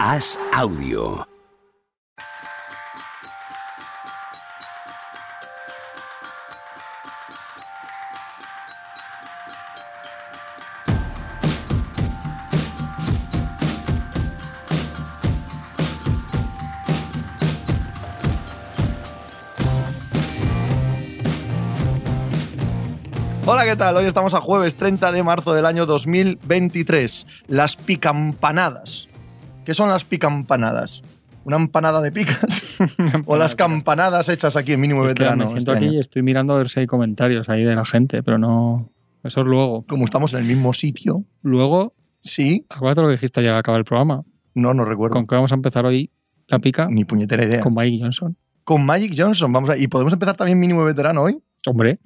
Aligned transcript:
Haz 0.00 0.38
audio. 0.52 1.26
Hola, 23.44 23.64
¿qué 23.64 23.74
tal? 23.74 23.96
Hoy 23.96 24.04
estamos 24.04 24.34
a 24.34 24.40
jueves 24.40 24.76
30 24.76 25.10
de 25.10 25.24
marzo 25.24 25.54
del 25.54 25.66
año 25.66 25.86
2023. 25.86 27.26
Las 27.48 27.74
picampanadas. 27.74 29.07
¿Qué 29.68 29.74
son 29.74 29.90
las 29.90 30.02
picampanadas? 30.02 31.02
¿Una 31.44 31.56
empanada 31.56 32.00
de 32.00 32.10
picas? 32.10 32.78
¿O 33.26 33.36
las 33.36 33.54
campanadas 33.54 34.30
hechas 34.30 34.56
aquí 34.56 34.72
en 34.72 34.80
mínimo 34.80 35.02
veterano? 35.02 35.44
me 35.44 35.50
siento 35.50 35.74
este 35.74 35.84
aquí 35.84 35.94
y 35.94 35.98
estoy 35.98 36.22
mirando 36.22 36.54
a 36.54 36.56
ver 36.56 36.70
si 36.70 36.80
hay 36.80 36.86
comentarios 36.86 37.50
ahí 37.50 37.64
de 37.64 37.76
la 37.76 37.84
gente, 37.84 38.22
pero 38.22 38.38
no. 38.38 38.88
Eso 39.22 39.40
es 39.40 39.46
luego. 39.46 39.84
Como 39.86 40.06
estamos 40.06 40.32
en 40.32 40.40
el 40.40 40.46
mismo 40.46 40.72
sitio. 40.72 41.22
Luego, 41.42 41.92
Sí, 42.20 42.64
acuérdate 42.70 43.02
lo 43.02 43.08
que 43.08 43.12
dijiste 43.12 43.40
ayer 43.40 43.52
al 43.52 43.58
acabar 43.58 43.78
el 43.80 43.84
programa. 43.84 44.24
no, 44.54 44.72
no 44.72 44.86
recuerdo. 44.86 45.12
¿Con 45.12 45.26
qué 45.26 45.34
vamos 45.34 45.52
a 45.52 45.56
empezar 45.56 45.84
hoy? 45.84 46.10
La 46.46 46.60
pica 46.60 46.88
Ni 46.90 47.04
puñetera 47.04 47.44
idea. 47.44 47.60
con 47.60 47.74
Mike 47.74 47.98
Johnson. 48.02 48.38
Con 48.64 48.86
Magic 48.86 49.12
Johnson, 49.14 49.52
vamos 49.52 49.68
a... 49.68 49.76
Y 49.76 49.86
podemos 49.88 50.14
empezar 50.14 50.34
también 50.34 50.58
mínimo 50.58 50.82
veterano 50.82 51.24
hoy, 51.24 51.38
Hombre. 51.66 51.98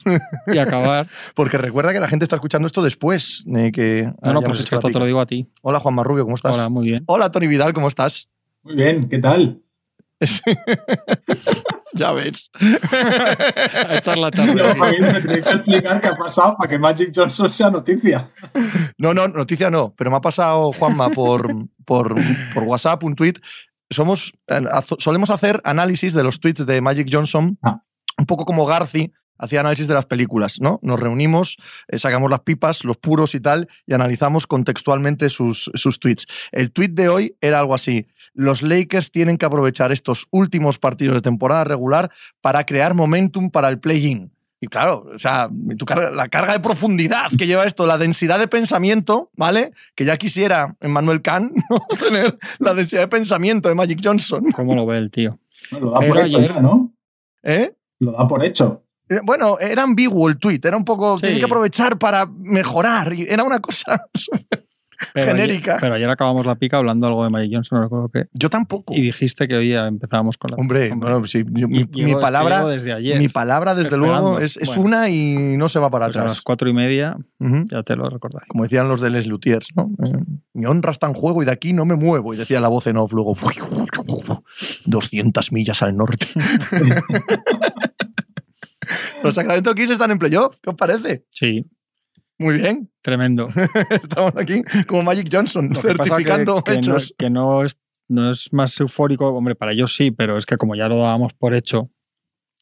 Y 0.46 0.58
acabar. 0.58 1.06
porque 1.34 1.58
recuerda 1.58 1.92
que 1.92 2.00
la 2.00 2.08
gente 2.08 2.24
está 2.24 2.36
escuchando 2.36 2.66
esto 2.66 2.82
después 2.82 3.42
de 3.46 3.70
que... 3.70 4.12
No, 4.22 4.32
no, 4.32 4.42
pues 4.42 4.60
es 4.60 4.66
que 4.68 4.74
esto 4.74 4.88
te 4.88 4.98
lo 4.98 5.04
digo 5.04 5.20
a 5.20 5.26
ti. 5.26 5.48
Hola, 5.62 5.80
Juan 5.80 5.94
Marrubio, 5.94 6.24
¿cómo 6.24 6.36
estás? 6.36 6.54
Hola, 6.54 6.68
muy 6.68 6.86
bien. 6.86 7.04
Hola, 7.06 7.30
Tony 7.30 7.46
Vidal, 7.46 7.72
¿cómo 7.72 7.88
estás? 7.88 8.28
Muy 8.62 8.74
bien, 8.76 9.08
¿qué 9.08 9.18
tal? 9.18 9.60
ya 11.94 12.12
ves. 12.12 12.50
A 13.88 13.96
echar 13.96 14.18
la 14.18 14.30
tarde. 14.30 14.54
Yo, 14.56 14.64
Javier, 14.74 15.12
me 15.12 15.20
tenéis 15.20 15.44
que 15.44 15.52
explicar 15.52 16.00
qué 16.00 16.08
ha 16.08 16.16
pasado 16.16 16.56
para 16.56 16.70
que 16.70 16.78
Magic 16.78 17.12
Johnson 17.14 17.50
sea 17.50 17.70
noticia. 17.70 18.30
No, 18.98 19.12
no, 19.14 19.28
noticia 19.28 19.70
no, 19.70 19.94
pero 19.96 20.10
me 20.10 20.16
ha 20.16 20.20
pasado 20.20 20.72
Juanma 20.72 21.10
por, 21.10 21.52
por, 21.84 22.14
por 22.54 22.62
WhatsApp 22.64 23.02
un 23.04 23.14
tweet. 23.14 23.34
Somos, 23.90 24.32
eh, 24.46 24.62
solemos 24.98 25.30
hacer 25.30 25.60
análisis 25.64 26.14
de 26.14 26.22
los 26.22 26.40
tweets 26.40 26.64
de 26.64 26.80
Magic 26.80 27.08
Johnson, 27.10 27.58
Ah. 27.62 27.82
un 28.16 28.26
poco 28.26 28.44
como 28.44 28.64
Garci 28.64 29.12
hacía 29.42 29.60
análisis 29.60 29.88
de 29.88 29.94
las 29.94 30.06
películas, 30.06 30.60
¿no? 30.60 30.78
Nos 30.82 30.98
reunimos, 31.00 31.56
eh, 31.88 31.98
sacamos 31.98 32.30
las 32.30 32.40
pipas, 32.40 32.84
los 32.84 32.96
puros 32.96 33.34
y 33.34 33.40
tal, 33.40 33.68
y 33.86 33.92
analizamos 33.92 34.46
contextualmente 34.46 35.28
sus, 35.28 35.70
sus 35.74 35.98
tweets. 35.98 36.26
El 36.52 36.70
tweet 36.72 36.90
de 36.90 37.08
hoy 37.08 37.36
era 37.40 37.58
algo 37.58 37.74
así. 37.74 38.06
Los 38.34 38.62
Lakers 38.62 39.10
tienen 39.10 39.36
que 39.36 39.44
aprovechar 39.44 39.92
estos 39.92 40.26
últimos 40.30 40.78
partidos 40.78 41.16
de 41.16 41.20
temporada 41.20 41.64
regular 41.64 42.10
para 42.40 42.64
crear 42.64 42.94
momentum 42.94 43.50
para 43.50 43.68
el 43.68 43.78
play-in. 43.78 44.32
Y 44.60 44.68
claro, 44.68 45.06
o 45.12 45.18
sea, 45.18 45.50
tu 45.76 45.84
carga- 45.84 46.12
la 46.12 46.28
carga 46.28 46.52
de 46.52 46.60
profundidad 46.60 47.26
que 47.36 47.48
lleva 47.48 47.64
esto, 47.64 47.84
la 47.84 47.98
densidad 47.98 48.38
de 48.38 48.46
pensamiento, 48.46 49.28
¿vale? 49.36 49.72
Que 49.96 50.04
ya 50.04 50.16
quisiera 50.16 50.76
Emmanuel 50.80 51.20
Khan 51.20 51.52
¿no? 51.68 51.80
tener 51.98 52.38
la 52.60 52.72
densidad 52.72 53.00
de 53.02 53.08
pensamiento 53.08 53.68
de 53.68 53.74
Magic 53.74 53.98
Johnson. 54.02 54.52
¿Cómo 54.52 54.76
lo 54.76 54.86
ve 54.86 54.98
el 54.98 55.10
tío? 55.10 55.40
No, 55.72 55.80
lo 55.80 55.90
da 55.90 55.98
Pero 55.98 56.14
por 56.14 56.24
hecho 56.24 56.38
ayer- 56.38 56.54
ya, 56.54 56.60
¿no? 56.60 56.92
¿Eh? 57.42 57.74
Lo 57.98 58.12
da 58.12 58.28
por 58.28 58.44
hecho. 58.44 58.84
Eh, 59.16 59.20
Bueno, 59.24 59.58
era 59.60 59.82
ambiguo 59.82 60.28
el 60.28 60.38
tweet, 60.38 60.60
era 60.64 60.76
un 60.76 60.84
poco. 60.84 61.18
Sí. 61.18 61.22
Tiene 61.26 61.38
que 61.38 61.44
aprovechar 61.46 61.98
para 61.98 62.26
mejorar. 62.26 63.12
Era 63.12 63.44
una 63.44 63.60
cosa. 63.60 64.04
Pero 65.14 65.32
Genérica. 65.32 65.72
Ayer, 65.72 65.80
pero 65.80 65.94
ayer 65.96 66.08
acabamos 66.10 66.46
la 66.46 66.54
pica 66.54 66.76
hablando 66.76 67.08
algo 67.08 67.24
de 67.24 67.30
Mike 67.30 67.52
Johnson, 67.52 67.78
no 67.78 67.82
recuerdo 67.82 68.08
qué. 68.08 68.26
Yo 68.34 68.48
tampoco. 68.50 68.94
Y 68.94 69.00
dijiste 69.02 69.48
que 69.48 69.56
hoy 69.56 69.70
ya 69.70 69.88
empezábamos 69.88 70.38
con 70.38 70.52
la 70.52 70.56
Hombre, 70.58 70.92
bueno, 70.94 71.26
sí, 71.26 71.42
yo- 71.50 71.66
mi, 71.66 71.84
palabra, 72.14 72.64
desde 72.68 72.92
ayer. 72.92 73.18
mi 73.18 73.28
palabra, 73.28 73.74
desde 73.74 73.88
esperando. 73.96 74.20
luego, 74.20 74.38
es, 74.38 74.56
es 74.58 74.68
Bueno. 74.68 74.82
una 74.82 75.08
y 75.10 75.56
no 75.56 75.68
se 75.68 75.80
va 75.80 75.90
para 75.90 76.06
Pues 76.06 76.18
a 76.18 76.20
las 76.20 76.30
atrás. 76.34 76.42
cuatro 76.42 76.68
y 76.70 76.72
media 76.72 77.16
ya 77.40 77.82
te 77.82 77.96
lo 77.96 78.08
recordáis. 78.10 78.46
Como 78.46 78.62
decían 78.62 78.86
los 78.88 79.00
de 79.00 79.10
Les 79.10 79.26
Luthiers, 79.26 79.70
¿no? 79.74 79.90
Eh, 80.06 80.12
mi 80.54 80.66
honra 80.66 80.92
está 80.92 81.08
en 81.08 81.14
juego 81.14 81.42
y 81.42 81.46
de 81.46 81.50
aquí 81.52 81.72
no 81.72 81.84
me 81.84 81.96
muevo. 81.96 82.32
Y 82.32 82.36
decía 82.36 82.60
la 82.60 82.68
voz 82.68 82.86
en 82.86 82.96
off 82.98 83.12
luego, 83.12 83.34
200 84.86 85.50
millas 85.50 85.82
al 85.82 85.96
norte. 85.96 86.26
los 89.22 89.34
Sacramento 89.34 89.74
Kings 89.74 89.90
están 89.90 90.10
en 90.10 90.18
playoff, 90.18 90.56
¿qué 90.62 90.70
os 90.70 90.76
parece? 90.76 91.24
Sí, 91.30 91.64
Muy 92.38 92.54
bien, 92.56 92.90
tremendo. 93.02 93.48
estamos 93.90 94.32
aquí 94.36 94.62
como 94.86 95.02
Magic 95.02 95.28
Johnson, 95.32 95.68
Lo 95.72 95.80
que 95.80 95.94
pasa 95.94 96.16
que- 96.16 96.24
certificando 96.24 96.62
que, 96.64 96.72
no, 96.72 96.78
hechos. 96.78 97.14
que 97.16 97.30
no 97.30 97.64
es, 97.64 97.76
no 98.08 98.30
es 98.30 98.52
más 98.52 98.78
eufórico, 98.80 99.28
hombre, 99.28 99.54
para 99.54 99.72
ellos 99.72 99.94
sí, 99.94 100.10
pero 100.10 100.36
es 100.38 100.46
que 100.46 100.56
como 100.56 100.74
ya 100.74 100.88
lo 100.88 100.96
dábamos 100.98 101.34
por 101.34 101.54
hecho. 101.54 101.90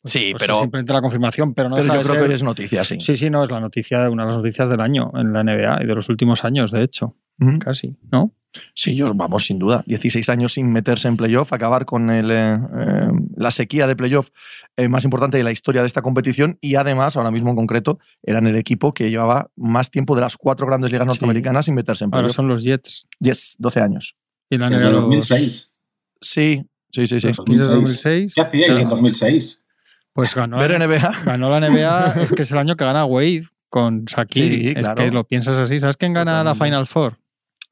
pues- 0.03 0.12
Sí, 0.12 0.28
pues 0.32 0.41
pero- 0.43 0.54
es 0.54 0.60
simplemente 0.60 0.93
la 0.93 1.00
confirmación, 1.03 1.54
pero 1.54 1.69
no 1.69 1.76
Pero 1.76 1.84
deja 1.84 1.94
yo 1.97 2.00
de 2.03 2.09
creo 2.09 2.20
ser- 2.20 2.28
que 2.28 2.34
es 2.34 2.43
noticia, 2.43 2.84
sí. 2.84 3.00
Sí, 3.00 3.16
sí, 3.16 3.31
no, 3.31 3.43
es 3.44 3.50
la 3.50 3.60
noticia, 3.60 4.09
una 4.10 4.25
de 4.25 4.28
las 4.28 4.37
noticias 4.38 4.69
del 4.69 4.81
año 4.81 5.10
en 5.15 5.32
la 5.32 5.41
NBA 5.44 5.82
y 5.82 5.87
de 5.87 5.94
los 5.94 6.09
últimos 6.09 6.44
años, 6.44 6.70
de 6.70 6.82
hecho, 6.82 7.16
casi, 7.59 7.91
¿no? 8.12 8.34
Sí, 8.75 8.97
yo, 8.97 9.12
vamos, 9.15 9.44
sin 9.47 9.59
duda. 9.61 9.84
16 9.87 10.28
años 10.28 10.55
sin 10.55 10.72
meterse 10.72 11.06
en 11.06 11.16
playoff, 11.16 11.53
acabar 11.53 11.84
con 11.84 12.11
el, 12.11 12.31
eh, 12.33 12.55
eh, 12.78 13.09
la 13.37 13.50
sequía 13.53 13.87
de 13.87 13.94
playoff 13.94 14.31
eh, 14.77 14.88
más 14.88 15.05
importante 15.05 15.37
de 15.37 15.44
la 15.44 15.53
historia 15.53 15.83
de 15.83 15.87
esta 15.87 16.03
competición 16.03 16.59
y 16.61 16.75
además, 16.75 17.16
ahora 17.16 17.31
mismo 17.31 17.50
en 17.50 17.56
concreto, 17.56 18.00
eran 18.25 18.47
el 18.49 18.56
equipo 18.56 18.93
que 18.93 19.09
llevaba 19.11 19.50
más 19.56 19.91
tiempo 19.91 20.15
de 20.16 20.22
las 20.22 20.37
cuatro 20.37 20.66
grandes 20.66 20.91
ligas 20.91 21.05
Sí. 21.06 21.09
norteamericanas 21.11 21.66
sin 21.66 21.75
meterse 21.75 22.05
en 22.05 22.09
Ahora 22.12 22.22
playoff. 22.25 22.37
son 22.37 22.49
los 22.49 22.65
Jets 22.65 23.06
Yes, 23.21 23.55
12 23.59 23.81
años. 23.81 24.16
y 24.50 24.59
la 24.59 24.69
Desde 24.69 24.91
los- 24.91 25.05
2006. 25.05 25.78
Sí, 26.21 26.65
sí, 26.93 27.06
sí. 27.06 27.21
sí. 27.21 27.28
Los 27.28 27.38
Kings 27.44 27.59
desde 27.61 27.72
2006. 27.75 28.34
¿Qué 28.34 28.41
hacíais 28.41 28.78
en 28.81 28.88
2006? 28.88 29.65
Pues 30.12 30.34
ganó, 30.34 30.59
Ver 30.59 30.72
NBA. 30.72 31.22
ganó 31.25 31.50
la 31.50 31.61
NBA, 31.61 32.15
es 32.21 32.32
que 32.32 32.43
es 32.43 32.50
el 32.50 32.59
año 32.59 32.75
que 32.75 32.84
gana 32.84 33.05
Wade 33.05 33.44
con 33.69 34.05
Shaquille. 34.06 34.61
Sí, 34.61 34.69
es 34.77 34.84
claro. 34.87 34.97
que 34.97 35.11
lo 35.12 35.22
piensas 35.25 35.56
así. 35.61 35.78
¿Sabes 35.78 35.97
quién 35.97 36.12
gana 36.12 36.43
la. 36.43 36.56
Final 36.56 36.88
Four? 36.88 37.17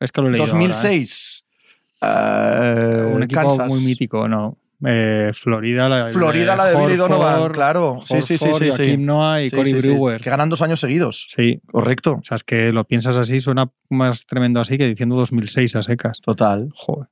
Es 0.01 0.13
que 0.13 0.21
lo 0.21 0.29
he 0.29 0.31
leído. 0.33 0.45
ahora, 0.47 0.59
¿eh? 0.59 0.69
2006. 0.69 1.45
eh, 2.03 3.13
Un 3.15 3.23
equipo 3.25 3.41
Kansas. 3.41 3.69
muy 3.69 3.81
mítico, 3.81 4.29
¿no? 4.29 4.59
Eh, 4.87 5.33
Florida, 5.35 5.89
la, 5.89 6.09
Florida, 6.11 6.55
la 6.55 6.67
de 6.67 6.77
Billy 6.81 6.95
Donovan, 6.97 7.51
claro. 7.53 7.99
Sí, 8.07 8.23
sí, 8.23 8.39
sí, 8.39 8.71
sí. 8.71 8.97
Noah 8.97 9.43
y 9.43 9.51
Sí, 9.51 9.57
sí. 9.65 9.73
Brewer. 9.75 10.21
Que 10.21 10.31
ganan 10.31 10.49
dos 10.49 10.63
años 10.63 10.79
seguidos. 10.79 11.27
Sí, 11.35 11.61
Correcto. 11.67 12.19
o 12.21 12.23
sea, 12.23 12.37
es 12.37 12.45
que 12.45 12.73
lo 12.73 12.85
piensas 12.85 13.17
así, 13.17 13.41
suena 13.41 13.73
más 13.91 14.25
tremendo 14.27 14.61
así 14.61 14.79
que 14.79 14.87
diciendo 14.87 15.17
2006 15.17 15.75
a 15.75 15.83
secas. 15.83 16.21
Total. 16.21 16.69
Joder. 16.75 17.09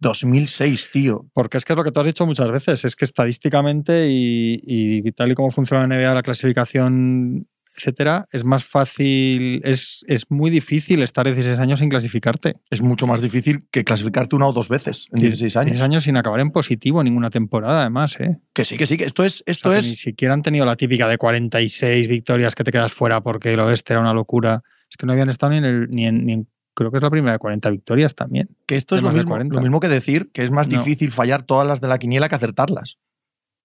2006, 0.00 0.90
tío. 0.90 1.26
Porque 1.34 1.58
es 1.58 1.66
que 1.66 1.74
es 1.74 1.76
lo 1.76 1.84
que 1.84 1.92
tú 1.92 2.00
has 2.00 2.06
dicho 2.06 2.26
muchas 2.26 2.50
veces, 2.50 2.84
es 2.86 2.96
que 2.96 3.04
estadísticamente 3.04 4.08
y, 4.08 4.60
y 4.64 5.12
tal 5.12 5.30
y 5.32 5.34
como 5.34 5.50
funciona 5.50 5.86
la 5.86 5.94
NBA, 5.94 6.14
la 6.14 6.22
clasificación, 6.22 7.46
etcétera, 7.76 8.26
es 8.32 8.44
más 8.44 8.64
fácil, 8.64 9.60
es, 9.64 10.04
es 10.08 10.30
muy 10.30 10.50
difícil 10.50 11.02
estar 11.02 11.24
16 11.26 11.58
años 11.58 11.80
sin 11.80 11.88
clasificarte. 11.88 12.56
Es 12.70 12.82
mucho 12.82 13.06
más 13.06 13.20
difícil 13.20 13.64
que 13.70 13.84
clasificarte 13.84 14.36
una 14.36 14.46
o 14.46 14.52
dos 14.52 14.68
veces 14.68 15.06
en 15.12 15.20
16 15.20 15.56
años. 15.56 15.66
16 15.72 15.84
años 15.84 16.02
sin 16.04 16.16
acabar 16.16 16.40
en 16.40 16.50
positivo 16.50 17.02
ninguna 17.02 17.30
temporada, 17.30 17.80
además, 17.82 18.18
¿eh? 18.20 18.38
Que 18.52 18.64
sí, 18.64 18.76
que 18.76 18.86
sí, 18.86 18.96
que 18.96 19.04
esto 19.04 19.24
es, 19.24 19.40
O 19.40 19.50
esto 19.50 19.70
sea, 19.70 19.78
es 19.78 19.86
Ni 19.88 19.96
siquiera 19.96 20.34
han 20.34 20.42
tenido 20.42 20.64
la 20.66 20.76
típica 20.76 21.08
de 21.08 21.18
46 21.18 22.08
victorias 22.08 22.54
que 22.54 22.64
te 22.64 22.72
quedas 22.72 22.92
fuera 22.92 23.20
porque 23.22 23.52
el 23.52 23.60
oeste 23.60 23.92
era 23.94 24.00
una 24.00 24.14
locura. 24.14 24.62
Es 24.90 24.96
que 24.96 25.06
no 25.06 25.12
habían 25.12 25.28
estado 25.30 25.52
ni 25.52 25.58
en, 25.58 25.64
el, 25.64 25.88
ni 25.90 26.06
en, 26.06 26.26
ni 26.26 26.32
en- 26.34 26.48
creo 26.74 26.90
que 26.90 26.96
es 26.96 27.02
la 27.02 27.10
primera 27.10 27.32
de 27.32 27.38
40 27.38 27.68
victorias 27.70 28.14
también. 28.14 28.48
que 28.66 28.76
esto 28.76 28.96
es 28.96 29.02
lo 29.02 29.10
mismo, 29.12 29.30
40. 29.30 29.54
lo 29.56 29.60
mismo 29.62 29.78
que 29.80 29.88
decir 29.88 30.30
que 30.32 30.42
es 30.42 30.50
más 30.50 30.68
No. 30.68 30.78
difícil 30.78 31.12
fallar 31.12 31.42
todas 31.42 31.66
las 31.66 31.80
de 31.80 31.88
la 31.88 31.98
quiniela 31.98 32.28
que 32.28 32.34
acertarlas. 32.34 32.98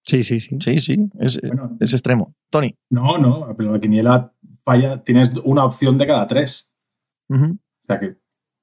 Sí, 0.08 0.22
sí, 0.22 0.40
sí. 0.40 0.56
Sí, 0.60 0.80
sí, 0.80 1.10
es, 1.20 1.38
Bueno. 1.42 1.76
es 1.80 1.92
extremo. 1.92 2.34
Tony. 2.50 2.74
No, 2.90 3.18
no, 3.18 3.54
pero 3.56 3.72
la 3.72 3.78
quiniela 3.80 4.32
falla, 4.64 5.02
tienes 5.02 5.32
una 5.44 5.64
opción 5.64 5.98
de 5.98 6.06
cada 6.06 6.26
tres. 6.26 6.70
O 7.30 7.36
sea 7.86 8.00
que. 8.00 8.16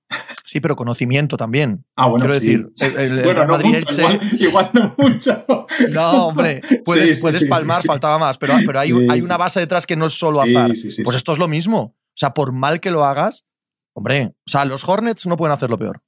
Sí, 0.48 0.62
pero 0.62 0.76
conocimiento 0.76 1.36
también. 1.38 1.86
Ah, 1.98 2.08
bueno, 2.08 2.26
Quiero 2.26 2.40
sí. 2.40 2.46
decir, 2.48 2.72
el- 2.80 2.98
el- 3.20 3.24
bueno, 3.24 3.34
Real 3.34 3.48
no 3.48 3.54
Madrid 3.54 3.70
mucho, 3.80 3.92
Elche- 3.92 4.00
igual, 4.00 4.20
igual 4.40 4.70
no 4.74 4.96
mucho. 4.98 5.46
No, 5.92 6.28
hombre, 6.28 6.62
puedes, 6.86 7.10
Sí, 7.10 7.16
sí, 7.16 7.22
puedes 7.22 7.40
sí, 7.40 7.46
palmar, 7.48 7.82
sí. 7.82 7.88
faltaba 7.88 8.18
más, 8.20 8.38
pero, 8.38 8.54
pero 8.66 8.80
hay, 8.80 8.90
Sí, 8.90 9.08
hay 9.10 9.22
una 9.22 9.38
base 9.38 9.60
detrás 9.60 9.86
que 9.88 9.96
no 9.98 10.06
es 10.06 10.14
solo 10.14 10.44
Sí, 10.44 10.56
azar. 10.56 10.76
sí, 10.76 10.92
sí, 10.92 11.04
pues 11.04 11.16
sí. 11.16 11.18
esto 11.18 11.34
es 11.34 11.40
lo 11.40 11.48
mismo. 11.48 11.80
O 11.82 12.14
sea, 12.18 12.34
por 12.34 12.52
mal 12.54 12.80
que 12.80 12.92
lo 12.92 13.04
hagas, 13.04 13.46
hombre, 13.94 14.28
o 14.48 14.50
sea, 14.50 14.64
los 14.66 14.88
Hornets 14.88 15.26
no 15.26 15.36
pueden 15.36 15.52
hacerlo 15.54 15.78
peor. 15.80 16.02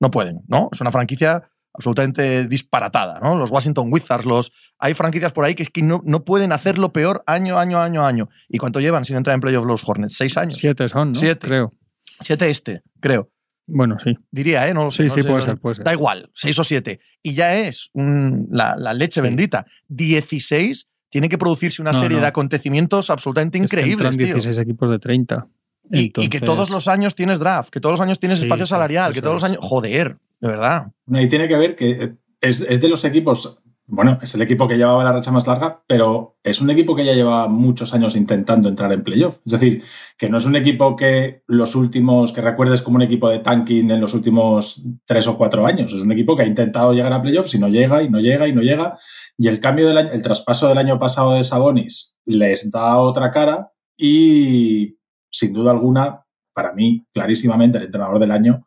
No 0.00 0.10
pueden, 0.10 0.42
¿no? 0.48 0.68
Es 0.72 0.80
una 0.80 0.90
franquicia 0.90 1.50
absolutamente 1.74 2.46
disparatada, 2.46 3.18
¿no? 3.20 3.36
Los 3.36 3.50
Washington 3.50 3.88
Wizards, 3.90 4.24
los... 4.24 4.52
Hay 4.78 4.94
franquicias 4.94 5.32
por 5.32 5.44
ahí 5.44 5.54
que, 5.54 5.64
es 5.64 5.70
que 5.70 5.82
no, 5.82 6.00
no 6.04 6.24
pueden 6.24 6.52
hacerlo 6.52 6.92
peor 6.92 7.22
año, 7.26 7.58
año, 7.58 7.80
año, 7.82 8.06
año. 8.06 8.28
¿Y 8.48 8.58
cuánto 8.58 8.80
llevan 8.80 9.04
sin 9.04 9.16
entrar 9.16 9.34
en 9.34 9.40
playoff 9.40 9.66
los 9.66 9.86
Hornets? 9.86 10.16
Seis 10.16 10.36
años. 10.36 10.56
Siete 10.58 10.88
son, 10.88 11.08
¿no? 11.12 11.14
Siete. 11.14 11.46
Creo. 11.46 11.72
Siete 12.20 12.48
este, 12.48 12.82
creo. 13.00 13.30
Bueno, 13.66 13.96
sí. 14.02 14.14
Diría, 14.30 14.68
¿eh? 14.68 14.74
No. 14.74 14.90
Sí, 14.90 15.04
no 15.04 15.08
sí, 15.08 15.22
puede 15.22 15.42
ser, 15.42 15.58
puede 15.58 15.76
ser. 15.76 15.84
Da 15.84 15.92
igual, 15.92 16.30
seis 16.34 16.58
o 16.58 16.64
siete. 16.64 17.00
Y 17.22 17.32
ya 17.34 17.54
es 17.56 17.88
un- 17.94 18.46
la, 18.50 18.74
la 18.76 18.92
leche 18.92 19.14
Sí. 19.14 19.20
bendita. 19.22 19.64
16 19.88 20.88
tiene 21.08 21.28
que 21.28 21.38
producirse 21.38 21.80
una 21.80 21.92
No, 21.92 21.98
serie 22.00 22.20
de 22.20 22.26
acontecimientos 22.26 23.08
absolutamente 23.10 23.58
Es 23.58 23.62
que 23.70 23.76
increíbles, 23.76 23.92
entran 24.10 24.16
tío. 24.16 24.26
16 24.34 24.58
equipos 24.58 24.90
de 24.90 24.98
30. 24.98 25.46
Y, 25.90 26.12
y 26.16 26.28
que 26.28 26.40
todos 26.40 26.70
los 26.70 26.88
años 26.88 27.14
tienes 27.14 27.38
draft, 27.38 27.70
que 27.70 27.78
todos 27.80 27.92
los 27.94 28.00
años 28.00 28.18
tienes 28.18 28.38
Sí, 28.38 28.44
espacio 28.44 28.66
salarial, 28.66 29.12
que 29.12 29.20
todos 29.22 29.34
los 29.34 29.44
años. 29.44 29.58
Joder. 29.62 30.16
De 30.44 30.50
verdad. 30.50 30.92
Y 31.06 31.26
tiene 31.26 31.48
que 31.48 31.56
ver 31.56 31.74
que 31.74 32.18
es, 32.38 32.60
es 32.60 32.82
de 32.82 32.88
los 32.90 33.02
equipos 33.06 33.62
bueno, 33.86 34.18
es 34.22 34.34
el 34.34 34.42
equipo 34.42 34.66
que 34.66 34.76
llevaba 34.76 35.04
la 35.04 35.12
racha 35.12 35.30
más 35.30 35.46
larga, 35.46 35.82
pero 35.86 36.38
es 36.42 36.60
un 36.60 36.70
equipo 36.70 36.94
que 36.94 37.04
ya 37.04 37.12
lleva 37.12 37.48
muchos 37.48 37.92
años 37.92 38.16
intentando 38.16 38.68
entrar 38.68 38.92
en 38.92 39.04
playoff. 39.04 39.40
Es 39.44 39.52
decir, 39.52 39.82
que 40.16 40.28
no 40.30 40.38
es 40.38 40.46
un 40.46 40.56
equipo 40.56 40.96
que 40.96 41.42
los 41.46 41.74
últimos, 41.74 42.32
que 42.32 42.40
recuerdes 42.40 42.80
como 42.80 42.96
un 42.96 43.02
equipo 43.02 43.28
de 43.28 43.40
tanking 43.40 43.90
en 43.90 44.00
los 44.00 44.14
últimos 44.14 44.82
tres 45.04 45.26
o 45.28 45.36
cuatro 45.36 45.66
años. 45.66 45.92
Es 45.92 46.02
un 46.02 46.12
equipo 46.12 46.36
que 46.36 46.42
ha 46.42 46.46
intentado 46.46 46.94
llegar 46.94 47.12
a 47.12 47.22
playoffs 47.22 47.54
y 47.54 47.58
no 47.58 47.68
llega, 47.68 48.02
y 48.02 48.08
no 48.08 48.20
llega, 48.20 48.48
y 48.48 48.52
no 48.52 48.62
llega. 48.62 48.98
Y 49.36 49.48
el 49.48 49.60
cambio 49.60 49.86
del 49.86 49.98
año, 49.98 50.10
el 50.12 50.22
traspaso 50.22 50.68
del 50.68 50.78
año 50.78 50.98
pasado 50.98 51.34
de 51.34 51.44
Sabonis 51.44 52.16
les 52.24 52.70
da 52.70 52.96
otra 52.96 53.30
cara 53.30 53.70
y, 53.98 54.98
sin 55.30 55.52
duda 55.52 55.72
alguna, 55.72 56.24
para 56.54 56.72
mí, 56.72 57.06
clarísimamente, 57.12 57.76
el 57.78 57.84
entrenador 57.84 58.18
del 58.18 58.30
año, 58.30 58.66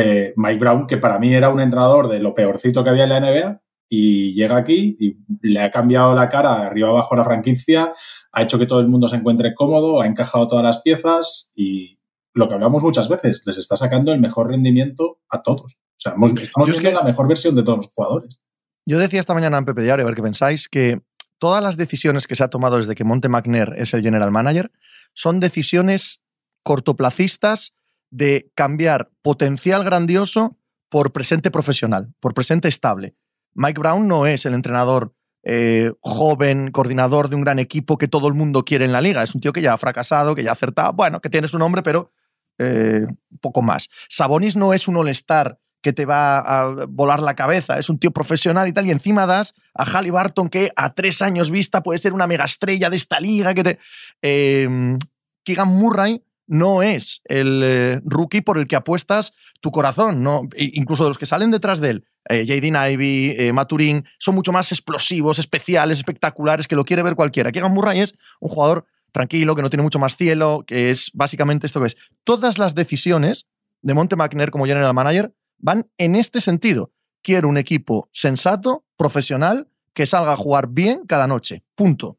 eh, 0.00 0.32
Mike 0.36 0.60
Brown, 0.60 0.86
que 0.86 0.96
para 0.96 1.18
mí 1.18 1.34
era 1.34 1.48
un 1.48 1.60
entrenador 1.60 2.08
de 2.08 2.20
lo 2.20 2.32
peorcito 2.32 2.84
que 2.84 2.90
había 2.90 3.02
en 3.02 3.08
la 3.08 3.20
NBA, 3.20 3.60
y 3.88 4.32
llega 4.34 4.56
aquí 4.56 4.96
y 5.00 5.16
le 5.40 5.60
ha 5.60 5.70
cambiado 5.72 6.14
la 6.14 6.28
cara 6.28 6.66
arriba 6.66 6.88
abajo 6.90 7.14
a 7.14 7.18
la 7.18 7.24
franquicia, 7.24 7.92
ha 8.30 8.42
hecho 8.42 8.60
que 8.60 8.66
todo 8.66 8.78
el 8.78 8.86
mundo 8.86 9.08
se 9.08 9.16
encuentre 9.16 9.54
cómodo, 9.54 10.00
ha 10.00 10.06
encajado 10.06 10.46
todas 10.46 10.64
las 10.64 10.82
piezas 10.82 11.52
y 11.56 11.98
lo 12.32 12.48
que 12.48 12.54
hablamos 12.54 12.82
muchas 12.82 13.08
veces, 13.08 13.42
les 13.44 13.58
está 13.58 13.76
sacando 13.76 14.12
el 14.12 14.20
mejor 14.20 14.48
rendimiento 14.48 15.18
a 15.30 15.42
todos. 15.42 15.74
O 15.74 16.00
sea, 16.00 16.14
estamos 16.42 16.70
viendo 16.70 17.00
la 17.00 17.04
mejor 17.04 17.26
versión 17.26 17.56
de 17.56 17.64
todos 17.64 17.78
los 17.78 17.90
jugadores. 17.92 18.40
Yo 18.86 19.00
decía 19.00 19.18
esta 19.18 19.34
mañana 19.34 19.58
en 19.58 19.64
Pepe 19.64 19.82
Diario, 19.82 20.04
a 20.04 20.06
ver 20.06 20.14
qué 20.14 20.22
pensáis, 20.22 20.68
que 20.68 21.00
todas 21.38 21.60
las 21.60 21.76
decisiones 21.76 22.28
que 22.28 22.36
se 22.36 22.44
ha 22.44 22.50
tomado 22.50 22.76
desde 22.76 22.94
que 22.94 23.02
Monte 23.02 23.28
McNair 23.28 23.74
es 23.76 23.94
el 23.94 24.02
general 24.02 24.30
manager 24.30 24.70
son 25.12 25.40
decisiones 25.40 26.22
cortoplacistas 26.62 27.72
de 28.10 28.50
cambiar 28.54 29.10
potencial 29.22 29.84
grandioso 29.84 30.56
por 30.88 31.12
presente 31.12 31.50
profesional, 31.50 32.14
por 32.20 32.34
presente 32.34 32.68
estable. 32.68 33.14
Mike 33.54 33.80
Brown 33.80 34.08
no 34.08 34.26
es 34.26 34.46
el 34.46 34.54
entrenador 34.54 35.14
eh, 35.42 35.92
joven, 36.00 36.70
coordinador 36.70 37.28
de 37.28 37.36
un 37.36 37.42
gran 37.42 37.58
equipo 37.58 37.98
que 37.98 38.08
todo 38.08 38.28
el 38.28 38.34
mundo 38.34 38.64
quiere 38.64 38.84
en 38.84 38.92
la 38.92 39.00
liga. 39.00 39.22
Es 39.22 39.34
un 39.34 39.40
tío 39.40 39.52
que 39.52 39.62
ya 39.62 39.72
ha 39.72 39.78
fracasado, 39.78 40.34
que 40.34 40.42
ya 40.42 40.50
ha 40.50 40.52
acertado, 40.52 40.92
bueno, 40.92 41.20
que 41.20 41.30
tiene 41.30 41.48
su 41.48 41.58
nombre, 41.58 41.82
pero 41.82 42.12
eh, 42.58 43.06
poco 43.40 43.62
más. 43.62 43.88
Sabonis 44.08 44.56
no 44.56 44.72
es 44.72 44.88
un 44.88 44.96
all-star 44.96 45.58
que 45.80 45.92
te 45.92 46.06
va 46.06 46.38
a 46.38 46.86
volar 46.88 47.22
la 47.22 47.36
cabeza, 47.36 47.78
es 47.78 47.88
un 47.88 47.98
tío 47.98 48.10
profesional 48.10 48.66
y 48.66 48.72
tal, 48.72 48.86
y 48.86 48.90
encima 48.90 49.26
das 49.26 49.54
a 49.74 49.84
Halliburton 49.84 50.48
que 50.48 50.72
a 50.74 50.92
tres 50.92 51.22
años 51.22 51.52
vista 51.52 51.84
puede 51.84 52.00
ser 52.00 52.12
una 52.12 52.26
megaestrella 52.26 52.90
de 52.90 52.96
esta 52.96 53.20
liga. 53.20 53.54
Que 53.54 53.62
te... 53.62 53.78
Em, 54.22 54.98
Keegan 55.44 55.68
Murray 55.68 56.22
no 56.48 56.82
es 56.82 57.20
el 57.24 57.62
eh, 57.62 58.00
rookie 58.04 58.40
por 58.40 58.58
el 58.58 58.66
que 58.66 58.76
apuestas 58.76 59.32
tu 59.60 59.70
corazón, 59.70 60.22
¿no? 60.22 60.42
incluso 60.56 61.06
los 61.06 61.18
que 61.18 61.26
salen 61.26 61.50
detrás 61.50 61.80
de 61.80 61.90
él 61.90 62.04
eh, 62.28 62.44
Jaden 62.46 62.76
Ivy, 62.92 63.34
eh, 63.36 63.52
Maturín, 63.52 64.04
son 64.18 64.34
mucho 64.34 64.52
más 64.52 64.70
explosivos, 64.70 65.38
especiales, 65.38 65.98
espectaculares, 65.98 66.68
que 66.68 66.76
lo 66.76 66.84
quiere 66.84 67.02
ver 67.02 67.14
cualquiera. 67.14 67.50
Keegan 67.50 67.72
Murray 67.72 68.00
es 68.00 68.14
un 68.40 68.50
jugador 68.50 68.84
tranquilo, 69.12 69.56
que 69.56 69.62
no 69.62 69.70
tiene 69.70 69.82
mucho 69.82 69.98
más 69.98 70.16
cielo, 70.16 70.64
que 70.66 70.90
es 70.90 71.10
básicamente 71.14 71.66
esto 71.66 71.80
que 71.80 71.86
es. 71.86 71.96
Todas 72.24 72.58
las 72.58 72.74
decisiones 72.74 73.46
de 73.80 73.94
Monte 73.94 74.16
McNair 74.16 74.50
como 74.50 74.66
general 74.66 74.92
manager 74.92 75.34
van 75.56 75.90
en 75.96 76.16
este 76.16 76.40
sentido. 76.40 76.92
Quiero 77.22 77.48
un 77.48 77.56
equipo 77.56 78.08
sensato, 78.12 78.84
profesional, 78.96 79.68
que 79.94 80.06
salga 80.06 80.32
a 80.32 80.36
jugar 80.36 80.68
bien 80.68 81.04
cada 81.06 81.26
noche. 81.26 81.64
Punto. 81.74 82.18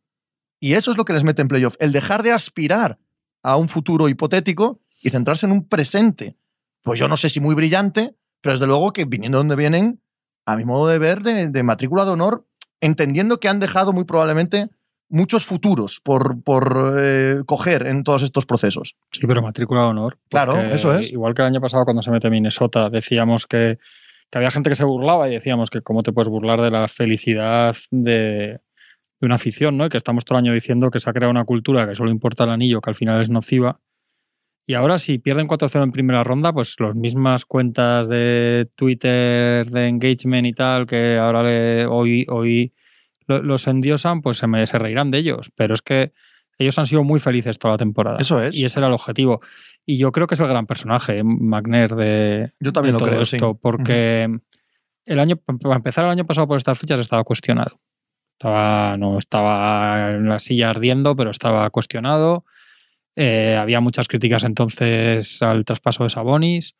Y 0.59 0.73
eso 0.73 0.91
es 0.91 0.97
lo 0.97 1.05
que 1.05 1.13
les 1.13 1.23
mete 1.23 1.41
en 1.41 1.47
playoff. 1.47 1.75
El 1.79 1.91
dejar 1.91 2.23
de 2.23 2.31
aspirar 2.31 2.99
a 3.49 3.55
un 3.57 3.67
futuro 3.67 4.07
hipotético 4.09 4.79
y 5.01 5.09
centrarse 5.09 5.47
en 5.47 5.51
un 5.51 5.67
presente. 5.67 6.37
Pues 6.83 6.99
yo 6.99 7.07
no 7.07 7.17
sé 7.17 7.29
si 7.29 7.39
muy 7.39 7.55
brillante, 7.55 8.15
pero 8.41 8.53
desde 8.53 8.67
luego 8.67 8.93
que 8.93 9.05
viniendo 9.05 9.39
donde 9.39 9.55
vienen, 9.55 10.01
a 10.45 10.55
mi 10.55 10.65
modo 10.65 10.87
de 10.87 10.99
ver, 10.99 11.23
de, 11.23 11.63
matrícula 11.63 12.05
de 12.05 12.11
honor, 12.11 12.45
entendiendo 12.79 13.39
que 13.39 13.49
han 13.49 13.59
dejado 13.59 13.91
muy 13.91 14.03
probablemente 14.03 14.69
muchos 15.09 15.47
futuros 15.47 15.99
por, 15.99 16.43
por 16.43 16.95
eh, 16.99 17.41
coger 17.47 17.87
en 17.87 18.03
todos 18.03 18.21
estos 18.21 18.45
procesos. 18.45 18.95
Sí, 19.11 19.25
pero 19.25 19.41
matrícula 19.41 19.81
de 19.81 19.87
honor. 19.87 20.19
Claro, 20.29 20.59
eso 20.59 20.95
es. 20.95 21.11
Igual 21.11 21.33
que 21.33 21.41
el 21.41 21.47
año 21.47 21.59
pasado 21.59 21.85
cuando 21.85 22.03
se 22.03 22.11
mete 22.11 22.29
Minnesota, 22.29 22.91
decíamos 22.91 23.47
que, 23.47 23.79
había 24.31 24.51
gente 24.51 24.69
que 24.69 24.75
se 24.75 24.85
burlaba 24.85 25.27
y 25.27 25.31
decíamos 25.31 25.71
que 25.71 25.81
cómo 25.81 26.03
te 26.03 26.11
puedes 26.11 26.29
burlar 26.29 26.61
de 26.61 26.69
la 26.69 26.87
felicidad 26.87 27.75
de, 27.89 28.59
de 29.19 29.25
una 29.25 29.35
afición, 29.35 29.77
¿no? 29.77 29.85
Y 29.85 29.89
que 29.89 29.97
estamos 29.97 30.25
todo 30.25 30.37
el 30.37 30.45
año 30.45 30.53
diciendo 30.53 30.89
que 30.91 30.99
se 30.99 31.09
ha 31.09 31.13
creado 31.13 31.31
una 31.31 31.45
cultura 31.45 31.87
que 31.87 31.95
solo 31.95 32.11
importa 32.11 32.45
el 32.45 32.51
anillo, 32.51 32.81
que 32.81 32.89
al 32.89 32.95
final 32.95 33.21
es 33.21 33.29
nociva. 33.29 33.79
Y 34.65 34.75
ahora, 34.75 34.99
si 34.99 35.17
pierden 35.17 35.47
4-0 35.47 35.83
en 35.83 35.91
primera 35.91 36.23
ronda, 36.23 36.53
pues 36.53 36.75
las 36.79 36.95
mismas 36.95 37.45
cuentas 37.45 38.07
de 38.07 38.69
Twitter, 38.75 39.69
de 39.69 39.87
engagement 39.87 40.45
y 40.45 40.53
tal, 40.53 40.85
que 40.85 41.17
ahora 41.17 41.41
hoy, 41.89 42.25
hoy 42.29 42.73
los 43.25 43.67
endiosan, 43.67 44.21
pues 44.21 44.37
se, 44.37 44.47
me, 44.47 44.65
se 44.67 44.77
reirán 44.77 45.09
de 45.09 45.17
ellos. 45.17 45.51
Pero 45.55 45.73
es 45.73 45.81
que 45.81 46.13
ellos 46.59 46.77
han 46.77 46.85
sido 46.85 47.03
muy 47.03 47.19
felices 47.19 47.57
toda 47.57 47.73
la 47.75 47.77
temporada. 47.77 48.19
Eso 48.19 48.43
es. 48.43 48.55
Y 48.55 48.65
ese 48.65 48.79
era 48.79 48.87
el 48.87 48.93
objetivo. 48.93 49.41
Y 49.85 49.97
yo 49.97 50.11
creo 50.11 50.27
que 50.27 50.35
es 50.35 50.41
el 50.41 50.47
gran 50.47 50.67
personaje, 50.67 51.17
eh, 51.17 51.23
McNair, 51.23 51.95
de, 51.95 52.51
yo 52.59 52.71
también 52.71 52.93
lo 52.93 52.99
creo, 52.99 53.21
esto. 53.21 53.55
Porque 53.55 54.29
el 55.05 55.19
año, 55.19 55.37
para 55.37 55.77
empezar, 55.77 56.05
el 56.05 56.11
año 56.11 56.25
pasado 56.25 56.47
por 56.47 56.57
estas 56.57 56.77
fichas 56.77 56.99
estaba 56.99 57.23
cuestionado. 57.23 57.79
Estaba, 58.39 58.95
no 58.95 59.17
estaba 59.17 60.11
en 60.11 60.29
la 60.29 60.39
silla 60.39 60.69
ardiendo, 60.69 61.13
pero 61.13 61.29
estaba 61.29 61.69
cuestionado. 61.71 62.45
Eh, 63.17 63.57
había 63.59 63.81
muchas 63.81 64.07
críticas 64.07 64.45
entonces 64.45 65.41
al 65.41 65.65
traspaso 65.65 66.05
de 66.05 66.09
Sabonis. 66.09 66.77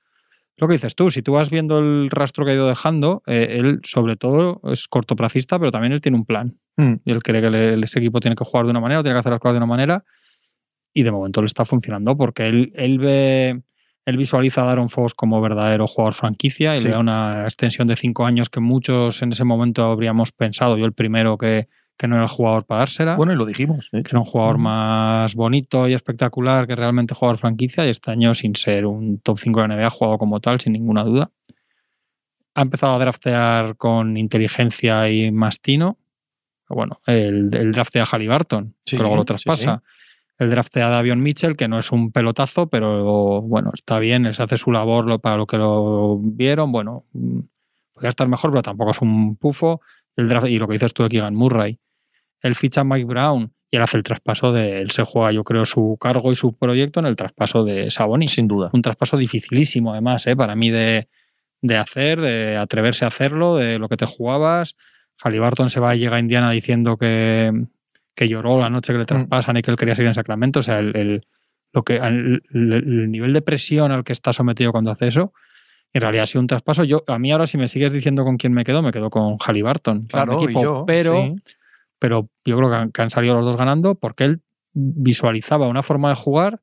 Lo 0.56 0.70
que 0.70 0.76
dices 0.76 0.96
tú, 0.96 1.12
si 1.12 1.22
tú 1.22 1.34
vas 1.34 1.50
viendo 1.50 1.80
el 1.80 2.10
rastro 2.12 2.46
que 2.46 2.52
ha 2.52 2.54
ido 2.54 2.70
dejando, 2.70 3.24
eh, 3.28 3.58
él 3.60 3.82
sobre 3.84 4.16
todo 4.16 4.62
es 4.72 4.88
cortoplacista, 4.88 5.60
pero 5.60 5.70
también 5.70 5.92
él 5.92 6.00
tiene 6.00 6.18
un 6.18 6.24
plan. 6.24 6.58
Hmm. 6.78 6.94
Y 7.04 7.12
él 7.12 7.22
cree 7.22 7.42
que 7.42 7.78
ese 7.84 8.00
equipo 8.00 8.22
tiene 8.22 8.38
que 8.38 8.46
jugar 8.46 8.64
de 8.64 8.72
una 8.72 8.80
manera, 8.80 9.04
tiene 9.04 9.16
que 9.16 9.20
hacer 9.20 9.34
las 9.34 9.42
cosas 9.42 9.56
de 9.56 9.58
una 9.58 9.66
manera. 9.66 10.06
Y 10.94 11.04
de 11.04 11.12
momento 11.12 11.42
le 11.42 11.48
está 11.48 11.66
funcionando 11.66 12.16
porque 12.16 12.48
él, 12.48 12.72
él 12.76 13.00
ve, 13.00 13.64
él 14.10 14.18
visualiza 14.18 14.64
a 14.64 14.66
Daron 14.66 14.90
Fox 14.90 15.14
como 15.14 15.40
verdadero 15.42 15.88
jugador 15.88 16.14
franquicia 16.14 16.76
y 16.76 16.82
le 16.82 16.90
da 16.90 17.00
una 17.00 17.44
extensión 17.44 17.88
de 17.88 17.96
cinco 17.96 18.26
años 18.26 18.50
que 18.50 18.60
muchos 18.60 19.22
en 19.22 19.32
ese 19.32 19.44
momento 19.44 19.84
habríamos 19.86 20.32
pensado, 20.32 20.78
yo 20.78 20.86
el 20.86 20.94
primero 20.94 21.38
que, 21.38 21.68
que 22.00 22.08
no 22.08 22.16
era 22.16 22.24
el 22.24 22.30
jugador 22.30 22.66
para 22.66 22.80
dársela. 22.80 23.16
Bueno, 23.18 23.34
y 23.34 23.36
lo 23.36 23.46
dijimos. 23.46 23.90
Que 23.92 24.00
era 24.00 24.20
un 24.20 24.26
jugador 24.26 24.58
más 24.58 25.36
bonito 25.36 25.88
y 25.88 25.94
espectacular 25.94 26.66
que 26.66 26.76
realmente 26.76 27.14
jugador 27.14 27.38
franquicia 27.38 27.86
y 27.86 27.90
este 27.90 28.12
año, 28.12 28.34
sin 28.34 28.56
ser 28.56 28.86
un 28.86 29.20
top 29.20 29.38
5 29.38 29.62
de 29.62 29.68
la 29.68 29.76
NBA, 29.76 29.88
ha 29.88 29.90
jugado 29.90 30.18
como 30.18 30.40
tal, 30.40 30.62
sin 30.62 30.74
ninguna 30.74 31.04
duda. 31.04 31.30
Ha 32.56 32.62
empezado 32.62 32.96
a 32.96 33.00
draftear 33.00 33.76
con 33.76 34.16
inteligencia 34.16 35.10
y 35.10 35.30
mastino. 35.32 35.98
Bueno, 36.70 37.02
el, 37.06 37.54
el 37.54 37.72
draftea 37.72 38.04
a 38.04 38.06
Halliburton, 38.06 38.76
que 38.86 38.98
luego 38.98 39.18
lo 39.18 39.26
traspasa. 39.26 39.84
El 40.40 40.50
draftea 40.50 40.88
a 40.88 40.90
Davion 40.90 41.22
Mitchell, 41.22 41.56
que 41.56 41.68
no 41.68 41.78
es 41.78 41.92
un 41.92 42.12
pelotazo, 42.12 42.70
pero 42.70 43.42
bueno, 43.42 43.72
está 43.74 44.00
bien, 44.00 44.34
se 44.34 44.42
hace 44.42 44.58
su 44.58 44.72
labor 44.72 45.20
para 45.22 45.38
lo 45.38 45.46
que 45.46 45.58
lo 45.58 46.18
vieron. 46.18 46.72
Bueno, 46.72 47.06
mm, 47.14 47.40
podría 47.94 48.10
estar 48.10 48.28
mejor, 48.28 48.52
pero 48.52 48.62
tampoco 48.62 48.92
es 48.92 49.02
un 49.02 49.36
pufo. 49.36 49.82
El 50.16 50.28
draft, 50.28 50.48
y 50.48 50.58
lo 50.58 50.68
que 50.68 50.74
dices 50.74 50.94
tú 50.94 51.04
de 51.04 51.10
Keegan 51.10 51.36
Murray 51.36 51.80
él 52.42 52.56
ficha 52.56 52.82
a 52.82 52.84
Mike 52.84 53.06
Brown 53.06 53.54
y 53.72 53.78
él 53.78 53.84
hace 53.84 53.98
el 53.98 54.04
traspaso 54.04 54.52
de 54.52 54.82
él 54.82 54.92
se 54.92 55.04
juega, 55.04 55.32
yo 55.32 55.44
creo, 55.44 55.66
su 55.66 55.98
cargo 56.00 56.32
y 56.32 56.36
su 56.36 56.54
proyecto 56.54 57.00
en 57.00 57.06
el 57.06 57.16
traspaso 57.16 57.64
de 57.64 57.92
Sabonis. 57.92 58.32
Sin 58.32 58.48
duda. 58.48 58.72
Un 58.74 58.82
traspaso 58.82 59.18
dificilísimo, 59.18 59.92
además, 59.92 60.26
¿eh? 60.26 60.36
para 60.36 60.56
mí 60.56 60.72
de, 60.72 61.08
hacer, 61.78 62.20
de 62.20 62.58
atreverse 62.58 63.06
a 63.06 63.10
hacerlo, 63.10 63.58
de 63.58 63.78
lo 63.78 63.88
que 63.88 63.98
te 63.98 64.08
jugabas. 64.08 64.76
Halliburton 65.24 65.70
se 65.70 65.80
va 65.80 65.96
y 65.96 66.00
llega 66.00 66.16
a 66.16 66.20
Indiana 66.20 66.50
diciendo 66.50 66.98
que, 66.98 67.52
que 68.20 68.28
lloró 68.28 68.60
la 68.60 68.70
noche 68.70 68.92
que 68.92 68.98
le 68.98 69.06
mm. 69.06 69.08
traspasan 69.08 69.56
y 69.56 69.62
que 69.62 69.72
él 69.72 69.78
quería 69.78 69.96
seguir 69.96 70.10
en 70.10 70.14
Sacramento. 70.14 70.60
O 70.60 70.62
sea, 70.62 70.80
el, 70.80 71.26
lo 71.72 71.84
que, 71.84 71.96
el, 71.96 72.42
nivel 72.52 73.32
de 73.32 73.42
presión 73.42 73.94
al 73.94 74.04
que 74.04 74.12
está 74.12 74.34
sometido 74.34 74.74
cuando 74.74 74.92
hace 74.92 75.08
eso, 75.08 75.32
en 75.94 76.02
realidad 76.02 76.24
ha 76.24 76.26
sido 76.26 76.42
un 76.42 76.48
traspaso. 76.48 76.84
Yo, 76.84 77.02
a 77.08 77.18
mí 77.18 77.32
ahora, 77.32 77.48
si 77.48 77.58
me 77.58 77.70
sigues 77.70 77.94
diciendo 77.94 78.26
con 78.26 78.36
quién 78.36 78.52
me 78.52 78.66
quedo, 78.66 78.82
me 78.82 78.92
quedo 78.92 79.10
con 79.10 79.38
Halliburton. 79.38 80.04
Claro, 80.04 80.44
equipo, 80.44 80.86
pero 80.86 81.34
pero 81.98 82.30
yo 82.44 82.58
creo 82.58 82.92
que 82.92 83.02
han, 83.02 83.10
salido 83.10 83.36
los 83.36 83.46
dos 83.46 83.56
ganando 83.56 83.96
porque 83.96 84.26
él 84.26 84.42
visualizaba 84.74 85.70
una 85.70 85.82
forma 85.82 86.10
de 86.10 86.16
jugar 86.16 86.62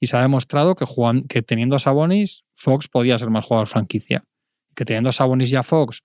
y 0.00 0.08
se 0.08 0.16
ha 0.18 0.20
demostrado 0.20 0.74
que, 0.74 0.84
que 1.26 1.40
teniendo 1.40 1.76
a 1.76 1.78
Sabonis, 1.78 2.44
Fox 2.54 2.86
podía 2.88 3.18
ser 3.18 3.30
más 3.30 3.46
jugador 3.46 3.66
franquicia. 3.66 4.24
Que 4.74 4.84
teniendo 4.84 5.08
a 5.08 5.12
Sabonis 5.12 5.50
y 5.52 5.56
a 5.56 5.62
Fox 5.62 6.02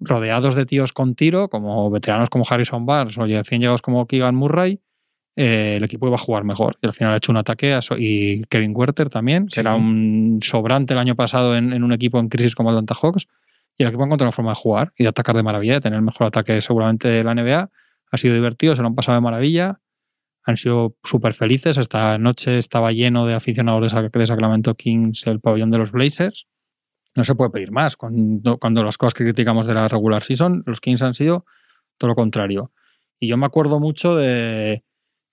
rodeados 0.00 0.54
de 0.54 0.66
tíos 0.66 0.92
con 0.92 1.14
tiro, 1.14 1.48
como 1.48 1.90
veteranos 1.90 2.30
como 2.30 2.44
Harrison 2.48 2.86
Barnes 2.86 3.18
o 3.18 3.26
recién 3.26 3.60
llegados 3.60 3.82
como 3.82 4.06
Keegan 4.06 4.34
Murray, 4.34 4.80
eh, 5.36 5.76
el 5.76 5.84
equipo 5.84 6.06
iba 6.06 6.16
a 6.16 6.18
jugar 6.18 6.44
mejor. 6.44 6.76
Y 6.82 6.86
al 6.86 6.92
final 6.92 7.14
ha 7.14 7.16
hecho 7.18 7.32
un 7.32 7.38
ataque 7.38 7.74
a 7.74 7.80
y 7.98 8.42
Kevin 8.44 8.72
Werther 8.74 9.08
también, 9.08 9.46
que 9.46 9.60
era 9.60 9.74
un 9.74 10.40
sobrante 10.42 10.94
el 10.94 10.98
año 10.98 11.14
pasado 11.14 11.56
en, 11.56 11.72
en, 11.72 11.84
un 11.84 11.92
equipo 11.92 12.18
en 12.18 12.28
crisis 12.28 12.54
como 12.54 12.70
Atlanta 12.70 12.94
Hawks. 12.94 13.26
Y 13.78 13.82
el 13.82 13.88
equipo 13.88 14.02
ha 14.02 14.06
encontrado 14.06 14.28
una 14.28 14.32
forma 14.32 14.50
de 14.50 14.56
jugar 14.56 14.92
y 14.98 15.04
de 15.04 15.08
atacar 15.08 15.36
de 15.36 15.42
maravilla, 15.42 15.74
de 15.74 15.80
tener 15.80 15.96
el 15.96 16.04
mejor 16.04 16.26
ataque 16.26 16.60
seguramente 16.60 17.08
de 17.08 17.24
la 17.24 17.34
NBA 17.34 17.70
ha 18.10 18.16
sido 18.16 18.34
divertido, 18.34 18.74
se 18.74 18.82
lo 18.82 18.88
han 18.88 18.94
pasado 18.94 19.16
de 19.16 19.22
maravilla, 19.22 19.80
han 20.44 20.56
sido 20.56 20.96
súper 21.04 21.34
felices. 21.34 21.78
Esta 21.78 22.18
noche 22.18 22.58
estaba 22.58 22.92
lleno 22.92 23.26
de 23.26 23.34
aficionados 23.34 23.92
de 23.92 24.26
Sacramento 24.26 24.74
Kings, 24.74 25.26
el 25.26 25.40
pabellón 25.40 25.70
de 25.70 25.78
los 25.78 25.92
Blazers. 25.92 26.46
No 27.14 27.24
se 27.24 27.34
puede 27.34 27.50
pedir 27.50 27.72
más. 27.72 27.96
Cuando, 27.96 28.58
cuando 28.58 28.84
las 28.84 28.98
cosas 28.98 29.14
que 29.14 29.24
criticamos 29.24 29.66
de 29.66 29.74
la 29.74 29.88
regular 29.88 30.22
season, 30.22 30.62
los 30.66 30.80
Kings 30.80 31.02
han 31.02 31.14
sido 31.14 31.44
todo 31.98 32.08
lo 32.08 32.14
contrario. 32.14 32.72
Y 33.18 33.28
yo 33.28 33.36
me 33.36 33.46
acuerdo 33.46 33.80
mucho 33.80 34.16
de. 34.16 34.84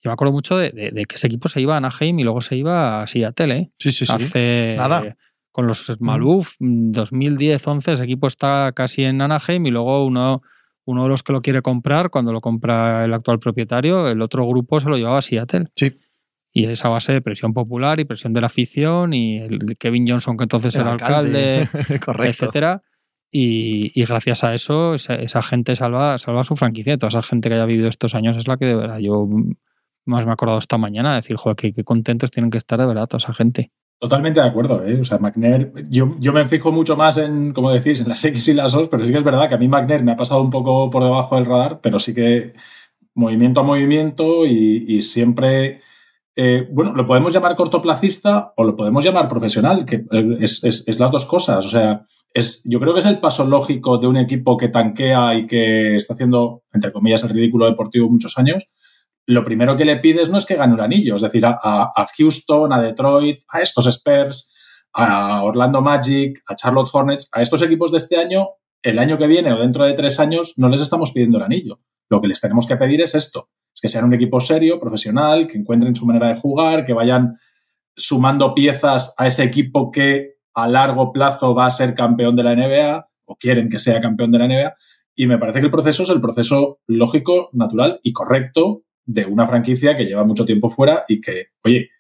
Yo 0.03 0.11
me 0.11 0.13
acuerdo 0.13 0.33
mucho 0.33 0.57
de, 0.57 0.71
que 0.71 1.15
ese 1.15 1.25
equipo 1.25 1.49
se 1.49 1.59
iba 1.59 1.73
a 1.73 1.77
Anaheim 1.77 2.19
y 2.19 2.23
luego 2.23 2.41
se 2.41 2.55
iba 2.55 3.01
a 3.01 3.07
Seattle. 3.07 3.57
¿eh? 3.57 3.71
Sí, 3.79 3.91
sí, 3.91 4.05
sí. 4.05 4.13
Hace, 4.13 4.75
Nada. 4.77 5.17
Con 5.51 5.65
los 5.65 5.99
Maluf, 5.99 6.55
2010-11, 6.59 7.93
ese 7.93 8.03
equipo 8.03 8.27
está 8.27 8.71
casi 8.75 9.05
en 9.05 9.21
Anaheim 9.21 9.65
y 9.65 9.71
luego 9.71 10.05
uno, 10.05 10.43
uno 10.85 11.03
de 11.03 11.09
los 11.09 11.23
que 11.23 11.33
lo 11.33 11.41
quiere 11.41 11.63
comprar, 11.63 12.11
cuando 12.11 12.31
lo 12.31 12.41
compra 12.41 13.05
el 13.05 13.13
actual 13.13 13.39
propietario, 13.39 14.07
el 14.07 14.21
otro 14.21 14.47
grupo 14.47 14.79
se 14.79 14.87
lo 14.87 14.97
llevaba 14.97 15.17
a 15.17 15.23
Seattle. 15.23 15.65
Sí. 15.75 15.93
Y 16.53 16.65
esa 16.65 16.89
base 16.89 17.13
de 17.13 17.21
presión 17.21 17.53
popular 17.53 17.99
y 17.99 18.05
presión 18.05 18.33
de 18.33 18.41
la 18.41 18.47
afición 18.47 19.13
y 19.13 19.37
el 19.37 19.77
Kevin 19.77 20.07
Johnson, 20.07 20.37
que 20.37 20.43
entonces 20.43 20.75
era 20.75 20.91
alcalde, 20.91 21.67
Correcto. 22.05 22.45
etcétera. 22.45 22.81
Y, 23.31 23.91
y, 23.93 24.05
gracias 24.05 24.43
a 24.43 24.55
eso, 24.55 24.95
esa, 24.95 25.15
esa, 25.15 25.43
gente 25.43 25.75
salva, 25.75 26.17
salva 26.17 26.43
su 26.45 26.55
franquicia. 26.55 26.97
Toda 26.97 27.09
esa 27.09 27.21
gente 27.21 27.49
que 27.49 27.55
haya 27.55 27.65
vivido 27.65 27.89
estos 27.89 28.15
años 28.15 28.37
es 28.37 28.47
la 28.47 28.57
que 28.57 28.65
de 28.65 28.75
verdad 28.75 28.99
yo 28.99 29.27
más 30.05 30.25
me 30.25 30.31
he 30.31 30.33
acordado 30.33 30.59
esta 30.59 30.77
mañana 30.77 31.11
de 31.11 31.17
decir, 31.17 31.35
joder, 31.35 31.57
qué, 31.57 31.73
qué 31.73 31.83
contentos 31.83 32.31
tienen 32.31 32.49
que 32.49 32.57
estar 32.57 32.79
de 32.79 32.85
verdad 32.85 33.07
toda 33.07 33.17
esa 33.17 33.33
gente. 33.33 33.71
Totalmente 33.99 34.39
de 34.39 34.47
acuerdo, 34.47 34.85
¿eh? 34.85 34.99
O 35.01 35.03
sea, 35.03 35.17
McNair, 35.17 35.73
yo, 35.89 36.15
yo 36.19 36.31
me 36.31 36.45
fijo 36.45 36.71
mucho 36.71 36.95
más 36.95 37.17
en, 37.17 37.51
como 37.51 37.71
decís, 37.71 37.99
en 37.99 38.07
las 38.07 38.23
X 38.23 38.47
y 38.47 38.53
las 38.53 38.75
O's, 38.75 38.89
pero 38.89 39.03
sí 39.03 39.11
que 39.11 39.17
es 39.17 39.23
verdad 39.23 39.49
que 39.49 39.55
a 39.55 39.57
mí 39.57 39.67
McNair 39.67 40.03
me 40.03 40.11
ha 40.11 40.15
pasado 40.15 40.41
un 40.41 40.51
poco 40.51 40.91
por 40.91 41.03
debajo 41.03 41.35
del 41.35 41.45
radar, 41.45 41.79
pero 41.81 41.97
sí 41.97 42.13
que 42.13 42.53
movimiento 43.15 43.61
a 43.61 43.63
movimiento 43.63 44.45
y, 44.45 44.85
y 44.87 45.01
siempre 45.01 45.81
eh, 46.39 46.67
bueno, 46.69 46.93
lo 46.93 47.07
podemos 47.07 47.33
llamar 47.33 47.55
cortoplacista 47.55 48.53
o 48.55 48.63
lo 48.63 48.75
podemos 48.75 49.03
llamar 49.03 49.27
profesional, 49.27 49.85
que 49.85 50.05
eh, 50.11 50.37
es, 50.39 50.99
las 50.99 51.11
dos 51.11 51.25
cosas. 51.25 51.65
O 51.65 51.69
sea, 51.69 52.03
es, 52.31 52.61
yo 52.63 52.79
creo 52.79 52.93
que 52.93 52.99
es 52.99 53.07
el 53.07 53.19
paso 53.19 53.43
lógico 53.43 53.97
de 53.97 54.05
un 54.05 54.17
equipo 54.17 54.55
que 54.55 54.69
tanquea 54.69 55.33
y 55.33 55.47
que 55.47 55.95
está 55.95 56.13
haciendo, 56.13 56.61
entre 56.71 56.93
comillas, 56.93 57.23
el 57.23 57.31
ridículo 57.31 57.65
deportivo 57.65 58.07
muchos 58.07 58.37
años. 58.37 58.69
Lo 59.25 59.43
primero 59.43 59.75
que 59.75 59.83
le 59.83 59.97
pides 59.97 60.29
no 60.29 60.37
es 60.37 60.45
que 60.45 60.55
gane 60.55 60.75
un 60.75 60.81
anillo, 60.81 61.15
es 61.15 61.23
decir, 61.23 61.43
a, 61.43 61.57
a 61.59 62.07
Houston, 62.15 62.71
a 62.71 62.83
Detroit, 62.83 63.39
a 63.49 63.61
estos 63.61 63.87
Spurs, 63.87 64.53
a 64.93 65.41
Orlando 65.43 65.81
Magic, 65.81 66.43
a 66.45 66.55
Charlotte 66.55 66.89
Hornets, 66.93 67.29
a 67.31 67.41
estos 67.41 67.63
equipos 67.63 67.91
de 67.91 67.97
este 67.97 68.17
año, 68.17 68.49
el 68.83 68.99
año 68.99 69.17
que 69.17 69.25
viene 69.25 69.51
o 69.51 69.59
dentro 69.59 69.85
de 69.85 69.93
tres 69.93 70.19
años, 70.19 70.53
no 70.57 70.69
les 70.69 70.81
estamos 70.81 71.13
pidiendo 71.13 71.39
el 71.39 71.45
anillo. 71.45 71.79
Lo 72.09 72.21
que 72.21 72.27
les 72.27 72.39
tenemos 72.39 72.67
que 72.67 72.77
pedir 72.77 73.01
es 73.01 73.15
esto, 73.15 73.49
es 73.77 73.81
que 73.81 73.89
sean 73.89 74.05
un 74.05 74.13
equipo 74.15 74.39
serio, 74.39 74.79
profesional, 74.79 75.45
que 75.45 75.55
encuentren 75.55 75.93
su 75.93 76.07
manera 76.07 76.29
de 76.29 76.39
jugar, 76.39 76.83
que 76.83 76.93
vayan 76.93 77.37
sumando 77.95 78.55
piezas 78.55 79.13
a 79.19 79.27
ese 79.27 79.43
equipo 79.43 79.91
que 79.91 80.37
a 80.55 80.67
largo 80.67 81.13
plazo 81.13 81.53
va 81.53 81.67
a 81.67 81.71
ser 81.71 81.93
campeón 81.93 82.35
de 82.35 82.43
la 82.43 82.55
NBA 82.55 83.07
o 83.25 83.35
quieren 83.35 83.69
que 83.69 83.77
sea 83.77 84.01
campeón 84.01 84.31
de 84.31 84.39
la 84.39 84.47
NBA. 84.47 84.73
Y 85.15 85.27
me 85.27 85.37
parece 85.37 85.59
que 85.59 85.65
el 85.65 85.71
proceso 85.71 86.01
es 86.01 86.09
el 86.09 86.19
proceso 86.19 86.79
lógico, 86.87 87.51
natural 87.53 87.99
y 88.01 88.13
correcto 88.13 88.81
de 89.05 89.25
una 89.25 89.45
franquicia 89.45 89.95
que 89.95 90.05
lleva 90.05 90.23
mucho 90.23 90.43
tiempo 90.43 90.69
fuera 90.69 91.05
y 91.07 91.21
que, 91.21 91.49
oye, 91.63 91.91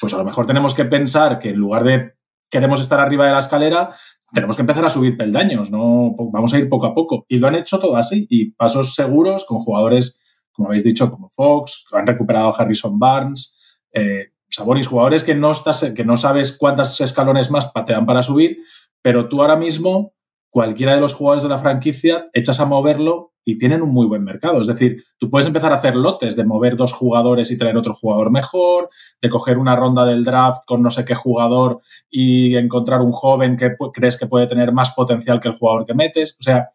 pues 0.00 0.14
a 0.14 0.16
lo 0.16 0.24
mejor 0.24 0.46
tenemos 0.46 0.72
que 0.72 0.86
pensar 0.86 1.38
que 1.38 1.50
en 1.50 1.56
lugar 1.56 1.84
de 1.84 2.14
queremos 2.48 2.80
estar 2.80 2.98
arriba 2.98 3.26
de 3.26 3.32
la 3.32 3.40
escalera, 3.40 3.90
tenemos 4.32 4.56
que 4.56 4.62
empezar 4.62 4.86
a 4.86 4.90
subir 4.90 5.18
peldaños, 5.18 5.70
¿no? 5.70 6.14
Vamos 6.32 6.54
a 6.54 6.58
ir 6.58 6.70
poco 6.70 6.86
a 6.86 6.94
poco. 6.94 7.26
Y 7.28 7.36
lo 7.36 7.46
han 7.46 7.56
hecho 7.56 7.78
todo 7.78 7.98
así, 7.98 8.26
y 8.30 8.52
pasos 8.52 8.94
seguros 8.94 9.44
con 9.44 9.58
jugadores 9.58 10.22
como 10.56 10.68
habéis 10.68 10.84
dicho, 10.84 11.10
como 11.10 11.28
Fox, 11.28 11.86
han 11.92 12.06
recuperado 12.06 12.48
a 12.48 12.56
Harrison 12.56 12.98
Barnes, 12.98 13.60
eh, 13.92 14.30
jugadores 14.56 15.22
que 15.22 15.34
no, 15.34 15.50
estás, 15.50 15.92
que 15.94 16.04
no 16.04 16.16
sabes 16.16 16.56
cuántos 16.56 17.00
escalones 17.00 17.50
más 17.50 17.70
patean 17.72 18.06
para 18.06 18.22
subir, 18.22 18.58
pero 19.02 19.28
tú 19.28 19.42
ahora 19.42 19.56
mismo, 19.56 20.14
cualquiera 20.50 20.94
de 20.94 21.00
los 21.00 21.12
jugadores 21.12 21.42
de 21.42 21.50
la 21.50 21.58
franquicia, 21.58 22.26
echas 22.32 22.58
a 22.60 22.64
moverlo 22.64 23.34
y 23.44 23.58
tienen 23.58 23.82
un 23.82 23.90
muy 23.90 24.06
buen 24.06 24.24
mercado. 24.24 24.60
Es 24.60 24.66
decir, 24.66 25.04
tú 25.18 25.30
puedes 25.30 25.46
empezar 25.46 25.72
a 25.72 25.76
hacer 25.76 25.94
lotes 25.94 26.34
de 26.34 26.44
mover 26.44 26.74
dos 26.74 26.92
jugadores 26.92 27.50
y 27.50 27.58
traer 27.58 27.76
otro 27.76 27.94
jugador 27.94 28.30
mejor, 28.30 28.88
de 29.20 29.28
coger 29.28 29.58
una 29.58 29.76
ronda 29.76 30.04
del 30.04 30.24
draft 30.24 30.62
con 30.66 30.82
no 30.82 30.90
sé 30.90 31.04
qué 31.04 31.14
jugador 31.14 31.80
y 32.10 32.56
encontrar 32.56 33.02
un 33.02 33.12
joven 33.12 33.56
que 33.56 33.76
crees 33.92 34.18
que 34.18 34.26
puede 34.26 34.46
tener 34.46 34.72
más 34.72 34.92
potencial 34.92 35.38
que 35.40 35.48
el 35.48 35.54
jugador 35.54 35.86
que 35.86 35.94
metes. 35.94 36.36
O 36.40 36.42
sea, 36.42 36.70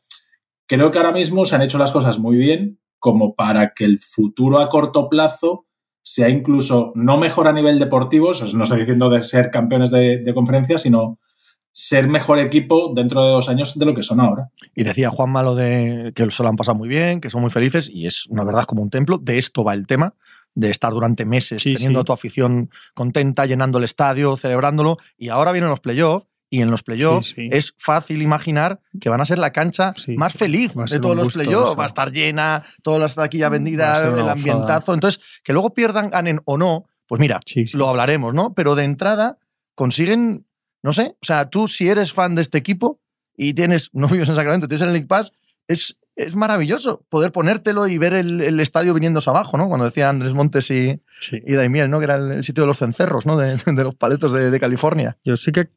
creo 0.68 0.92
que 0.92 1.00
ahora 1.00 1.12
mismo 1.12 1.44
se 1.44 1.56
han 1.56 1.62
hecho 1.64 1.78
las 1.78 1.92
cosas 1.92 2.20
muy 2.20 2.38
bien 2.38 2.80
como 3.02 3.36
para 3.36 3.74
que 3.74 3.84
el 3.84 3.98
futuro 3.98 4.60
a 4.60 4.70
corto 4.70 5.10
plazo 5.10 5.66
sea 6.04 6.30
incluso 6.30 6.94
no 6.96 7.18
mejor 7.18 7.48
a 7.48 7.54
nivel 7.54 7.80
deportivo, 7.80 8.32
no 8.54 8.64
estoy 8.64 8.80
diciendo 8.80 9.10
de 9.10 9.22
ser 9.22 9.50
campeones 9.50 9.92
de, 9.92 10.20
de 10.20 10.34
conferencia, 10.34 10.78
sino 10.78 11.20
ser 11.74 12.08
mejor 12.08 12.38
equipo 12.40 12.94
dentro 12.96 13.24
de 13.24 13.32
dos 13.32 13.50
años 13.50 13.78
de 13.78 13.86
lo 13.86 13.96
que 13.96 14.04
son 14.04 14.20
ahora. 14.20 14.50
Y 14.76 14.84
decía 14.84 15.10
Juan 15.10 15.32
Malo 15.32 15.56
de 15.56 16.12
que 16.16 16.30
se 16.30 16.44
lo 16.44 16.50
han 16.50 16.56
pasado 16.58 16.78
muy 16.78 16.90
bien, 16.90 17.22
que 17.22 17.30
son 17.30 17.42
muy 17.42 17.50
felices, 17.50 17.90
y 17.92 18.06
es 18.06 18.28
una 18.28 18.44
verdad 18.44 18.66
como 18.66 18.84
un 18.84 18.90
templo. 18.90 19.18
De 19.18 19.38
esto 19.38 19.64
va 19.64 19.74
el 19.74 19.88
tema, 19.88 20.14
de 20.54 20.70
estar 20.70 20.92
durante 20.92 21.26
meses 21.26 21.64
sí, 21.64 21.74
teniendo 21.74 22.00
sí. 22.00 22.02
a 22.02 22.06
tu 22.06 22.14
afición 22.14 22.70
contenta, 22.94 23.46
llenando 23.46 23.78
el 23.78 23.86
estadio, 23.86 24.38
celebrándolo, 24.38 24.98
y 25.18 25.30
ahora 25.30 25.52
vienen 25.52 25.70
los 25.70 25.80
playoffs. 25.80 26.28
Y 26.52 26.62
en 26.62 26.70
los 26.70 26.84
playoffs 26.84 27.30
sí, 27.30 27.48
es 27.50 27.74
fácil 27.78 28.22
imaginar 28.22 28.82
que 29.00 29.10
van 29.10 29.22
a 29.22 29.26
ser 29.26 29.40
la 29.40 29.52
cancha 29.52 29.94
más 30.18 30.34
feliz 30.34 30.74
de 30.76 31.00
todos 31.00 31.16
los 31.16 31.34
playoffs. 31.34 31.80
Va 31.80 31.86
a 31.86 31.88
estar 31.88 32.12
llena, 32.12 32.64
todas 32.84 33.00
las 33.00 33.16
taquillas 33.16 33.50
vendidas, 33.50 34.04
el 34.04 34.30
ambientazo. 34.30 34.94
Entonces, 34.94 35.22
que 35.44 35.54
luego 35.54 35.74
pierdan, 35.74 36.10
ganen 36.10 36.42
o 36.46 36.58
no, 36.58 36.86
pues 37.08 37.20
mira, 37.22 37.40
lo 37.74 37.90
hablaremos, 37.90 38.34
¿no? 38.34 38.54
Pero 38.54 38.76
de 38.76 38.84
entrada 38.84 39.38
consiguen 39.76 40.46
no 40.84 40.94
sé, 40.94 41.16
o 41.22 41.26
sea, 41.26 41.50
tú 41.50 41.68
si 41.68 41.88
eres 41.88 42.14
fan 42.14 42.36
de 42.36 42.42
este 42.42 42.58
equipo 42.58 43.00
y 43.36 43.54
tienes 43.54 43.90
novios 43.94 44.30
en 44.30 44.36
Sacramento, 44.36 44.68
tienes 44.68 44.86
el 44.86 44.94
League 44.94 45.08
Pass, 45.08 45.32
es, 45.68 45.98
es 46.24 46.36
maravilloso 46.36 47.06
poder 47.10 47.32
ponértelo 47.32 47.88
y 47.88 47.98
ver 47.98 48.14
el, 48.14 48.42
el, 48.42 48.60
estadio 48.60 48.94
viniéndose 48.94 49.30
abajo, 49.30 49.58
¿no? 49.58 49.68
Cuando 49.68 49.86
decía 49.86 50.10
Andrés 50.10 50.34
Montes 50.34 50.70
y, 50.72 51.02
sí. 51.20 51.42
y 51.46 51.54
Daimiel, 51.54 51.90
¿no? 51.90 52.00
Que 52.00 52.06
era 52.06 52.16
el, 52.16 52.32
el, 52.32 52.44
sitio 52.44 52.64
de 52.64 52.68
los 52.68 52.78
cencerros, 52.78 53.26
¿no? 53.26 53.38
De, 53.38 53.58
de 53.66 53.84
los 53.84 53.96
paletos 53.96 54.32
de, 54.32 54.52
de, 54.52 54.60
California. 54.60 55.18
Yo 55.24 55.38
sí 55.38 55.52
que 55.52 55.70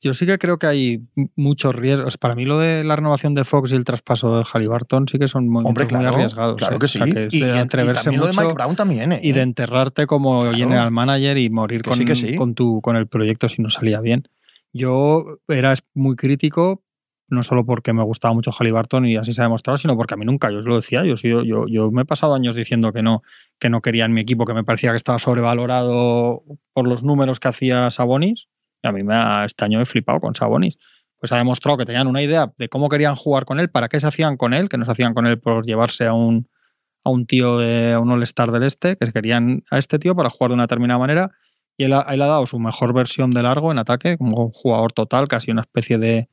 yo 0.00 0.12
sí 0.12 0.26
que 0.26 0.38
creo 0.38 0.58
que 0.58 0.66
hay 0.66 1.08
muchos 1.34 1.74
riesgos. 1.74 2.18
Para 2.18 2.34
mí 2.34 2.44
lo 2.44 2.58
de 2.58 2.84
la 2.84 2.96
renovación 2.96 3.34
de 3.34 3.44
Fox 3.44 3.72
y 3.72 3.76
el 3.76 3.84
traspaso 3.84 4.38
de 4.38 4.44
Halliburton 4.44 5.08
sí 5.08 5.18
que 5.18 5.28
son 5.28 5.48
muy, 5.48 5.64
Hombre, 5.64 5.86
claro, 5.86 6.06
muy 6.06 6.14
arriesgados. 6.14 6.56
Claro 6.56 6.76
¿eh? 6.76 6.78
que 6.78 6.88
sí. 6.88 7.00
O 7.00 7.04
sea, 7.04 7.14
que 7.14 7.24
es 7.26 7.34
y, 7.34 7.40
de 7.40 7.58
atreverse 7.58 8.10
y 8.10 8.16
mucho. 8.16 8.26
Lo 8.26 8.32
de 8.32 8.38
Mike 8.38 8.54
Brown 8.54 8.76
también, 8.76 9.12
¿eh? 9.12 9.20
Y 9.22 9.32
de 9.32 9.42
enterrarte 9.42 10.06
como 10.06 10.42
claro. 10.42 10.56
general 10.56 10.90
manager 10.90 11.38
y 11.38 11.48
morir 11.50 11.82
que 11.82 11.90
con, 11.90 11.98
sí, 11.98 12.04
que 12.04 12.14
sí. 12.14 12.36
con, 12.36 12.54
tu, 12.54 12.80
con 12.82 12.96
el 12.96 13.06
proyecto 13.06 13.48
si 13.48 13.62
no 13.62 13.70
salía 13.70 14.00
bien. 14.00 14.28
Yo 14.72 15.38
era 15.48 15.74
muy 15.94 16.16
crítico, 16.16 16.82
no 17.28 17.42
solo 17.42 17.64
porque 17.64 17.92
me 17.92 18.02
gustaba 18.02 18.34
mucho 18.34 18.52
Halliburton 18.52 19.06
y 19.06 19.16
así 19.16 19.32
se 19.32 19.40
ha 19.40 19.44
demostrado, 19.44 19.76
sino 19.76 19.96
porque 19.96 20.14
a 20.14 20.16
mí 20.16 20.24
nunca, 20.24 20.50
yo 20.50 20.58
os 20.58 20.66
lo 20.66 20.76
decía, 20.76 21.02
yo, 21.04 21.90
me 21.90 22.02
he 22.02 22.04
pasado 22.04 22.34
años 22.34 22.54
diciendo 22.54 22.92
que 22.92 23.02
no, 23.02 23.22
que 23.58 23.68
no 23.68 23.80
quería 23.80 24.04
en 24.04 24.12
mi 24.12 24.20
equipo, 24.20 24.44
que 24.44 24.54
me 24.54 24.64
parecía 24.64 24.90
que 24.90 24.96
estaba 24.96 25.18
sobrevalorado 25.18 26.44
por 26.72 26.86
los 26.86 27.02
números 27.02 27.40
que 27.40 27.48
hacía 27.48 27.90
Sabonis. 27.90 28.48
Y 28.82 28.88
a 28.88 28.92
mí 28.92 29.02
me 29.02 29.14
ha, 29.14 29.44
este 29.44 29.64
año 29.64 29.80
he 29.80 29.86
flipado 29.86 30.20
con 30.20 30.34
Sabonis. 30.34 30.78
Pues 31.18 31.32
ha 31.32 31.38
demostrado 31.38 31.78
que 31.78 31.86
tenían 31.86 32.06
una 32.06 32.22
idea 32.22 32.52
de 32.56 32.68
cómo 32.68 32.88
querían 32.88 33.16
jugar 33.16 33.44
con 33.44 33.58
él, 33.58 33.70
para 33.70 33.88
qué 33.88 33.98
se 33.98 34.06
hacían 34.06 34.36
con 34.36 34.54
él, 34.54 34.68
que 34.68 34.78
no 34.78 34.84
se 34.84 34.92
hacían 34.92 35.14
con 35.14 35.26
él 35.26 35.40
por 35.40 35.64
llevarse 35.64 36.06
a 36.06 36.12
un, 36.12 36.48
a 37.02 37.10
un 37.10 37.26
tío 37.26 37.58
de 37.58 37.94
a 37.94 38.00
un 38.00 38.10
All-Star 38.10 38.52
del 38.52 38.62
Este, 38.62 38.96
que 38.96 39.12
querían 39.12 39.64
a 39.70 39.78
este 39.78 39.98
tío 39.98 40.14
para 40.14 40.30
jugar 40.30 40.50
de 40.50 40.54
una 40.54 40.64
determinada 40.64 40.98
manera 40.98 41.32
y 41.78 41.84
él 41.84 41.92
ha, 41.92 42.02
él 42.02 42.22
ha, 42.22 42.26
dado 42.26 42.46
su 42.46 42.58
mejor 42.58 42.94
versión 42.94 43.30
de 43.30 43.42
largo 43.42 43.70
en 43.70 43.78
ataque, 43.78 44.16
como 44.16 44.46
un 44.46 44.50
jugador 44.50 44.92
total, 44.92 45.28
casi 45.28 45.50
una 45.50 45.60
especie 45.60 45.98
de, 45.98 46.28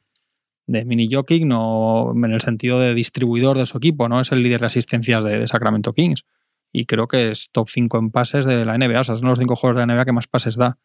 de 0.66 0.86
mini 0.86 1.10
jockey, 1.12 1.46
no 1.46 2.14
en 2.16 2.32
el 2.32 2.42
sentido 2.42 2.80
de 2.80 2.94
distribuidor 2.94 3.58
de 3.58 3.66
su 3.66 3.78
equipo, 3.78 4.08
no 4.10 4.20
es 4.20 4.32
el 4.32 4.44
líder 4.44 4.62
de 4.62 4.68
asistencias 4.68 5.24
de, 5.24 5.40
de 5.40 5.48
Sacramento 5.48 5.94
Kings. 5.94 6.26
Y 6.72 6.86
creo 6.86 7.08
que 7.08 7.32
es 7.32 7.50
top 7.52 7.70
5 7.70 7.98
en 8.00 8.12
pases 8.12 8.46
de 8.46 8.66
la 8.66 8.78
NBA, 8.78 9.02
o 9.02 9.04
sea, 9.04 9.16
son 9.16 9.30
los 9.30 9.40
5 9.40 9.56
jugadores 9.56 9.82
de 9.82 9.88
la 9.88 9.94
NBA 9.94 10.06
que 10.06 10.12
más 10.12 10.28
pases 10.28 10.56
da. 10.56 10.80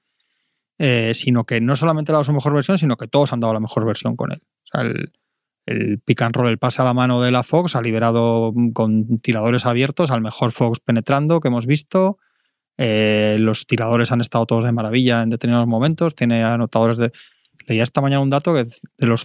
Eh, 0.80 1.12
sino 1.14 1.44
que 1.44 1.60
no 1.60 1.74
solamente 1.74 2.12
ha 2.12 2.14
dado 2.14 2.24
su 2.24 2.32
mejor 2.32 2.54
versión, 2.54 2.78
sino 2.78 2.96
que 2.96 3.08
todos 3.08 3.32
han 3.32 3.40
dado 3.40 3.52
la 3.52 3.60
mejor 3.60 3.84
versión 3.84 4.14
con 4.14 4.30
él. 4.30 4.42
O 4.44 4.66
sea, 4.70 4.82
el, 4.82 5.12
el 5.66 5.98
pick 5.98 6.22
and 6.22 6.34
roll, 6.34 6.48
el 6.48 6.58
pase 6.58 6.80
a 6.82 6.84
la 6.84 6.94
mano 6.94 7.20
de 7.20 7.30
la 7.30 7.42
Fox 7.42 7.74
ha 7.74 7.82
liberado 7.82 8.54
con 8.72 9.18
tiradores 9.18 9.66
abiertos 9.66 10.10
al 10.10 10.20
mejor 10.20 10.52
Fox 10.52 10.78
penetrando 10.80 11.40
que 11.40 11.48
hemos 11.48 11.66
visto. 11.66 12.18
Eh, 12.78 13.36
los 13.40 13.66
tiradores 13.66 14.12
han 14.12 14.20
estado 14.20 14.46
todos 14.46 14.64
de 14.64 14.72
maravilla 14.72 15.22
en 15.22 15.30
determinados 15.30 15.68
momentos. 15.68 16.14
Tiene 16.14 16.44
anotadores 16.44 16.96
de. 16.96 17.12
Leía 17.66 17.82
esta 17.82 18.00
mañana 18.00 18.22
un 18.22 18.30
dato 18.30 18.54
que 18.54 18.64
de 18.64 19.06
los, 19.06 19.20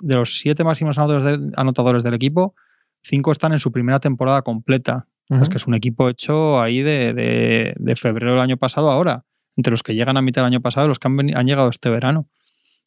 de 0.00 0.14
los 0.14 0.38
siete 0.38 0.64
máximos 0.64 0.98
anotadores, 0.98 1.40
de, 1.40 1.52
anotadores 1.56 2.02
del 2.02 2.14
equipo, 2.14 2.54
cinco 3.02 3.32
están 3.32 3.52
en 3.52 3.58
su 3.58 3.72
primera 3.72 4.00
temporada 4.00 4.42
completa. 4.42 5.08
Uh 5.28 5.36
-huh. 5.36 5.42
Es 5.42 5.48
que 5.48 5.56
es 5.56 5.66
un 5.66 5.74
equipo 5.74 6.08
hecho 6.08 6.60
ahí 6.60 6.82
de, 6.82 7.12
de, 7.12 7.74
de, 7.76 7.96
febrero 7.96 8.32
del 8.32 8.40
año 8.40 8.56
pasado 8.56 8.90
ahora. 8.90 9.24
Entre 9.56 9.70
los 9.70 9.82
que 9.82 9.94
llegan 9.94 10.16
a 10.16 10.22
mitad 10.22 10.42
del 10.42 10.52
año 10.52 10.60
pasado 10.60 10.86
y 10.86 10.88
los 10.88 10.98
que 10.98 11.08
han, 11.08 11.36
han 11.36 11.46
llegado 11.46 11.68
este 11.68 11.90
verano. 11.90 12.28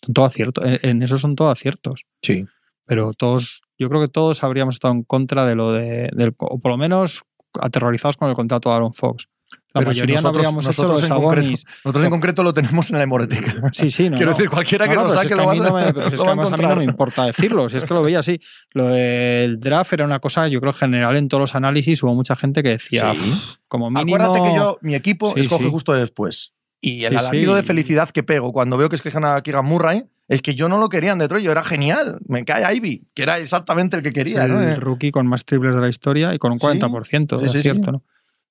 Son 0.05 0.13
todo 0.13 0.25
aciertos. 0.25 0.63
En, 0.65 0.79
en 0.81 1.01
eso 1.03 1.17
son 1.17 1.35
todos 1.35 1.51
aciertos. 1.51 2.05
Sí. 2.21 2.45
Pero 2.85 3.11
todos, 3.13 3.61
yo 3.77 3.89
creo 3.89 4.01
que 4.01 4.07
todos 4.07 4.43
habríamos 4.43 4.75
estado 4.75 4.93
en 4.93 5.03
contra 5.03 5.45
de 5.45 5.55
lo 5.55 5.73
de, 5.73 6.09
del, 6.13 6.33
o 6.37 6.59
por 6.59 6.71
lo 6.71 6.77
menos 6.77 7.23
aterrorizados 7.59 8.17
con 8.17 8.29
el 8.29 8.35
contrato 8.35 8.69
de 8.69 8.75
Aaron 8.75 8.93
Fox 8.93 9.27
La 9.73 9.81
Pero 9.81 9.93
si 9.93 9.99
mayoría 9.99 10.15
no 10.15 10.21
nosotros- 10.23 10.45
habríamos 10.47 10.67
hecho 10.67 10.81
lo 10.81 10.88
de 10.88 10.93
nosotros 10.93 11.09
en 11.19 11.23
concreto- 11.23 11.41
Sabonis. 11.43 11.65
Nosotros 11.85 12.03
en 12.05 12.09
concreto 12.09 12.43
lo 12.43 12.53
tenemos 12.55 12.89
en 12.89 12.97
la 12.97 13.03
hemorética. 13.03 13.53
Sí, 13.71 13.91
sí, 13.91 14.09
no. 14.09 14.15
Quiero 14.17 14.31
no. 14.31 14.38
decir, 14.38 14.49
cualquiera 14.49 14.88
que 14.88 14.95
No, 14.95 15.01
no, 15.01 15.07
lo 15.07 15.09
pero 15.09 15.21
saque 15.21 15.27
si 15.27 15.33
es 15.33 15.38
lo 15.38 15.43
que 15.43 15.45
va 15.45 15.51
a 15.51 15.53
mí 15.53 15.59
no 15.59 15.75
me, 15.75 16.09
si 16.09 16.15
es 16.15 16.19
a 16.21 16.57
mí 16.57 16.75
no 16.75 16.81
importa 16.81 17.25
decirlo, 17.25 17.69
si 17.69 17.77
es 17.77 17.83
que 17.85 17.93
lo 17.93 18.01
veía 18.01 18.19
así. 18.19 18.39
Lo 18.71 18.88
del 18.88 19.59
draft 19.59 19.93
era 19.93 20.05
una 20.05 20.19
cosa, 20.19 20.47
yo 20.47 20.59
creo, 20.59 20.73
general 20.73 21.17
en 21.17 21.27
todos 21.27 21.41
los 21.41 21.55
análisis. 21.55 22.01
Hubo 22.01 22.15
mucha 22.15 22.35
gente 22.35 22.63
que 22.63 22.69
decía, 22.69 23.13
Sí. 23.13 23.19
"Uf, 23.31 23.55
como 23.67 23.91
mínimo. 23.91 24.15
Acuérdate 24.15 24.49
que 24.49 24.55
yo, 24.55 24.77
mi 24.81 24.95
equipo 24.95 25.33
Sí, 25.35 25.41
escoge 25.41 25.65
sí. 25.65 25.69
justo 25.69 25.93
después. 25.93 26.53
Y 26.81 27.03
el 27.03 27.15
alarido 27.17 27.53
de 27.55 27.61
felicidad 27.63 28.09
que 28.09 28.23
pego 28.23 28.51
cuando 28.53 28.75
veo 28.77 28.89
que 28.89 28.95
escogen 28.95 29.23
a 29.25 29.39
Keegan 29.41 29.65
Murray 29.65 30.05
es 30.29 30.41
que 30.41 30.55
yo 30.55 30.69
no 30.69 30.77
lo 30.77 30.89
quería 30.89 31.11
en 31.11 31.17
Detroit, 31.19 31.43
yo 31.45 31.51
era 31.51 31.61
genial. 31.63 32.19
Me 32.27 32.45
cae 32.45 32.75
Ivy, 32.75 33.07
que 33.13 33.23
era 33.23 33.38
exactamente 33.38 33.97
el 33.97 34.01
que 34.03 34.09
es 34.09 34.15
quería. 34.15 34.45
el 34.45 34.51
¿no? 34.51 34.75
Rookie 34.77 35.11
con 35.11 35.27
más 35.27 35.43
triples 35.45 35.75
de 35.75 35.81
la 35.81 35.89
historia 35.89 36.33
y 36.33 36.38
con 36.38 36.51
un 36.53 36.59
Sí. 36.59 36.65
40%, 36.65 37.38
Sí, 37.39 37.45
es 37.57 37.63
cierto, 37.63 37.91
¿no? 37.91 38.03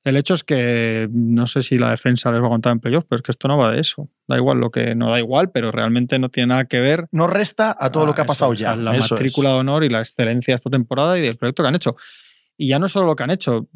El 0.09 0.17
hecho 0.17 0.35
es 0.35 0.45
que 0.45 1.09
no 1.13 1.47
sé 1.47 1.63
si 1.63 1.79
la 1.79 1.91
defensa 1.91 2.31
les 2.33 2.43
va 2.43 2.47
a 2.47 2.51
contar 2.51 2.73
en 2.73 2.81
playoff, 2.81 3.05
pero 3.09 3.17
es 3.19 3.23
que 3.23 3.31
esto 3.33 3.47
no 3.49 3.57
va 3.59 3.73
de 3.73 3.81
eso. 3.81 4.09
Da 4.27 4.37
igual 4.37 4.59
lo 4.59 4.71
que 4.71 4.95
no 4.95 5.11
da 5.11 5.19
igual, 5.19 5.51
pero 5.51 5.71
realmente 5.71 6.19
no 6.19 6.29
tiene 6.29 6.49
nada 6.49 6.65
que 6.65 6.81
ver 6.81 7.07
No 7.13 7.27
resta 7.27 7.77
a 7.79 7.91
todo 7.91 8.07
lo 8.07 8.15
que 8.15 8.21
ha 8.21 8.25
Ah, 8.25 8.27
pasado 8.29 8.53
eso, 8.53 8.61
ya. 8.61 8.77
La 8.77 8.93
Eso 8.97 9.05
es. 9.05 9.11
matrícula 9.13 9.51
de 9.51 9.57
honor 9.57 9.85
y 9.85 9.89
la 9.89 10.01
excelencia 10.01 10.53
de 10.53 10.57
esta 10.57 10.71
temporada 10.71 11.19
y 11.19 11.23
del 11.23 11.37
proyecto 11.37 11.63
que 11.63 11.69
han 11.69 11.75
hecho. 11.77 11.97
Y 12.57 12.69
ya 12.69 12.79
no 12.81 12.89
solo 12.89 13.07
lo 13.07 13.15
que 13.15 13.23
han 13.23 13.31
hecho. 13.31 13.69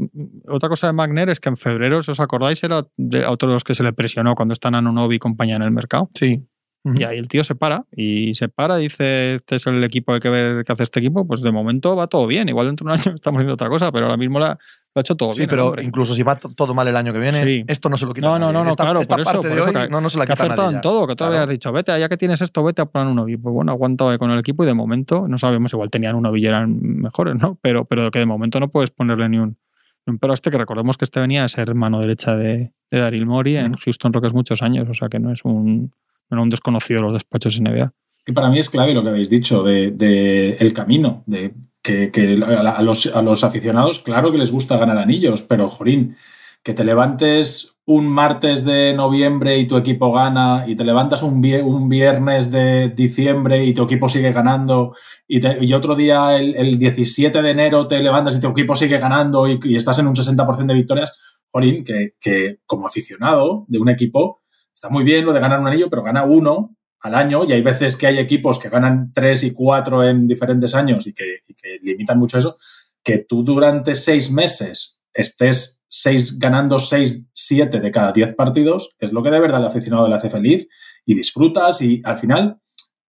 Otra 0.48 0.68
cosa 0.68 0.88
de 0.88 0.92
Magner 0.92 1.28
es 1.28 1.38
que 1.38 1.48
en 1.48 1.56
febrero, 1.56 2.02
si 2.02 2.10
os 2.10 2.18
acordáis, 2.18 2.64
era 2.64 2.82
de 2.96 3.24
otro 3.26 3.48
de 3.48 3.54
los 3.54 3.62
que 3.62 3.74
se 3.74 3.84
le 3.84 3.92
presionó 3.92 4.34
cuando 4.34 4.54
están 4.54 4.74
Anunobi 4.74 5.16
y 5.16 5.18
compañía 5.20 5.54
en 5.56 5.62
el 5.62 5.70
mercado. 5.70 6.10
Sí. 6.14 6.44
Ujú. 6.84 7.00
Y 7.00 7.04
ahí 7.04 7.16
el 7.18 7.28
tío 7.28 7.44
se 7.44 7.54
para 7.54 7.84
y 7.94 8.34
se 8.34 8.48
para 8.48 8.78
y 8.80 8.82
dice, 8.84 9.36
este 9.36 9.54
es 9.56 9.66
el 9.68 9.84
equipo, 9.84 10.12
hay 10.14 10.20
que 10.20 10.28
ver 10.30 10.64
qué 10.64 10.72
hace 10.72 10.82
este 10.82 10.98
equipo. 10.98 11.24
Pues 11.26 11.40
de 11.40 11.52
momento 11.52 11.94
va 11.94 12.08
todo 12.08 12.26
bien. 12.26 12.48
Igual 12.48 12.66
dentro 12.66 12.84
de 12.86 12.92
un 12.92 12.98
año 13.00 13.12
estamos 13.14 13.38
haciendo 13.38 13.54
otra 13.54 13.68
cosa, 13.68 13.92
pero 13.92 14.06
ahora 14.06 14.16
mismo 14.16 14.38
la- 14.40 14.58
lo 14.94 14.98
ha 14.98 15.00
hecho 15.00 15.14
todo 15.14 15.32
Sí, 15.32 15.38
bien. 15.38 15.44
el 15.44 15.50
pero 15.50 15.66
hombre. 15.68 15.84
incluso 15.84 16.12
si 16.14 16.22
va 16.22 16.36
todo 16.36 16.74
mal 16.74 16.86
el 16.88 16.96
año 16.96 17.12
que 17.14 17.18
viene, 17.18 17.42
Sí. 17.44 17.64
esto 17.66 17.88
no 17.88 17.96
se 17.96 18.04
lo 18.04 18.12
quita 18.12 18.26
No, 18.26 18.38
no, 18.38 18.52
no, 18.52 18.62
no, 18.64 18.70
esta, 18.70 18.82
claro, 18.84 19.00
esta 19.00 19.14
por 19.14 19.20
eso, 19.22 19.30
parte 19.32 19.48
por 19.48 19.54
de 19.56 19.60
eso 19.62 19.70
hoy 19.70 19.86
que- 19.86 19.90
no, 19.90 20.00
no 20.02 20.10
se 20.10 20.18
la 20.18 20.26
que 20.26 20.32
ha 20.32 20.36
quita 20.36 20.70
en 20.70 20.80
todo, 20.82 21.06
que 21.06 21.14
tú 21.14 21.18
Claro. 21.24 21.32
habías 21.34 21.48
dicho, 21.48 21.72
vete, 21.72 21.98
ya 21.98 22.08
que 22.10 22.16
tienes 22.18 22.42
esto, 22.42 22.62
vete 22.62 22.82
a 22.82 22.86
poner 22.86 23.08
uno 23.08 23.24
Pues 23.24 23.38
bueno, 23.54 23.72
aguantado 23.72 24.18
con 24.18 24.30
el 24.32 24.38
equipo 24.40 24.64
y 24.64 24.66
de 24.66 24.74
momento, 24.74 25.26
no 25.28 25.38
sabemos, 25.38 25.72
igual 25.72 25.88
tenían 25.88 26.14
uno 26.16 26.36
y 26.36 26.44
eran 26.44 26.78
mejores, 26.82 27.36
¿no? 27.40 27.58
Pero, 27.62 27.84
pero 27.86 28.10
que 28.10 28.18
de 28.18 28.26
momento 28.26 28.60
no 28.60 28.68
puedes 28.68 28.90
ponerle 28.90 29.28
ni 29.30 29.38
un, 29.38 29.56
ni 30.04 30.10
un 30.12 30.18
pero 30.18 30.34
este, 30.34 30.50
que 30.50 30.58
recordemos 30.58 30.98
que 30.98 31.04
este 31.06 31.20
venía 31.20 31.44
a 31.44 31.48
ser 31.48 31.74
mano 31.74 31.98
derecha 32.00 32.36
de, 32.36 32.72
de 32.90 32.98
Daryl 32.98 33.24
Morey 33.24 33.56
en. 33.56 33.72
Houston 33.74 34.12
Rockets 34.12 34.34
muchos 34.34 34.60
años, 34.60 34.86
o 34.90 34.94
sea 34.94 35.08
que 35.08 35.18
no 35.20 35.32
es 35.32 35.40
un, 35.44 35.92
era 36.34 36.42
un 36.42 36.50
desconocido 36.50 36.98
de 37.00 37.04
los 37.04 37.12
despachos 37.14 37.60
NBA. 37.60 37.92
que 38.24 38.32
para 38.32 38.48
mí 38.50 38.58
es 38.58 38.70
clave 38.70 38.94
lo 38.94 39.02
que 39.02 39.08
habéis 39.10 39.30
dicho 39.30 39.62
de, 39.62 40.56
el 40.58 40.72
camino, 40.72 41.24
de 41.26 41.54
que, 41.82 42.10
a, 42.46 42.82
los, 42.82 43.44
aficionados, 43.44 43.98
claro 43.98 44.30
que 44.30 44.38
les 44.38 44.52
gusta 44.52 44.76
ganar 44.76 44.98
anillos, 44.98 45.42
pero 45.42 45.68
Jorín, 45.68 46.16
que 46.62 46.74
te 46.74 46.84
levantes 46.84 47.76
un 47.84 48.06
martes 48.06 48.64
de 48.64 48.94
noviembre 48.94 49.58
y 49.58 49.66
tu 49.66 49.76
equipo 49.76 50.12
gana, 50.12 50.64
y 50.68 50.76
te 50.76 50.84
levantas 50.84 51.24
un, 51.24 51.42
vie- 51.42 51.64
un 51.64 51.88
viernes 51.88 52.52
de 52.52 52.90
diciembre 52.90 53.64
y 53.64 53.74
tu 53.74 53.82
equipo 53.82 54.08
sigue 54.08 54.30
ganando, 54.32 54.94
y, 55.26 55.72
otro 55.72 55.96
día, 55.96 56.36
el, 56.38 56.54
el 56.54 56.78
17 56.78 57.42
de 57.42 57.50
enero, 57.50 57.88
te 57.88 58.00
levantas 58.00 58.36
y 58.36 58.40
tu 58.40 58.50
equipo 58.50 58.76
sigue 58.76 58.98
ganando 58.98 59.48
y, 59.48 59.58
estás 59.74 59.98
en 59.98 60.06
un 60.06 60.14
60% 60.14 60.66
de 60.66 60.74
victorias, 60.74 61.12
Jorín, 61.50 61.82
que 61.84 62.58
como 62.64 62.86
aficionado 62.86 63.64
de 63.66 63.80
un 63.80 63.88
equipo, 63.88 64.41
está 64.82 64.90
muy 64.90 65.04
bien 65.04 65.24
lo 65.24 65.32
de 65.32 65.38
ganar 65.38 65.60
un 65.60 65.68
anillo, 65.68 65.88
pero 65.88 66.02
gana 66.02 66.24
uno 66.24 66.74
al 67.02 67.14
año 67.14 67.44
y 67.44 67.52
hay 67.52 67.62
veces 67.62 67.94
que 67.94 68.08
hay 68.08 68.18
equipos 68.18 68.58
que 68.58 68.68
ganan 68.68 69.12
tres 69.14 69.44
y 69.44 69.52
cuatro 69.52 70.02
en 70.02 70.26
diferentes 70.26 70.74
años 70.74 71.06
y 71.06 71.12
que, 71.12 71.42
limitan 71.82 72.18
mucho 72.18 72.36
eso, 72.36 72.56
que 73.04 73.18
tú 73.18 73.44
durante 73.44 73.94
seis 73.94 74.32
meses 74.32 75.04
estés 75.14 75.84
seis, 75.86 76.36
ganando 76.36 76.80
seis, 76.80 77.28
siete 77.32 77.78
de 77.78 77.92
cada 77.92 78.10
diez 78.10 78.34
partidos, 78.34 78.90
es 78.98 79.12
lo 79.12 79.22
que 79.22 79.30
de 79.30 79.38
verdad 79.38 79.60
el 79.60 79.68
aficionado 79.68 80.08
le 80.08 80.16
hace 80.16 80.28
feliz 80.28 80.66
y 81.06 81.14
disfrutas 81.14 81.80
y 81.80 82.02
al 82.04 82.16
final 82.16 82.58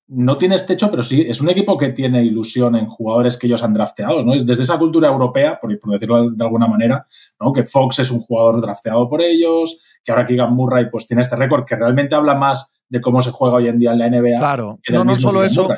no 0.08 0.38
tienes 0.38 0.66
techo, 0.66 0.92
pero 0.92 1.04
sí 1.04 1.26
es 1.28 1.42
un 1.42 1.50
equipo 1.50 1.78
que 1.78 1.90
tiene 1.90 2.24
ilusión 2.24 2.76
en 2.76 2.88
jugadores 2.88 3.38
que 3.38 3.48
ellos 3.48 3.64
han 3.64 3.74
drafteado, 3.74 4.24
¿no? 4.24 4.34
Es 4.34 4.46
desde 4.46 4.64
esa 4.64 4.78
cultura 4.78 5.08
europea, 5.08 5.60
por, 5.60 5.78
por 5.80 5.92
decirlo 5.92 6.30
de 6.30 6.44
alguna 6.44 6.68
manera, 6.68 7.08
¿no? 7.40 7.54
Que 7.54 7.64
Fox 7.64 8.00
es 8.00 8.12
un 8.12 8.20
jugador 8.20 8.62
drafteado 8.62 9.10
por 9.10 9.22
ellos, 9.22 9.80
que 10.04 10.12
ahora 10.12 10.26
Keegan 10.26 10.54
Murray 10.54 10.90
pues 10.90 11.08
tiene 11.08 11.22
este 11.22 11.36
récord 11.36 11.66
que 11.66 11.76
realmente 11.76 12.16
habla 12.16 12.36
más 12.36 12.76
de 12.90 13.02
cómo 13.02 13.22
se 13.22 13.32
juega 13.32 13.56
hoy 13.56 13.68
en 13.68 13.80
día 13.80 13.94
en 13.94 14.00
la 14.00 14.10
NBA. 14.10 14.40
Claro. 14.40 14.80
que 14.84 14.94
No, 14.94 15.04
no 15.04 15.16
solo 15.16 15.40
Keegan 15.40 15.52
eso. 15.52 15.70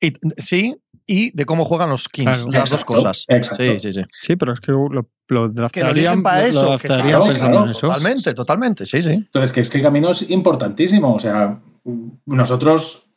Y, 0.00 0.12
sí, 0.38 0.76
y 1.06 1.30
de 1.30 1.44
cómo 1.44 1.64
juegan 1.64 1.88
los 1.88 2.08
Kings. 2.08 2.44
Claro. 2.44 2.50
las 2.50 2.70
dos 2.70 2.84
cosas. 2.84 3.24
exacto. 3.28 3.62
Sí, 3.62 3.80
sí, 3.80 3.92
sí. 3.92 4.02
Sí, 4.20 4.36
pero 4.36 4.52
es 4.52 4.60
que 4.60 4.72
lo, 4.72 4.88
lo 4.88 5.04
Que 5.04 5.34
lo 5.34 5.48
draftearían, 5.48 5.96
eligen 5.96 6.22
para 6.22 6.40
lo 6.40 6.46
eso. 6.46 6.78
que 6.78 6.88
pensando 6.88 7.34
claro, 7.34 7.64
en 7.64 7.70
eso. 7.70 7.80
Totalmente, 7.86 8.34
totalmente. 8.34 8.86
Sí, 8.86 9.02
sí. 9.02 9.10
Entonces, 9.10 9.52
que 9.52 9.60
es 9.60 9.70
que 9.70 9.78
el 9.78 9.84
camino 9.84 10.10
es 10.10 10.28
importantísimo. 10.30 11.14
O 11.14 11.20
sea, 11.20 11.60
nosotros, 12.26 13.10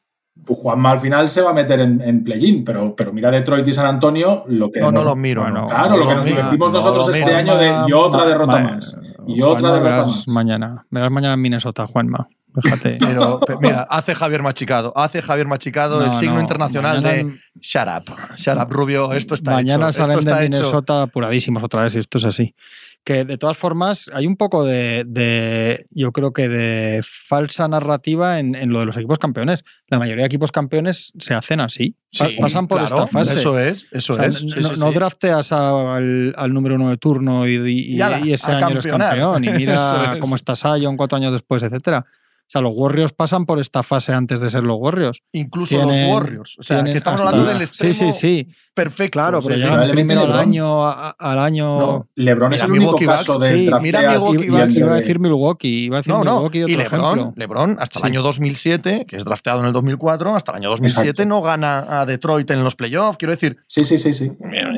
Juanma 0.46 0.92
al 0.92 1.00
final 1.00 1.30
se 1.30 1.42
va 1.42 1.52
a 1.52 1.54
meter 1.54 1.80
en, 1.80 2.02
en 2.02 2.24
play-in, 2.24 2.64
pero, 2.64 2.96
pero 2.96 3.14
mira 3.14 3.30
Detroit 3.30 3.68
y 3.68 3.74
San 3.74 3.86
Antonio, 3.86 4.46
lo 4.48 4.72
que 4.72 4.80
No, 4.80 4.88
no 4.88 4.92
nos- 4.94 5.06
lo 5.06 5.16
miro. 5.16 5.42
Bueno, 5.44 5.62
no. 5.62 5.68
Claro, 5.68 5.98
lo 5.98 6.08
que 6.08 6.16
nos 6.16 6.26
divertimos 6.26 6.72
no 6.72 6.78
nosotros 6.80 7.10
este 7.16 7.36
año 7.36 7.56
de 7.58 7.72
y 7.88 7.92
otra 7.94 8.26
derrota 8.26 8.58
ma- 8.60 8.72
más. 8.72 9.00
Y 9.28 9.42
otra 9.42 9.74
derrota 9.74 9.80
verás 9.84 10.08
más. 10.08 10.28
mañana. 10.30 10.86
Verás 10.90 11.12
mañana 11.12 11.34
en 11.36 11.42
Minnesota, 11.42 11.86
Juanma. 11.86 12.28
Fíjate. 12.64 12.98
Pero, 13.00 13.40
pe- 13.42 13.58
mira, 13.62 13.84
hace 13.90 14.16
Javier 14.16 14.42
Machicado. 14.42 14.92
Hace 14.98 15.22
Javier 15.22 15.46
Machicado 15.48 16.00
el 16.02 16.08
No, 16.08 16.14
signo 16.16 16.36
no, 16.36 16.42
internacional 16.42 16.96
mañana 17.04 17.16
de 17.16 17.38
Shut 17.62 17.88
up. 17.88 18.16
Shut 18.38 18.58
up, 18.58 18.72
Rubio. 18.72 19.14
Esto 19.14 19.36
está 19.36 19.52
Mañana 19.52 19.90
hecho. 19.90 20.00
salen 20.02 20.18
esto 20.20 20.32
de 20.36 20.46
hecho. 20.46 20.52
Minnesota 20.58 21.04
apuradísimos 21.04 21.62
otra 21.64 21.84
vez, 21.84 21.96
y 21.96 22.00
esto 22.00 22.18
es 22.18 22.26
así. 22.26 22.56
Que 23.06 23.24
de 23.26 23.38
todas 23.38 23.58
formas, 23.58 24.10
hay 24.14 24.28
un 24.28 24.36
poco 24.36 24.64
de, 24.66 25.04
de- 25.08 25.88
yo 25.90 26.12
creo 26.12 26.32
que 26.32 26.48
de 26.48 27.02
falsa 27.04 27.68
narrativa 27.68 28.40
en, 28.40 28.54
en 28.56 28.70
lo 28.72 28.80
de 28.80 28.86
los 28.86 28.98
equipos 28.98 29.18
campeones. 29.18 29.64
La 29.88 29.98
mayoría 29.98 30.24
de 30.24 30.28
equipos 30.28 30.52
campeones 30.52 31.12
se 31.18 31.34
hacen 31.34 31.60
así. 31.62 31.96
Pa- 32.18 32.28
Sí, 32.28 32.38
pasan 32.40 32.68
por 32.68 32.80
claro, 32.80 32.96
esta 33.04 33.08
fase. 33.08 33.40
Eso 33.40 33.58
es, 33.58 33.88
eso 33.92 34.14
O 34.14 34.16
sea, 34.16 34.26
es. 34.26 34.44
No, 34.44 34.70
sí, 34.70 34.80
no 34.80 34.92
drafteas 34.92 35.52
al, 35.52 36.34
al 36.36 36.54
número 36.54 36.76
uno 36.76 36.90
de 36.90 36.98
turno 36.98 37.48
y, 37.48 37.56
y- 37.56 37.96
Y 37.96 38.02
ala, 38.02 38.20
y 38.20 38.34
ese 38.34 38.52
año 38.52 38.70
eres 38.72 38.86
campeón 38.86 39.44
y 39.44 39.50
mira 39.50 40.12
es. 40.16 40.20
cómo 40.20 40.36
está 40.36 40.56
Sion 40.56 40.98
cuatro 40.98 41.18
años 41.18 41.32
después, 41.32 41.64
etcétera. 41.64 42.06
O 42.50 42.52
sea, 42.52 42.62
los 42.62 42.72
Warriors 42.76 43.14
pasan 43.14 43.46
por 43.46 43.60
esta 43.60 43.84
fase 43.84 44.12
antes 44.12 44.40
de 44.40 44.50
ser 44.50 44.64
los 44.64 44.78
Warriors. 44.80 45.22
Incluso 45.34 45.76
Tienen- 45.76 46.08
los 46.08 46.16
Warriors. 46.16 46.58
O 46.58 46.64
sea, 46.64 46.78
tienen 46.78 46.94
que 46.94 46.98
estamos 46.98 47.22
hasta- 47.22 47.30
hablando 47.30 47.54
del 47.54 47.62
extremo 47.62 47.94
Sí, 47.94 48.12
sí, 48.12 48.12
sí. 48.12 48.48
perfecto. 48.74 49.12
Claro, 49.20 49.40
pero 49.44 49.54
sí. 49.54 49.60
llegan 49.62 49.74
probablemente 49.76 50.14
primero 50.16 50.34
al 50.34 50.40
año, 50.40 50.84
a- 50.88 51.10
al 51.12 51.38
año. 51.38 51.80
No, 51.80 52.08
LeBron 52.16 52.54
es 52.54 52.58
Mira, 52.62 52.66
el 52.66 52.72
único 52.72 52.86
Milwaukee 52.98 53.06
caso 53.06 53.34
Bucks, 53.34 53.46
de 53.46 53.50
sí, 53.54 53.56
mira 53.60 53.80
Milwaukee 53.80 54.42
y 54.42 54.46
Iba, 54.48 54.58
Bucks, 54.58 54.68
entre- 54.70 54.80
iba 54.82 54.92
a 54.94 54.96
decir 54.96 55.20
Milwaukee, 55.20 55.68
iba 55.86 55.98
a 55.98 56.00
decir 56.00 56.12
No, 56.14 56.24
no. 56.24 56.34
Milwaukee 56.38 56.64
otro 56.64 56.74
Y 56.74 56.78
LeBron, 56.78 57.04
ejemplo. 57.20 57.34
LeBron, 57.36 57.78
hasta 57.80 58.00
Sí. 58.00 58.00
el 58.00 58.06
año 58.12 58.22
2007, 58.24 59.06
que 59.08 59.16
es 59.18 59.26
drafteado 59.26 59.60
en 59.60 59.68
el 59.68 59.74
2004, 59.74 60.36
hasta 60.36 60.52
el 60.54 60.58
año 60.58 60.70
2007 60.72 61.10
Exacto. 61.10 61.26
no 61.30 61.42
gana 61.44 61.86
a 62.02 62.08
Detroit 62.08 62.50
en 62.50 62.64
los 62.64 62.76
playoffs. 62.76 63.20
Quiero 63.20 63.32
decir, 63.34 63.58
Sí, 63.68 63.84
sí, 63.86 64.00
sí, 64.00 64.12
sí. 64.12 64.32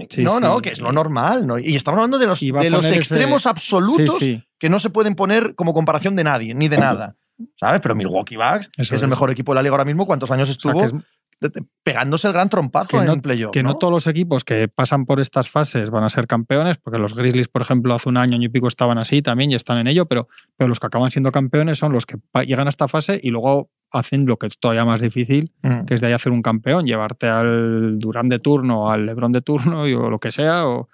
Sí, 0.10 0.24
no, 0.24 0.36
sí. 0.36 0.42
no, 0.42 0.60
que 0.60 0.72
es 0.72 0.82
lo 0.82 0.92
normal. 0.92 1.48
¿no? 1.48 1.58
Y 1.58 1.78
estamos 1.78 2.00
hablando 2.00 2.20
de 2.20 2.28
los, 2.28 2.42
de 2.42 2.70
los 2.70 2.86
extremos 2.92 3.46
absolutos 3.46 4.20
que 4.60 4.70
no 4.70 4.78
se 4.80 4.90
pueden 4.90 5.16
poner 5.16 5.56
como 5.56 5.74
comparación 5.74 6.18
de 6.18 6.26
nadie, 6.26 6.54
ni 6.54 6.68
de 6.68 6.78
nada. 6.78 7.16
¿Sabes? 7.60 7.80
Pero 7.82 7.96
Milwaukee 7.96 8.36
Bucks, 8.38 8.70
que 8.70 8.96
es 8.96 9.02
el 9.04 9.10
mejor 9.10 9.30
equipo 9.32 9.52
de 9.54 9.56
la 9.56 9.64
liga 9.64 9.74
ahora 9.74 9.86
mismo, 9.86 10.06
¿cuántos 10.06 10.30
años 10.32 10.50
O 10.50 10.54
sea, 10.54 10.72
estuvo 10.72 10.84
es- 10.86 10.94
pegándose 11.84 12.28
el 12.28 12.34
gran 12.34 12.50
trompazo 12.50 13.00
que 13.00 13.06
no- 13.06 13.14
en 13.14 13.22
playoff? 13.22 13.52
que 13.52 13.64
no 13.64 13.76
todos 13.78 13.92
los 13.92 14.06
equipos 14.08 14.44
que 14.44 14.68
pasan 14.68 15.06
por 15.08 15.20
estas 15.20 15.50
fases 15.50 15.90
van 15.90 16.04
a 16.04 16.10
ser 16.10 16.28
campeones, 16.28 16.78
porque 16.78 17.00
los 17.00 17.16
Grizzlies, 17.16 17.48
por 17.48 17.64
ejemplo, 17.64 17.96
hace 17.96 18.10
un 18.10 18.18
año, 18.18 18.36
año 18.36 18.46
y 18.46 18.50
pico 18.50 18.68
estaban 18.68 18.98
así 19.00 19.22
también 19.24 19.50
y 19.52 19.56
están 19.56 19.80
en 19.80 19.88
ello, 19.88 20.06
pero, 20.06 20.28
pero 20.56 20.68
los 20.68 20.80
que 20.80 20.86
acaban 20.88 21.10
siendo 21.10 21.32
campeones 21.32 21.80
son 21.80 21.94
los 21.94 22.06
que 22.06 22.18
llegan 22.46 22.68
a 22.68 22.70
esta 22.70 22.88
fase 22.88 23.20
y 23.24 23.32
luego 23.32 23.72
hacen 23.92 24.26
lo 24.26 24.38
que 24.38 24.48
es 24.48 24.58
todavía 24.60 24.86
más 24.86 25.02
difícil, 25.02 25.52
Mm. 25.64 25.86
que 25.86 25.96
es 25.96 26.02
de 26.02 26.08
ahí 26.08 26.14
hacer 26.14 26.32
un 26.32 26.42
campeón, 26.44 26.86
llevarte 26.86 27.28
al 27.28 27.98
Durán 28.00 28.30
de 28.30 28.38
turno, 28.40 28.92
al 28.92 29.06
Lebron 29.08 29.32
de 29.32 29.42
turno 29.42 29.88
y, 29.88 29.94
o 29.96 30.10
lo 30.12 30.20
que 30.20 30.32
sea, 30.32 30.68
o- 30.68 30.90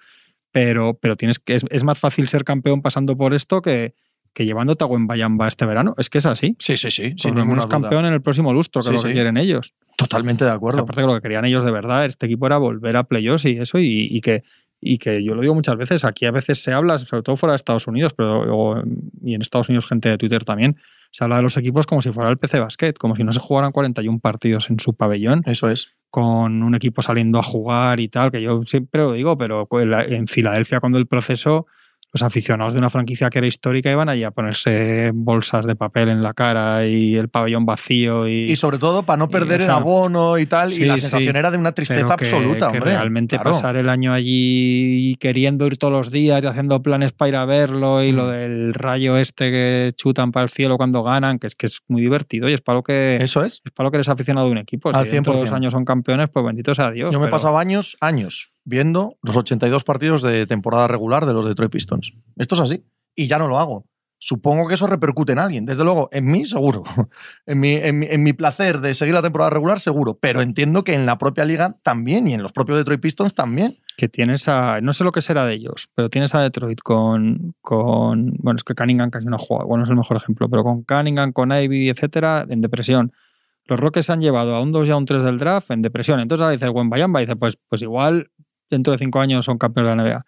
pero, 0.50 0.94
pero 0.94 1.14
tienes 1.16 1.38
que 1.38 1.56
es, 1.56 1.64
es 1.68 1.84
más 1.84 1.98
fácil 1.98 2.26
ser 2.28 2.42
campeón 2.44 2.80
pasando 2.80 3.16
por 3.18 3.34
esto 3.34 3.60
que, 3.60 3.94
que 4.38 4.46
llevándote 4.46 4.84
a 4.84 4.86
Bayamba 4.88 5.48
este 5.48 5.66
verano. 5.66 5.94
Es 5.98 6.08
que 6.08 6.18
es 6.18 6.26
así. 6.26 6.54
Sí, 6.60 6.76
sí, 6.76 6.92
sí. 6.92 7.12
Sin 7.16 7.34
ninguna 7.34 7.62
duda. 7.62 7.68
campeón 7.68 8.04
en 8.06 8.12
el 8.14 8.22
próximo 8.22 8.52
lustro, 8.52 8.82
que 8.82 8.90
Sí, 8.90 8.94
es 8.94 9.02
lo 9.02 9.02
que 9.02 9.08
sí. 9.08 9.14
quieren 9.14 9.36
ellos. 9.36 9.74
Totalmente 9.96 10.44
de 10.44 10.52
acuerdo. 10.52 10.82
Aparte 10.82 11.00
que 11.00 11.06
lo 11.08 11.14
que 11.14 11.20
querían 11.22 11.44
ellos 11.44 11.64
de 11.64 11.72
verdad, 11.72 12.04
este 12.04 12.26
equipo 12.26 12.46
era 12.46 12.56
volver 12.58 12.96
a 12.96 13.02
playoffs 13.02 13.44
y 13.46 13.58
eso, 13.58 13.80
y, 13.80 14.06
y 14.08 14.20
que, 14.20 14.44
y 14.80 14.98
que 14.98 15.24
yo 15.24 15.34
lo 15.34 15.40
digo 15.42 15.56
muchas 15.56 15.76
veces, 15.76 16.04
aquí 16.04 16.24
a 16.24 16.30
veces 16.30 16.62
se 16.62 16.72
habla, 16.72 16.98
sobre 16.98 17.24
todo 17.24 17.34
fuera 17.34 17.52
de 17.52 17.56
Estados 17.56 17.88
Unidos, 17.88 18.14
pero 18.16 18.84
y 19.24 19.34
en 19.34 19.42
Estados 19.42 19.68
Unidos 19.68 19.86
gente 19.86 20.08
de 20.08 20.18
Twitter 20.18 20.44
también, 20.44 20.76
se 21.10 21.24
habla 21.24 21.38
de 21.38 21.42
los 21.42 21.56
equipos 21.56 21.86
como 21.86 22.00
si 22.00 22.12
fuera 22.12 22.30
el 22.30 22.38
PC 22.38 22.60
Basket, 22.60 22.92
como 22.92 23.16
si 23.16 23.24
no 23.24 23.32
se 23.32 23.40
jugaran 23.40 23.72
41 23.72 24.20
partidos 24.20 24.70
en 24.70 24.78
su 24.78 24.94
pabellón, 24.94 25.42
Eso 25.46 25.68
es. 25.68 25.88
con 26.10 26.62
un 26.62 26.74
equipo 26.76 27.02
saliendo 27.02 27.40
a 27.40 27.42
jugar 27.42 27.98
y 27.98 28.06
tal, 28.08 28.30
que 28.30 28.40
yo 28.40 28.62
siempre 28.62 29.02
lo 29.02 29.12
digo, 29.12 29.36
pero 29.36 29.66
en 30.06 30.28
Filadelfia 30.28 30.78
cuando 30.78 30.98
el 30.98 31.06
proceso 31.08 31.66
los 32.12 32.22
aficionados 32.22 32.72
de 32.72 32.78
una 32.78 32.88
franquicia 32.90 33.28
que 33.30 33.38
era 33.38 33.46
histórica 33.46 33.90
iban 33.92 34.08
allí 34.08 34.24
a 34.24 34.30
ponerse 34.30 35.10
bolsas 35.14 35.66
de 35.66 35.76
papel 35.76 36.08
en 36.08 36.22
la 36.22 36.32
cara 36.34 36.86
y 36.86 37.16
el 37.16 37.28
pabellón 37.28 37.66
vacío 37.66 38.26
y, 38.26 38.50
Y 38.50 38.56
sobre 38.56 38.78
todo 38.78 39.02
para 39.02 39.18
no 39.18 39.28
perder 39.28 39.60
el 39.62 39.70
abono 39.70 40.38
y 40.38 40.46
tal. 40.46 40.72
sí, 40.72 40.82
y 40.82 40.84
la 40.86 40.94
sí. 40.96 41.02
sensación 41.02 41.36
era 41.36 41.50
de 41.50 41.58
una 41.58 41.72
tristeza 41.72 42.16
que- 42.16 42.24
absoluta, 42.26 42.70
que 42.70 42.78
hombre. 42.78 42.92
realmente 42.92 43.36
Claro. 43.36 43.50
pasar 43.52 43.76
el 43.76 43.88
año 43.90 44.12
allí 44.12 45.16
queriendo 45.20 45.66
ir 45.66 45.76
todos 45.76 45.92
los 45.92 46.10
días 46.10 46.42
y 46.42 46.46
haciendo 46.46 46.80
planes 46.82 47.12
para 47.12 47.28
ir 47.28 47.36
a 47.36 47.44
verlo 47.44 48.02
y 48.02 48.12
Mm. 48.12 48.16
lo 48.16 48.28
del 48.28 48.74
rayo 48.74 49.16
este 49.16 49.50
que 49.50 49.92
chutan 49.96 50.32
para 50.32 50.44
el 50.44 50.50
cielo 50.50 50.76
cuando 50.76 51.02
ganan, 51.02 51.38
que 51.38 51.46
es 51.46 51.54
que 51.54 51.66
es 51.66 51.80
muy 51.88 52.00
divertido 52.00 52.48
y 52.48 52.54
es 52.54 52.60
para 52.60 52.76
lo 52.78 52.82
que 52.82 53.18
Eso 53.20 53.44
es. 53.44 53.60
es 53.64 53.72
para 53.72 53.86
lo 53.86 53.90
que 53.90 53.98
eres 53.98 54.08
aficionado 54.08 54.46
de 54.46 54.52
un 54.52 54.58
equipo. 54.58 54.88
Al 54.94 55.04
dentro 55.08 55.32
de 55.34 55.40
dos 55.40 55.48
100%. 55.50 55.54
años 55.56 55.72
son 55.72 55.84
campeones, 55.84 56.28
pues 56.32 56.44
bendito 56.44 56.74
sea 56.74 56.90
Dios. 56.90 57.10
Yo 57.10 57.20
me 57.20 57.26
he 57.26 57.30
pasado 57.30 57.58
años, 57.58 57.96
años, 58.00 58.52
viendo 58.68 59.16
los 59.22 59.36
82 59.36 59.82
partidos 59.82 60.22
de 60.22 60.46
temporada 60.46 60.86
regular 60.86 61.24
de 61.24 61.32
los 61.32 61.46
Detroit 61.46 61.72
Pistons. 61.72 62.12
Esto 62.36 62.54
es 62.54 62.60
así. 62.60 62.84
Y 63.14 63.26
ya 63.26 63.38
no 63.38 63.48
lo 63.48 63.58
hago. 63.58 63.86
Supongo 64.20 64.66
que 64.66 64.74
eso 64.74 64.86
repercute 64.86 65.32
en 65.32 65.38
alguien. 65.38 65.64
Desde 65.64 65.84
luego, 65.84 66.08
en 66.12 66.26
mí, 66.26 66.44
seguro. 66.44 66.82
En 67.46 67.60
mi, 67.60 67.76
en 67.76 68.02
en 68.02 68.22
mi 68.22 68.32
placer 68.34 68.80
de 68.80 68.92
seguir 68.92 69.14
la 69.14 69.22
temporada 69.22 69.50
regular, 69.50 69.80
seguro. 69.80 70.18
Pero 70.20 70.42
entiendo 70.42 70.84
que 70.84 70.92
en 70.92 71.06
la 71.06 71.16
propia 71.16 71.44
liga 71.44 71.78
también 71.82 72.28
y 72.28 72.34
en 72.34 72.42
los 72.42 72.52
propios 72.52 72.78
Detroit 72.78 73.00
Pistons 73.00 73.32
también. 73.32 73.78
que 73.96 74.08
tienes 74.08 74.48
a. 74.48 74.80
No 74.82 74.92
sé 74.92 75.04
lo 75.04 75.12
que 75.12 75.22
será 75.22 75.46
de 75.46 75.54
ellos, 75.54 75.88
pero 75.94 76.10
tienes 76.10 76.34
a 76.34 76.42
Detroit 76.42 76.80
con. 76.80 77.54
con 77.62 78.34
bueno, 78.38 78.56
es 78.56 78.64
que 78.64 78.74
Cunningham 78.74 79.10
casi 79.10 79.26
no 79.26 79.36
ha 79.36 79.38
jugado, 79.38 79.66
bueno, 79.66 79.84
es 79.84 79.90
el 79.90 79.96
mejor 79.96 80.16
ejemplo, 80.16 80.50
pero 80.50 80.62
con 80.62 80.82
Cunningham, 80.82 81.32
con 81.32 81.52
Ivy, 81.52 81.88
etcétera, 81.88 82.44
en 82.48 82.60
depresión. 82.60 83.12
Los 83.68 83.78
Rockets 83.78 84.08
han 84.10 84.20
llevado 84.20 84.56
a 84.56 84.62
un 84.62 84.72
2 84.72 84.88
y 84.88 84.90
a 84.90 84.96
un 84.96 85.04
3 85.04 85.22
del 85.22 85.38
draft 85.38 85.70
en 85.70 85.82
depresión. 85.82 86.20
Entonces 86.20 86.42
ahora 86.42 86.52
dices, 86.52 86.70
buen 86.70 86.88
Bayamba, 86.88 87.20
dice, 87.20 87.36
pues, 87.36 87.58
pues 87.68 87.82
igual 87.82 88.30
dentro 88.70 88.92
de 88.92 88.98
cinco 88.98 89.20
años 89.20 89.44
son 89.44 89.58
campeones 89.58 89.92
de 89.92 89.96
la 89.96 90.02
NBA. 90.02 90.26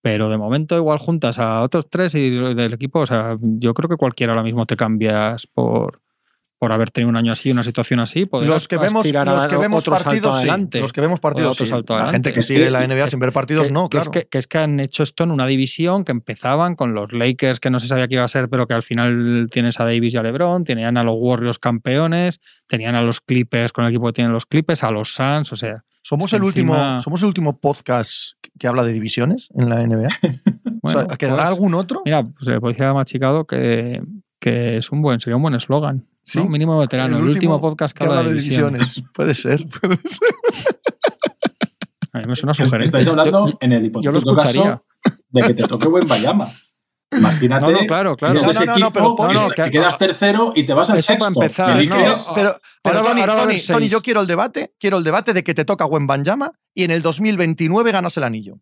Pero 0.00 0.30
de 0.30 0.38
momento 0.38 0.76
igual 0.76 0.98
juntas 0.98 1.38
a 1.38 1.62
otros 1.62 1.88
tres 1.90 2.14
y 2.14 2.30
del 2.30 2.72
equipo, 2.72 3.00
o 3.00 3.06
sea, 3.06 3.36
yo 3.40 3.74
creo 3.74 3.88
que 3.88 3.96
cualquiera 3.96 4.32
ahora 4.32 4.44
mismo 4.44 4.64
te 4.64 4.76
cambias 4.76 5.46
por, 5.48 6.00
por 6.58 6.72
haber 6.72 6.90
tenido 6.90 7.08
un 7.08 7.16
año 7.16 7.32
así, 7.32 7.50
una 7.50 7.62
situación 7.62 8.00
así. 8.00 8.28
Los 8.30 8.66
que 8.66 8.76
vemos, 8.76 9.06
los 9.06 9.46
que 9.46 9.56
vemos 9.56 9.84
partidos, 9.84 10.34
sí. 10.34 10.38
adelante. 10.40 10.80
Los 10.80 10.92
que 10.92 11.00
vemos 11.00 11.20
partidos, 11.20 11.56
sí. 11.56 11.64
La 11.88 12.10
gente 12.10 12.32
que 12.32 12.40
Es 12.40 12.46
sigue 12.46 12.70
la 12.70 12.86
NBA 12.86 13.08
sin 13.08 13.20
ver 13.20 13.32
partidos, 13.32 13.68
que, 13.68 13.72
no, 13.72 13.88
que 13.88 13.98
claro. 13.98 14.02
es 14.02 14.08
que, 14.08 14.28
que 14.28 14.38
es 14.38 14.46
que 14.48 14.58
han 14.58 14.80
hecho 14.80 15.04
esto 15.04 15.22
en 15.22 15.30
una 15.30 15.46
división 15.46 16.04
que 16.04 16.10
empezaban 16.10 16.74
con 16.74 16.94
los 16.94 17.12
Lakers, 17.12 17.60
que 17.60 17.70
no 17.70 17.78
se 17.78 17.86
sabía 17.86 18.08
qué 18.08 18.14
iba 18.14 18.24
a 18.24 18.28
ser, 18.28 18.48
pero 18.48 18.66
que 18.66 18.74
al 18.74 18.82
final 18.82 19.48
tienes 19.50 19.78
a 19.78 19.84
Davis 19.84 20.14
y 20.14 20.16
a 20.16 20.22
LeBron, 20.22 20.64
tenían 20.64 20.96
a 20.96 21.04
los 21.04 21.14
Warriors 21.16 21.58
campeones, 21.58 22.40
tenían 22.66 22.96
a 22.96 23.02
los 23.02 23.20
Clippers 23.20 23.72
con 23.72 23.84
el 23.84 23.90
equipo 23.90 24.06
que 24.06 24.14
tienen 24.14 24.32
los 24.32 24.46
Clippers, 24.46 24.82
a 24.82 24.90
los 24.90 25.14
Suns, 25.14 25.52
o 25.52 25.56
sea. 25.56 25.84
Somos 26.08 26.24
es 26.24 26.30
que 26.30 26.36
el, 26.36 26.42
último, 26.44 26.72
encima- 26.74 27.02
somos 27.02 27.20
el 27.20 27.26
último 27.28 27.60
podcast 27.60 28.12
que 28.58 28.66
habla 28.66 28.82
de 28.82 28.94
divisiones 28.94 29.50
en 29.54 29.68
la 29.68 29.86
NBA. 29.86 30.08
Bueno, 30.80 31.00
o 31.04 31.06
sea, 31.06 31.16
¿Quedará 31.18 31.42
pues, 31.42 31.48
algún 31.48 31.74
otro? 31.74 32.00
Mira, 32.02 32.22
pues 32.22 32.48
el 32.48 32.60
policía 32.62 32.94
machicado 32.94 33.46
que, 33.46 34.02
que 34.40 34.78
es 34.78 34.90
un 34.90 35.02
buen, 35.02 35.20
sería 35.20 35.36
un 35.36 35.42
buen 35.42 35.54
eslogan. 35.54 36.06
Sí. 36.24 36.38
¿no? 36.38 36.48
Mínimo 36.48 36.78
veterano, 36.78 37.18
el, 37.18 37.24
último, 37.24 37.60
podcast 37.60 37.94
que, 37.94 38.04
habla 38.04 38.22
de 38.22 38.32
divisiones. 38.32 39.02
puede 39.14 39.34
ser, 39.34 39.66
puede 39.66 39.98
ser. 39.98 40.34
A 42.14 42.20
mí 42.20 42.26
me 42.26 42.36
suena 42.36 42.54
sugerente. 42.54 42.84
Estáis 42.86 43.08
hablando 43.08 43.48
Yo- 43.48 43.58
en 43.60 43.72
el 43.72 43.82
yo 43.82 43.86
hipotético 43.88 44.12
lo 44.12 44.18
escucharía. 44.18 44.80
caso 45.02 45.18
de 45.28 45.42
que 45.42 45.52
te 45.52 45.64
toque 45.64 45.88
buen 45.88 46.08
Bayama. 46.08 46.48
Imagínate. 47.10 47.64
No, 47.64 47.70
no, 47.72 47.86
claro, 47.86 48.16
claro. 48.16 48.34
No, 48.34 48.52
no, 48.52 48.76
no, 48.76 48.92
pero 48.92 49.16
que, 49.54 49.70
quedas 49.70 49.96
tercero 49.98 50.52
y 50.54 50.66
te 50.66 50.74
vas 50.74 50.90
al 50.90 50.98
Eso 50.98 51.06
para 51.14 51.24
sexto. 51.26 51.42
empezar, 51.42 51.84
no, 51.88 52.34
pero, 52.34 52.56
pero 52.82 53.02
Tony, 53.66 53.88
yo 53.88 54.02
quiero 54.02 54.20
el 54.20 54.26
debate, 54.26 54.72
quiero 54.78 54.98
el 54.98 55.04
debate 55.04 55.32
de 55.32 55.42
que 55.42 55.54
te 55.54 55.64
toca 55.64 55.86
Banyama 56.06 56.52
y 56.74 56.84
en 56.84 56.90
el 56.90 57.00
2029 57.02 57.92
ganas 57.92 58.16
el 58.16 58.24
anillo. 58.24 58.58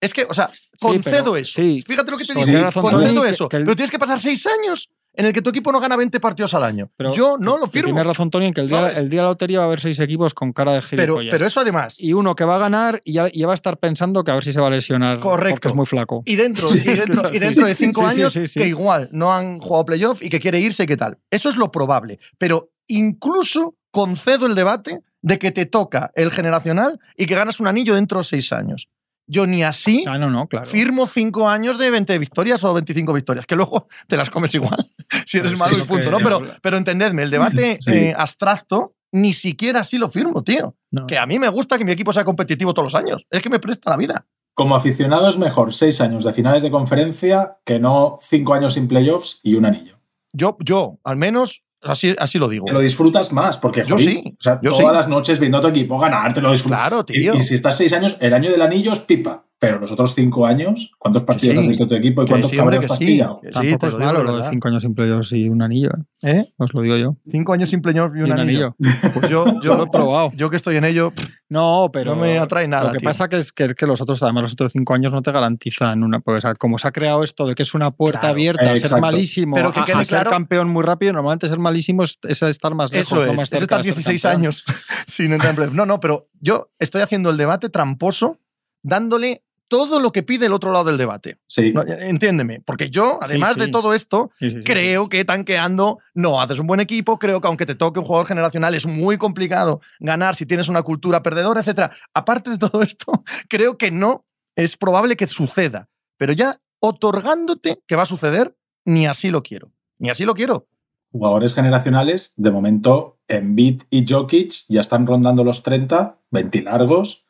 Es 0.00 0.12
que, 0.14 0.24
o 0.24 0.34
sea, 0.34 0.50
concedo 0.78 1.24
pero- 1.32 1.36
eso. 1.36 1.60
sí. 1.60 1.82
Fíjate 1.84 2.10
lo 2.10 2.16
que 2.18 2.24
te 2.24 2.34
digo. 2.34 2.70
concedo 2.82 3.22
que- 3.22 3.30
eso. 3.30 3.48
que 3.48 3.56
el- 3.56 3.64
Pero 3.64 3.74
tienes 3.76 3.90
que 3.90 3.98
pasar 3.98 4.20
seis 4.20 4.46
años 4.46 4.90
en 5.18 5.26
el 5.26 5.32
que 5.34 5.42
tu 5.42 5.50
equipo 5.50 5.70
no 5.72 5.80
gana 5.80 5.96
20 5.96 6.18
partidos 6.20 6.54
al 6.54 6.62
año. 6.64 6.90
Pero- 6.96 7.12
yo 7.12 7.36
no 7.38 7.58
lo 7.58 7.66
firmo. 7.66 7.88
Tienes 7.88 8.06
razón, 8.06 8.30
Tony, 8.30 8.46
en 8.46 8.54
que 8.54 8.60
el 8.62 8.68
día, 8.68 8.78
¿Sabes? 8.78 8.96
el 8.98 9.08
día 9.10 9.20
de 9.20 9.24
la 9.24 9.30
lotería 9.30 9.58
va 9.58 9.64
a 9.64 9.66
haber 9.66 9.80
seis 9.80 9.98
equipos 10.00 10.32
con 10.32 10.52
cara 10.52 10.72
de 10.72 10.80
gilipollas. 10.82 11.30
pero 11.32 11.44
eso 11.46 11.60
además. 11.60 11.96
y 12.00 12.12
uno 12.14 12.34
que 12.34 12.44
va 12.44 12.56
a 12.56 12.58
ganar 12.58 13.02
y 13.04 13.12
ya, 13.14 13.28
ya 13.30 13.46
va 13.46 13.52
a 13.52 13.54
estar 13.54 13.76
pensando 13.78 14.24
que 14.24 14.30
a 14.30 14.34
ver 14.34 14.44
si 14.44 14.52
se 14.52 14.60
va 14.60 14.68
a 14.68 14.70
lesionar 14.70 15.20
Correcto. 15.20 15.54
porque 15.56 15.68
es 15.68 15.74
muy 15.74 15.86
flaco. 15.86 16.22
Y 16.24 16.36
dentro, 16.36 16.68
Sí, 16.68 16.78
y 16.84 16.94
dentro, 16.94 17.22
y 17.32 17.38
dentro 17.38 17.66
de 17.66 17.74
cinco 17.74 18.00
sí, 18.10 18.20
años 18.22 18.38
que 18.54 18.66
igual 18.66 19.08
no 19.12 19.32
han 19.34 19.58
jugado 19.58 19.84
playoff 19.84 20.22
y 20.22 20.30
que 20.30 20.40
quiere 20.40 20.60
irse 20.60 20.84
y 20.84 20.86
qué 20.86 20.96
tal. 20.96 21.18
Eso 21.30 21.48
es 21.48 21.56
lo 21.56 21.70
probable. 21.72 22.18
Pero 22.38 22.70
incluso 22.86 23.76
concedo 23.90 24.46
el 24.46 24.54
debate 24.54 25.00
de 25.22 25.38
que 25.38 25.50
te 25.50 25.66
toca 25.66 26.12
el 26.14 26.30
generacional 26.30 27.00
y 27.16 27.26
que 27.26 27.34
ganas 27.34 27.58
un 27.58 27.66
anillo 27.66 27.94
dentro 27.96 28.18
de 28.18 28.24
seis 28.24 28.52
años. 28.52 28.88
Yo 29.30 29.46
ni 29.46 29.62
así 29.62 30.04
Ah, 30.08 30.16
no, 30.18 30.30
no, 30.30 30.48
claro. 30.48 30.66
firmo 30.66 31.06
cinco 31.06 31.48
años 31.48 31.78
de 31.78 31.90
20 31.90 32.18
victorias 32.18 32.64
o 32.64 32.72
25 32.74 33.12
victorias, 33.12 33.44
que 33.46 33.54
luego 33.56 33.86
te 34.06 34.16
las 34.16 34.30
comes 34.30 34.54
igual 34.54 34.76
si 35.26 35.38
eres 35.38 35.52
Pero 35.52 35.58
malo 35.58 35.74
sí, 35.74 35.82
y 35.84 35.86
punto, 35.86 36.10
¿no? 36.10 36.18
Pero, 36.18 36.42
pero 36.62 36.76
entendedme, 36.78 37.22
el 37.22 37.30
debate 37.30 37.78
Sí. 37.82 37.92
eh, 37.92 38.14
abstracto 38.16 38.94
ni 39.12 39.32
siquiera 39.32 39.80
así 39.80 39.96
lo 39.98 40.10
firmo, 40.10 40.42
tío. 40.44 40.74
No. 40.90 41.06
Que 41.06 41.16
a 41.18 41.26
mí 41.26 41.38
me 41.38 41.48
gusta 41.48 41.78
que 41.78 41.84
mi 41.84 41.92
equipo 41.92 42.12
sea 42.12 42.24
competitivo 42.24 42.74
todos 42.74 42.92
los 42.92 42.94
años. 42.94 43.24
Es 43.30 43.42
que 43.42 43.48
me 43.50 43.58
presta 43.58 43.90
la 43.90 43.96
vida. 43.96 44.26
Como 44.54 44.74
aficionado 44.76 45.28
es 45.28 45.38
mejor 45.38 45.72
seis 45.72 46.00
años 46.00 46.24
de 46.24 46.32
finales 46.32 46.62
de 46.62 46.70
conferencia 46.70 47.56
que 47.64 47.78
no 47.78 48.18
cinco 48.20 48.54
años 48.54 48.74
sin 48.74 48.86
playoffs 48.88 49.40
y 49.42 49.54
un 49.54 49.64
anillo. 49.64 49.98
Yo, 50.32 50.56
yo, 50.62 50.98
al 51.04 51.16
menos, 51.16 51.62
así, 51.82 52.14
así 52.18 52.38
lo 52.38 52.48
digo. 52.48 52.66
Te 52.66 52.72
lo 52.72 52.80
disfrutas 52.80 53.32
más, 53.32 53.58
porque 53.58 53.84
Yo 53.86 53.98
sí, 53.98 54.22
o 54.38 54.42
sea, 54.42 54.60
yo 54.62 54.70
todas 54.70 54.86
sí. 54.86 54.92
las 54.94 55.08
noches 55.08 55.38
viendo 55.40 55.58
a 55.58 55.60
tu 55.60 55.68
equipo 55.68 55.98
ganar, 55.98 56.32
te 56.34 56.40
lo 56.40 56.50
disfrutas. 56.52 56.78
Claro, 56.80 57.04
Y, 57.08 57.12
tío. 57.22 57.34
y 57.34 57.42
si 57.42 57.54
estás 57.54 57.76
seis 57.76 57.92
años, 57.92 58.16
el 58.20 58.34
año 58.34 58.50
del 58.50 58.62
anillo 58.62 58.92
es 58.92 59.00
pipa. 59.00 59.44
Pero 59.60 59.80
los 59.80 59.90
otros 59.90 60.14
cinco 60.14 60.46
años, 60.46 60.92
¿cuántos 60.98 61.24
partidos 61.24 61.56
sí. 61.56 61.62
has 61.62 61.68
visto 61.68 61.88
tu 61.88 61.94
equipo 61.96 62.22
y 62.22 62.26
cuántos 62.26 62.50
sí, 62.50 62.58
hombre, 62.60 62.78
que 62.78 62.86
has 62.86 62.96
sí. 62.96 63.06
pillado? 63.06 63.40
Que 63.40 63.48
Tampoco 63.50 63.86
es 63.88 63.94
malo 63.96 64.22
lo 64.22 64.36
de 64.36 64.48
cinco 64.50 64.68
años 64.68 64.82
sin 64.82 64.94
playoffs 64.94 65.32
y 65.32 65.48
un 65.48 65.62
anillo. 65.62 65.90
¿eh? 66.22 66.30
¿Eh? 66.30 66.52
Os 66.58 66.72
lo 66.74 66.80
digo 66.82 66.96
yo. 66.96 67.16
Cinco 67.28 67.54
años 67.54 67.68
sin 67.70 67.82
playoff 67.82 68.12
y 68.14 68.20
un, 68.20 68.28
Y 68.28 68.30
un 68.30 68.38
anillo. 68.38 68.76
anillo. 68.78 69.00
Pues 69.14 69.28
yo, 69.28 69.46
Yo 69.60 69.76
lo 69.76 69.84
he 69.84 69.90
probado. 69.90 70.30
yo 70.36 70.48
que 70.48 70.56
estoy 70.56 70.76
en 70.76 70.84
ello, 70.84 71.12
No, 71.48 71.90
pero. 71.92 72.14
no 72.14 72.20
me 72.22 72.38
atrae 72.38 72.68
nada. 72.68 72.84
Lo 72.84 72.92
que 72.92 72.98
tío. 72.98 73.08
pasa 73.08 73.28
que 73.28 73.38
es 73.38 73.50
que, 73.52 73.64
es 73.64 73.74
que 73.74 73.86
los 73.86 74.00
otros, 74.00 74.22
además, 74.22 74.42
los 74.42 74.52
otros 74.52 74.70
cinco 74.72 74.94
años 74.94 75.10
no 75.12 75.22
te 75.22 75.32
garantizan 75.32 76.04
una. 76.04 76.20
Pues, 76.20 76.38
o 76.38 76.40
sea, 76.42 76.54
como 76.54 76.78
se 76.78 76.86
ha 76.86 76.92
creado 76.92 77.24
esto 77.24 77.44
de 77.46 77.56
que 77.56 77.64
es 77.64 77.74
una 77.74 77.90
puerta 77.90 78.20
Claro, 78.20 78.34
abierta 78.34 78.62
a 78.62 78.66
ser 78.68 78.76
exacto. 78.76 79.00
malísimo, 79.00 79.56
Pero 79.56 79.72
que 79.72 79.82
quede 79.82 80.02
a, 80.02 80.04
ser 80.04 80.26
campeón 80.28 80.68
muy 80.68 80.84
rápido, 80.84 81.12
normalmente 81.14 81.48
ser 81.48 81.58
malísimo 81.58 82.04
es, 82.04 82.18
es 82.22 82.42
estar 82.42 82.74
más 82.76 82.92
lejos. 82.92 83.06
Eso 83.08 83.16
no 83.16 83.22
es, 83.32 83.36
más 83.36 83.52
es 83.52 83.58
cerca 83.58 83.64
estar 83.64 83.78
de 83.78 83.84
ser 83.86 83.94
16 83.96 84.22
campeón. 84.22 84.40
años 84.40 84.64
sin 85.08 85.32
entrar 85.32 85.50
en 85.50 85.56
playoff. 85.56 85.74
No, 85.74 85.84
no, 85.84 85.98
pero 85.98 86.28
yo 86.40 86.70
estoy 86.78 87.00
haciendo 87.02 87.30
el 87.30 87.36
debate 87.36 87.68
tramposo, 87.70 88.38
dándole 88.82 89.42
todo 89.68 90.00
lo 90.00 90.10
que 90.12 90.22
pide 90.22 90.46
el 90.46 90.52
otro 90.52 90.72
lado 90.72 90.86
del 90.86 90.96
debate. 90.96 91.38
Sí. 91.46 91.72
No, 91.72 91.82
entiéndeme, 91.86 92.60
porque 92.60 92.90
yo, 92.90 93.18
además 93.22 93.54
sí. 93.54 93.60
de 93.60 93.68
todo 93.68 93.94
esto, 93.94 94.30
Sí, 94.40 94.50
sí, 94.50 94.56
sí. 94.58 94.64
creo 94.64 95.08
que 95.08 95.24
tanqueando 95.24 95.98
no 96.14 96.40
haces 96.40 96.58
un 96.58 96.66
buen 96.66 96.80
equipo. 96.80 97.18
Creo 97.18 97.40
que 97.40 97.48
aunque 97.48 97.66
te 97.66 97.74
toque 97.74 98.00
un 98.00 98.06
jugador 98.06 98.26
generacional, 98.26 98.74
es 98.74 98.86
muy 98.86 99.18
complicado 99.18 99.80
ganar 100.00 100.34
si 100.34 100.46
tienes 100.46 100.68
una 100.68 100.82
cultura 100.82 101.22
perdedora, 101.22 101.60
etc. 101.60 101.92
Aparte 102.14 102.50
de 102.50 102.58
todo 102.58 102.82
esto, 102.82 103.22
creo 103.48 103.76
que 103.78 103.90
no 103.90 104.26
es 104.56 104.76
probable 104.76 105.16
que 105.16 105.26
suceda. 105.28 105.88
Pero 106.16 106.32
ya 106.32 106.56
otorgándote 106.80 107.82
que 107.86 107.96
va 107.96 108.02
a 108.02 108.06
suceder, 108.06 108.56
ni 108.84 109.06
así 109.06 109.30
lo 109.30 109.42
quiero. 109.42 109.72
Ni 109.98 110.10
así 110.10 110.24
lo 110.24 110.34
quiero. 110.34 110.68
Jugadores 111.10 111.54
generacionales, 111.54 112.34
de 112.36 112.50
momento, 112.50 113.18
Embiid 113.28 113.82
y 113.90 114.04
Jokic 114.06 114.52
ya 114.68 114.80
están 114.80 115.06
rondando 115.06 115.42
los 115.44 115.62
30, 115.62 116.18
20 116.30 116.62
largos, 116.62 117.26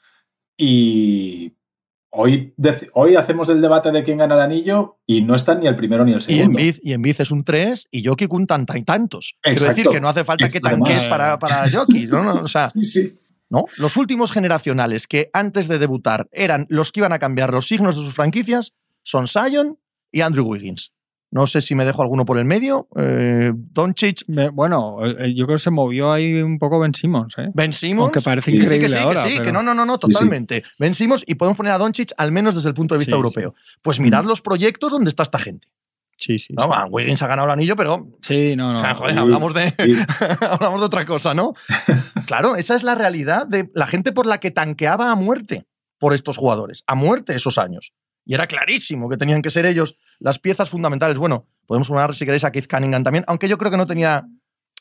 y 0.61 1.55
hoy, 2.11 2.55
hoy 2.95 3.17
hacemos 3.17 3.47
del 3.47 3.61
debate 3.61 3.91
de 3.93 4.03
quién 4.03 4.19
gana 4.19 4.35
el 4.35 4.41
anillo 4.41 4.99
y 5.07 5.23
no 5.23 5.35
están 5.35 5.61
ni 5.61 5.67
el 5.67 5.77
primero 5.77 6.05
ni 6.05 6.13
el 6.13 6.19
Y 6.19 6.23
segundo. 6.23 6.61
Y 6.61 6.93
Embiid 6.93 7.21
es 7.21 7.31
un 7.31 7.45
3 7.45 7.89
y 7.91 8.05
Jokic 8.05 8.33
un 8.33 8.47
tanta 8.47 8.77
y 8.79 8.83
tantos. 8.83 9.37
Quiero 9.43 9.55
Exacto. 9.59 9.75
decir 9.77 9.93
que 9.93 10.01
no 10.01 10.09
hace 10.09 10.25
falta 10.25 10.49
que 10.49 10.59
Además- 10.63 10.89
tanques 10.89 11.09
para, 11.09 11.39
para 11.39 11.71
Jokic. 11.71 12.11
¿no? 12.11 12.23
No, 12.23 12.35
o 12.43 12.49
sea, 12.49 12.69
Sí, 12.71 12.85
sí. 12.85 13.19
¿no? 13.51 13.65
Los 13.77 13.97
últimos 13.97 14.31
generacionales 14.33 15.07
que 15.07 15.31
antes 15.33 15.69
de 15.69 15.79
debutar 15.79 16.29
eran 16.33 16.67
los 16.69 16.93
que 16.93 17.01
iban 17.01 17.13
a 17.13 17.19
cambiar 17.19 17.53
los 17.53 17.67
signos 17.67 17.97
de 17.97 18.03
sus 18.03 18.15
franquicias 18.15 18.75
son 19.03 19.27
Sion 19.27 19.79
y 20.13 20.21
Andrew 20.23 20.47
Wiggins. 20.47 20.93
No 21.31 21.47
sé 21.47 21.61
si 21.61 21.75
me 21.75 21.85
dejo 21.85 22.01
alguno 22.03 22.25
por 22.25 22.39
el 22.39 22.47
medio. 22.47 22.89
Eh, 22.97 23.53
Doncic, 23.55 24.23
Bueno, 24.53 24.97
eh, 25.05 25.35
yo 25.35 25.45
creo 25.45 25.57
que 25.59 25.63
se 25.63 25.71
movió 25.71 26.11
ahí 26.11 26.41
un 26.41 26.59
poco 26.59 26.79
Ben 26.79 26.95
Simmons, 26.95 27.35
¿eh? 27.37 27.51
Ben 27.53 27.73
Simmons. 27.75 28.05
Aunque 28.05 28.21
parece 28.23 28.51
Sí, 28.51 28.57
sí, 28.57 28.63
increíble 28.65 28.87
que 28.89 28.93
sí, 28.95 28.99
ahora. 28.99 29.23
que 29.25 29.29
sí, 29.31 29.35
pero- 29.37 29.45
que 29.47 29.53
no, 29.53 29.63
no, 29.63 29.75
no, 29.75 29.85
no, 29.85 29.95
Sí, 29.97 30.01
sí. 30.07 30.13
totalmente. 30.13 30.65
Ben 30.79 30.95
Simmons 30.95 31.25
y 31.27 31.35
podemos 31.35 31.57
poner 31.59 31.73
a 31.73 31.79
Doncic 31.79 32.13
al 32.17 32.33
menos 32.33 32.55
desde 32.55 32.69
el 32.71 32.75
punto 32.75 32.95
de 32.95 33.01
vista 33.01 33.13
Sí, 33.13 33.17
europeo. 33.17 33.55
Pues 33.83 34.01
mirad 34.01 34.25
los 34.25 34.41
proyectos 34.41 34.91
donde 34.91 35.11
está 35.11 35.23
esta 35.23 35.39
gente. 35.39 35.69
Sí, 36.17 36.39
sí. 36.39 36.53
No, 36.55 36.67
Wiggins 36.91 37.23
ha 37.23 37.27
ganado 37.29 37.47
el 37.47 37.53
anillo, 37.53 37.77
pero 37.77 38.09
Sí, 38.23 38.57
no, 38.57 38.73
no. 38.73 38.79
o 38.79 38.81
sea, 38.81 38.95
joder, 38.97 39.17
hablamos 39.19 39.55
de, 39.55 39.73
hablamos 40.51 40.81
de 40.81 40.87
otra 40.87 41.05
cosa, 41.07 41.35
¿no? 41.35 41.53
claro, 42.27 42.57
esa 42.57 42.75
es 42.75 42.83
la 42.83 42.95
realidad 42.95 43.47
de 43.47 43.71
la 43.75 43.87
gente 43.87 44.13
por 44.13 44.27
la 44.27 44.39
que 44.41 44.51
tanqueaba 44.51 45.11
a 45.11 45.15
muerte 45.15 45.67
por 45.99 46.15
estos 46.15 46.37
jugadores, 46.37 46.83
a 46.87 46.95
muerte 46.95 47.35
esos 47.37 47.59
años. 47.59 47.93
Y 48.25 48.35
era 48.35 48.47
clarísimo 48.47 49.09
que 49.09 49.17
tenían 49.17 49.43
que 49.43 49.51
ser 49.51 49.65
ellos 49.67 49.97
las 50.19 50.39
piezas 50.39 50.69
fundamentales. 50.71 51.19
Bueno, 51.19 51.47
podemos 51.67 51.87
sumar, 51.87 52.15
si 52.15 52.25
queréis, 52.25 52.45
a 52.45 52.53
Keith 52.53 52.69
Cunningham 52.69 53.05
también, 53.05 53.25
aunque 53.29 53.49
yo 53.49 53.59
creo 53.59 53.71
que 53.71 53.77
no 53.77 53.87
tenía. 53.87 54.27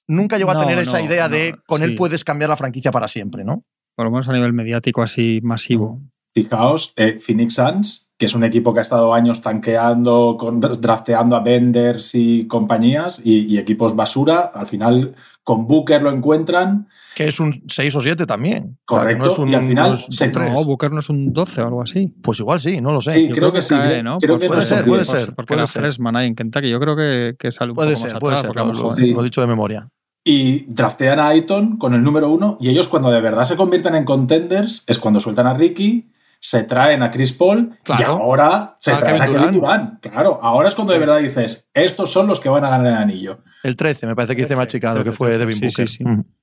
Nunca 0.07 0.37
llegó 0.37 0.51
a 0.51 0.53
No, 0.53 0.61
tener 0.61 0.79
esa 0.79 0.99
no, 0.99 1.05
idea 1.05 1.27
de 1.27 1.55
con 1.65 1.83
él 1.83 1.95
puedes 1.95 2.23
cambiar 2.23 2.49
la 2.49 2.55
franquicia 2.55 2.91
para 2.91 3.07
siempre, 3.09 3.43
¿no? 3.43 3.63
Por 3.95 4.05
lo 4.05 4.11
menos 4.11 4.29
a 4.29 4.33
nivel 4.33 4.53
mediático 4.53 5.01
así 5.01 5.41
masivo. 5.43 6.01
Fijaos, 6.37 6.93
eh, 6.95 7.17
Phoenix 7.19 7.55
Suns, 7.55 8.11
que 8.15 8.27
es 8.27 8.35
un 8.35 8.43
equipo 8.43 8.71
que 8.71 8.79
ha 8.79 8.81
estado 8.81 9.11
años 9.15 9.41
tanqueando, 9.41 10.37
con, 10.39 10.59
drafteando 10.59 11.35
a 11.35 11.39
venders 11.39 12.13
y 12.13 12.45
compañías 12.47 13.19
y, 13.23 13.57
equipos 13.57 13.95
basura, 13.95 14.51
al 14.53 14.67
final 14.67 15.15
con 15.43 15.65
Booker 15.65 16.03
lo 16.03 16.11
encuentran. 16.11 16.89
Que 17.15 17.27
es 17.27 17.39
un 17.39 17.63
6 17.67 17.95
o 17.95 18.01
7 18.01 18.27
también. 18.27 18.77
Correcto, 18.85 19.45
y 19.47 19.55
al 19.55 19.65
final... 19.65 19.99
No, 20.35 20.63
Booker 20.63 20.91
no 20.91 20.99
es 20.99 21.09
un 21.09 21.33
12 21.33 21.61
o 21.61 21.65
algo 21.65 21.81
así. 21.81 22.13
Pues 22.21 22.39
igual 22.39 22.59
sí, 22.59 22.81
no 22.81 22.91
lo 22.91 23.01
sé. 23.01 23.13
Sí, 23.13 23.29
creo, 23.29 23.51
que, 23.51 23.63
sí. 23.63 23.73
¿no? 24.03 24.19
Creo 24.19 24.37
que 24.37 24.47
puede, 24.47 24.61
ser, 24.61 24.85
puede 24.85 25.05
ser. 25.05 25.33
Porque 25.33 25.47
puede 25.47 25.61
era 25.61 25.67
ser. 25.67 25.81
freshman 25.81 26.15
ahí 26.15 26.27
en 26.27 26.35
Kentucky. 26.35 26.69
Yo 26.69 26.79
creo 26.79 26.95
que, 26.95 27.35
que 27.39 27.51
sale 27.51 27.71
un 27.71 27.75
puede 27.75 27.95
poco 27.95 28.03
ser, 28.03 28.13
más 28.13 28.19
puede 28.19 28.35
atrás. 28.35 28.53
Ser, 28.53 29.09
lo, 29.09 29.15
lo, 29.15 29.21
he 29.21 29.23
dicho 29.23 29.41
de 29.41 29.47
memoria. 29.47 29.89
Y 30.23 30.65
draftean 30.71 31.19
a 31.19 31.29
Ayton 31.29 31.77
con 31.77 31.95
el 31.95 32.03
número 32.03 32.29
uno 32.29 32.57
y 32.59 32.69
ellos 32.69 32.87
cuando 32.87 33.09
de 33.09 33.21
verdad 33.21 33.45
se 33.45 33.55
convierten 33.55 33.95
en 33.95 34.03
contenders 34.03 34.83
es 34.85 34.99
cuando 34.99 35.19
sueltan 35.21 35.47
a 35.47 35.53
Ricky, 35.53 36.11
se 36.39 36.63
traen 36.63 37.03
a 37.03 37.11
Chris 37.11 37.33
Paul 37.33 37.77
y 37.97 38.03
ahora 38.03 38.77
se 38.79 38.95
traen 38.95 39.21
a 39.21 39.25
Kevin 39.25 39.51
Durant. 39.53 40.01
Claro, 40.01 40.39
ahora 40.41 40.69
es 40.69 40.75
cuando 40.75 40.93
de 40.93 40.99
verdad 40.99 41.19
dices, 41.19 41.69
estos 41.73 42.11
son 42.11 42.27
los 42.27 42.39
que 42.39 42.49
van 42.49 42.65
a 42.65 42.69
ganar 42.69 42.87
el 42.87 42.97
anillo. 42.97 43.43
El 43.63 43.75
13, 43.75 44.07
me 44.07 44.15
parece 44.15 44.35
que 44.35 44.43
hice 44.43 44.55
machicado, 44.55 45.03
que 45.03 45.11
fue 45.11 45.37
Devin 45.37 45.59
Booker. 45.59 45.87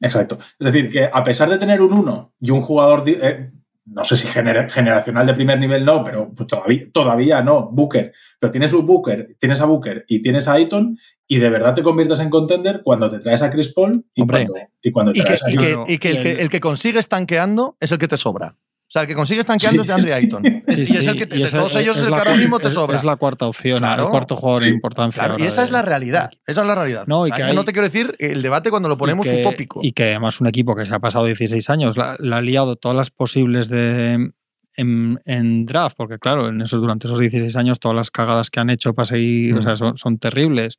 Exacto. 0.00 0.38
Es 0.58 0.72
decir, 0.72 0.90
que 0.90 1.08
a 1.12 1.24
pesar 1.24 1.48
de 1.48 1.58
tener 1.58 1.80
un 1.80 1.92
1 1.92 2.34
y 2.40 2.50
un 2.50 2.62
jugador 2.62 3.04
eh, 3.06 3.50
no 3.86 4.02
sé 4.02 4.16
si 4.16 4.26
generacional 4.28 5.26
de 5.26 5.34
primer 5.34 5.58
nivel 5.58 5.84
no, 5.84 6.02
pero 6.02 6.32
pues 6.34 6.46
todavía, 6.46 6.86
todavía 6.92 7.42
no, 7.42 7.68
Booker. 7.70 8.12
Pero 8.38 8.50
tienes 8.50 8.72
un 8.72 8.86
Booker, 8.86 9.36
tienes 9.38 9.60
a 9.60 9.66
Booker 9.66 10.04
y 10.08 10.22
tienes 10.22 10.48
a 10.48 10.54
Ayton 10.54 10.98
y 11.26 11.38
de 11.38 11.50
verdad 11.50 11.74
te 11.74 11.82
conviertes 11.82 12.20
en 12.20 12.30
contender 12.30 12.80
cuando 12.82 13.10
te 13.10 13.18
traes 13.18 13.42
a 13.42 13.50
Chris 13.50 13.74
Paul 13.74 14.04
y 14.14 14.26
cuando, 14.26 15.12
te 15.12 15.22
traes 15.22 15.44
a 15.44 15.50
Y 15.50 15.98
que, 15.98 16.10
el, 16.10 16.22
que 16.22 16.32
el 16.40 16.48
que 16.48 16.60
consigue 16.60 16.98
estanqueando 16.98 17.76
es 17.78 17.92
el 17.92 17.98
que 17.98 18.08
te 18.08 18.16
sobra. 18.16 18.56
O 18.94 18.96
sea, 18.96 19.02
el 19.02 19.08
que 19.08 19.16
consigue 19.16 19.40
estanqueando 19.40 19.82
es 19.82 19.88
de 19.88 19.92
Andre 19.92 20.14
Ayton. 20.14 20.44
y 20.68 20.82
es 20.82 21.06
el 21.08 21.18
que 21.18 21.26
de 21.26 21.50
todos 21.50 21.74
ellos 21.74 21.96
es 21.96 22.04
el 22.04 22.10
que 22.10 22.14
ahora 22.14 22.36
mismo 22.36 22.60
te 22.60 22.70
sobra. 22.70 22.96
Es 22.96 23.02
la 23.02 23.16
cuarta 23.16 23.48
opción, 23.48 23.84
el 23.84 24.04
cuarto 24.04 24.36
jugador 24.36 24.62
de 24.62 24.68
importancia. 24.68 25.34
y 25.36 25.42
esa 25.42 25.64
es 25.64 25.72
la 25.72 25.82
realidad. 25.82 26.30
Esa 26.46 26.60
es 26.60 26.66
la 26.68 26.76
realidad. 26.76 27.02
No, 27.08 27.26
y 27.26 27.32
que 27.32 27.42
no 27.54 27.64
te 27.64 27.72
quiero 27.72 27.88
decir 27.88 28.14
el 28.20 28.40
debate 28.40 28.70
cuando 28.70 28.88
lo 28.88 28.96
ponemos 28.96 29.26
utópico. 29.26 29.80
Y 29.82 29.90
que 29.90 30.04
además 30.04 30.40
un 30.40 30.46
equipo 30.46 30.76
que 30.76 30.86
se 30.86 30.94
ha 30.94 31.00
pasado 31.00 31.24
16 31.24 31.70
años 31.70 31.96
la, 31.96 32.12
ha 32.12 32.40
liado 32.40 32.76
todas 32.76 32.96
las 32.96 33.10
posibles 33.10 33.68
de, 33.68 34.30
en, 34.76 35.66
draft, 35.66 35.96
porque 35.96 36.20
claro, 36.20 36.50
en 36.50 36.60
esos, 36.60 36.80
durante 36.80 37.08
esos 37.08 37.18
16 37.18 37.56
años 37.56 37.80
todas 37.80 37.96
las 37.96 38.12
cagadas 38.12 38.48
que 38.48 38.60
han 38.60 38.70
hecho 38.70 38.94
para 38.94 39.06
seguir, 39.06 39.56
o 39.56 39.62
sea, 39.62 39.72
mm. 39.72 39.96
son, 39.96 40.18
terribles, 40.18 40.78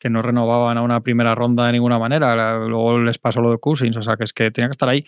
que 0.00 0.10
no 0.10 0.22
renovaban 0.22 0.76
a 0.76 0.82
una 0.82 1.02
primera 1.02 1.36
ronda 1.36 1.66
de 1.66 1.74
ninguna 1.74 2.00
manera, 2.00 2.58
luego 2.66 2.98
les 2.98 3.18
pasó 3.18 3.40
lo 3.40 3.52
de 3.52 3.58
Cousins, 3.58 3.96
o 3.96 4.02
sea, 4.02 4.16
que 4.16 4.24
es 4.24 4.32
que 4.32 4.50
tenía 4.50 4.66
que 4.66 4.72
estar 4.72 4.88
ahí. 4.88 5.04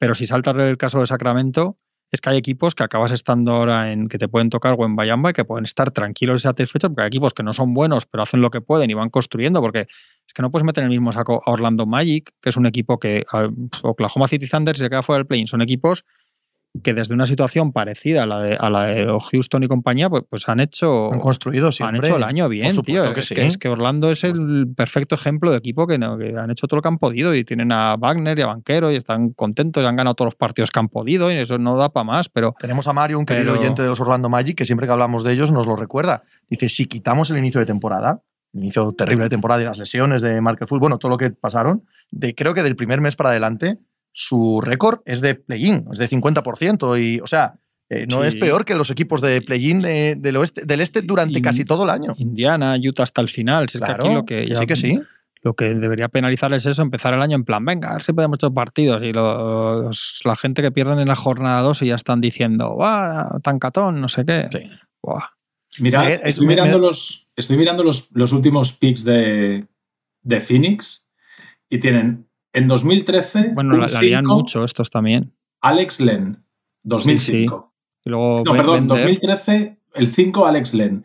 Pero 0.00 0.14
si 0.14 0.26
saltas 0.26 0.56
del 0.56 0.78
caso 0.78 0.98
de 0.98 1.06
Sacramento, 1.06 1.76
es 2.10 2.22
que 2.22 2.30
hay 2.30 2.38
equipos 2.38 2.74
que 2.74 2.82
acabas 2.82 3.12
estando 3.12 3.52
ahora 3.52 3.92
en 3.92 4.08
que 4.08 4.16
te 4.16 4.28
pueden 4.28 4.48
tocar 4.48 4.74
o 4.78 4.84
en 4.86 4.96
Bayamba 4.96 5.30
y 5.30 5.32
que 5.34 5.44
pueden 5.44 5.64
estar 5.64 5.90
tranquilos 5.90 6.40
y 6.40 6.42
satisfechos, 6.44 6.88
porque 6.88 7.02
hay 7.02 7.08
equipos 7.08 7.34
que 7.34 7.42
no 7.42 7.52
son 7.52 7.74
buenos, 7.74 8.06
pero 8.06 8.22
hacen 8.22 8.40
lo 8.40 8.50
que 8.50 8.62
pueden 8.62 8.90
y 8.90 8.94
van 8.94 9.10
construyendo, 9.10 9.60
porque 9.60 9.80
es 9.80 10.32
que 10.34 10.40
no 10.40 10.50
puedes 10.50 10.64
meter 10.64 10.82
en 10.84 10.90
el 10.90 10.96
mismo 10.96 11.12
saco 11.12 11.42
a 11.44 11.50
Orlando 11.50 11.84
Magic, 11.84 12.32
que 12.40 12.48
es 12.48 12.56
un 12.56 12.64
equipo 12.64 12.98
que 12.98 13.24
Oklahoma 13.82 14.26
City 14.26 14.48
Thunder 14.48 14.76
se 14.76 14.88
queda 14.88 15.02
fuera 15.02 15.18
del 15.18 15.26
play 15.26 15.46
son 15.46 15.60
equipos 15.60 16.04
que 16.82 16.94
desde 16.94 17.14
una 17.14 17.26
situación 17.26 17.72
parecida 17.72 18.22
a 18.22 18.26
la 18.26 18.40
de, 18.40 18.56
a 18.56 18.70
la 18.70 18.84
de 18.86 19.18
Houston 19.30 19.64
y 19.64 19.66
compañía, 19.66 20.08
pues, 20.08 20.22
pues 20.28 20.48
han 20.48 20.60
hecho. 20.60 21.12
Han 21.12 21.18
construido 21.18 21.72
siempre. 21.72 21.98
Han 21.98 22.04
hecho 22.04 22.16
el 22.16 22.22
año 22.22 22.48
bien, 22.48 22.74
tío. 22.82 23.12
Que 23.12 23.20
es, 23.20 23.28
que, 23.28 23.44
es, 23.44 23.58
que, 23.58 23.68
Orlando 23.68 24.10
es 24.10 24.22
el 24.22 24.68
perfecto 24.76 25.16
ejemplo 25.16 25.50
de 25.50 25.58
equipo 25.58 25.86
que, 25.86 25.98
que, 25.98 26.38
han 26.38 26.50
hecho 26.50 26.68
todo 26.68 26.76
lo 26.76 26.82
que 26.82 26.88
han 26.88 26.98
podido 26.98 27.34
y 27.34 27.44
tienen 27.44 27.72
a 27.72 27.96
Wagner 27.96 28.38
y 28.38 28.42
a 28.42 28.46
Banquero 28.46 28.92
y 28.92 28.96
están 28.96 29.30
contentos 29.30 29.82
y 29.82 29.86
han 29.86 29.96
ganado 29.96 30.14
todos 30.14 30.28
los 30.28 30.36
partidos 30.36 30.70
que 30.70 30.78
han 30.78 30.88
podido 30.88 31.30
y 31.32 31.34
eso 31.34 31.58
no 31.58 31.76
da 31.76 31.88
para 31.88 32.04
más. 32.04 32.28
Pero. 32.28 32.54
Tenemos 32.60 32.86
a 32.86 32.92
Mario, 32.92 33.18
un 33.18 33.26
querido 33.26 33.52
oyente 33.54 33.82
de 33.82 33.88
los 33.88 34.00
Orlando 34.00 34.28
Magic, 34.28 34.56
que 34.56 34.64
siempre 34.64 34.86
que 34.86 34.92
hablamos 34.92 35.24
de 35.24 35.32
ellos 35.32 35.50
nos 35.50 35.66
lo 35.66 35.74
recuerda. 35.74 36.22
Dice: 36.48 36.68
si 36.68 36.86
quitamos 36.86 37.30
el 37.30 37.38
inicio 37.38 37.58
de 37.58 37.66
temporada, 37.66 38.22
el 38.52 38.60
inicio 38.60 38.92
terrible 38.92 39.24
de 39.24 39.30
temporada 39.30 39.60
y 39.62 39.64
las 39.64 39.78
lesiones 39.78 40.22
de 40.22 40.40
Markel 40.40 40.68
Full, 40.68 40.78
bueno, 40.78 40.98
todo 40.98 41.10
lo 41.10 41.18
que 41.18 41.30
pasaron, 41.30 41.84
de, 42.10 42.34
creo 42.34 42.54
que 42.54 42.62
del 42.62 42.76
primer 42.76 43.00
mes 43.00 43.16
para 43.16 43.30
adelante 43.30 43.78
su 44.12 44.60
récord 44.60 45.00
es 45.04 45.20
de 45.20 45.34
play-in, 45.34 45.86
es 45.92 45.98
de 45.98 46.08
50%. 46.08 47.00
Y, 47.02 47.20
o 47.20 47.26
sea, 47.26 47.54
eh, 47.88 48.06
no 48.06 48.22
es 48.22 48.36
peor 48.36 48.64
que 48.64 48.76
los 48.76 48.90
equipos 48.90 49.20
de 49.20 49.42
play-in 49.42 49.82
del, 49.82 50.36
oeste, 50.36 50.64
del 50.64 50.80
este 50.80 51.02
durante 51.02 51.42
casi 51.42 51.64
todo 51.64 51.84
el 51.84 51.90
año. 51.90 52.14
Indiana, 52.18 52.76
Utah 52.76 53.02
hasta 53.02 53.20
el 53.20 53.28
final. 53.28 53.64
es 53.64 53.80
que 53.80 53.90
aquí 53.90 54.08
lo 54.08 54.24
que. 54.24 54.54
sí 54.54 54.66
que 54.66 54.76
sí. 54.76 55.00
Lo 55.42 55.54
que 55.54 55.74
debería 55.74 56.08
penalizar 56.08 56.52
es 56.52 56.66
eso, 56.66 56.82
empezar 56.82 57.14
el 57.14 57.22
año 57.22 57.34
en 57.34 57.44
plan, 57.44 57.64
venga, 57.64 57.88
a 57.88 57.92
ver 57.94 58.02
si 58.02 58.12
podemos 58.12 58.36
echar 58.36 58.52
partidos. 58.52 59.02
Y 59.02 59.14
los, 59.14 60.20
la 60.24 60.36
gente 60.36 60.60
que 60.60 60.70
pierden 60.70 61.00
en 61.00 61.08
la 61.08 61.16
jornada 61.16 61.62
2 61.62 61.80
y 61.80 61.86
ya 61.86 61.94
están 61.94 62.20
diciendo, 62.20 62.74
¡guau! 62.74 63.40
Tan 63.40 63.58
catón, 63.58 64.02
no 64.02 64.10
sé 64.10 64.26
qué. 64.26 64.48
Mira, 65.78 66.12
estoy, 66.12 66.46
mirando 66.46 66.78
los, 66.78 67.26
estoy 67.36 67.56
mirando 67.56 67.82
los, 67.82 68.10
los 68.12 68.32
últimos 68.32 68.72
picks 68.72 69.02
de, 69.02 69.66
de 70.22 70.40
Phoenix 70.40 71.08
y 71.70 71.78
tienen 71.78 72.29
en 72.52 72.68
2013. 72.68 73.52
Bueno, 73.54 73.76
la, 73.76 73.86
la 73.86 74.22
mucho 74.22 74.64
estos 74.64 74.90
también. 74.90 75.34
Alex 75.60 76.00
Len, 76.00 76.44
2005. 76.82 77.74
no, 78.06 78.42
perdón, 78.44 78.86
2013, 78.86 79.78
el 79.94 80.06
5 80.06 80.46
Alex 80.46 80.74
Len. 80.74 81.04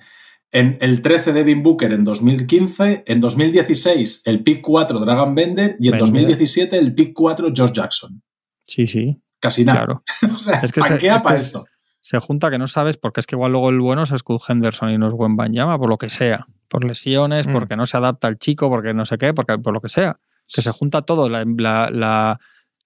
En 0.52 0.78
el 0.80 1.02
13 1.02 1.34
Devin 1.34 1.64
Booker 1.64 1.92
en 1.92 2.06
2015, 2.06 3.04
en 3.08 3.20
2016 3.20 4.22
el 4.26 4.42
pick 4.42 4.62
4 4.62 5.00
Dragon 5.00 5.36
Bender 5.36 5.76
y 5.82 5.90
en 5.90 6.00
2017 6.00 6.78
el 6.78 6.94
pick 6.94 7.12
4 7.14 7.52
George 7.54 7.74
Jackson. 7.74 8.24
Sí, 8.64 8.88
sí. 8.88 9.22
Casi 9.42 9.66
nada. 9.66 10.02
o 10.34 10.40
sea, 10.40 10.62
es 10.62 10.72
que 10.72 10.82
se, 10.82 11.20
para 11.22 11.36
esto? 11.36 11.66
Se 12.00 12.20
junta 12.20 12.50
que 12.50 12.58
no 12.58 12.68
sabes 12.68 12.96
porque 12.96 13.20
es 13.20 13.28
que 13.28 13.36
igual 13.36 13.52
luego 13.52 13.70
el 13.70 13.82
bueno 13.82 14.04
es 14.04 14.10
Scott 14.10 14.44
Henderson 14.48 14.92
y 14.92 14.98
no 14.98 15.10
es 15.10 15.14
buen 15.14 15.36
Banyama, 15.36 15.78
por 15.78 15.90
lo 15.90 15.98
que 15.98 16.10
sea. 16.10 16.48
Por 16.70 16.86
lesiones, 16.86 17.48
mm. 17.48 17.52
porque 17.52 17.76
no 17.76 17.86
se 17.86 17.98
adapta 17.98 18.30
al 18.30 18.38
chico, 18.38 18.70
porque 18.70 18.94
no 18.94 19.06
sé 19.06 19.18
qué, 19.18 19.34
porque 19.34 19.58
por 19.58 19.74
lo 19.74 19.82
que 19.82 19.90
sea 19.90 20.20
que 20.54 20.62
se 20.62 20.72
junta 20.72 21.02
todo, 21.02 21.30
la, 21.30 21.46
la, 21.46 22.40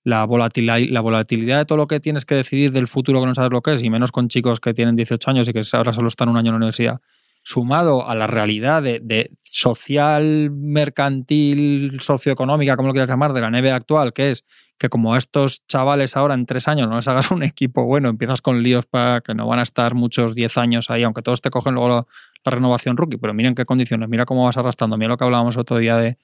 la, 0.03 0.25
volatilidad, 0.25 0.79
la 0.89 1.01
volatilidad 1.01 1.59
de 1.59 1.65
todo 1.65 1.77
lo 1.77 1.87
que 1.87 1.99
tienes 1.99 2.25
que 2.25 2.35
decidir 2.35 2.71
del 2.71 2.87
futuro 2.87 3.19
que 3.19 3.27
no 3.27 3.35
sabes 3.35 3.51
lo 3.51 3.61
que 3.61 3.73
es, 3.73 3.83
y 3.83 3.89
menos 3.89 4.11
con 4.11 4.27
chicos 4.27 4.59
que 4.59 4.73
tienen 4.73 4.95
18 4.95 5.29
años 5.29 5.47
y 5.47 5.53
que 5.53 5.61
ahora 5.73 5.93
solo 5.93 6.07
están 6.07 6.29
un 6.29 6.37
año 6.37 6.49
en 6.49 6.53
la 6.53 6.57
universidad, 6.57 7.01
sumado 7.43 8.07
a 8.07 8.15
la 8.15 8.27
realidad 8.27 8.83
de, 8.83 9.31
social, 9.43 10.51
mercantil, 10.51 11.99
socioeconómica, 12.01 12.75
como 12.75 12.89
lo 12.89 12.93
quieras 12.93 13.09
llamar, 13.09 13.33
de 13.33 13.41
la 13.41 13.49
NBA 13.49 13.75
actual, 13.75 14.13
que 14.13 14.31
es 14.31 14.45
que 14.77 14.87
como 14.87 15.17
estos 15.17 15.65
chavales 15.67 16.15
ahora 16.15 16.35
en 16.35 16.45
tres 16.45 16.69
años 16.69 16.87
no 16.87 16.95
les 16.95 17.07
hagas 17.07 17.31
un 17.31 17.43
equipo 17.43 17.83
bueno, 17.83 18.09
empiezas 18.09 18.41
con 18.41 18.63
líos 18.63 18.85
para 18.85 19.19
que 19.19 19.35
no 19.35 19.45
van 19.45 19.59
a 19.59 19.63
estar 19.63 19.93
muchos 19.93 20.35
10 20.35 20.57
años 20.57 20.89
ahí, 20.89 21.03
aunque 21.03 21.21
todos 21.21 21.41
te 21.41 21.49
cogen 21.49 21.73
luego 21.73 21.89
la, 21.89 22.07
la 22.45 22.51
renovación 22.51 22.95
rookie, 22.95 23.17
pero 23.17 23.33
miren 23.33 23.55
qué 23.55 23.65
condiciones, 23.65 24.07
mira 24.07 24.25
cómo 24.25 24.45
vas 24.45 24.57
arrastrando, 24.57 24.97
mira 24.97 25.09
lo 25.09 25.17
que 25.17 25.25
hablábamos 25.25 25.57
otro 25.57 25.77
día 25.77 25.97
de, 25.97 26.17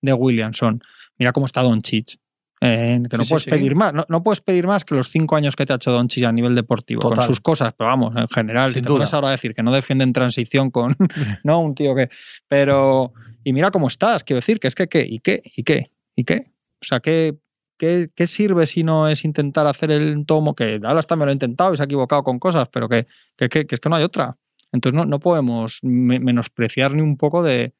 de 0.00 0.12
Williamson. 0.12 0.80
Mira 1.18 1.32
cómo 1.32 1.46
está 1.46 1.62
Don 1.62 1.82
Chich. 1.82 2.18
Eh, 2.60 3.00
que 3.08 3.16
no 3.16 3.24
puedes 3.24 3.44
pedir 3.44 3.74
más. 3.76 3.92
No, 4.08 4.22
puedes 4.22 4.40
pedir 4.40 4.66
más 4.66 4.84
que 4.84 4.94
los 4.94 5.08
cinco 5.08 5.36
años 5.36 5.54
que 5.54 5.64
te 5.64 5.72
ha 5.72 5.76
hecho 5.76 5.92
Don 5.92 6.08
Chich 6.08 6.24
a 6.24 6.32
nivel 6.32 6.54
deportivo, 6.54 7.02
con 7.02 7.22
sus 7.22 7.40
cosas, 7.40 7.72
pero 7.76 7.88
vamos, 7.88 8.14
en 8.16 8.26
general, 8.28 8.72
si 8.74 8.82
te 8.82 8.88
pones 8.88 9.14
ahora 9.14 9.28
a 9.28 9.30
decir 9.32 9.54
que 9.54 9.62
no 9.62 9.72
defienden 9.72 10.12
transición 10.12 10.70
con 10.70 10.96
no 11.44 11.60
un 11.60 11.74
tío 11.74 11.94
que. 11.94 12.08
Pero. 12.48 13.12
Y 13.44 13.52
mira 13.52 13.70
cómo 13.70 13.86
estás, 13.86 14.24
quiero 14.24 14.38
decir, 14.38 14.58
que 14.58 14.68
es 14.68 14.74
que 14.74 14.88
qué, 14.88 15.06
y 15.08 15.20
qué, 15.20 15.40
y 15.44 15.62
qué, 15.62 15.86
y 16.16 16.24
qué. 16.24 16.50
O 16.82 16.84
sea, 16.84 17.00
¿qué, 17.00 17.38
qué, 17.78 18.10
qué 18.14 18.26
sirve 18.26 18.66
si 18.66 18.82
no 18.82 19.08
es 19.08 19.24
intentar 19.24 19.66
hacer 19.66 19.90
el 19.90 20.26
tomo? 20.26 20.54
Que 20.54 20.78
Dallas 20.78 21.06
también 21.06 21.26
lo 21.26 21.30
ha 21.30 21.32
intentado 21.32 21.72
y 21.72 21.76
se 21.76 21.82
ha 21.82 21.86
equivocado 21.86 22.24
con 22.24 22.38
cosas, 22.38 22.68
pero 22.70 22.88
que, 22.88 23.06
que, 23.36 23.48
que 23.48 23.66
es 23.70 23.80
que 23.80 23.88
no 23.88 23.96
hay 23.96 24.02
otra. 24.02 24.36
Entonces 24.72 24.96
no, 24.96 25.06
no 25.06 25.18
podemos 25.18 25.78
menospreciar 25.82 26.92
ni 26.92 27.00
un 27.00 27.16
poco 27.16 27.42
de, 27.42 27.72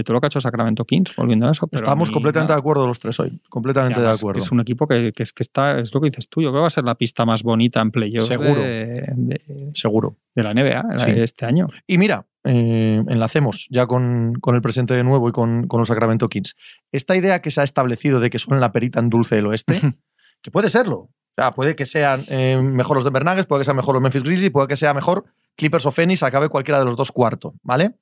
de 0.00 0.04
todo 0.04 0.14
lo 0.14 0.20
que 0.20 0.26
ha 0.26 0.28
hecho 0.28 0.40
Sacramento 0.40 0.84
Kings, 0.84 1.14
volviendo 1.14 1.46
a 1.46 1.52
eso. 1.52 1.68
Estamos 1.70 2.10
completamente 2.10 2.52
de 2.52 2.58
acuerdo 2.58 2.86
los 2.86 2.98
tres 2.98 3.18
hoy, 3.20 3.40
completamente 3.48 4.00
de 4.00 4.10
acuerdo. 4.10 4.40
Es 4.40 4.50
un 4.50 4.60
equipo 4.60 4.86
que, 4.86 5.12
es 5.14 5.32
que 5.32 5.42
está, 5.42 5.78
es 5.78 5.94
lo 5.94 6.00
que 6.00 6.10
dices 6.10 6.28
tú, 6.28 6.40
yo 6.40 6.50
creo 6.50 6.60
que 6.60 6.62
va 6.62 6.66
a 6.66 6.70
ser 6.70 6.84
la 6.84 6.94
pista 6.94 7.26
más 7.26 7.42
bonita 7.42 7.80
en 7.80 7.90
playoffs 7.90 8.28
Seguro. 8.28 8.60
De, 8.60 9.40
Seguro. 9.74 10.16
De 10.34 10.42
la 10.42 10.54
NBA 10.54 11.22
este 11.22 11.44
año. 11.44 11.68
Y 11.86 11.98
mira, 11.98 12.26
eh, 12.44 13.02
enlacemos 13.08 13.66
ya 13.70 13.86
con, 13.86 14.40
el 14.42 14.62
presente 14.62 14.94
de 14.94 15.04
nuevo 15.04 15.28
y 15.28 15.32
con, 15.32 15.68
los 15.70 15.88
Sacramento 15.88 16.28
Kings. 16.28 16.56
Esta 16.92 17.16
idea 17.16 17.42
que 17.42 17.50
se 17.50 17.60
ha 17.60 17.64
establecido 17.64 18.20
de 18.20 18.30
que 18.30 18.38
son 18.38 18.60
la 18.60 18.72
perita 18.72 19.00
en 19.00 19.10
dulce 19.10 19.36
del 19.36 19.46
oeste, 19.46 19.78
que 20.42 20.50
puede 20.50 20.70
serlo. 20.70 20.96
O 20.96 21.34
sea, 21.36 21.50
puede 21.50 21.76
que 21.76 21.86
sean 21.86 22.22
eh, 22.28 22.58
mejor 22.60 22.96
los 22.96 23.04
Denver 23.04 23.24
Nuggets, 23.24 23.46
puede 23.46 23.60
que 23.60 23.64
sean 23.66 23.76
mejor 23.76 23.94
los 23.94 24.02
Memphis 24.02 24.22
Grizzlies, 24.22 24.50
puede 24.50 24.66
que 24.66 24.76
sea 24.76 24.94
mejor 24.94 25.24
Clippers 25.56 25.86
o 25.86 25.90
Phoenix, 25.90 26.22
acabe 26.22 26.48
cualquiera 26.48 26.78
de 26.78 26.86
los 26.86 26.96
dos 26.96 27.12
cuartos, 27.12 27.52
¿vale? 27.62 27.94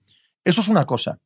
Eso 0.45 0.61
es 0.61 0.69
una 0.69 0.87
cosa. 0.87 1.19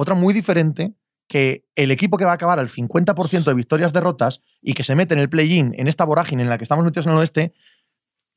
Otra 0.00 0.14
muy 0.14 0.32
diferente, 0.32 0.94
que 1.26 1.64
el 1.74 1.90
equipo 1.90 2.18
que 2.18 2.24
va 2.24 2.30
a 2.30 2.34
acabar 2.34 2.60
al 2.60 2.68
50% 2.68 3.44
de 3.44 3.54
victorias 3.54 3.92
derrotas 3.92 4.40
y 4.62 4.74
que 4.74 4.84
se 4.84 4.94
mete 4.94 5.12
en 5.14 5.20
el 5.20 5.28
play-in, 5.28 5.74
en 5.76 5.88
esta 5.88 6.04
vorágine 6.04 6.44
en 6.44 6.48
la 6.48 6.56
que 6.56 6.62
estamos 6.62 6.84
metidos 6.84 7.06
en 7.06 7.12
el 7.12 7.18
oeste, 7.18 7.52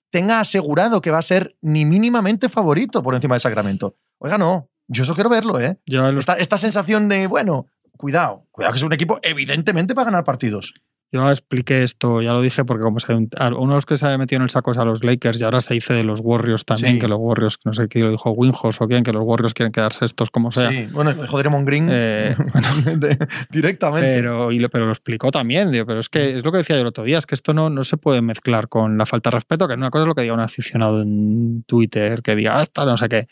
tenga 0.10 0.40
asegurado 0.40 1.02
que 1.02 1.12
va 1.12 1.20
a 1.20 1.22
ser 1.22 1.56
ni 1.62 1.86
mínimamente 1.86 2.50
favorito 2.50 3.04
por 3.04 3.14
encima 3.14 3.36
de 3.36 3.42
Sacramento. 3.42 3.96
Oiga, 4.18 4.40
no, 4.40 4.72
yo 4.88 5.04
eso 5.04 5.14
quiero 5.14 5.30
verlo, 5.30 5.60
¿eh? 5.60 5.78
Esta, 6.18 6.34
esta 6.34 6.58
sensación 6.58 7.08
de, 7.08 7.28
bueno, 7.28 7.68
cuidado, 7.96 8.48
cuidado 8.50 8.74
que 8.74 8.78
es 8.78 8.84
un 8.84 8.94
equipo 8.94 9.20
evidentemente 9.22 9.94
para 9.94 10.06
ganar 10.06 10.24
partidos. 10.24 10.74
Yo 11.14 11.30
expliqué 11.30 11.84
esto, 11.84 12.22
ya 12.22 12.32
lo 12.32 12.42
dije, 12.42 12.64
porque 12.64 12.84
como 12.84 13.00
se, 13.00 13.14
uno 13.14 13.28
de 13.28 13.76
los 13.76 13.86
que 13.86 13.98
se 13.98 14.06
había 14.06 14.18
metido 14.18 14.38
en 14.38 14.44
el 14.44 14.50
saco 14.50 14.72
es 14.72 14.78
a 14.78 14.86
los 14.86 15.04
Lakers 15.04 15.42
y 15.42 15.44
ahora 15.44 15.60
se 15.60 15.74
dice 15.74 15.94
de 15.94 16.06
los 16.06 16.22
Warriors 16.24 16.64
también, 16.64 17.00
que 17.00 17.10
los 17.10 17.20
Warriors, 17.20 17.58
no 17.66 17.74
sé 17.74 17.90
qué 17.90 18.00
lo 18.00 18.12
dijo 18.12 18.32
Winhos 18.32 18.80
o 18.80 18.88
quién, 18.88 19.04
que 19.04 19.12
los 19.12 19.22
Warriors 19.26 19.54
quieren 19.54 19.74
quedarse 19.74 20.06
estos 20.06 20.30
como 20.30 20.54
sea. 20.54 20.72
Sí, 20.72 20.88
bueno, 20.94 21.14
dijo 21.14 21.38
Draymond 21.38 21.68
Green 21.68 21.90
eh, 21.92 22.34
directamente. 23.50 24.10
Pero, 24.10 24.50
pero 24.72 24.86
lo 24.86 24.92
explicó 24.92 25.32
también, 25.32 25.70
pero 25.86 26.00
es 26.00 26.08
que 26.08 26.38
es 26.38 26.46
lo 26.46 26.52
que 26.54 26.60
decía 26.60 26.78
yo 26.78 26.82
el 26.84 26.88
otro 26.88 27.04
día, 27.04 27.18
es 27.18 27.26
que 27.26 27.36
esto 27.36 27.54
no, 27.54 27.70
no 27.70 27.84
se 27.84 27.98
puede 27.98 28.22
mezclar 28.22 28.70
con 28.70 28.98
la 28.98 29.06
falta 29.06 29.32
de 29.32 29.36
respeto, 29.36 29.68
que 29.68 29.74
una 29.74 29.90
cosa 29.90 30.04
es 30.04 30.08
lo 30.08 30.16
que 30.16 30.22
diga 30.22 30.34
un 30.34 30.40
aficionado 30.40 31.02
en 31.02 31.64
Twitter, 31.68 32.22
que 32.22 32.38
diga, 32.38 32.58
ah, 32.58 32.86
no 32.86 32.96
sé 32.96 33.10
qué. 33.10 33.28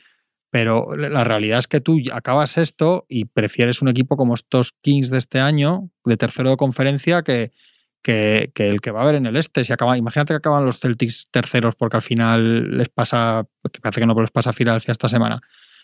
Pero 0.51 0.97
la 0.97 1.23
realidad 1.23 1.59
es 1.59 1.67
que 1.67 1.79
tú 1.79 2.01
acabas 2.11 2.57
esto 2.57 3.05
y 3.07 3.25
prefieres 3.25 3.81
un 3.81 3.87
equipo 3.87 4.17
como 4.17 4.33
estos 4.33 4.73
Kings 4.81 5.11
de 5.11 5.19
este 5.19 5.39
año, 5.39 5.91
de 6.03 6.17
tercero 6.17 6.49
de 6.49 6.57
conferencia, 6.57 7.21
que, 7.21 7.51
que, 8.01 8.51
el 8.55 8.81
que 8.81 8.91
va 8.91 9.01
a 9.01 9.03
haber 9.03 9.15
en 9.15 9.25
el 9.25 9.35
este. 9.35 9.63
Si 9.63 9.73
acaba, 9.73 9.97
imagínate 9.97 10.33
que 10.33 10.38
acaban 10.38 10.65
los 10.65 10.79
Celtics 10.79 11.27
terceros 11.31 11.75
porque 11.75 11.97
al 11.97 12.01
final 12.01 12.77
les 12.77 12.89
pasa, 12.89 13.45
que 13.71 13.81
parece 13.81 14.01
que 14.01 14.07
no, 14.07 14.13
pero 14.13 14.23
les 14.23 14.31
pasa 14.31 14.51
a 14.51 14.53
Filadelfia 14.53 14.91
esta 14.91 15.09
semana. 15.09 15.39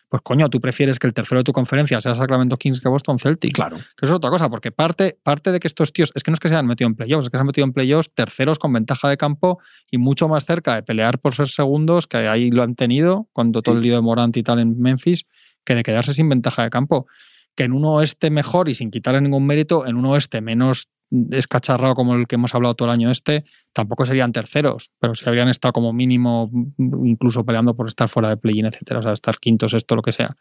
Pues 0.07 0.21
coño, 0.21 0.49
tú 0.49 0.61
prefieres 0.61 0.99
que 0.99 1.07
el 1.07 1.13
tercero 1.13 1.39
de 1.39 1.43
tu 1.43 1.51
conferencia 1.51 1.99
sea 1.99 2.15
Sacramento 2.15 2.57
Kings 2.57 2.79
que 2.79 2.87
Boston 2.87 3.17
Celtics. 3.17 3.53
Claro. 3.53 3.77
Que 3.77 4.05
eso 4.05 4.13
es 4.13 4.17
otra 4.17 4.29
cosa, 4.29 4.49
porque 4.49 4.71
parte, 4.71 5.17
parte 5.23 5.51
de 5.51 5.59
que 5.59 5.67
estos 5.67 5.91
tíos, 5.91 6.11
es 6.13 6.21
que 6.21 6.29
no 6.29 6.35
es 6.35 6.39
que 6.39 6.47
se 6.47 6.53
hayan 6.53 6.67
metido 6.67 6.87
en 6.87 6.95
playoffs, 6.95 7.25
es 7.25 7.29
que 7.31 7.37
se 7.37 7.41
han 7.41 7.47
metido 7.47 7.65
en 7.65 7.73
playoffs 7.73 8.13
terceros 8.13 8.59
con 8.59 8.71
ventaja 8.71 9.09
de 9.09 9.17
campo 9.17 9.59
y 9.89 9.97
mucho 9.97 10.27
más 10.27 10.45
cerca 10.45 10.75
de 10.75 10.83
pelear 10.83 11.19
por 11.19 11.33
ser 11.33 11.47
segundos, 11.47 12.05
que 12.05 12.17
ahí 12.17 12.51
lo 12.51 12.61
han 12.61 12.75
tenido, 12.75 13.27
cuando 13.33 13.63
todo 13.63 13.75
el 13.75 13.81
lío 13.81 13.95
de 13.95 14.01
Morant 14.01 14.37
y 14.37 14.43
tal 14.43 14.59
en 14.59 14.79
Memphis, 14.79 15.25
que 15.63 15.73
de 15.73 15.81
quedarse 15.81 16.13
sin 16.13 16.29
ventaja 16.29 16.63
de 16.63 16.69
campo. 16.69 17.07
Que 17.55 17.63
en 17.63 17.71
un 17.71 17.85
oeste 17.85 18.29
mejor 18.29 18.69
y 18.69 18.75
sin 18.75 18.91
quitarle 18.91 19.21
ningún 19.21 19.47
mérito, 19.47 19.87
en 19.87 19.95
un 19.95 20.05
oeste 20.05 20.41
menos 20.41 20.89
escacharrado 21.31 21.95
como 21.95 22.15
el 22.15 22.27
que 22.27 22.35
hemos 22.35 22.55
hablado 22.55 22.75
todo 22.75 22.87
el 22.89 22.93
año 22.93 23.11
este, 23.11 23.45
tampoco 23.73 24.05
serían 24.05 24.31
terceros, 24.31 24.91
pero 24.99 25.15
si 25.15 25.27
habrían 25.27 25.49
estado 25.49 25.73
como 25.73 25.93
mínimo 25.93 26.49
incluso 26.77 27.45
peleando 27.45 27.75
por 27.75 27.87
estar 27.87 28.09
fuera 28.09 28.29
de 28.29 28.37
play-in, 28.37 28.65
etcétera, 28.65 28.99
o 28.99 29.03
sea, 29.03 29.13
estar 29.13 29.37
quintos, 29.39 29.73
esto, 29.73 29.95
lo 29.95 30.01
que 30.01 30.11
sea. 30.11 30.35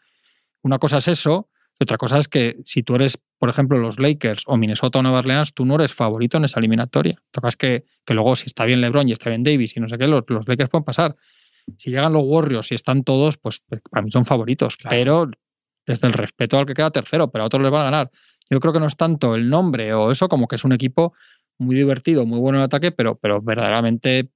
Una 0.63 0.79
cosa 0.79 0.97
es 0.97 1.07
eso, 1.07 1.49
y 1.79 1.83
otra 1.83 1.97
cosa 1.97 2.17
es 2.17 2.27
que 2.27 2.57
si 2.63 2.83
tú 2.83 2.95
eres, 2.95 3.19
por 3.37 3.49
ejemplo, 3.49 3.77
los 3.77 3.99
Lakers 3.99 4.43
o 4.47 4.57
Minnesota 4.57 4.99
o 4.99 5.01
Nueva 5.03 5.19
Orleans, 5.19 5.53
tú 5.53 5.65
no 5.65 5.75
eres 5.75 5.93
favorito 5.93 6.37
en 6.37 6.45
esa 6.45 6.59
eliminatoria. 6.59 7.17
Tocas 7.31 7.57
que, 7.57 7.85
que 8.05 8.13
luego, 8.13 8.35
si 8.35 8.45
está 8.45 8.65
bien 8.65 8.79
LeBron 8.81 9.09
y 9.09 9.11
está 9.11 9.29
bien 9.29 9.43
Davis 9.43 9.75
y 9.75 9.79
no 9.81 9.89
sé 9.89 9.97
qué, 9.97 10.07
los, 10.07 10.23
Lakers 10.47 10.69
pueden 10.69 10.85
pasar. 10.85 11.13
Si 11.77 11.89
llegan 11.89 12.13
los 12.13 12.23
Warriors 12.25 12.71
y 12.71 12.75
están 12.75 13.03
todos, 13.03 13.37
pues, 13.37 13.63
pues 13.67 13.81
para 13.89 14.03
mí 14.03 14.11
son 14.11 14.25
favoritos, 14.25 14.77
pero 14.89 15.29
desde 15.85 16.07
el 16.07 16.13
respeto 16.13 16.57
al 16.57 16.65
que 16.65 16.73
queda 16.73 16.91
tercero, 16.91 17.29
pero 17.29 17.43
a 17.43 17.47
otros 17.47 17.61
les 17.61 17.71
van 17.71 17.81
a 17.81 17.85
ganar. 17.85 18.11
Yo 18.49 18.59
creo 18.59 18.73
que 18.73 18.79
no 18.79 18.85
es 18.85 18.95
tanto 18.95 19.35
el 19.35 19.49
nombre 19.49 19.93
o 19.93 20.11
eso, 20.11 20.27
como 20.29 20.47
que 20.47 20.55
es 20.55 20.63
un 20.63 20.73
equipo 20.73 21.13
muy 21.57 21.75
divertido, 21.75 22.25
muy 22.25 22.39
bueno 22.39 22.59
en 22.59 22.63
ataque, 22.63 22.91
pero, 22.91 23.17
pero 23.17 23.41
verdaderamente 23.41 24.29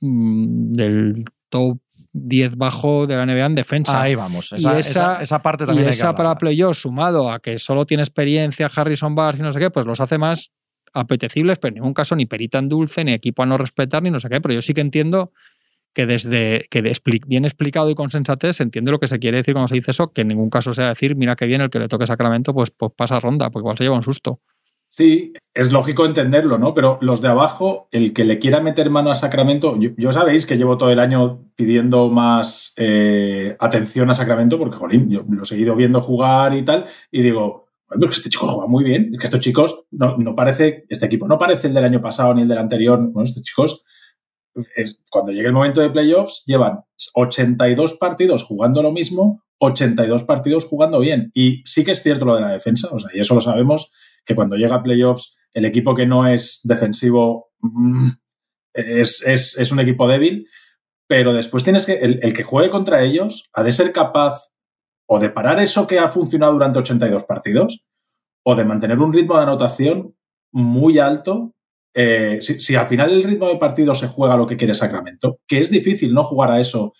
mm, 0.00 0.72
del 0.72 1.24
top 1.48 1.78
10 2.12 2.56
bajo 2.56 3.06
de 3.06 3.16
la 3.16 3.26
NBA 3.26 3.46
en 3.46 3.54
defensa. 3.54 4.00
Ahí 4.00 4.14
vamos. 4.14 4.52
Esa, 4.52 4.76
y 4.76 4.80
esa, 5.22 5.42
parte 5.42 5.66
también. 5.66 5.86
Y 5.88 5.90
esa 5.90 6.14
para 6.14 6.38
playoff, 6.38 6.78
sumado 6.78 7.30
a 7.30 7.40
que 7.40 7.58
solo 7.58 7.86
tiene 7.86 8.02
experiencia 8.02 8.70
Harrison 8.74 9.14
Barnes 9.14 9.40
y 9.40 9.42
no 9.42 9.52
sé 9.52 9.58
qué, 9.58 9.70
pues 9.70 9.84
los 9.84 10.00
hace 10.00 10.16
más 10.16 10.52
apetecibles, 10.94 11.58
pero 11.58 11.70
en 11.70 11.74
ningún 11.74 11.92
caso 11.92 12.14
ni 12.14 12.24
perita 12.24 12.58
en 12.58 12.68
dulce, 12.68 13.04
ni 13.04 13.12
equipo 13.12 13.42
a 13.42 13.46
no 13.46 13.58
respetar, 13.58 14.02
ni 14.02 14.10
no 14.10 14.20
sé 14.20 14.28
qué. 14.28 14.40
Pero 14.40 14.54
yo 14.54 14.62
sí 14.62 14.72
que 14.74 14.80
entiendo 14.80 15.32
que 15.94 16.06
desde 16.06 16.66
que 16.70 16.82
bien 17.26 17.44
explicado 17.44 17.88
y 17.88 17.94
con 17.94 18.10
sensatez 18.10 18.56
se 18.56 18.62
entiende 18.62 18.90
lo 18.90 18.98
que 18.98 19.08
se 19.08 19.18
quiere 19.18 19.38
decir 19.38 19.54
cuando 19.54 19.68
se 19.68 19.76
dice 19.76 19.92
eso, 19.92 20.12
que 20.12 20.22
en 20.22 20.28
ningún 20.28 20.50
caso 20.50 20.72
sea 20.72 20.88
decir, 20.88 21.16
mira 21.16 21.36
que 21.36 21.46
bien 21.46 21.60
el 21.60 21.70
que 21.70 21.78
le 21.78 21.88
toque 21.88 22.06
Sacramento, 22.06 22.52
pues, 22.52 22.70
pues 22.70 22.92
pasa 22.94 23.20
ronda, 23.20 23.50
porque 23.50 23.62
igual 23.62 23.78
se 23.78 23.84
lleva 23.84 23.96
un 23.96 24.02
susto. 24.02 24.40
Sí, 24.88 25.32
es 25.54 25.72
lógico 25.72 26.06
entenderlo, 26.06 26.56
¿no? 26.56 26.72
Pero 26.72 26.98
los 27.00 27.20
de 27.20 27.26
abajo, 27.26 27.88
el 27.90 28.12
que 28.12 28.24
le 28.24 28.38
quiera 28.38 28.60
meter 28.60 28.90
mano 28.90 29.10
a 29.10 29.16
Sacramento, 29.16 29.76
yo, 29.76 30.12
sabéis 30.12 30.46
que 30.46 30.56
llevo 30.56 30.78
todo 30.78 30.90
el 30.90 31.00
año 31.00 31.50
pidiendo 31.56 32.10
más 32.10 32.74
eh, 32.76 33.56
atención 33.58 34.08
a 34.10 34.14
Sacramento, 34.14 34.56
porque, 34.56 34.76
jolín, 34.76 35.10
yo 35.10 35.24
lo 35.28 35.42
he 35.42 35.46
seguido 35.46 35.74
viendo 35.74 36.00
jugar 36.00 36.54
y 36.54 36.64
tal, 36.64 36.86
y 37.10 37.22
digo, 37.22 37.66
bueno, 37.88 38.06
este 38.08 38.30
chico 38.30 38.46
juega 38.46 38.68
muy 38.68 38.84
bien, 38.84 39.10
es 39.12 39.18
que 39.18 39.26
estos 39.26 39.40
chicos 39.40 39.84
no, 39.90 40.16
no 40.16 40.36
parece, 40.36 40.84
este 40.88 41.06
equipo 41.06 41.26
no 41.26 41.38
parece 41.38 41.66
el 41.66 41.74
del 41.74 41.84
año 41.84 42.00
pasado 42.00 42.32
ni 42.32 42.42
el 42.42 42.48
del 42.48 42.58
anterior, 42.58 43.00
bueno, 43.00 43.24
estos 43.24 43.42
chicos 43.42 43.84
cuando 45.10 45.32
llegue 45.32 45.46
el 45.46 45.52
momento 45.52 45.80
de 45.80 45.90
playoffs, 45.90 46.42
llevan 46.46 46.80
82 47.14 47.94
partidos 47.94 48.42
jugando 48.44 48.82
lo 48.82 48.92
mismo, 48.92 49.42
82 49.58 50.22
partidos 50.24 50.64
jugando 50.64 51.00
bien. 51.00 51.30
Y 51.34 51.62
sí 51.64 51.84
que 51.84 51.92
es 51.92 52.02
cierto 52.02 52.24
lo 52.24 52.34
de 52.34 52.40
la 52.40 52.52
defensa, 52.52 52.88
o 52.92 52.98
sea, 52.98 53.10
y 53.14 53.20
eso 53.20 53.34
lo 53.34 53.40
sabemos, 53.40 53.92
que 54.24 54.34
cuando 54.34 54.56
llega 54.56 54.76
a 54.76 54.82
playoffs, 54.82 55.36
el 55.52 55.64
equipo 55.64 55.94
que 55.94 56.06
no 56.06 56.26
es 56.26 56.60
defensivo 56.64 57.50
mm, 57.60 58.08
es, 58.74 59.72
un 59.72 59.80
equipo 59.80 60.08
débil, 60.08 60.48
pero 61.06 61.32
después 61.32 61.64
tienes 61.64 61.86
que, 61.86 61.94
el, 61.94 62.20
el, 62.22 62.32
que 62.32 62.42
juegue 62.42 62.70
contra 62.70 63.02
ellos 63.02 63.48
ha 63.52 63.62
de 63.62 63.72
ser 63.72 63.92
capaz 63.92 64.48
o 65.06 65.18
de 65.18 65.30
parar 65.30 65.60
eso 65.60 65.86
que 65.86 65.98
ha 65.98 66.08
funcionado 66.10 66.54
durante 66.54 66.78
82 66.78 67.24
partidos, 67.24 67.84
o 68.44 68.54
de 68.54 68.64
mantener 68.64 68.98
un 69.00 69.12
ritmo 69.12 69.36
de 69.36 69.42
anotación 69.42 70.16
muy 70.52 70.98
alto 70.98 71.53
eh, 71.94 72.38
si, 72.40 72.74
al 72.74 72.88
final 72.88 73.12
el 73.12 73.22
ritmo 73.22 73.48
de 73.48 73.56
partido 73.56 73.94
se 73.94 74.08
juega 74.08 74.36
lo 74.36 74.46
que 74.46 74.56
quiere 74.56 74.74
Sacramento, 74.74 75.38
que 75.46 75.60
es 75.60 75.70
difícil 75.70 76.12
no 76.12 76.24
jugar 76.24 76.50
a 76.50 76.60
eso. 76.60 76.92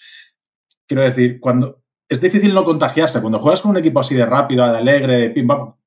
Quiero 0.87 1.03
decir, 1.03 1.41
cuando 1.41 1.83
es 2.09 2.21
difícil 2.21 2.55
no 2.55 2.65
contagiarse. 2.65 3.21
Cuando 3.21 3.39
juegas 3.39 3.63
con 3.63 3.73
un 3.73 3.79
equipo 3.79 4.01
así 4.01 4.15
de 4.15 4.27
rápido, 4.27 4.67
de 4.71 4.79
alegre, 4.79 5.35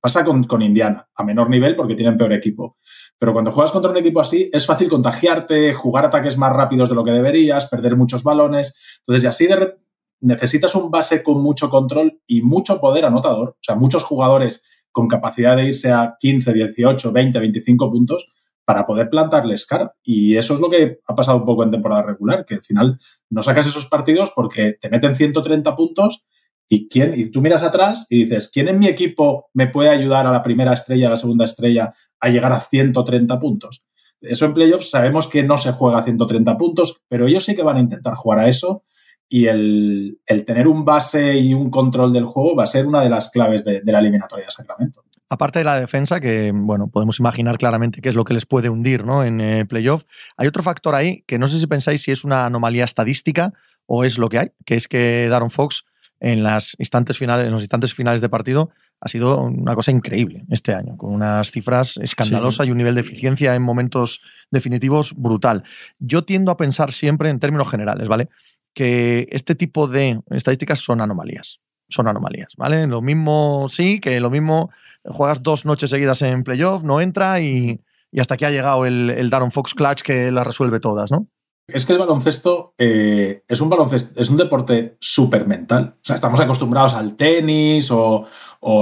pasa 0.02 0.26
con, 0.26 0.44
con, 0.44 0.62
Indiana, 0.62 1.08
a 1.16 1.24
menor 1.24 1.50
nivel 1.50 1.76
porque 1.76 1.96
tienen 1.96 2.18
peor 2.18 2.34
equipo. 2.34 2.78
Pero 3.18 3.34
cuando 3.34 3.52
juegas 3.52 3.72
contra 3.72 3.92
un 3.92 3.98
equipo 3.98 4.20
así, 4.20 4.50
es 4.52 4.66
fácil 4.66 4.90
contagiarte, 4.90 5.74
jugar 5.74 6.06
ataques 6.06 6.38
más 6.38 6.52
rápidos 6.52 6.90
de 6.90 6.96
lo 6.96 7.04
que 7.04 7.12
deberías, 7.12 7.68
perder 7.68 7.96
muchos 7.96 8.24
balones. 8.24 8.76
Entonces, 9.00 9.24
y 9.24 9.28
así 9.28 9.48
de 9.48 9.76
necesitas 10.20 10.74
un 10.76 10.90
base 10.90 11.22
con 11.22 11.42
mucho 11.42 11.70
control 11.70 12.20
y 12.26 12.42
mucho 12.42 12.82
poder 12.82 13.06
anotador. 13.06 13.50
O 13.50 13.62
sea, 13.62 13.76
muchos 13.76 14.04
jugadores 14.04 14.66
con 14.92 15.08
capacidad 15.08 15.56
de 15.56 15.66
irse 15.66 15.92
a 15.92 16.16
15, 16.20 16.54
18, 16.54 17.12
20, 17.12 17.40
25 17.40 17.92
puntos 17.92 18.34
para 18.68 18.86
poder 18.86 19.10
plantarles 19.10 19.66
cara. 19.66 19.94
Y 20.04 20.36
eso 20.36 20.54
es 20.54 20.60
lo 20.60 20.70
que 20.70 21.00
ha 21.08 21.16
pasado 21.16 21.38
un 21.38 21.46
poco 21.46 21.64
en 21.64 21.72
temporada 21.72 22.02
regular, 22.02 22.44
que 22.44 22.56
al 22.56 22.62
final 22.62 23.00
no 23.30 23.42
sacas 23.42 23.66
esos 23.66 23.86
partidos 23.86 24.34
porque 24.36 24.74
te 24.74 24.90
meten 24.90 25.16
130 25.16 25.74
puntos 25.74 26.26
y, 26.68 26.90
tú 27.32 27.42
miras 27.42 27.64
atrás 27.64 28.08
y 28.10 28.26
dices, 28.26 28.52
¿quién 28.54 28.68
en 28.68 28.78
mi 28.78 28.88
equipo 28.88 29.50
me 29.54 29.68
puede 29.68 29.88
ayudar 29.88 30.28
a 30.28 30.34
la 30.34 30.44
primera 30.44 30.74
estrella, 30.74 31.08
a 31.08 31.12
la 31.12 31.16
segunda 31.16 31.46
estrella, 31.46 31.94
a 32.20 32.28
llegar 32.28 32.52
a 32.52 32.60
130 32.60 33.40
puntos? 33.40 33.86
Eso 34.20 34.46
en 34.46 34.54
playoffs 34.54 34.90
sabemos 34.90 35.28
que 35.28 35.44
no 35.44 35.58
se 35.58 35.72
juega 35.72 36.00
a 36.00 36.04
130 36.04 36.58
puntos, 36.58 37.04
pero 37.08 37.26
ellos 37.26 37.46
sí 37.46 37.56
que 37.56 37.64
van 37.64 37.78
a 37.78 37.82
intentar 37.82 38.16
jugar 38.16 38.40
a 38.40 38.50
eso 38.50 38.84
y 39.30 39.46
el, 39.46 40.20
tener 40.46 40.68
un 40.68 40.84
base 40.84 41.38
y 41.38 41.54
un 41.54 41.70
control 41.70 42.12
del 42.12 42.26
juego 42.26 42.58
va 42.58 42.64
a 42.64 42.68
ser 42.68 42.86
una 42.86 43.02
de 43.02 43.12
las 43.12 43.30
claves 43.32 43.64
de 43.64 43.82
la 43.86 44.00
eliminatoria 44.00 44.44
de 44.44 44.52
Sacramento. 44.52 45.07
Aparte 45.30 45.60
de 45.60 45.66
la 45.66 45.80
defensa, 45.80 46.22
que 46.22 46.52
bueno, 46.54 46.88
podemos 46.88 47.20
imaginar 47.20 47.58
claramente 47.58 48.02
qué 48.02 48.10
es 48.10 48.16
lo 48.16 48.24
que 48.24 48.34
les 48.34 48.46
puede 48.46 48.70
hundir 48.70 49.04
¿no? 49.04 49.26
en 49.26 49.42
eh, 49.42 49.66
playoff, 49.66 50.04
hay 50.38 50.48
otro 50.48 50.64
factor 50.64 50.96
ahí 50.96 51.24
que 51.28 51.38
no 51.38 51.48
sé 51.48 51.60
si 51.60 51.68
pensáis 51.68 52.02
si 52.02 52.12
es 52.12 52.24
una 52.24 52.46
anomalía 52.46 52.86
estadística 52.86 53.54
o 53.86 54.06
es 54.06 54.18
lo 54.18 54.30
que 54.30 54.40
hay, 54.40 54.52
que 54.66 54.76
es 54.76 54.88
que 54.88 55.28
Daron 55.30 55.52
Fox 55.52 55.86
en, 56.20 56.44
las 56.44 56.76
instantes 56.80 57.18
finales, 57.18 57.46
en 57.46 57.52
los 57.52 57.62
instantes 57.62 57.94
finales 57.94 58.22
de 58.22 58.30
partido 58.30 58.72
ha 59.00 59.10
sido 59.10 59.42
una 59.42 59.76
cosa 59.76 59.92
increíble 59.92 60.44
este 60.50 60.74
año, 60.74 60.98
con 60.98 61.14
unas 61.14 61.52
cifras 61.52 61.98
escandalosas 61.98 62.68
y 62.68 62.72
un 62.72 62.78
nivel 62.78 62.96
de 62.96 63.02
eficiencia 63.02 63.54
en 63.54 63.62
momentos 63.62 64.22
definitivos 64.50 65.14
brutal. 65.16 65.64
Yo 66.00 66.24
tiendo 66.24 66.52
a 66.52 66.58
pensar 66.58 66.92
siempre 66.92 67.30
en 67.30 67.40
términos 67.40 67.70
generales, 67.70 68.08
¿vale? 68.08 68.30
Que 68.74 69.28
este 69.32 69.56
tipo 69.56 69.88
de 69.88 70.22
estadísticas 70.32 70.80
son 70.80 71.02
anomalías. 71.02 71.60
Son 71.90 72.08
anomalías, 72.08 72.54
¿vale? 72.58 72.88
Lo 72.88 73.02
mismo 73.02 73.68
sí, 73.70 74.00
que 74.00 74.20
lo 74.20 74.30
mismo 74.30 74.70
juegas 75.06 75.42
dos 75.42 75.66
noches 75.66 75.90
seguidas 75.90 76.22
en 76.22 76.44
playoff, 76.44 76.84
no 76.84 77.02
entra 77.02 77.40
y, 77.40 77.82
hasta 78.20 78.34
aquí 78.34 78.46
ha 78.46 78.52
llegado 78.52 78.86
el, 78.86 79.10
el 79.10 79.30
Daron 79.30 79.52
Fox 79.52 79.74
Clutch 79.74 80.02
que 80.02 80.32
las 80.32 80.46
resuelve 80.46 80.80
todas, 80.80 81.12
¿no? 81.12 81.28
Es 81.68 81.86
que 81.86 81.92
el 81.92 82.00
baloncesto 82.00 82.74
eh, 82.78 83.44
es 83.46 83.60
un 83.60 83.70
baloncesto, 83.70 84.20
es 84.22 84.30
un 84.30 84.38
deporte 84.38 84.96
súper 85.02 85.46
mental. 85.46 85.96
O 85.98 86.06
sea, 86.06 86.16
estamos 86.16 86.40
acostumbrados 86.40 86.94
al 86.94 87.18
tenis 87.18 87.92
o, 87.92 88.26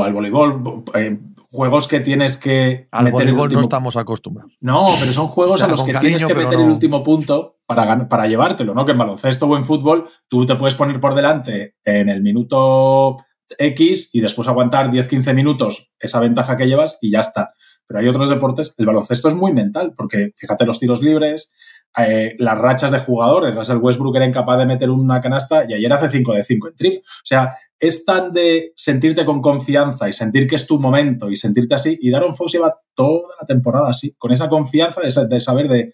al 0.04 0.14
voleibol, 0.14 0.84
eh, 0.94 1.18
juegos 1.50 1.88
que 1.88 2.00
tienes 2.00 2.38
que. 2.38 2.88
Al 2.92 3.12
voleibol 3.12 3.52
no 3.54 3.62
estamos 3.62 3.98
acostumbrados. 3.98 4.58
No, 4.62 4.88
pero 5.00 5.12
son 5.14 5.28
juegos 5.28 5.62
a 5.62 5.68
los 5.68 5.84
que 5.84 5.94
tienes 5.94 6.26
que 6.26 6.36
meter 6.36 6.60
el 6.60 6.70
último 6.70 7.04
punto 7.04 7.58
para, 7.66 8.08
para 8.08 8.28
llevártelo, 8.28 8.74
¿no? 8.74 8.86
Que 8.86 8.92
en 8.92 8.98
baloncesto 8.98 9.48
o 9.48 9.58
en 9.58 9.66
fútbol 9.66 10.08
tú 10.28 10.46
te 10.46 10.56
puedes 10.56 10.76
poner 10.76 11.00
por 11.00 11.16
delante 11.16 11.76
en 11.84 12.10
el 12.10 12.22
minuto 12.22 13.18
X 13.58 14.10
y 14.14 14.22
después 14.22 14.48
aguantar 14.48 14.90
10-15 14.90 15.34
minutos 15.34 15.94
esa 16.00 16.20
ventaja 16.20 16.58
que 16.58 16.68
llevas 16.68 16.98
y 17.02 17.12
ya 17.12 17.20
está. 17.20 17.54
pero 17.88 18.00
hay 18.00 18.08
otros 18.08 18.30
deportes, 18.30 18.74
el 18.78 18.86
baloncesto 18.86 19.28
es 19.28 19.36
muy 19.36 19.54
mental, 19.54 19.94
porque 19.96 20.32
fíjate 20.36 20.66
los 20.66 20.80
tiros 20.80 21.02
libres, 21.02 21.54
eh, 21.98 22.36
las 22.40 22.58
rachas 22.58 22.92
de 22.92 23.00
jugadores, 23.00 23.56
Russell 23.56 23.78
Westbrook 23.78 24.16
era 24.16 24.26
incapaz 24.26 24.58
de 24.58 24.66
meter 24.66 24.90
una 24.90 25.22
canasta 25.22 25.66
y 25.68 25.74
ayer 25.74 25.92
hace 25.92 26.10
5 26.10 26.34
de 26.34 26.44
5 26.44 26.68
en 26.68 26.76
triple. 26.76 27.00
O 27.00 27.26
sea, 27.26 27.56
es 27.80 28.06
tan 28.06 28.34
de 28.34 28.74
sentirte 28.76 29.26
con 29.26 29.42
confianza 29.42 30.08
y 30.08 30.14
sentir 30.14 30.48
que 30.48 30.56
es 30.56 30.68
tu 30.68 30.80
momento 30.80 31.30
y 31.30 31.36
sentirte 31.36 31.76
así, 31.76 31.98
y 32.02 32.10
Daron 32.10 32.36
Fox 32.36 32.54
lleva 32.54 32.80
toda 32.94 33.36
la 33.40 33.46
temporada 33.46 33.90
así, 33.90 34.16
con 34.18 34.32
esa 34.32 34.50
confianza 34.50 35.02
de, 35.02 35.40
saber 35.40 35.68
de, 35.68 35.94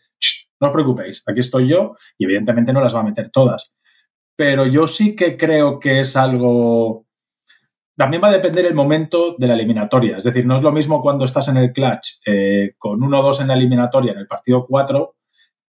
no 0.60 0.68
os 0.68 0.74
preocupéis, 0.74 1.24
aquí 1.28 1.40
estoy 1.40 1.68
yo 1.68 1.96
y 2.18 2.26
evidentemente 2.26 2.74
no 2.74 2.82
las 2.82 2.96
va 2.96 3.00
a 3.00 3.04
meter 3.04 3.30
todas. 3.30 3.74
Pero 4.36 4.66
yo 4.66 4.88
sí 4.88 5.16
que 5.16 5.38
creo 5.38 5.80
que 5.80 6.00
es 6.00 6.16
algo 6.16 7.06
también 7.98 8.24
va 8.24 8.30
a 8.30 8.34
depender 8.34 8.66
el 8.66 8.74
momento 8.74 9.36
de 9.38 9.46
la 9.46 9.54
eliminatoria. 9.54 10.18
Es 10.18 10.24
decir, 10.24 10.44
no 10.46 10.56
es 10.56 10.64
lo 10.64 10.72
mismo 10.72 11.02
cuando 11.02 11.26
estás 11.26 11.50
en 11.50 11.58
el 11.58 11.72
clutch 11.72 12.22
eh, 12.26 12.74
con 12.80 13.00
1-2 13.00 13.42
en 13.42 13.48
la 13.50 13.54
eliminatoria 13.54 14.14
en 14.14 14.18
el 14.18 14.28
partido 14.28 14.66
4 14.66 15.16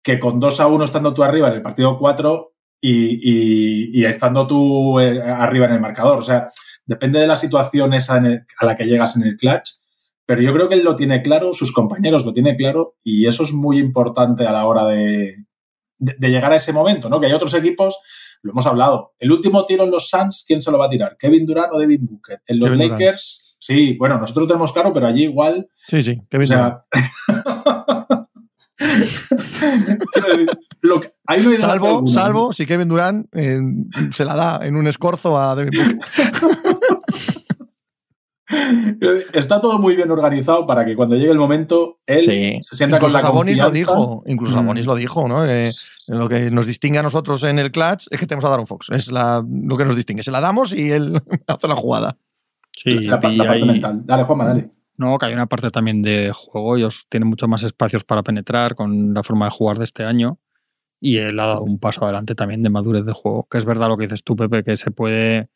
que 0.08 0.20
con 0.22 0.40
2-1 0.40 0.86
estando 0.86 1.14
tú 1.14 1.22
arriba 1.22 1.50
en 1.50 1.56
el 1.56 1.62
partido 1.62 1.98
4 1.98 2.54
y, 2.80 4.06
estando 4.06 4.48
tú 4.48 5.02
eh, 5.02 5.22
arriba 5.22 5.66
en 5.66 5.74
el 5.74 5.82
marcador. 5.82 6.20
O 6.20 6.22
sea, 6.22 6.48
depende 6.86 7.20
de 7.20 7.28
la 7.28 7.36
situación 7.36 7.94
esa 7.94 8.16
a 8.16 8.66
la 8.66 8.78
que 8.78 8.86
llegas 8.86 9.18
en 9.18 9.24
el 9.24 9.36
clutch. 9.36 9.70
Pero 10.26 10.42
yo 10.42 10.54
creo 10.54 10.70
que 10.70 10.76
él 10.76 10.86
lo 10.86 10.96
tiene 10.96 11.22
claro, 11.22 11.52
sus 11.52 11.74
compañeros 11.74 12.26
lo 12.26 12.32
tienen 12.32 12.56
claro 12.56 12.96
y 13.04 13.28
eso 13.28 13.44
es 13.44 13.52
muy 13.52 13.80
importante 13.80 14.48
a 14.48 14.54
la 14.54 14.66
hora 14.66 14.86
de, 14.86 15.44
de 15.98 16.30
llegar 16.30 16.54
a 16.54 16.56
ese 16.56 16.72
momento, 16.72 17.10
¿no? 17.10 17.20
Que 17.20 17.26
hay 17.26 17.34
otros 17.34 17.54
equipos 17.54 17.98
lo 18.44 18.52
hemos 18.52 18.66
hablado. 18.66 19.14
El 19.20 19.32
último 19.32 19.66
tiro 19.66 19.84
en 19.84 19.92
los 19.92 20.10
Suns, 20.10 20.46
¿quién 20.48 20.62
se 20.62 20.72
lo 20.72 20.78
va 20.78 20.86
a 20.86 20.90
tirar? 20.90 21.18
¿Kevin 21.18 21.46
Durant 21.46 21.74
o 21.74 21.80
Devin 21.80 22.06
Booker? 22.06 22.42
En 22.46 22.60
los 22.60 22.72
Lakers, 22.78 23.58
sí, 23.60 23.98
bueno, 23.98 24.18
nosotros 24.18 24.48
tenemos 24.48 24.72
claro, 24.72 24.94
pero 24.94 25.08
allí 25.08 25.24
igual. 25.24 25.70
Sí, 25.88 26.04
sí, 26.04 26.22
Kevin 26.30 26.48
Durant. 26.48 26.78
salvo, 31.58 32.08
salvo 32.08 32.54
si 32.54 32.66
Kevin 32.66 32.90
Durant 32.90 33.28
eh, 33.34 33.60
se 34.14 34.26
la 34.26 34.36
da 34.36 34.60
en 34.66 34.76
un 34.76 34.88
escorzo 34.88 35.38
a 35.38 35.56
Devin 35.56 35.72
Booker. 35.74 36.00
Está 39.34 39.60
todo 39.60 39.78
muy 39.78 39.96
bien 39.96 40.10
organizado 40.10 40.66
para 40.66 40.86
que 40.86 40.96
cuando 40.96 41.16
llegue 41.16 41.32
el 41.32 41.38
momento 41.38 42.00
él 42.06 42.62
se 42.62 42.76
sienta 42.76 42.98
con 43.00 43.12
la 43.12 43.20
Sabonis 43.20 43.58
lo 43.58 43.72
dijo, 43.72 44.24
incluso 44.26 44.54
mm. 44.54 44.56
Sabonis 44.56 44.86
lo 44.86 44.96
dijo, 44.96 45.28
¿no? 45.28 45.46
Eh, 45.46 45.70
lo 46.08 46.30
que 46.30 46.50
nos 46.50 46.66
distingue 46.66 47.00
a 47.00 47.04
nosotros 47.04 47.44
en 47.44 47.60
el 47.60 47.72
clutch 47.72 48.08
es 48.10 48.20
que 48.20 48.26
tenemos 48.26 48.46
a 48.46 48.50
Daron 48.50 48.68
Fox. 48.68 48.90
Es 48.92 49.12
lo 49.12 49.78
que 49.78 49.86
nos 49.86 49.98
distingue. 49.98 50.24
Se 50.24 50.32
la 50.32 50.40
damos 50.40 50.74
y 50.74 50.92
él 50.92 51.22
hace 51.48 51.68
la 51.68 51.76
jugada. 51.76 52.18
Sí, 52.72 53.00
la, 53.00 53.20
parte 53.20 53.66
mental. 53.66 54.02
Dale, 54.06 54.24
Juanma, 54.24 54.46
dale. 54.46 54.77
No, 54.98 55.18
que 55.18 55.28
hay 55.28 55.34
una 55.34 55.46
parte 55.46 55.70
también 55.70 56.02
de 56.02 56.32
juego. 56.34 56.76
Ellos 56.76 57.06
tienen 57.10 57.30
muchos 57.30 57.48
más 57.48 57.64
espacios 57.64 58.04
para 58.04 58.24
penetrar 58.24 58.76
con 58.76 59.14
la 59.14 59.24
forma 59.24 59.46
de 59.46 59.52
jugar 59.52 59.78
de 59.78 59.84
este 59.86 60.04
año. 60.04 60.40
Y 61.00 61.18
él 61.18 61.40
ha 61.40 61.46
dado 61.46 61.64
un 61.64 61.80
paso 61.80 62.04
adelante 62.04 62.34
también 62.36 62.64
de 62.64 62.72
madurez 62.72 63.06
de 63.06 63.14
juego. 63.14 63.48
Que 63.50 63.60
es 63.60 63.66
verdad 63.66 63.90
lo 63.90 63.98
que 63.98 64.06
dices 64.06 64.24
tú, 64.24 64.36
Pepe, 64.36 64.64
que 64.64 64.76
se 64.78 64.92
puede 64.92 65.50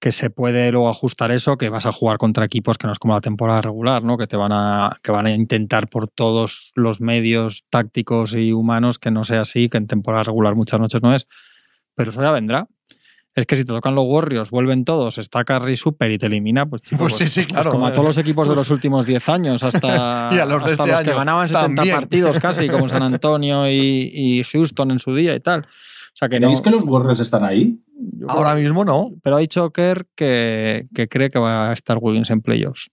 que 0.00 0.12
se 0.12 0.30
puede 0.30 0.70
luego 0.72 0.88
ajustar 0.88 1.30
eso, 1.30 1.56
que 1.56 1.70
vas 1.70 1.86
a 1.86 1.92
jugar 1.92 2.18
contra 2.18 2.44
equipos 2.44 2.76
que 2.78 2.86
no 2.86 2.92
es 2.92 2.98
como 2.98 3.14
la 3.14 3.20
temporada 3.20 3.62
regular, 3.62 4.02
¿no? 4.02 4.18
Que 4.18 4.26
te 4.26 4.36
van 4.36 4.52
a, 4.52 4.98
que 5.02 5.10
van 5.10 5.26
a 5.26 5.30
intentar 5.32 5.88
por 5.88 6.08
todos 6.08 6.72
los 6.74 7.00
medios 7.00 7.64
tácticos 7.70 8.34
y 8.34 8.52
humanos 8.52 8.98
que 8.98 9.10
no 9.10 9.24
sea 9.24 9.42
así, 9.42 9.68
que 9.68 9.78
en 9.78 9.86
temporada 9.86 10.24
regular 10.24 10.54
muchas 10.54 10.80
noches 10.80 11.02
no 11.02 11.14
es. 11.14 11.26
Pero 11.94 12.10
eso 12.10 12.20
ya 12.22 12.30
vendrá. 12.30 12.68
Es 13.36 13.46
que 13.46 13.54
si 13.56 13.64
te 13.64 13.72
tocan 13.72 13.94
los 13.94 14.04
Warriors, 14.06 14.50
vuelven 14.50 14.84
todos, 14.84 15.18
está 15.18 15.44
Curry 15.44 15.76
super 15.76 16.10
y 16.10 16.18
te 16.18 16.26
elimina, 16.26 16.66
pues, 16.66 16.82
pues, 16.98 17.16
sí, 17.16 17.28
sí, 17.28 17.42
pues 17.42 17.46
claro. 17.48 17.70
como 17.70 17.86
a 17.86 17.92
todos 17.92 18.06
los 18.06 18.18
equipos 18.18 18.48
de 18.48 18.56
los 18.56 18.70
últimos 18.70 19.04
10 19.04 19.28
años, 19.28 19.62
hasta, 19.62 20.30
los, 20.46 20.64
hasta 20.64 20.86
los 20.86 21.00
este 21.00 21.10
que 21.10 21.16
ganaban 21.16 21.48
70 21.48 21.84
partidos 21.84 22.38
casi, 22.38 22.68
como 22.68 22.88
San 22.88 23.02
Antonio 23.02 23.68
y, 23.68 24.10
y 24.12 24.42
Houston 24.42 24.90
en 24.90 24.98
su 24.98 25.14
día 25.14 25.34
y 25.34 25.40
tal. 25.40 25.60
O 26.16 26.18
sea, 26.18 26.30
que 26.30 26.38
¿Creéis 26.38 26.62
que 26.62 26.70
los 26.70 26.82
Warriors 26.84 27.20
están 27.20 27.44
ahí? 27.44 27.78
Ahora 28.26 28.54
mismo 28.54 28.86
no. 28.86 29.10
Pero 29.22 29.36
ha 29.36 29.38
dicho 29.38 29.70
Kerr 29.70 30.06
que, 30.14 30.86
cree 31.10 31.28
que 31.28 31.38
va 31.38 31.68
a 31.68 31.72
estar 31.74 31.98
Wiggins 32.00 32.30
en 32.30 32.40
playoffs. 32.40 32.90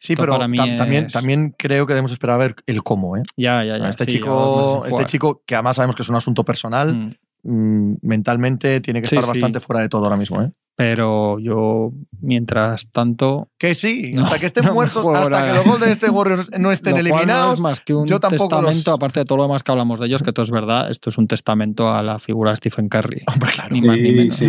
Sí, 0.00 0.16
pero 0.16 0.38
también, 0.38 1.08
también 1.08 1.54
creo 1.56 1.86
que 1.86 1.92
debemos 1.92 2.12
esperar 2.12 2.36
a 2.36 2.38
ver 2.38 2.56
el 2.64 2.82
cómo. 2.82 3.18
¿eh? 3.18 3.22
Ya, 3.36 3.62
ya, 3.62 3.76
ya. 3.76 3.90
Este, 3.90 4.06
chico, 4.06 4.86
este 4.86 5.04
chico, 5.04 5.42
que 5.44 5.54
además 5.54 5.76
sabemos 5.76 5.96
que 5.96 6.02
es 6.02 6.08
un 6.08 6.16
asunto 6.16 6.44
personal, 6.44 6.94
mm. 6.94 7.14
Mm, 7.48 7.98
mentalmente 8.02 8.80
tiene 8.80 9.00
que 9.00 9.06
estar 9.06 9.24
bastante 9.24 9.60
fuera 9.60 9.80
de 9.80 9.88
todo 9.88 10.02
ahora 10.04 10.16
mismo. 10.16 10.42
¿eh? 10.42 10.50
Pero 10.74 11.38
yo, 11.38 11.92
mientras 12.20 12.90
tanto. 12.90 13.48
Que 13.56 13.76
sí, 13.76 14.14
hasta 14.18 14.38
que 14.40 14.46
estén 14.46 14.64
muertos, 14.74 15.04
hasta 15.14 15.46
que 15.46 15.52
los 15.54 15.64
Golden 15.64 15.90
State 15.90 16.10
Warriors 16.10 16.48
no 16.58 16.72
estén 16.72 16.96
eliminados. 16.96 17.46
No 17.46 17.54
es 17.54 17.60
más 17.60 17.80
que 17.80 17.94
un 17.94 18.06
testamento, 18.06 18.92
aparte 18.92 19.20
de 19.20 19.24
todo 19.24 19.38
lo 19.38 19.44
demás 19.44 19.62
que 19.62 19.70
hablamos 19.70 20.00
de 20.00 20.06
ellos, 20.06 20.24
que 20.24 20.32
todo 20.32 20.44
es 20.44 20.50
verdad, 20.50 20.90
esto 20.90 21.08
es 21.08 21.18
un 21.18 21.28
testamento 21.28 21.88
a 21.88 22.02
la 22.02 22.18
figura 22.18 22.50
de 22.50 22.56
Stephen 22.56 22.88
Curry. 22.88 23.22
Hombre, 23.32 23.50
claro. 23.52 23.70
Ni 23.72 23.80
más 23.80 23.96
ni 23.96 24.12
menos. 24.12 24.42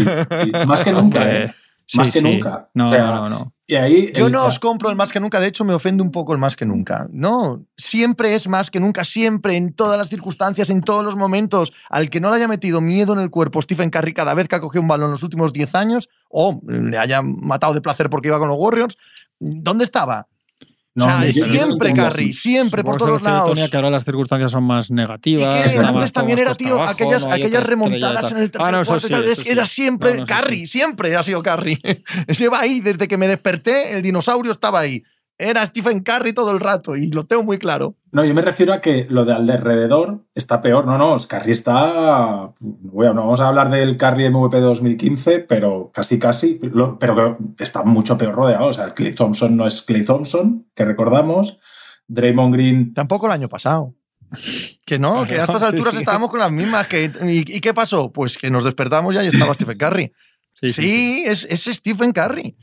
Más 0.65 0.81
que 0.81 0.91
nunca. 0.93 1.55
Más 1.93 2.11
que 2.11 2.21
nunca. 2.21 2.69
No, 2.73 2.91
no, 2.91 3.29
no. 3.29 3.53
Y 3.69 3.75
ahí 3.75 4.13
Yo 4.13 4.29
no 4.29 4.45
os 4.45 4.59
compro 4.59 4.89
el 4.89 4.95
más 4.95 5.11
que 5.11 5.19
nunca, 5.19 5.41
de 5.41 5.47
hecho 5.47 5.65
me 5.65 5.73
ofende 5.73 6.01
un 6.01 6.11
poco 6.11 6.31
el 6.31 6.39
más 6.39 6.55
que 6.55 6.65
nunca. 6.65 7.05
No, 7.11 7.65
siempre 7.75 8.33
es 8.33 8.47
más 8.47 8.71
que 8.71 8.79
nunca, 8.79 9.03
siempre, 9.03 9.57
en 9.57 9.73
todas 9.73 9.97
las 9.97 10.07
circunstancias, 10.07 10.69
en 10.69 10.81
todos 10.81 11.03
los 11.03 11.17
momentos. 11.17 11.73
Al 11.89 12.09
que 12.09 12.21
no 12.21 12.29
le 12.29 12.37
haya 12.37 12.47
metido 12.47 12.79
miedo 12.79 13.11
en 13.11 13.19
el 13.19 13.29
cuerpo 13.29 13.61
Stephen 13.61 13.89
Curry 13.89 14.13
cada 14.13 14.33
vez 14.33 14.47
que 14.47 14.55
ha 14.55 14.61
cogido 14.61 14.81
un 14.81 14.87
balón 14.87 15.07
en 15.07 15.11
los 15.13 15.23
últimos 15.23 15.51
10 15.51 15.75
años, 15.75 16.09
o 16.29 16.61
le 16.65 16.97
haya 16.97 17.21
matado 17.21 17.73
de 17.73 17.81
placer 17.81 18.09
porque 18.09 18.29
iba 18.29 18.39
con 18.39 18.47
los 18.47 18.57
Warriors, 18.57 18.97
¿dónde 19.39 19.83
estaba? 19.83 20.27
O 20.97 21.03
sea, 21.03 21.31
siempre, 21.31 21.93
Carry, 21.93 22.33
siempre, 22.33 22.83
por 22.83 22.97
todos 22.97 23.21
lados. 23.21 23.57
que 23.69 23.75
ahora 23.75 23.89
las 23.89 24.03
circunstancias 24.03 24.51
son 24.51 24.63
más 24.63 24.91
negativas. 24.91 25.73
Y 25.73 25.77
que 25.77 25.85
antes 25.85 26.11
también 26.11 26.39
era, 26.39 26.55
tío, 26.55 26.81
aquellas, 26.81 27.25
aquellas 27.25 27.65
remontadas 27.65 28.31
en 28.31 28.37
el 28.39 28.51
tercer 28.51 28.75
ah, 28.75 28.83
no, 28.83 29.21
era 29.45 29.65
siempre 29.65 30.23
Carry, 30.23 30.67
siempre 30.67 31.15
ha 31.15 31.23
sido 31.23 31.43
Carry. 31.43 31.79
Lleva 32.37 32.59
ahí, 32.59 32.79
desde 32.79 33.07
que 33.07 33.17
me 33.17 33.27
desperté, 33.27 33.95
el 33.95 34.01
dinosaurio 34.01 34.51
estaba 34.51 34.79
ahí 34.79 35.03
era 35.37 35.65
Stephen 35.65 36.01
Curry 36.01 36.33
todo 36.33 36.51
el 36.51 36.59
rato 36.59 36.95
y 36.95 37.09
lo 37.09 37.25
tengo 37.25 37.43
muy 37.43 37.59
claro. 37.59 37.95
No, 38.11 38.25
yo 38.25 38.33
me 38.33 38.41
refiero 38.41 38.73
a 38.73 38.81
que 38.81 39.05
lo 39.09 39.25
de 39.25 39.33
alrededor 39.33 40.25
está 40.33 40.61
peor. 40.61 40.85
No, 40.85 40.97
no, 40.97 41.15
Curry 41.17 41.51
está. 41.51 42.53
Bueno, 42.59 43.13
no 43.13 43.21
vamos 43.21 43.39
a 43.39 43.47
hablar 43.47 43.69
del 43.69 43.97
Curry 43.97 44.29
MVP 44.29 44.59
2015, 44.59 45.39
pero 45.41 45.91
casi, 45.93 46.17
casi. 46.17 46.59
pero 46.99 47.37
está 47.59 47.83
mucho 47.83 48.17
peor 48.17 48.35
rodeado. 48.35 48.67
O 48.67 48.73
sea, 48.73 48.85
el 48.85 48.93
Clay 48.93 49.13
Thompson 49.13 49.55
no 49.55 49.67
es 49.67 49.81
Clay 49.81 50.03
Thompson, 50.03 50.67
que 50.73 50.85
recordamos. 50.85 51.59
Draymond 52.07 52.53
Green. 52.53 52.93
Tampoco 52.93 53.27
el 53.27 53.33
año 53.33 53.49
pasado. 53.49 53.93
Que 54.85 54.99
no, 54.99 55.25
que 55.25 55.39
a 55.39 55.43
estas 55.43 55.63
alturas 55.63 55.93
estábamos 55.93 56.29
con 56.29 56.39
las 56.39 56.51
mismas. 56.51 56.87
Que, 56.87 57.11
y, 57.27 57.61
qué 57.61 57.73
pasó? 57.73 58.11
Pues 58.11 58.37
que 58.37 58.49
nos 58.49 58.63
despertamos 58.63 59.13
ya 59.13 59.23
y 59.23 59.27
estaba 59.27 59.53
Stephen 59.53 59.77
Curry. 59.77 60.13
Sí, 60.53 61.23
es, 61.27 61.45
es 61.49 61.63
Stephen 61.65 62.11
Curry. 62.11 62.55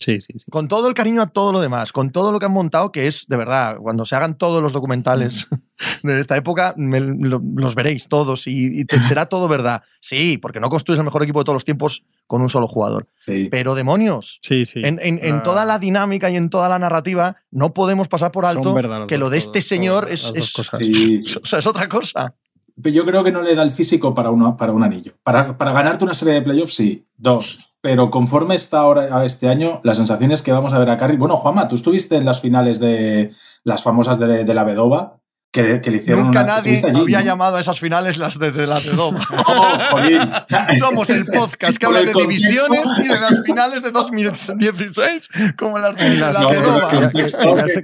Sí, 0.00 0.18
sí, 0.22 0.32
sí. 0.38 0.50
Con 0.50 0.66
todo 0.66 0.88
el 0.88 0.94
cariño 0.94 1.20
a 1.20 1.26
todo 1.26 1.52
lo 1.52 1.60
demás, 1.60 1.92
con 1.92 2.10
todo 2.10 2.32
lo 2.32 2.38
que 2.38 2.46
han 2.46 2.52
montado, 2.52 2.90
que 2.90 3.06
es, 3.06 3.26
de 3.28 3.36
verdad, 3.36 3.76
cuando 3.76 4.06
se 4.06 4.16
hagan 4.16 4.38
todos 4.38 4.62
los 4.62 4.72
documentales 4.72 5.46
mm. 5.50 6.06
de 6.08 6.20
esta 6.20 6.36
época, 6.38 6.74
los 6.76 7.74
veréis 7.74 8.08
todos 8.08 8.46
y, 8.46 8.86
será 9.06 9.26
todo 9.26 9.46
verdad. 9.46 9.82
Sí, 10.00 10.38
porque 10.38 10.58
no 10.58 10.70
construyes 10.70 10.98
el 10.98 11.04
mejor 11.04 11.22
equipo 11.22 11.40
de 11.40 11.44
todos 11.44 11.56
los 11.56 11.66
tiempos 11.66 12.06
con 12.26 12.40
un 12.40 12.48
solo 12.48 12.66
jugador. 12.66 13.08
Pero 13.50 13.74
demonios, 13.74 14.40
sí, 14.42 14.64
sí. 14.64 14.80
En, 14.82 14.98
ah. 15.34 15.42
toda 15.42 15.66
la 15.66 15.78
dinámica 15.78 16.30
y 16.30 16.36
en 16.36 16.48
toda 16.48 16.70
la 16.70 16.78
narrativa, 16.78 17.36
no 17.50 17.74
podemos 17.74 18.08
pasar 18.08 18.32
por 18.32 18.46
alto 18.46 18.74
que 19.06 19.18
lo 19.18 19.28
de 19.28 19.36
este 19.36 19.60
señor 19.60 20.08
es, 20.10 20.32
es, 20.34 20.54
es 21.52 21.66
otra 21.66 21.88
cosa. 21.88 22.34
Yo 22.76 23.04
creo 23.04 23.22
que 23.22 23.32
no 23.32 23.42
le 23.42 23.54
da 23.54 23.62
el 23.62 23.70
físico 23.70 24.14
para, 24.14 24.30
uno, 24.30 24.56
para 24.56 24.72
un 24.72 24.82
anillo. 24.82 25.12
Para, 25.22 25.58
para 25.58 25.72
ganarte 25.72 26.04
una 26.04 26.14
serie 26.14 26.34
de 26.34 26.42
playoffs, 26.42 26.74
sí. 26.74 27.04
Dos 27.18 27.69
pero 27.80 28.10
conforme 28.10 28.54
está 28.54 28.80
ahora 28.80 29.24
este 29.24 29.48
año, 29.48 29.80
las 29.84 29.96
sensaciones 29.96 30.42
que 30.42 30.52
vamos 30.52 30.72
a 30.72 30.78
ver 30.78 30.90
a 30.90 30.96
Carrie. 30.96 31.16
Bueno, 31.16 31.36
Juanma, 31.36 31.68
tú 31.68 31.76
estuviste 31.76 32.16
en 32.16 32.24
las 32.24 32.40
finales 32.40 32.78
de 32.80 33.32
las 33.64 33.82
famosas 33.82 34.18
de, 34.18 34.44
de 34.44 34.54
la 34.54 34.64
Bedova 34.64 35.19
que, 35.52 35.80
le 35.90 35.96
hicieron 35.96 36.24
Nunca 36.24 36.44
nadie 36.44 36.80
había 36.94 37.22
llamado 37.22 37.56
a 37.56 37.60
esas 37.60 37.80
finales 37.80 38.18
las 38.18 38.38
de, 38.38 38.52
de 38.52 38.66
la 38.66 38.78
de 38.80 38.90
Doma. 38.92 39.20
Somos 40.78 41.10
el 41.10 41.26
podcast 41.26 41.76
que 41.76 41.86
habla 41.86 42.02
de 42.02 42.12
divisiones 42.12 42.82
y 42.98 43.08
de 43.08 43.20
las 43.20 43.42
finales 43.44 43.82
de 43.82 43.90
2016 43.90 45.30
como 45.56 45.78
las 45.78 45.96
de 45.96 46.16
la 46.16 46.32
de 46.32 46.60
Doma. 46.60 47.10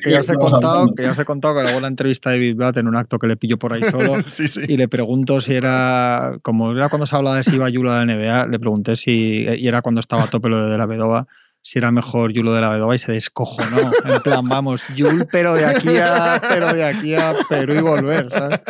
Que 0.02 0.10
ya 0.10 0.20
os 0.20 0.28
he 0.28 0.34
contado 0.34 0.94
que 0.94 1.02
ya 1.02 1.10
os 1.10 1.18
he 1.18 1.24
contado 1.24 1.56
que 1.56 1.62
luego 1.62 1.80
la 1.80 1.88
entrevista 1.88 2.30
de 2.30 2.36
David 2.36 2.56
Blatt 2.56 2.76
en 2.76 2.88
un 2.88 2.96
acto 2.96 3.18
que 3.18 3.26
le 3.26 3.36
pillo 3.36 3.58
por 3.58 3.72
ahí 3.72 3.82
solo 3.82 4.16
y 4.68 4.76
le 4.76 4.88
pregunto 4.88 5.40
si 5.40 5.54
era 5.54 6.36
como 6.42 6.72
era 6.72 6.88
cuando 6.88 7.06
se 7.06 7.16
hablaba 7.16 7.36
de 7.36 7.42
si 7.42 7.56
iba 7.56 7.68
Yula 7.68 8.00
a 8.00 8.04
la 8.04 8.14
NBA, 8.14 8.46
le 8.46 8.58
pregunté 8.60 8.94
si 8.94 9.46
y 9.58 9.66
era 9.66 9.82
cuando 9.82 10.00
estaba 10.00 10.24
a 10.24 10.26
tope 10.28 10.48
lo 10.48 10.68
de 10.68 10.78
la 10.78 10.86
Bedova 10.86 11.26
si 11.66 11.80
era 11.80 11.90
mejor 11.90 12.32
Yulo 12.32 12.52
de 12.52 12.60
la 12.60 12.68
Vedova 12.70 12.94
y 12.94 12.98
se 12.98 13.10
descojonó. 13.10 13.90
En 14.04 14.22
plan, 14.22 14.48
vamos, 14.48 14.84
Yul, 14.94 15.26
pero 15.32 15.54
de 15.54 15.64
aquí 15.64 15.96
a, 15.96 16.40
pero 16.48 16.72
de 16.72 16.84
aquí 16.84 17.12
a 17.16 17.34
Perú 17.48 17.74
y 17.74 17.80
volver, 17.80 18.30
¿sabes? 18.30 18.60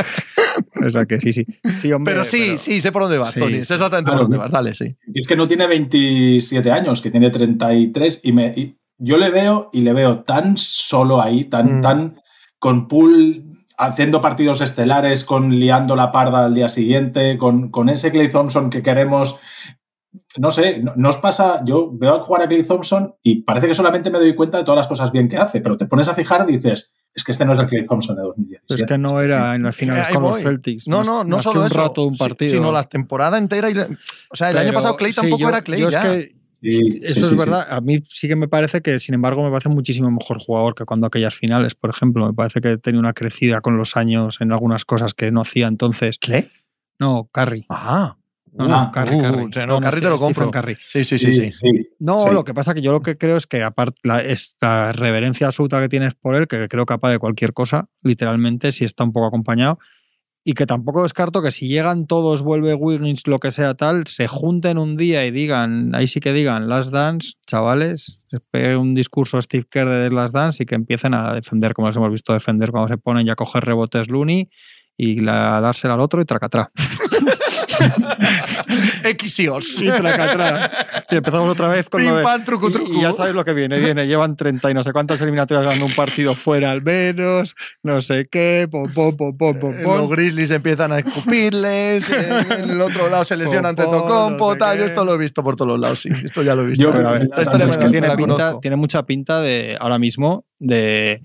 O 0.83 0.91
sea 0.91 1.05
que 1.05 1.21
sí, 1.21 1.31
sí. 1.31 1.45
sí 1.79 1.93
hombre, 1.93 2.15
pero 2.15 2.25
sí, 2.25 2.57
sí, 2.57 2.81
sé 2.81 2.93
por 2.93 3.03
dónde 3.03 3.19
vas, 3.19 3.35
Tony. 3.35 3.63
Sé 3.63 3.75
exactamente 3.75 4.11
por 4.11 4.21
dónde 4.23 4.39
vas. 4.39 4.51
Dale, 4.51 4.75
sí. 4.75 4.97
es 5.13 5.27
que 5.27 5.37
no 5.37 5.47
tiene 5.47 5.67
27 5.67 6.73
años, 6.73 7.03
que 7.03 7.11
tiene 7.11 7.29
33 7.29 8.21
y, 8.23 8.33
me, 8.33 8.79
yo 8.97 9.19
le 9.19 9.29
veo 9.29 9.69
y 9.75 9.83
le 9.83 9.93
veo 9.93 10.21
tan 10.21 10.57
solo 10.57 11.21
ahí, 11.21 11.45
tan, 11.45 11.81
Mm. 11.81 11.83
tan 11.83 12.21
con 12.59 12.89
pool 12.89 13.45
haciendo 13.77 14.23
partidos 14.23 14.63
estelares, 14.63 15.25
con 15.25 15.51
liando 15.51 15.97
la 15.97 16.11
parda 16.13 16.47
al 16.47 16.55
día 16.55 16.71
siguiente, 16.71 17.37
con, 17.37 17.71
con 17.71 17.91
ese 17.91 18.11
Clay 18.11 18.31
Thompson 18.31 18.71
que 18.71 18.83
queremos. 18.83 19.39
No 20.39 20.51
sé, 20.51 20.81
no, 20.83 20.93
no 20.97 21.09
os 21.09 21.17
pasa, 21.19 21.63
yo 21.65 21.91
veo 21.93 22.15
a 22.17 22.21
jugar 22.21 22.43
a 22.43 22.49
Clay 22.49 22.63
Thompson 22.65 23.15
y 23.23 23.43
parece 23.43 23.69
que 23.69 23.75
solamente 23.75 24.11
me 24.11 24.19
doy 24.19 24.35
cuenta 24.35 24.59
de 24.59 24.65
todas 24.65 24.79
las 24.79 24.89
cosas 24.89 25.11
bien 25.13 25.29
que 25.29 25.37
hace, 25.37 25.61
pero 25.61 25.77
te 25.77 25.87
pones 25.87 26.09
a 26.09 26.15
fijar 26.15 26.45
y 26.49 26.53
dices, 26.53 26.95
es 27.15 27.25
que 27.25 27.33
este 27.33 27.45
no 27.45 27.55
es 27.55 27.59
el 27.59 27.67
Clay 27.67 27.87
Thompson 27.87 28.17
de 28.17 28.23
2017. 28.23 28.83
Es 28.83 28.89
que 28.89 28.99
no 28.99 29.21
era 29.21 29.55
en 29.55 29.63
las 29.63 29.75
finales 29.77 30.07
Ahí 30.09 30.15
con 30.15 30.23
los 30.25 30.33
voy. 30.33 30.43
Celtics. 30.43 30.87
No, 30.89 30.99
más- 30.99 31.07
no, 31.07 31.25
no 31.25 31.37
más 31.37 31.43
solo 31.45 31.55
que 31.55 31.59
un 31.61 31.67
eso, 31.67 31.79
rato 31.81 32.01
de 32.03 32.07
un 32.09 32.17
partido. 32.17 32.51
sino 32.53 32.73
la 32.73 32.83
temporada 32.83 33.39
entera. 33.39 33.71
Y, 33.71 33.75
la- 33.75 33.89
o 34.31 34.37
sea, 34.37 34.51
el 34.51 34.59
año 34.59 34.73
pasado 34.73 34.97
Clay 34.97 35.13
sí, 35.13 35.21
tampoco 35.21 35.41
yo- 35.43 35.49
era 35.49 35.63
Clay 35.63 35.81
yo 35.81 35.89
ya. 35.91 36.01
Es 36.15 36.25
que 36.27 36.37
Sí, 36.63 36.99
eso 37.03 37.15
sí, 37.15 37.21
es 37.21 37.29
sí. 37.29 37.37
verdad. 37.37 37.67
A 37.71 37.81
mí 37.83 38.03
sí 38.09 38.29
que 38.29 38.35
me 38.35 38.49
parece 38.49 38.81
que, 38.81 38.99
sin 38.99 39.15
embargo, 39.15 39.43
me 39.45 39.51
parece 39.51 39.69
muchísimo 39.69 40.11
mejor 40.11 40.39
jugador 40.39 40.75
que 40.75 40.85
cuando 40.85 41.07
aquellas 41.07 41.35
finales, 41.35 41.75
por 41.75 41.91
ejemplo. 41.91 42.27
Me 42.27 42.33
parece 42.33 42.61
que 42.61 42.77
tenía 42.79 42.99
una 42.99 43.13
crecida 43.13 43.61
con 43.61 43.77
los 43.77 43.97
años 43.97 44.41
en 44.41 44.53
algunas 44.53 44.85
cosas 44.85 45.13
que 45.15 45.31
no 45.31 45.43
hacía 45.43 45.69
entonces. 45.69 46.19
¿Clay? 46.19 46.49
No, 46.99 47.29
Curry. 47.31 47.67
Ah. 47.69 48.17
No, 48.57 48.67
no, 48.69 48.89
uh, 48.89 48.91
Curry. 48.91 49.17
o 49.17 49.53
sea, 49.53 49.67
no, 49.67 49.81
te 49.81 50.01
lo 50.01 50.19
compro. 50.19 50.51
Curry. 50.51 50.77
Sí, 50.81 51.05
sí, 51.05 51.19
sí, 51.19 51.33
sí. 51.33 51.51
No, 51.99 52.19
Sí. 52.21 52.31
lo 52.33 52.45
que 52.45 52.55
pasa 52.55 52.75
que 52.75 52.83
yo 52.83 52.93
lo 52.93 53.03
que 53.03 53.19
creo 53.19 53.37
es 53.37 53.47
que 53.47 53.63
aparte 53.63 53.99
la, 54.05 54.23
esta 54.23 54.93
reverencia 54.93 55.47
absoluta 55.49 55.81
que 55.81 55.89
tienes 55.89 56.15
por 56.15 56.35
él, 56.35 56.47
que 56.49 56.67
creo 56.69 56.87
capaz 56.87 57.11
de 57.11 57.19
cualquier 57.19 57.53
cosa, 57.53 57.89
literalmente, 58.03 58.73
si 58.73 58.85
está 58.85 59.05
un 59.05 59.13
poco 59.13 59.27
acompañado, 59.27 59.79
y 60.49 60.53
que 60.55 60.65
tampoco 60.65 61.03
descarto 61.03 61.43
que 61.43 61.51
si 61.51 61.67
llegan 61.67 62.07
todos, 62.07 62.43
vuelve 62.43 62.73
Wiggins, 62.75 63.27
lo 63.27 63.41
que 63.41 63.51
sea 63.51 63.75
tal, 63.75 64.07
se 64.07 64.29
junten 64.29 64.79
un 64.79 64.97
día 64.97 65.27
y 65.27 65.33
digan, 65.33 65.93
ahí 65.97 66.07
sí 66.07 66.21
que 66.21 66.33
digan, 66.33 66.69
Last 66.69 66.93
Dance, 66.93 67.33
chavales, 67.49 68.21
pegue 68.53 68.77
un 68.77 68.95
discurso 68.95 69.43
Steve 69.43 69.67
Kerr 69.69 69.89
de 69.89 70.11
Last 70.11 70.33
Dance 70.33 70.63
y 70.63 70.67
que 70.67 70.77
empiecen 70.77 71.15
a 71.15 71.35
defender, 71.35 71.75
como 71.75 71.89
les 71.89 71.97
hemos 71.97 72.13
visto 72.13 72.33
defender 72.33 72.71
cuando 72.71 72.89
se 72.89 72.97
ponen 72.97 73.27
ya 73.27 73.33
a 73.33 73.35
coger 73.37 73.65
rebotes 73.65 74.09
Looney 74.09 74.49
y 74.97 75.21
la, 75.21 75.61
dársela 75.61 75.95
al 75.95 76.01
otro 76.01 76.23
y 76.23 76.25
tracatrá. 76.25 76.69
Exios. 79.05 79.81
Y 79.81 79.87
tracatrá. 79.87 80.71
Y 81.11 81.17
empezamos 81.17 81.49
otra 81.51 81.69
vez 81.69 81.89
con 81.89 82.01
Pim, 82.01 82.11
lo 82.11 82.17
de- 82.19 82.23
pam, 82.25 82.45
truco, 82.45 82.69
y- 82.69 82.73
truco. 82.73 82.93
Y, 82.93 83.01
ya 83.03 83.13
sabes 83.13 83.35
lo 83.35 83.45
que 83.45 83.53
viene, 83.53 83.79
viene. 83.79 84.07
Llevan 84.07 84.37
30 84.37 84.71
y 84.71 84.75
no 84.75 84.83
sé 84.83 84.93
cuántas 84.93 85.21
eliminatorias 85.21 85.65
ganando 85.65 85.87
un 85.87 85.95
partido 85.95 86.35
fuera 86.35 86.71
al 86.71 86.83
menos, 86.83 87.55
no 87.83 88.01
sé 88.01 88.27
qué, 88.31 88.69
pom, 88.71 88.91
pom, 88.93 89.17
pom, 89.17 89.37
pom, 89.37 89.59
pom, 89.59 89.75
Eh, 89.75 89.83
pom. 89.83 89.99
Los 89.99 90.11
Grizzlies 90.11 90.51
empiezan 90.51 90.93
a 90.93 90.99
escupirles, 90.99 92.09
eh, 92.11 92.47
en 92.59 92.71
el 92.71 92.81
otro 92.81 93.09
lado 93.09 93.25
se 93.25 93.37
lesiona 93.37 93.69
ante 93.71 93.85
Tocompo, 93.85 94.49
no 94.49 94.53
sé 94.55 94.59
tal. 94.59 94.79
Yo 94.79 94.85
esto 94.87 95.05
lo 95.05 95.15
he 95.15 95.19
visto 95.19 95.43
por 95.43 95.57
todos 95.57 95.69
los 95.73 95.81
lados, 95.81 96.01
sí. 96.01 96.09
Esto 96.25 96.43
ya 96.43 96.55
lo 96.55 96.63
he 96.63 96.67
visto. 96.67 96.83
Yo- 96.85 96.93
Pero 96.93 97.09
a 97.09 97.13
ver, 97.13 97.23
Esta 97.25 97.43
historia 97.43 97.67
es 97.71 97.79
que 97.79 97.89
tiene, 97.89 98.11
pinta, 98.17 98.61
tiene 98.61 98.77
mucha 98.77 99.05
pinta 99.05 99.41
de, 99.41 99.77
ahora 99.81 99.99
mismo, 99.99 100.45
de 100.59 101.23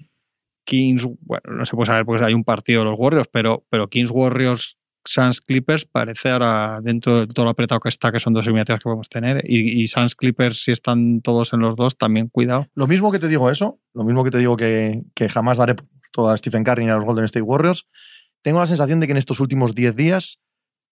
Kings, 0.66 1.06
bueno, 1.22 1.44
no 1.58 1.66
se 1.66 1.76
puede 1.76 1.88
saber 1.88 2.06
porque 2.06 2.24
hay 2.26 2.34
un 2.34 2.44
partido 2.44 2.82
de 2.82 2.86
los 2.92 2.96
Warriors, 2.98 3.28
pero, 3.32 3.66
pero 3.70 3.88
Kings 3.90 4.12
Warriors 4.12 4.78
Suns 5.06 5.42
Clippers 5.42 5.86
parece 5.86 6.30
ahora 6.30 6.80
dentro 6.82 7.22
de 7.22 7.28
todo 7.28 7.46
lo 7.46 7.52
apretado 7.52 7.80
que 7.80 7.90
está, 7.90 8.12
que 8.12 8.20
son 8.20 8.34
dos 8.34 8.46
eliminatorias 8.46 8.80
que 8.80 8.84
podemos 8.84 9.10
tener, 9.10 9.42
y, 9.44 9.82
y 9.82 9.88
Suns 9.88 10.16
Clippers 10.16 10.64
si 10.64 10.72
están 10.72 11.22
todos 11.22 11.54
en 11.54 11.60
los 11.62 11.76
dos, 11.76 11.98
también 11.98 12.28
cuidado. 12.30 12.68
Lo 12.76 12.88
mismo 12.88 13.12
que 13.12 13.20
te 13.20 13.28
digo 13.28 13.50
eso, 13.50 13.80
lo 13.94 14.04
mismo 14.04 14.24
que 14.24 14.32
te 14.32 14.38
digo 14.38 14.58
que, 14.58 15.02
que 15.16 15.30
jamás 15.30 15.58
daré 15.58 15.76
muerto 15.76 16.30
a 16.30 16.38
Stephen 16.38 16.64
Curry 16.64 16.84
ni 16.86 16.90
a 16.92 16.96
los 16.96 17.06
Golden 17.06 17.26
State 17.26 17.42
Warriors, 17.44 17.88
tengo 18.44 18.60
la 18.60 18.66
sensación 18.66 19.00
de 19.00 19.08
que 19.08 19.12
en 19.12 19.18
estos 19.18 19.40
últimos 19.40 19.76
10 19.76 19.96
días 19.96 20.40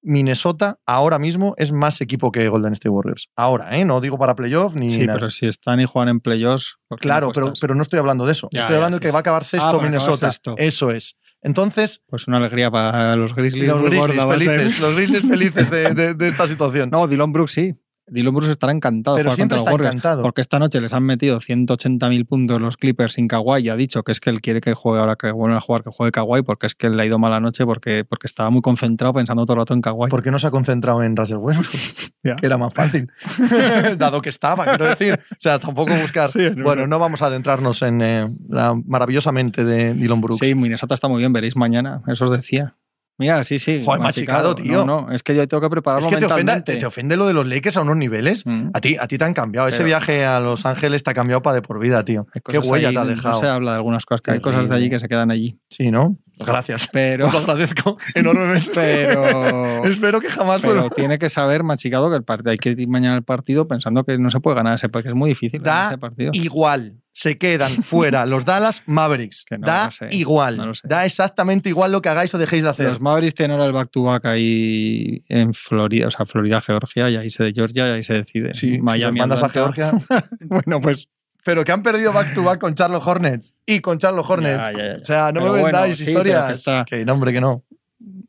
Minnesota 0.01 0.79
ahora 0.85 1.19
mismo 1.19 1.53
es 1.57 1.71
más 1.71 1.99
equipo 2.01 2.31
que 2.31 2.47
Golden 2.47 2.73
State 2.73 2.89
Warriors. 2.89 3.29
Ahora, 3.35 3.77
¿eh? 3.77 3.83
No 3.85 3.99
digo 3.99 4.17
para 4.17 4.33
playoff 4.35 4.73
ni 4.75 4.89
Sí, 4.89 5.05
nada. 5.05 5.15
pero 5.19 5.29
si 5.29 5.45
están 5.45 5.81
y 5.81 5.85
juegan 5.85 6.09
en 6.09 6.19
playoffs. 6.21 6.77
¿por 6.87 6.99
qué 6.99 7.07
no 7.07 7.09
Claro, 7.11 7.31
pero, 7.33 7.53
pero 7.59 7.75
no 7.75 7.81
estoy 7.81 7.99
hablando 7.99 8.25
de 8.25 8.31
eso. 8.31 8.47
Ya, 8.51 8.61
estoy 8.61 8.73
ya, 8.75 8.77
hablando 8.77 8.99
de 8.99 9.05
que 9.05 9.11
va 9.11 9.17
a 9.17 9.21
acabar 9.21 9.43
sexto 9.43 9.65
Ah, 9.67 9.69
acabar 9.71 9.85
Minnesota. 9.89 10.31
sexto. 10.31 10.55
Eso 10.57 10.91
es. 10.91 11.17
Entonces, 11.41 12.03
Pues 12.09 12.27
una 12.27 12.37
alegría 12.37 12.69
para 12.69 13.15
los 13.15 13.33
Grizzlies. 13.33 13.67
los 13.67 13.81
Grizzlies 13.81 13.99
gorda 14.17 14.27
felices, 14.33 14.79
los 14.79 14.95
Grizzlies 14.95 15.21
felices 15.27 15.69
de, 15.71 15.93
de- 15.93 16.13
de 16.13 16.27
esta 16.27 16.47
situación. 16.47 16.89
No, 16.89 17.07
Dylan 17.07 17.31
Brooks 17.31 17.53
sí. 17.53 17.73
Dylan 18.11 18.33
Brooks 18.33 18.49
estará 18.49 18.71
encantado 18.73 19.17
pero 19.17 19.31
siempre 19.33 19.57
está 19.57 19.71
Warriors. 19.71 19.93
encantado. 19.93 20.21
Porque 20.23 20.41
esta 20.41 20.59
noche 20.59 20.81
les 20.81 20.93
han 20.93 21.03
metido 21.03 21.39
180.000 21.39 22.27
puntos 22.27 22.61
los 22.61 22.77
Clippers 22.77 23.13
sin 23.13 23.27
Kawhi 23.27 23.61
y 23.63 23.69
ha 23.69 23.75
dicho 23.75 24.03
que 24.03 24.11
es 24.11 24.19
que 24.19 24.29
él 24.29 24.41
quiere 24.41 24.61
que 24.61 24.73
juegue 24.73 24.99
ahora 24.99 25.15
que 25.15 25.31
vuelvan 25.31 25.57
a 25.57 25.61
jugar, 25.61 25.83
que 25.83 25.89
juegue 25.91 26.11
Kawhi 26.11 26.41
porque 26.41 26.67
es 26.67 26.75
que 26.75 26.89
le 26.89 27.01
ha 27.01 27.05
ido 27.05 27.19
mala 27.19 27.39
noche 27.39 27.65
porque, 27.65 28.03
porque 28.05 28.27
estaba 28.27 28.49
muy 28.49 28.61
concentrado 28.61 29.13
pensando 29.13 29.45
todo 29.45 29.53
el 29.53 29.59
rato 29.59 29.73
en 29.73 29.81
Kawhi. 29.81 30.09
¿Por 30.09 30.23
qué 30.23 30.31
no 30.31 30.39
se 30.39 30.47
ha 30.47 30.51
concentrado 30.51 31.03
en 31.03 31.15
Russell 31.15 31.37
Westbrook? 31.37 31.69
Que 32.21 32.45
era 32.45 32.57
más 32.57 32.73
fácil. 32.73 33.09
Dado 33.97 34.21
que 34.21 34.27
estaba, 34.29 34.65
quiero 34.65 34.85
decir. 34.85 35.17
O 35.31 35.35
sea, 35.39 35.57
tampoco 35.57 35.93
buscar. 35.95 36.29
Sí, 36.29 36.49
bueno, 36.49 36.85
no. 36.85 36.99
vamos 36.99 37.21
a 37.21 37.27
adentrarnos 37.27 37.81
en 37.81 38.01
eh, 38.01 38.27
la 38.49 38.75
maravillosamente 38.85 39.63
de 39.63 39.93
Dylan 39.93 40.19
Brooks. 40.19 40.39
Sí, 40.39 40.53
Minnesota 40.53 40.93
está 40.93 41.07
muy 41.07 41.19
bien, 41.19 41.31
veréis 41.31 41.55
mañana, 41.55 42.01
eso 42.07 42.25
os 42.25 42.31
decía. 42.31 42.75
Mira, 43.19 43.43
sí, 43.43 43.59
sí. 43.59 43.81
Joder, 43.83 44.01
machicado, 44.01 44.55
tío. 44.55 44.85
No, 44.85 45.01
no, 45.01 45.11
es 45.11 45.23
que 45.23 45.35
yo 45.35 45.45
tengo 45.45 45.59
que 45.59 45.69
prepararlo 45.69 46.07
es 46.07 46.15
que 46.15 46.19
te 46.19 46.25
ofende, 46.25 46.61
te, 46.61 46.77
te 46.77 46.85
ofende 46.85 47.17
lo 47.17 47.27
de 47.27 47.33
los 47.33 47.45
Lakers 47.45 47.75
a 47.75 47.81
unos 47.81 47.97
niveles. 47.97 48.45
Mm. 48.45 48.69
A 48.73 48.79
ti, 48.79 48.95
a 48.97 49.07
ti 49.07 49.17
te 49.17 49.25
han 49.25 49.33
cambiado. 49.33 49.67
Ese 49.67 49.83
viaje 49.83 50.25
a 50.25 50.39
Los 50.39 50.65
Ángeles 50.65 51.03
te 51.03 51.11
ha 51.11 51.13
cambiado 51.13 51.41
para 51.41 51.55
de 51.55 51.61
por 51.61 51.79
vida, 51.79 52.03
tío. 52.05 52.27
Qué 52.45 52.57
huella 52.59 52.87
ahí, 52.87 52.93
te 52.95 52.99
ha 53.01 53.03
no 53.03 53.09
dejado. 53.09 53.39
se 53.41 53.47
habla 53.47 53.71
de 53.71 53.77
algunas 53.77 54.05
cosas, 54.05 54.21
que 54.21 54.31
hay 54.31 54.39
cosas 54.39 54.69
de 54.69 54.75
allí 54.75 54.89
que 54.89 54.99
se 54.99 55.09
quedan 55.09 55.31
allí. 55.31 55.59
Sí, 55.69 55.91
¿no? 55.91 56.17
Gracias. 56.39 56.87
Pero, 56.93 57.29
lo 57.29 57.37
agradezco 57.39 57.97
enormemente. 58.15 58.69
pero, 58.73 59.83
Espero 59.83 60.21
que 60.21 60.29
jamás 60.29 60.61
pero 60.61 60.89
tiene 60.89 61.19
que 61.19 61.27
saber, 61.27 61.63
machicado, 61.63 62.09
que 62.09 62.15
el 62.15 62.23
partido, 62.23 62.51
hay 62.51 62.57
que 62.57 62.69
ir 62.71 62.87
mañana 62.87 63.15
al 63.15 63.23
partido 63.23 63.67
pensando 63.67 64.05
que 64.05 64.17
no 64.17 64.29
se 64.29 64.39
puede 64.39 64.55
ganar 64.55 64.75
ese 64.75 64.87
porque 64.87 65.09
es 65.09 65.15
muy 65.15 65.29
difícil 65.29 65.61
ganar 65.61 65.83
Da 65.83 65.87
ese 65.89 65.97
partido. 65.97 66.31
igual. 66.33 66.95
Se 67.21 67.37
quedan 67.37 67.83
fuera 67.83 68.25
los 68.25 68.45
Dallas 68.45 68.81
Mavericks. 68.85 69.43
No 69.51 69.67
da 69.67 69.91
sé, 69.91 70.07
igual. 70.11 70.55
no. 70.55 70.71
Da 70.85 71.05
exactamente 71.05 71.67
igual 71.67 71.91
lo 71.91 72.01
que 72.01 72.07
hagáis 72.07 72.33
o 72.33 72.37
dejéis 72.37 72.63
de 72.63 72.69
hacer. 72.69 72.87
Los 72.87 73.01
Mavericks 73.01 73.35
tienen 73.35 73.55
ahora 73.55 73.65
el 73.65 73.73
back-to-back 73.73 74.25
ahí 74.27 75.19
en 75.27 75.53
Florida, 75.53 76.07
o 76.07 76.11
sea, 76.11 76.25
Florida, 76.25 76.61
Georgia, 76.61 77.09
y 77.09 77.17
ahí 77.17 77.29
se 77.29 77.43
de 77.43 77.51
Georgia, 77.51 77.89
y 77.89 77.91
ahí 77.91 78.03
se 78.03 78.13
decide. 78.13 78.53
Sí, 78.53 78.75
si 78.75 78.81
Miami, 78.81 79.19
mandas 79.19 79.43
a. 79.43 79.49
Georgia. 79.49 79.91
bueno, 80.39 80.79
pues 80.79 81.09
pero 81.43 81.65
que 81.65 81.73
han 81.73 81.83
perdido 81.83 82.13
back 82.13 82.33
to 82.33 82.43
back 82.43 82.59
con 82.61 82.73
Charlotte 82.75 83.03
Hornets 83.05 83.53
y 83.65 83.81
con 83.81 83.97
Charlotte 83.97 84.25
Hornets. 84.29 84.57
Ya, 84.57 84.71
ya, 84.71 84.95
ya. 84.95 85.01
O 85.01 85.05
sea, 85.05 85.31
no 85.33 85.41
Pero 85.41 85.53
me 85.53 85.59
bueno, 85.61 85.65
vendáis 85.65 85.97
sí, 85.97 86.11
historias. 86.11 86.45
que 86.45 86.53
está- 86.53 86.85
Que 86.85 87.03
no, 87.03 87.13
hombre, 87.13 87.33
que 87.33 87.41
no. 87.41 87.65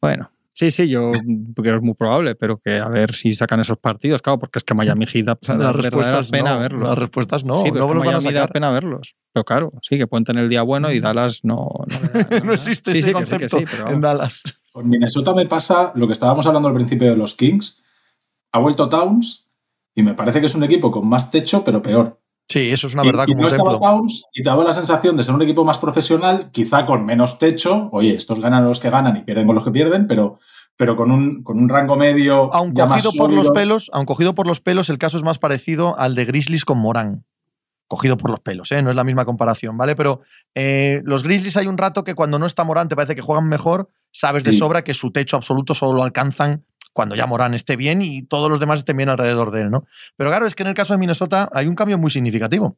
Bueno, 0.01 0.33
sí, 0.61 0.71
sí, 0.71 0.89
yo 0.89 1.13
creo 1.13 1.73
que 1.73 1.77
es 1.77 1.83
muy 1.83 1.95
probable, 1.95 2.35
pero 2.35 2.59
que 2.59 2.79
a 2.79 2.89
ver 2.89 3.15
si 3.15 3.33
sacan 3.33 3.61
esos 3.61 3.79
partidos, 3.79 4.21
claro, 4.23 4.39
porque 4.39 4.59
es 4.59 4.65
que 4.65 4.75
Miami 4.75 5.07
Heat 5.07 5.25
da, 5.25 5.39
da 5.57 5.73
respuestas 5.73 6.31
pena 6.31 6.55
no. 6.55 6.61
verlos. 6.61 6.89
Las 6.89 6.99
respuestas 6.99 7.45
no. 7.45 7.57
sí, 7.59 7.71
pero 7.73 7.81
no 7.81 7.87
es 7.87 7.89
que 7.91 7.95
los 7.95 8.05
van 8.07 8.15
a 8.15 8.19
Miami 8.21 8.35
da 8.35 8.47
pena 8.49 8.71
verlos. 8.71 9.17
Pero 9.33 9.45
claro, 9.45 9.73
sí, 9.83 9.97
que 9.99 10.07
pueden 10.07 10.25
tener 10.25 10.45
el 10.45 10.51
día 10.51 10.63
bueno 10.63 10.93
y 10.93 11.01
Dallas 11.01 11.41
no. 11.45 11.71
No, 11.89 12.01
le 12.01 12.25
da- 12.25 12.41
No 12.45 12.53
existe 12.53 12.93
Sí, 12.93 12.99
ese 12.99 13.09
sí, 13.09 13.15
que 13.15 13.21
sí, 13.21 13.25
que 13.25 13.49
concepto 13.49 13.59
sí, 13.59 13.65
pero 13.71 13.91
en. 13.91 14.01
Dallas. 14.01 14.43
Con 14.73 14.89
Minnesota 14.89 15.35
me 15.35 15.47
pasa 15.47 15.91
lo 15.97 16.07
que 16.07 16.13
estábamos 16.13 16.47
hablando 16.47 16.69
al 16.69 16.75
principio 16.75 17.09
de 17.11 17.17
los 17.17 17.35
Kings. 17.35 17.83
Ha 18.53 18.59
vuelto 18.61 18.89
Towns 18.89 19.49
y 19.95 20.03
me 20.03 20.15
parece 20.15 20.41
que 20.41 20.47
es 20.47 20.55
un 20.55 20.63
equipo 20.63 20.91
con 20.93 21.09
más 21.09 21.31
techo, 21.33 21.65
pero 21.65 21.83
peor. 21.83 22.20
Sí, 22.51 22.69
eso 22.71 22.89
es 22.89 22.95
una 22.95 23.05
Y- 23.05 23.07
verdad 23.07 23.25
y, 23.29 23.33
como 23.33 23.43
no 23.43 23.47
un 23.47 23.55
estaba. 23.55 23.79
Towns 23.79 24.25
y 24.35 24.43
te 24.43 24.49
daba 24.51 24.65
la 24.65 24.73
sensación 24.73 25.17
de 25.17 25.23
ser 25.23 25.35
un 25.37 25.43
equipo 25.43 25.65
más 25.65 25.79
profesional, 25.79 26.51
quizá 26.51 26.85
con 26.85 27.07
menos 27.07 27.39
techo. 27.39 27.89
Oye, 27.93 28.17
estos 28.17 28.41
ganan 28.41 28.65
los 28.65 28.81
que 28.81 28.91
ganan 28.91 29.17
y 29.17 29.21
pierden 29.23 29.47
con 29.47 29.55
los 29.55 29.65
que 29.65 29.71
pierden, 29.71 30.09
pero, 30.09 30.41
pero 30.77 30.97
con, 30.97 31.13
un, 31.13 31.45
con 31.45 31.59
un 31.59 31.69
rango 31.69 31.95
medio. 31.97 32.53
Aun 32.53 32.75
ya 32.75 32.87
más 32.87 33.05
cogido 33.05 33.23
por 33.25 33.33
los 33.33 33.51
pelos, 33.51 33.89
aun 33.93 34.05
cogido 34.05 34.35
por 34.35 34.49
los 34.49 34.61
pelos, 34.61 34.89
el 34.91 34.99
caso 34.99 35.17
es 35.17 35.23
más 35.23 35.39
parecido 35.39 35.97
al 35.97 36.17
de 36.17 36.25
Grizzlies 36.25 36.65
con 36.65 36.79
Morán. 36.79 37.25
Cogido 37.87 38.17
por 38.17 38.31
los 38.31 38.41
pelos, 38.41 38.71
¿eh? 38.73 38.83
no 38.83 38.91
es 38.91 38.97
la 38.97 39.03
misma 39.05 39.25
comparación, 39.25 39.77
¿vale? 39.77 39.95
Pero 39.97 40.21
eh, 40.55 41.03
los 41.05 41.23
Grizzlies 41.25 41.57
hay 41.57 41.67
un 41.69 41.77
rato 41.79 42.05
que 42.05 42.15
cuando 42.15 42.39
no 42.39 42.47
está 42.47 42.63
Morán 42.65 42.89
te 42.89 42.95
parece 42.97 43.15
que 43.17 43.23
juegan 43.23 43.49
mejor, 43.49 43.89
sabes 44.13 44.45
de 44.45 44.53
Sí. 44.53 44.59
sobra 44.59 44.83
que 44.85 44.95
su 44.95 45.11
techo 45.13 45.37
absoluto 45.37 45.75
solo 45.75 45.95
lo 45.99 46.03
alcanzan 46.05 46.65
cuando 47.01 47.15
ya 47.15 47.27
Morán 47.27 47.55
esté 47.55 47.77
bien 47.77 48.03
y 48.03 48.21
todos 48.23 48.51
los 48.51 48.61
demás 48.61 48.81
estén 48.81 48.99
bien 48.99 49.09
alrededor 49.09 49.53
de 49.53 49.63
él, 49.63 49.71
¿no? 49.71 49.87
Pero 50.19 50.29
claro, 50.29 50.45
es 50.47 50.55
que 50.55 50.65
en 50.65 50.69
el 50.69 50.75
caso 50.75 50.93
de 50.93 50.99
Minnesota 50.99 51.49
hay 51.55 51.67
un 51.67 51.75
cambio 51.75 51.97
muy 51.97 52.11
significativo. 52.11 52.77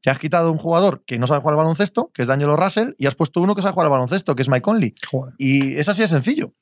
Te 0.00 0.10
has 0.10 0.18
quitado 0.18 0.50
un 0.50 0.58
jugador 0.58 1.04
que 1.06 1.16
no 1.20 1.28
sabe 1.28 1.38
jugar 1.42 1.52
al 1.52 1.58
baloncesto, 1.58 2.10
que 2.12 2.22
es 2.22 2.28
D'Angelo 2.28 2.56
Russell, 2.56 2.94
y 2.98 3.06
has 3.06 3.14
puesto 3.14 3.40
uno 3.40 3.54
que 3.54 3.62
sabe 3.62 3.72
jugar 3.74 3.86
al 3.86 3.92
baloncesto, 3.92 4.34
que 4.34 4.42
es 4.42 4.48
Mike 4.48 4.62
Conley. 4.62 4.94
Joder, 5.08 5.34
Y 5.38 5.74
es 5.76 5.88
así 5.88 6.02
de 6.02 6.08
sencillo. 6.08 6.52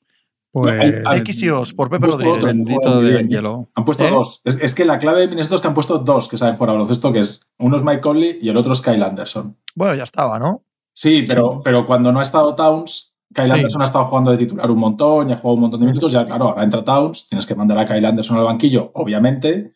pues. 0.51 0.79
Hay- 0.79 0.93
hay 1.07 1.19
X 1.21 1.41
y 1.41 1.49
Os 1.49 1.73
por 1.73 1.89
Pepe 1.89 2.05
Rodríguez. 2.05 2.33
otro. 2.35 2.45
Bendito 2.45 3.01
de 3.01 3.17
Angelo. 3.17 3.69
Han 3.73 3.83
puesto 3.83 4.05
¿Eh? 4.05 4.11
dos. 4.11 4.41
Es, 4.43 4.59
es 4.61 4.75
que 4.75 4.85
la 4.85 4.99
clave 4.99 5.21
de 5.21 5.27
Minnesota 5.29 5.55
es 5.55 5.61
que 5.61 5.67
han 5.69 5.73
puesto 5.73 5.97
dos 5.97 6.27
que 6.27 6.37
saben 6.37 6.55
fuera 6.55 6.73
baloncesto, 6.73 7.11
que 7.11 7.19
es 7.21 7.41
uno 7.57 7.77
es 7.77 7.83
Mike 7.83 8.01
Conley 8.01 8.37
y 8.43 8.49
el 8.49 8.57
otro 8.57 8.73
es 8.73 8.81
Kyle 8.81 9.01
Anderson. 9.01 9.57
Bueno, 9.73 9.95
ya 9.95 10.03
estaba, 10.03 10.37
¿no? 10.37 10.63
Sí, 10.93 11.23
pero, 11.27 11.61
pero 11.63 11.87
cuando 11.87 12.11
no 12.11 12.19
ha 12.19 12.23
estado 12.23 12.53
Towns, 12.53 13.10
Kyle 13.33 13.47
Sí. 13.47 13.53
Anderson 13.53 13.81
ha 13.81 13.85
estado 13.85 14.05
jugando 14.05 14.31
de 14.31 14.37
titular 14.37 14.69
un 14.69 14.79
montón 14.79 15.29
y 15.29 15.33
ha 15.33 15.37
jugado 15.37 15.55
un 15.55 15.61
montón 15.61 15.79
de 15.79 15.87
minutos. 15.87 16.11
Ya, 16.11 16.25
claro, 16.25 16.49
ahora 16.49 16.63
entra 16.63 16.83
Towns, 16.83 17.29
tienes 17.29 17.45
que 17.45 17.55
mandar 17.55 17.77
a 17.77 17.85
Kyle 17.85 18.05
Anderson 18.05 18.37
al 18.37 18.43
banquillo, 18.45 18.91
obviamente, 18.93 19.73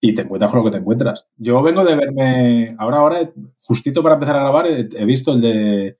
y 0.00 0.14
te 0.14 0.22
encuentras 0.22 0.50
con 0.50 0.60
lo 0.60 0.64
que 0.64 0.70
te 0.70 0.78
encuentras. 0.78 1.28
Yo 1.36 1.62
vengo 1.62 1.84
de 1.84 1.96
verme, 1.96 2.76
ahora, 2.78 2.98
ahora, 2.98 3.30
justito 3.60 4.02
para 4.02 4.14
empezar 4.14 4.36
a 4.36 4.40
grabar, 4.40 4.66
he, 4.66 4.88
he 4.96 5.04
visto 5.04 5.32
el 5.32 5.40
de 5.40 5.98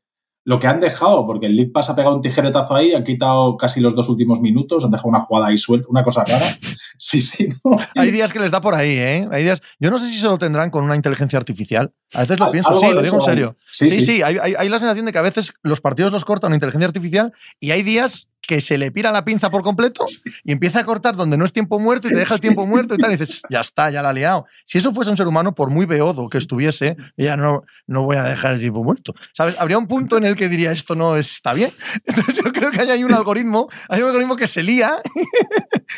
lo 0.49 0.61
que 0.61 0.69
han 0.69 0.79
dejado, 0.79 1.27
porque 1.27 1.47
el 1.47 1.57
League 1.57 1.73
Pass 1.73 1.91
ha 1.91 1.97
pegado 1.97 2.15
un 2.15 2.21
tijeretazo 2.23 2.75
ahí, 2.77 2.95
han 2.95 3.03
quitado 3.03 3.57
casi 3.57 3.81
los 3.81 3.97
dos 3.97 4.09
últimos 4.09 4.41
minutos, 4.41 4.85
han 4.85 4.93
dejado 4.93 5.09
una 5.09 5.19
jugada 5.21 5.49
ahí 5.49 5.57
suelta, 5.59 5.89
una 5.91 6.03
cosa 6.05 6.25
rara. 6.25 6.47
Sí, 6.99 7.21
sí. 7.21 7.49
¿no? 7.63 7.77
Hay 7.95 8.11
días 8.11 8.33
que 8.33 8.39
les 8.39 8.51
da 8.51 8.63
por 8.63 8.75
ahí, 8.75 8.97
¿eh? 8.97 9.29
Hay 9.31 9.43
días. 9.43 9.61
Yo 9.79 9.91
no 9.91 9.99
sé 9.99 10.09
si 10.09 10.17
se 10.17 10.27
lo 10.29 10.39
tendrán 10.39 10.71
con 10.71 10.83
una 10.83 10.97
inteligencia 10.97 11.37
artificial. 11.39 11.93
A 12.15 12.21
veces 12.21 12.41
lo 12.41 12.51
pienso, 12.51 12.75
sí, 12.81 12.87
lo 12.91 13.03
digo 13.03 13.17
en 13.17 13.21
hay. 13.21 13.27
serio. 13.27 13.57
Sí, 13.71 13.91
Sí, 13.91 14.01
sí, 14.01 14.07
sí. 14.07 14.23
Hay, 14.23 14.39
hay- 14.41 14.55
hay 14.57 14.69
la 14.71 14.79
sensación 14.79 15.05
de 15.05 15.13
que 15.13 15.19
a 15.19 15.23
veces 15.23 15.53
los 15.63 15.83
partidos 15.83 16.11
los 16.11 16.25
corta 16.25 16.47
una 16.47 16.57
inteligencia 16.57 16.87
artificial 16.87 17.35
y 17.61 17.73
hay 17.73 17.83
días 17.83 18.29
que 18.47 18.61
se 18.61 18.79
le 18.79 18.91
pira 18.91 19.13
la 19.13 19.25
pinza 19.25 19.51
por 19.51 19.63
completo 19.63 20.05
y 20.45 20.53
empieza 20.53 20.81
a 20.81 20.85
cortar 20.85 21.17
donde 21.17 21.37
no 21.37 21.45
es 21.45 21.53
tiempo 21.53 21.79
muerto 21.79 22.09
y 22.09 22.11
te 22.11 22.19
deja 22.19 22.35
el 22.35 22.41
tiempo 22.41 22.67
muerto 22.67 22.95
y 22.95 22.99
tal. 22.99 23.13
Y 23.13 23.17
dices, 23.17 23.43
ya 23.51 23.61
está, 23.61 23.91
ya 23.91 24.03
la 24.03 24.11
ha 24.11 24.13
liado. 24.13 24.47
Si 24.65 24.79
eso 24.79 24.93
fuese 24.93 25.11
un 25.11 25.17
ser 25.17 25.27
humano, 25.27 25.55
por 25.55 25.71
muy 25.71 25.87
beodo 25.87 26.29
que 26.29 26.39
estuviese, 26.39 26.97
ya 27.17 27.37
no, 27.37 27.63
no 27.87 28.03
voy 28.03 28.17
a 28.17 28.25
dejar 28.25 28.55
el 28.55 28.61
tiempo 28.61 28.83
muerto. 28.83 29.15
¿Sabes? 29.33 29.59
Habría 29.61 29.79
un 29.79 29.87
punto 29.87 30.17
en 30.17 30.25
el 30.25 30.37
que 30.37 30.49
diría, 30.49 30.73
esto 30.73 30.95
no 30.95 31.17
está 31.17 31.53
bien. 31.53 31.71
Entonces 32.05 32.37
yo 32.37 32.53
creo 32.53 32.71
que 32.71 32.81
ahí 32.81 32.91
hay 32.91 33.05
un 33.05 33.15
algoritmo, 33.15 33.69
hay 33.89 34.03
un 34.03 34.09
algoritmo 34.09 34.37
que 34.37 34.47
se 34.47 34.63
lía 34.63 34.97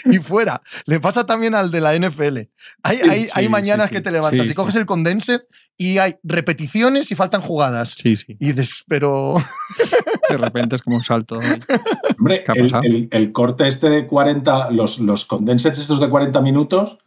y 0.05 0.19
fuera. 0.19 0.63
Le 0.85 1.01
pasa 1.01 1.25
también 1.27 1.55
al 1.55 1.71
de 1.71 1.81
la 1.81 1.99
NFL. 1.99 2.39
Hay, 2.83 2.99
Sí, 2.99 3.09
hay, 3.09 3.29
hay 3.33 3.45
sí, 3.45 3.49
mañanas 3.49 3.89
sí, 3.89 3.95
que 3.95 4.01
te 4.01 4.11
levantas 4.11 4.49
y 4.49 4.55
coges 4.55 4.75
el 4.77 4.87
condensed 4.87 5.43
y 5.79 5.99
hay 5.99 6.17
repeticiones 6.25 7.11
y 7.11 7.15
faltan 7.15 7.41
jugadas. 7.41 7.93
Sí, 7.97 8.17
sí. 8.17 8.37
Y 8.39 8.53
dices, 8.53 8.85
pero. 8.89 9.37
De 10.29 10.37
repente 10.37 10.77
es 10.77 10.83
como 10.83 10.97
un 10.97 11.03
salto. 11.05 11.41
Hombre, 12.19 12.43
¿Qué 12.45 12.53
ha 12.53 12.55
el, 12.55 12.63
pasado? 12.65 12.83
el- 12.85 13.09
el 13.11 13.33
corte 13.33 13.67
este 13.67 13.89
de 13.89 14.07
40, 14.07 14.71
los, 14.73 14.99
los 14.99 15.25
condensets 15.25 15.79
estos 15.79 16.01
de 16.01 16.11
40 16.11 16.41
minutos, 16.43 16.99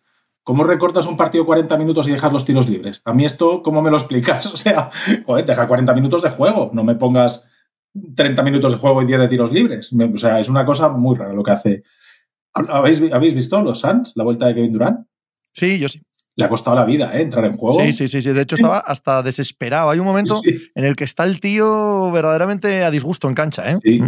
¿cómo 0.44 0.64
recortas 0.64 1.06
un 1.06 1.18
partido 1.18 1.46
40 1.46 1.78
minutos 1.78 2.08
y 2.08 2.12
dejas 2.12 2.32
los 2.34 2.46
tiros 2.46 2.68
libres? 2.68 3.02
A 3.06 3.14
mí 3.14 3.26
esto, 3.26 3.62
¿cómo 3.62 3.82
me 3.84 3.92
lo 3.92 3.98
explicas? 3.98 4.48
O 4.54 4.58
sea, 4.58 4.90
joder, 5.26 5.46
deja 5.46 5.68
40 5.68 5.94
minutos 5.94 6.24
de 6.24 6.30
juego, 6.32 6.72
no 6.74 6.84
me 6.84 6.96
pongas 6.96 7.48
30 8.16 8.42
minutos 8.42 8.72
de 8.72 8.78
juego 8.80 9.02
y 9.02 9.06
10 9.06 9.20
de 9.20 9.28
tiros 9.28 9.52
libres. 9.52 9.94
Me- 9.94 10.06
o 10.06 10.18
sea, 10.18 10.40
es 10.40 10.50
una 10.50 10.66
cosa 10.66 10.90
muy 10.90 11.16
rara 11.18 11.34
lo 11.34 11.44
que 11.44 11.52
hace. 11.52 11.84
¿Habéis, 12.54 13.02
¿Habéis 13.14 13.34
visto 13.36 13.62
los 13.62 13.80
Suns, 13.82 14.14
la 14.16 14.24
vuelta 14.24 14.48
de 14.48 14.56
Kevin 14.56 14.74
Durant? 14.74 15.08
Sí, 15.54 15.78
yo 15.80 15.90
sí. 15.90 16.02
Le 16.42 16.46
ha 16.46 16.50
costado 16.50 16.76
la 16.76 16.86
vida, 16.86 17.12
¿eh? 17.16 17.22
Entrar 17.22 17.46
en 17.46 17.56
juego. 17.58 17.80
Sí, 17.84 17.94
sí, 17.94 18.08
sí, 18.08 18.22
sí. 18.22 18.32
De 18.32 18.42
hecho, 18.42 18.56
estaba 18.56 18.80
hasta 18.80 19.24
desesperado. 19.24 19.90
Hay 19.90 20.00
un 20.00 20.06
momento 20.06 20.36
Sí. 20.44 20.58
en 20.76 20.84
el 20.86 20.96
que 20.96 21.04
está 21.04 21.24
el 21.24 21.40
tío 21.40 22.12
verdaderamente 22.12 22.84
a 22.84 22.92
disgusto 22.92 23.28
en 23.30 23.36
cancha, 23.36 23.72
¿eh? 23.72 23.78
Sí. 23.84 24.02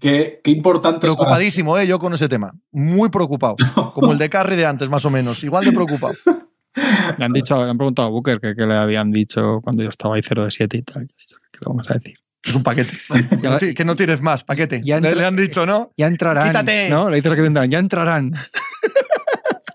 Qué, 0.00 0.40
qué 0.42 0.50
importante 0.50 0.98
Preocupadísimo, 1.00 1.78
¿eh? 1.78 1.86
Yo 1.86 1.98
con 2.00 2.12
ese 2.12 2.28
tema. 2.28 2.52
Muy 2.72 3.08
preocupado. 3.08 3.56
Como 3.94 4.12
el 4.12 4.18
de 4.18 4.28
Carry 4.28 4.56
de 4.56 4.66
antes, 4.66 4.88
más 4.88 5.04
o 5.04 5.10
menos. 5.10 5.42
Igual 5.44 5.64
de 5.64 5.72
preocupado. 5.72 6.14
Le 7.18 7.24
han 7.26 7.32
dicho, 7.34 7.62
le 7.62 7.70
han 7.70 7.76
preguntado 7.76 8.08
a 8.08 8.10
Booker 8.10 8.40
que, 8.40 8.54
que 8.54 8.66
le 8.66 8.74
habían 8.74 9.10
dicho 9.10 9.60
cuando 9.62 9.82
yo 9.82 9.90
estaba 9.90 10.14
ahí 10.16 10.22
0 10.26 10.46
de 10.46 10.50
7 10.50 10.76
y 10.78 10.82
tal. 10.82 11.06
¿Qué 11.06 11.58
le 11.60 11.66
vamos 11.66 11.90
a 11.90 11.94
decir? 11.94 12.14
Es 12.42 12.54
un 12.54 12.62
paquete. 12.62 12.98
Que 13.42 13.48
no, 13.48 13.58
ti- 13.58 13.74
que 13.74 13.84
no 13.84 13.94
tienes 13.94 14.22
más, 14.22 14.42
paquete. 14.42 14.80
Ya 14.82 14.98
le, 14.98 15.10
entra- 15.10 15.20
le 15.20 15.26
han 15.26 15.36
dicho, 15.36 15.66
¿no? 15.66 15.92
Ya 15.98 16.06
entrarán. 16.06 16.46
¡Quítate! 16.48 16.88
¿No? 16.88 17.10
Le 17.10 17.16
dices 17.16 17.30
a 17.30 17.36
Kevin 17.36 17.52
Durant, 17.52 17.70
ya 17.70 17.78
entrarán. 17.78 18.32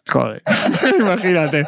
Joder. 0.09 0.41
Imagínate. 0.99 1.65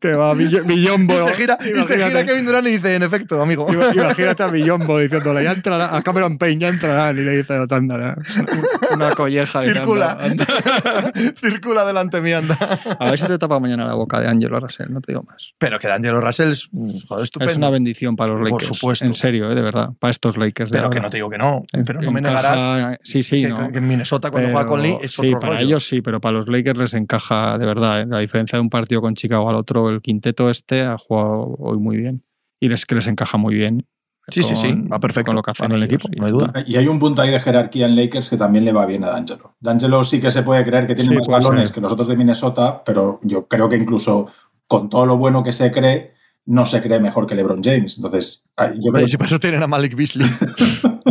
Que 0.00 0.12
va 0.14 0.32
Bill- 0.34 0.62
Billombo. 0.64 1.14
Y 1.14 1.28
se 1.28 1.34
gira, 1.36 1.58
y 1.60 1.82
se 1.86 1.96
gira 2.08 2.24
Kevin 2.24 2.46
Durant 2.46 2.66
y 2.68 2.70
dice, 2.72 2.94
en 2.94 3.02
efecto, 3.02 3.40
amigo. 3.42 3.66
Ima- 3.68 3.94
Imagínate 3.94 4.42
a 4.42 4.48
Billombo 4.48 4.98
diciéndole, 4.98 5.44
ya 5.44 5.52
entrarán, 5.52 5.94
a 5.94 6.02
Cameron 6.02 6.38
Payne, 6.38 6.60
ya 6.60 6.68
entrarán. 6.68 7.18
Y 7.18 7.22
le 7.22 7.36
dice, 7.38 7.54
anda, 7.70 8.16
una 8.94 9.10
colleja. 9.14 9.60
de 9.60 9.72
Circula. 9.72 10.12
anda, 10.20 10.46
anda. 10.94 11.12
Circula 11.40 11.84
delante 11.84 12.20
mí, 12.20 12.32
anda. 12.32 12.56
A 12.98 13.10
ver 13.10 13.18
si 13.18 13.26
te 13.26 13.38
tapa 13.38 13.60
mañana 13.60 13.84
la 13.86 13.94
boca 13.94 14.20
de 14.20 14.28
Angelo 14.28 14.58
Russell, 14.60 14.86
no 14.90 15.00
te 15.00 15.12
digo 15.12 15.22
más. 15.30 15.54
Pero 15.58 15.78
que 15.78 15.88
D'Angelo 15.88 16.20
Russell 16.20 16.50
es, 16.50 16.68
joder, 17.08 17.24
estupendo. 17.24 17.52
Es 17.52 17.56
una 17.58 17.70
bendición 17.70 18.16
para 18.16 18.32
los 18.34 18.48
Por 18.48 18.60
Lakers. 18.62 18.76
supuesto. 18.78 19.04
En 19.04 19.14
serio, 19.14 19.50
eh, 19.50 19.54
de 19.54 19.62
verdad. 19.62 19.90
Para 19.98 20.10
estos 20.10 20.36
Lakers 20.36 20.70
de 20.70 20.78
Pero 20.78 20.90
que 20.90 20.96
ahora. 20.98 21.08
no 21.08 21.10
te 21.10 21.16
digo 21.18 21.30
que 21.30 21.38
no. 21.38 21.62
En- 21.72 21.84
Pero 21.84 22.00
no 22.00 22.10
me 22.12 22.20
encaja- 22.20 22.54
negarás 22.54 22.98
Sí, 23.02 23.22
sí, 23.22 23.42
que, 23.42 23.48
no. 23.48 23.70
que 23.70 23.78
en 23.78 23.88
Minnesota 23.88 24.30
cuando 24.30 24.50
juega 24.50 24.66
con 24.66 24.82
Lee 24.82 24.96
es 25.02 25.12
sí, 25.12 25.26
otro 25.28 25.40
para 25.40 25.52
rollo. 25.54 25.64
ellos 25.66 25.86
sí, 25.86 26.00
pero 26.02 26.20
para 26.20 26.32
los 26.38 26.48
Lakers 26.48 26.78
les 26.78 26.94
encaja 26.94 27.58
de 27.58 27.66
verdad. 27.66 27.73
¿Eh? 27.82 28.06
A 28.12 28.18
diferencia 28.18 28.56
de 28.56 28.60
un 28.62 28.70
partido 28.70 29.00
con 29.00 29.14
Chicago 29.14 29.48
al 29.48 29.56
otro, 29.56 29.88
el 29.90 30.00
quinteto 30.02 30.50
este 30.50 30.82
ha 30.82 30.96
jugado 30.98 31.56
hoy 31.58 31.78
muy 31.78 31.96
bien. 31.96 32.24
Y 32.60 32.68
les 32.68 32.86
que 32.86 32.94
les 32.94 33.06
encaja 33.06 33.36
muy 33.38 33.54
bien. 33.54 33.86
Sí, 34.28 34.42
sí, 34.42 34.56
sí, 34.56 34.68
con- 34.70 34.88
va 34.90 34.98
perfecto 35.00 35.30
Con 35.30 35.36
lo 35.36 35.42
que 35.42 35.50
hacen 35.50 35.70
el 35.72 35.82
equipo. 35.82 36.08
y 36.10 36.18
no 36.18 36.24
hay 36.26 36.32
duda. 36.32 36.52
Y 36.66 36.76
hay 36.76 36.86
un 36.88 36.98
punto 36.98 37.20
ahí 37.20 37.30
de 37.30 37.38
jerarquía 37.40 37.84
en 37.86 37.94
Lakers 37.94 38.30
que 38.30 38.36
también 38.38 38.64
le 38.64 38.72
va 38.72 38.86
bien 38.86 39.04
a 39.04 39.08
D'Angelo. 39.10 39.54
D'Angelo 39.60 40.02
sí 40.02 40.18
que 40.20 40.30
se 40.30 40.42
puede 40.42 40.64
creer 40.64 40.86
que 40.86 40.94
tiene 40.94 41.10
Sí, 41.10 41.16
más 41.18 41.28
balones 41.28 41.70
que 41.72 41.80
los 41.82 41.92
otros 41.92 42.08
de 42.08 42.16
Minnesota, 42.16 42.82
pero 42.86 43.20
yo 43.22 43.46
creo 43.48 43.68
que 43.68 43.76
incluso 43.76 44.28
con 44.66 44.88
todo 44.88 45.04
lo 45.04 45.18
bueno 45.18 45.42
que 45.44 45.52
se 45.52 45.70
cree, 45.70 46.14
no 46.46 46.64
se 46.64 46.80
cree 46.80 47.00
mejor 47.00 47.26
que 47.26 47.34
LeBron 47.34 47.62
James. 47.62 47.98
Entonces, 47.98 48.48
yo 48.80 48.92
creo 48.92 49.08
si 49.08 49.18
para 49.18 49.28
eso 49.28 49.38
tienen 49.40 49.62
a 49.62 49.66
Malik 49.66 49.94
Beasley. 49.94 50.26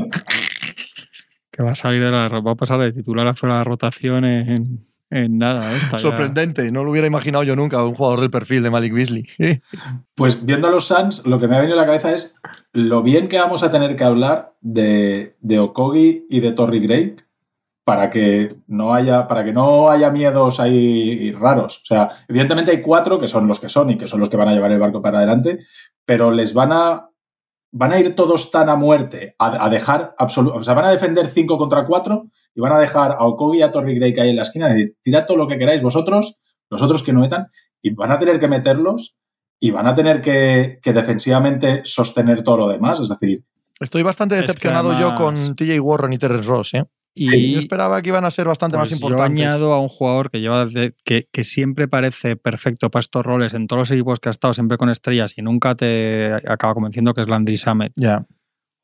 Que 1.52 1.62
va 1.62 1.72
a 1.74 1.76
salir 1.76 2.04
de 2.04 2.10
la 2.10 2.30
va 2.30 2.52
a 2.54 2.56
pasar 2.56 2.80
de 2.82 2.92
titular 2.92 3.28
a 3.28 3.36
fuera 3.36 3.60
de 3.60 3.64
rotación 3.64 4.26
en, 4.26 4.80
en 5.14 5.38
nada. 5.38 5.72
¿eh? 5.74 5.78
Ya- 5.92 6.00
Sorprendente. 6.00 6.72
No 6.72 6.84
lo 6.84 6.92
hubiera 6.92 7.08
imaginado 7.08 7.44
yo 7.44 7.56
nunca, 7.56 7.84
un 7.86 7.96
jugador 7.96 8.22
del 8.22 8.30
perfil 8.32 8.64
de 8.64 8.70
Malik 8.70 8.94
Beasley. 8.94 9.26
Pues 10.16 10.46
viendo 10.46 10.68
a 10.68 10.72
los 10.72 10.86
Suns, 10.88 11.26
lo 11.26 11.40
que 11.40 11.48
me 11.48 11.56
ha 11.56 11.60
venido 11.60 11.78
a 11.78 11.82
la 11.82 11.88
cabeza 11.88 12.14
es 12.14 12.36
lo 12.72 13.02
bien 13.02 13.28
que 13.28 13.40
vamos 13.40 13.64
a 13.64 13.72
tener 13.72 13.96
que 13.96 14.04
hablar 14.04 14.54
de, 14.62 15.36
de 15.42 15.60
Okogi 15.60 16.26
y 16.30 16.40
de 16.40 16.52
Torrey 16.52 16.80
Gray 16.80 17.16
para 17.84 18.10
que 18.12 18.56
no 18.68 18.94
haya 18.94 19.28
para 19.28 19.44
que 19.44 19.52
no 19.52 19.90
haya 19.90 20.10
miedos 20.12 20.60
ahí 20.60 21.32
raros. 21.32 21.82
O 21.82 21.86
sea, 21.86 22.10
evidentemente 22.30 22.72
hay 22.72 22.82
cuatro 22.82 23.20
que 23.20 23.28
son 23.28 23.48
los 23.48 23.60
que 23.60 23.70
son 23.70 23.90
y 23.90 23.98
que 23.98 24.08
son 24.08 24.20
los 24.20 24.30
que 24.30 24.38
van 24.38 24.48
a 24.50 24.54
llevar 24.54 24.72
el 24.72 24.80
barco 24.80 25.02
para 25.02 25.18
adelante, 25.18 25.60
pero 26.06 26.32
les 26.32 26.54
van 26.54 26.72
a 26.72 27.10
van 27.74 27.92
a 27.92 28.00
ir 28.00 28.16
todos 28.16 28.52
tan 28.52 28.70
a 28.70 28.76
muerte 28.76 29.36
a, 29.40 29.66
a 29.66 29.70
dejar 29.70 30.16
absoluto, 30.18 30.58
o 30.58 30.64
sea, 30.64 30.74
van 30.74 30.86
a 30.86 30.92
defender 30.92 31.28
5 31.28 31.58
contra 31.58 31.86
4 31.86 32.26
y 32.56 32.62
van 32.62 32.72
a 32.72 32.80
dejar 32.80 33.12
a 33.12 33.26
Okogi 33.26 33.60
y 33.60 33.62
a 33.64 33.72
Torrey 33.72 33.96
Gray 33.96 34.14
que 34.14 34.22
hay 34.22 34.30
en 34.30 34.36
la 34.36 34.44
esquina, 34.44 34.70
decir, 34.70 34.96
tirad 35.02 35.26
todo 35.26 35.38
lo 35.38 35.48
que 35.48 35.58
queráis 35.58 35.82
vosotros, 35.82 36.40
los 36.70 36.82
otros 36.82 37.04
que 37.04 37.14
no 37.14 37.20
metan, 37.20 37.48
y 37.82 37.90
van 37.94 38.12
a 38.12 38.20
tener 38.20 38.40
que 38.40 38.48
meterlos 38.48 39.18
y 39.60 39.72
van 39.72 39.88
a 39.88 39.96
tener 39.96 40.22
que, 40.22 40.80
que 40.82 40.94
defensivamente 40.94 41.82
sostener 41.84 42.44
todo 42.44 42.58
lo 42.58 42.68
demás. 42.68 43.00
Es 43.00 43.10
decir, 43.10 43.44
Estoy 43.80 44.04
bastante 44.04 44.36
Es 44.36 44.42
que 44.42 44.48
decepcionado 44.48 44.98
yo 45.00 45.16
con 45.16 45.56
TJ 45.56 45.80
Warren 45.80 46.14
y 46.14 46.18
Terrence 46.18 46.48
Ross. 46.48 46.74
¿eh? 46.74 46.86
Y 47.16 47.54
Yo 47.54 47.60
esperaba 47.60 48.02
que 48.02 48.10
iban 48.10 48.26
a 48.26 48.32
ser 48.32 48.48
bastante 48.48 48.78
Pues 48.78 48.92
más 48.92 49.00
Yo 49.00 49.08
importantes. 49.08 49.40
añado 49.46 49.74
a 49.74 49.80
un 49.80 49.88
jugador 49.90 50.32
que 50.32 50.42
lleva 50.42 50.66
de- 50.66 50.94
que, 51.06 51.28
que 51.32 51.44
siempre 51.44 51.88
parece 51.88 52.36
perfecto 52.36 52.90
para 52.90 53.02
estos 53.02 53.24
roles 53.24 53.54
en 53.54 53.68
todos 53.68 53.82
los 53.82 53.92
equipos 53.92 54.20
que 54.20 54.30
ha 54.30 54.32
estado, 54.32 54.54
siempre 54.54 54.78
con 54.78 54.90
estrellas 54.90 55.38
y 55.38 55.42
nunca 55.44 55.76
te 55.76 56.32
acaba 56.48 56.74
convenciendo 56.74 57.14
que 57.14 57.22
es 57.22 57.28
Landry 57.28 57.58
Samet, 57.58 57.94
Ya, 57.96 58.26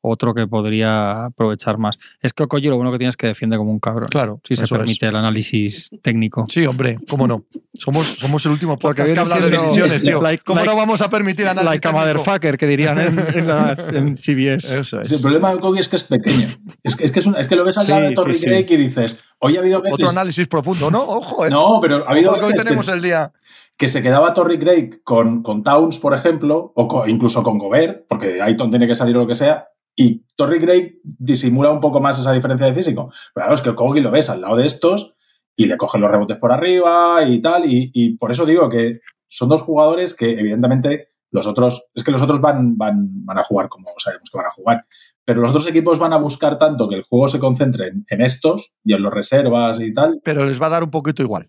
otro 0.02 0.34
que 0.34 0.46
podría 0.46 1.26
aprovechar 1.26 1.78
más. 1.78 1.98
Es 2.20 2.32
que 2.32 2.42
Okoye 2.44 2.68
lo 2.68 2.76
bueno 2.76 2.90
que 2.92 2.98
tiene 2.98 3.10
es 3.10 3.16
que 3.16 3.26
defiende 3.26 3.56
como 3.56 3.70
un 3.70 3.80
cabrón. 3.80 4.08
claro. 4.08 4.40
Si 4.44 4.56
se 4.56 4.64
es. 4.64 4.70
permite 4.70 5.06
el 5.06 5.16
análisis 5.16 5.90
técnico. 6.02 6.46
Sí, 6.48 6.64
hombre, 6.66 6.98
cómo 7.08 7.26
no. 7.26 7.44
Somos, 7.74 8.06
somos 8.18 8.44
el 8.46 8.52
último 8.52 8.78
podcast 8.78 9.12
que 9.12 9.18
habla 9.20 9.38
de 9.38 9.50
divisiones, 9.50 10.02
tío. 10.02 10.20
like- 10.22 10.42
¿Cómo 10.44 10.60
like- 10.60 10.70
no 10.70 10.76
vamos 10.76 11.00
a 11.00 11.08
permitir 11.10 11.46
análisis 11.46 11.70
Like 11.70 11.88
a 11.88 11.90
técnico? 11.92 12.06
motherfucker, 12.18 12.58
que 12.58 12.66
dirían 12.66 12.98
en, 12.98 13.18
en 13.34 13.46
la- 13.46 13.76
en 13.94 14.16
CBS. 14.16 14.80
Eso 14.80 15.00
el 15.00 15.20
problema 15.20 15.50
de 15.50 15.56
Okogi 15.56 15.80
es 15.80 15.88
que 15.88 15.96
es 15.96 16.04
pequeño. 16.04 16.48
Es 16.82 16.96
que, 16.96 17.04
es 17.04 17.12
que, 17.12 17.18
es 17.20 17.26
un- 17.26 17.36
es 17.36 17.46
que 17.46 17.56
lo 17.56 17.64
ves 17.64 17.76
al 17.78 17.84
Sí, 17.86 17.90
lado 17.90 18.02
de 18.02 18.08
sí, 18.10 18.14
Torrey 18.14 18.34
sí. 18.34 18.46
Y 18.70 18.76
dices, 18.76 19.18
hoy 19.38 19.56
ha 19.56 19.60
habido 19.60 19.80
veces... 19.80 19.94
Otro 19.94 20.10
análisis 20.10 20.46
profundo, 20.46 20.90
¿no? 20.90 21.02
Ojo, 21.02 21.46
eh. 21.46 21.50
No, 21.50 21.78
pero 21.80 22.06
ha 22.08 22.12
habido 22.12 22.30
Ojo, 22.30 22.40
que 22.40 22.46
hoy 22.46 22.54
tenemos 22.54 22.86
que, 22.86 22.92
el 22.92 23.02
día. 23.02 23.32
Que 23.80 23.88
se 23.88 24.02
quedaba 24.02 24.34
Torrey 24.34 24.58
Gray 24.58 24.90
con, 25.02 25.42
con 25.42 25.62
Towns, 25.64 25.98
por 25.98 26.12
ejemplo, 26.12 26.70
o 26.76 27.06
incluso 27.06 27.42
con 27.42 27.56
Gobert, 27.56 28.04
porque 28.06 28.42
Ayton 28.42 28.68
tiene 28.68 28.86
que 28.86 28.94
salir 28.94 29.16
o 29.16 29.20
lo 29.20 29.26
que 29.26 29.34
sea, 29.34 29.68
y 29.96 30.26
Torrey 30.36 30.60
Gray 30.60 31.00
disimula 31.02 31.72
un 31.72 31.80
poco 31.80 31.98
más 31.98 32.18
esa 32.18 32.32
diferencia 32.32 32.66
de 32.66 32.74
físico. 32.74 33.10
Pero 33.32 33.46
claro, 33.46 33.54
es 33.54 33.62
que 33.62 33.70
Okogi 33.70 34.02
lo 34.02 34.10
ves 34.10 34.28
al 34.28 34.42
lado 34.42 34.56
de 34.56 34.66
estos 34.66 35.16
y 35.56 35.64
le 35.64 35.78
cogen 35.78 36.02
los 36.02 36.10
rebotes 36.10 36.36
por 36.36 36.52
arriba 36.52 37.22
y 37.26 37.40
tal, 37.40 37.64
y, 37.64 37.90
y 37.94 38.18
por 38.18 38.30
eso 38.30 38.44
digo 38.44 38.68
que 38.68 39.00
son 39.28 39.48
dos 39.48 39.62
jugadores 39.62 40.14
que 40.14 40.32
evidentemente 40.32 41.12
los 41.30 41.46
otros, 41.46 41.88
es 41.94 42.04
que 42.04 42.12
los 42.12 42.20
otros 42.20 42.42
van, 42.42 42.76
van, 42.76 43.24
van 43.24 43.38
a 43.38 43.44
jugar 43.44 43.70
como 43.70 43.86
sabemos 43.96 44.28
que 44.30 44.36
van 44.36 44.46
a 44.46 44.50
jugar, 44.50 44.84
pero 45.24 45.40
los 45.40 45.52
otros 45.52 45.66
equipos 45.68 45.98
van 45.98 46.12
a 46.12 46.18
buscar 46.18 46.58
tanto 46.58 46.86
que 46.86 46.96
el 46.96 47.02
juego 47.04 47.28
se 47.28 47.38
concentre 47.38 47.88
en, 47.88 48.04
en 48.10 48.20
estos 48.20 48.74
y 48.84 48.92
en 48.92 49.02
los 49.02 49.14
reservas 49.14 49.80
y 49.80 49.94
tal. 49.94 50.20
Pero 50.22 50.44
les 50.44 50.60
va 50.60 50.66
a 50.66 50.70
dar 50.70 50.84
un 50.84 50.90
poquito 50.90 51.22
igual. 51.22 51.48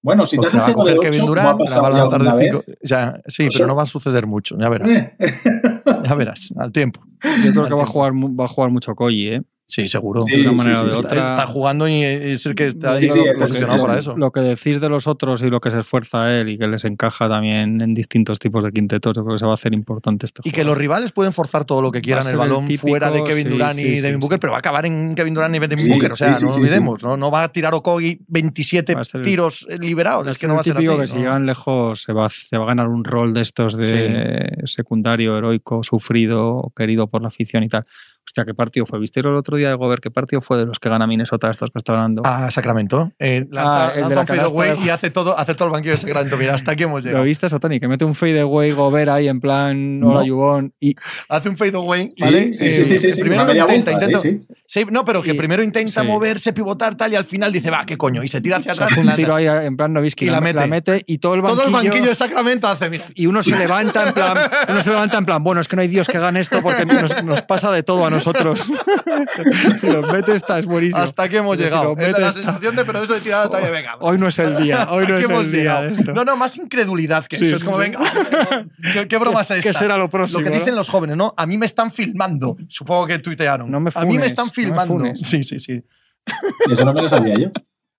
Bueno, 0.00 0.26
si 0.26 0.36
te 0.38 0.48
Porque 0.48 0.72
coger 0.74 0.98
Kevin 1.00 1.26
Durant, 1.26 1.60
la 1.68 1.80
va 1.80 1.88
a 1.88 1.90
lanzar 1.90 2.22
de 2.22 2.36
vez. 2.36 2.66
Ya, 2.82 3.20
sí, 3.26 3.42
Pues 3.44 3.54
pero 3.54 3.64
sí. 3.64 3.68
no 3.68 3.74
va 3.76 3.82
a 3.82 3.86
suceder 3.86 4.26
mucho. 4.26 4.56
Ya 4.58 4.68
verás. 4.68 4.88
Ya 6.04 6.14
verás, 6.14 6.52
al 6.56 6.70
tiempo. 6.70 7.00
Yo 7.44 7.50
creo 7.52 7.66
que 7.66 7.74
va 7.74 7.82
a 7.82 7.86
jugar, 7.86 8.12
mu- 8.12 8.34
va 8.36 8.44
a 8.44 8.48
jugar 8.48 8.70
mucho 8.70 8.94
Koji, 8.94 9.28
¿eh? 9.28 9.42
Sí, 9.70 9.86
seguro. 9.86 10.22
Sí, 10.22 10.34
de 10.34 10.40
una 10.48 10.50
sí, 10.52 10.56
manera 10.56 10.74
sí, 10.76 10.80
o 10.80 10.86
de 10.86 10.92
sí. 10.92 10.98
Está, 10.98 11.08
otra. 11.12 11.28
está 11.30 11.46
jugando 11.46 11.86
y 11.86 12.02
es 12.02 12.46
el 12.46 12.54
que 12.54 12.68
está 12.68 12.98
Sí, 12.98 13.10
sí, 13.10 13.18
posicionado 13.38 13.76
que- 13.78 13.82
para 13.86 13.98
eso. 14.00 14.16
Lo 14.16 14.30
que 14.32 14.40
decís 14.40 14.80
de 14.80 14.88
los 14.88 15.06
otros 15.06 15.42
y 15.42 15.50
lo 15.50 15.60
que 15.60 15.70
se 15.70 15.80
esfuerza 15.80 16.34
él 16.40 16.48
y 16.48 16.56
que 16.58 16.66
les 16.68 16.86
encaja 16.86 17.28
también 17.28 17.82
en 17.82 17.92
distintos 17.92 18.38
tipos 18.38 18.64
de 18.64 18.72
quintetos, 18.72 19.14
yo 19.14 19.22
creo 19.24 19.34
que 19.36 19.40
se 19.40 19.44
va 19.44 19.50
a 19.50 19.54
hacer 19.56 19.74
importante 19.74 20.24
este 20.24 20.40
Y 20.40 20.44
que 20.44 20.50
jugador. 20.62 20.66
los 20.68 20.78
rivales 20.78 21.12
pueden 21.12 21.34
forzar 21.34 21.66
todo 21.66 21.82
lo 21.82 21.92
que 21.92 22.00
quieran 22.00 22.22
el 22.22 22.24
ser 22.28 22.32
el 22.32 22.38
balón 22.38 22.64
típico, 22.66 22.88
fuera 22.88 23.10
de 23.10 23.22
Kevin 23.24 23.44
sí, 23.44 23.50
Durant 23.52 23.74
sí, 23.74 23.82
y 23.88 23.96
sí, 23.96 24.00
Devin 24.00 24.16
sí. 24.16 24.20
Booker, 24.22 24.40
pero 24.40 24.52
va 24.52 24.56
a 24.56 24.60
acabar 24.60 24.86
en 24.86 25.14
Kevin 25.14 25.34
Durant 25.34 25.54
y 25.54 25.58
Devin 25.58 25.78
Sí, 25.84 25.90
Booker. 25.90 26.12
O 26.12 26.16
sea, 26.16 26.32
sí, 26.32 26.40
sí, 26.40 26.44
no 26.46 26.50
sí, 26.50 26.60
olvidemos, 26.60 27.02
¿no? 27.02 27.18
No 27.18 27.30
va 27.30 27.42
a 27.42 27.48
tirar 27.52 27.74
Okogi 27.74 28.20
27 28.26 28.94
Va 28.94 29.02
a 29.02 29.04
ser 29.04 29.20
el- 29.20 29.26
tiros 29.26 29.66
liberados. 29.78 30.26
Es 30.28 30.38
que 30.38 30.46
no 30.48 30.54
va 30.54 30.60
a 30.60 30.62
el 30.62 30.64
ser 30.64 30.78
así. 30.78 30.86
que 30.86 31.06
si 31.08 31.14
¿no? 31.16 31.20
llegan 31.20 31.44
lejos 31.44 32.02
se 32.04 32.14
va, 32.14 32.30
se 32.30 32.56
va 32.56 32.64
a 32.64 32.68
ganar 32.68 32.88
un 32.88 33.04
rol 33.04 33.34
de 33.34 33.42
estos 33.42 33.76
de 33.76 34.62
secundario, 34.64 35.36
heroico, 35.36 35.82
sufrido, 35.84 36.72
querido 36.74 37.06
por 37.08 37.20
la 37.20 37.28
afición 37.28 37.62
y 37.64 37.68
tal. 37.68 37.84
Hostia, 38.28 38.44
¿qué 38.44 38.52
partido 38.52 38.84
fue? 38.84 38.98
¿Visteis 39.00 39.24
el 39.24 39.34
otro 39.34 39.56
día 39.56 39.70
de 39.70 39.74
Gobert? 39.74 40.02
¿Qué 40.02 40.10
partido 40.10 40.42
fue 40.42 40.58
de 40.58 40.66
los 40.66 40.78
que 40.78 40.90
gana 40.90 41.06
Minnesota 41.06 41.50
estos 41.50 41.70
que 41.70 41.78
está 41.78 41.92
hablando? 41.94 42.20
Ah, 42.26 42.50
Sacramento. 42.50 43.10
Eh, 43.18 43.46
lanza, 43.50 43.86
Ah, 43.86 43.92
el 43.96 44.08
de 44.10 44.14
la 44.14 44.20
un 44.20 44.26
fadeaway 44.26 44.68
canasta 44.68 44.82
de- 44.82 44.86
y 44.86 44.90
hace 44.90 45.10
todo, 45.10 45.38
hace 45.38 45.54
todo 45.54 45.64
el 45.68 45.72
banquillo 45.72 45.92
de 45.92 45.96
Sacramento. 45.96 46.36
Mira, 46.36 46.52
hasta 46.54 46.72
aquí 46.72 46.82
hemos 46.82 47.02
¿Lo 47.04 47.08
llegado. 47.08 47.24
viste 47.24 47.46
eso, 47.46 47.58
Tony? 47.58 47.80
Que 47.80 47.88
mete 47.88 48.04
un 48.04 48.14
fadeaway 48.14 48.72
Gobert 48.72 49.08
ahí 49.10 49.28
en 49.28 49.40
plan, 49.40 50.02
hola, 50.04 50.20
No. 50.20 50.26
Yubón. 50.26 50.74
Y 50.78 50.94
Hace 51.30 51.48
un 51.48 51.56
fadeaway, 51.56 52.10
Sí, 52.14 52.22
¿vale? 52.22 52.52
sí, 52.52 52.70
sí, 52.70 52.84
sí, 52.84 52.98
sí, 52.98 53.12
sí, 53.14 53.20
primero 53.22 53.44
lo 53.44 53.48
media 53.48 53.62
intenta, 53.62 53.92
intenta. 53.92 54.18
sí, 54.18 54.42
sí. 54.46 54.54
Sí, 54.66 54.84
no, 54.90 55.06
pero 55.06 55.22
que 55.22 55.30
Y- 55.30 55.34
primero 55.34 55.62
intenta 55.62 56.02
sí. 56.02 56.06
moverse, 56.06 56.52
pivotar, 56.52 56.96
tal, 56.98 57.10
y 57.12 57.16
al 57.16 57.24
final 57.24 57.50
dice, 57.50 57.70
va, 57.70 57.86
qué 57.86 57.96
coño, 57.96 58.22
y 58.22 58.28
se 58.28 58.42
tira 58.42 58.58
hacia 58.58 58.72
atrás. 58.72 58.94
un 58.98 59.06
la- 59.06 59.16
tiro 59.16 59.34
ahí 59.34 59.46
en 59.46 59.74
plan 59.78 59.90
Novisky. 59.94 60.26
Y 60.26 60.28
la 60.28 60.42
mete. 60.42 61.02
y 61.06 61.16
todo 61.16 61.34
el 61.34 61.40
banquillo. 61.40 61.64
Todo 61.64 61.78
el 61.78 61.84
banquillo 61.86 62.08
de 62.10 62.14
Sacramento 62.14 62.68
hace, 62.68 62.90
mira. 62.90 63.04
y 63.14 63.24
uno 63.26 63.42
se 63.42 63.56
levanta 63.56 64.06
en 64.08 64.12
plan, 64.12 64.36
uno 64.68 64.82
se 64.82 64.90
levanta 64.90 65.16
en 65.16 65.24
plan, 65.24 65.42
bueno, 65.42 65.62
es 65.62 65.68
que 65.68 65.76
no 65.76 65.82
hay 65.82 65.88
Dios 65.88 66.06
que 66.08 66.18
gane 66.18 66.40
esto 66.40 66.60
porque 66.60 66.84
nos, 66.84 67.24
nos 67.24 67.40
pasa 67.42 67.70
de 67.72 67.82
todo 67.82 68.00
a 68.04 68.10
nosotros. 68.10 68.17
si 69.80 69.86
los 69.90 70.12
mete 70.12 70.34
esta 70.34 70.58
es 70.58 70.66
buenísimo. 70.66 71.02
Hasta 71.02 71.24
aquí 71.24 71.36
hemos 71.36 71.56
Si 71.56 71.62
llegado. 71.64 71.94
mete 71.96 72.20
la 72.20 72.32
sensación 72.32 72.76
de, 72.76 72.84
pero 72.84 73.02
eso 73.02 73.14
de 73.14 73.20
tirar 73.20 73.44
la 73.46 73.50
talla, 73.50 73.70
venga. 73.70 73.96
Hoy 74.00 74.18
no 74.18 74.28
es 74.28 74.38
el 74.38 74.56
día, 74.56 74.86
hoy 74.90 75.06
no 75.06 75.16
es 75.16 75.24
el 75.30 75.50
día 75.52 75.60
llegado. 75.60 75.82
de 75.84 75.92
esto. 75.92 76.12
No, 76.12 76.24
no, 76.24 76.36
más 76.36 76.56
incredulidad 76.56 77.26
que 77.26 77.38
Sí, 77.38 77.46
eso. 77.46 77.56
Es 77.56 77.64
como, 77.64 77.76
venga, 77.78 78.00
¿qué, 78.92 79.08
qué 79.08 79.16
broma 79.18 79.40
es 79.42 79.48
¿Qué- 79.48 79.54
esta? 79.58 79.70
qué 79.70 79.72
será 79.78 79.96
lo 79.96 80.08
próximo, 80.10 80.42
que 80.42 80.50
no? 80.50 80.56
dicen 80.56 80.74
los 80.74 80.88
jóvenes, 80.88 81.16
¿no? 81.16 81.34
A 81.36 81.46
mí 81.46 81.58
me 81.58 81.66
están 81.66 81.90
filmando. 81.92 82.56
Supongo 82.68 83.06
que 83.06 83.18
tuitearon. 83.18 83.70
No 83.70 83.80
me 83.80 83.90
A 83.94 84.00
mí 84.02 84.06
me 84.06 84.12
funes, 84.14 84.26
están 84.26 84.46
no 84.46 84.50
me 84.50 84.54
filmando. 84.54 84.94
funes. 84.94 85.20
sí, 85.20 85.44
sí, 85.44 85.58
sí. 85.58 85.82
Eso 86.70 86.84
no 86.84 86.92
me 86.92 87.02
lo 87.02 87.08
sabía 87.08 87.36
yo. 87.38 87.48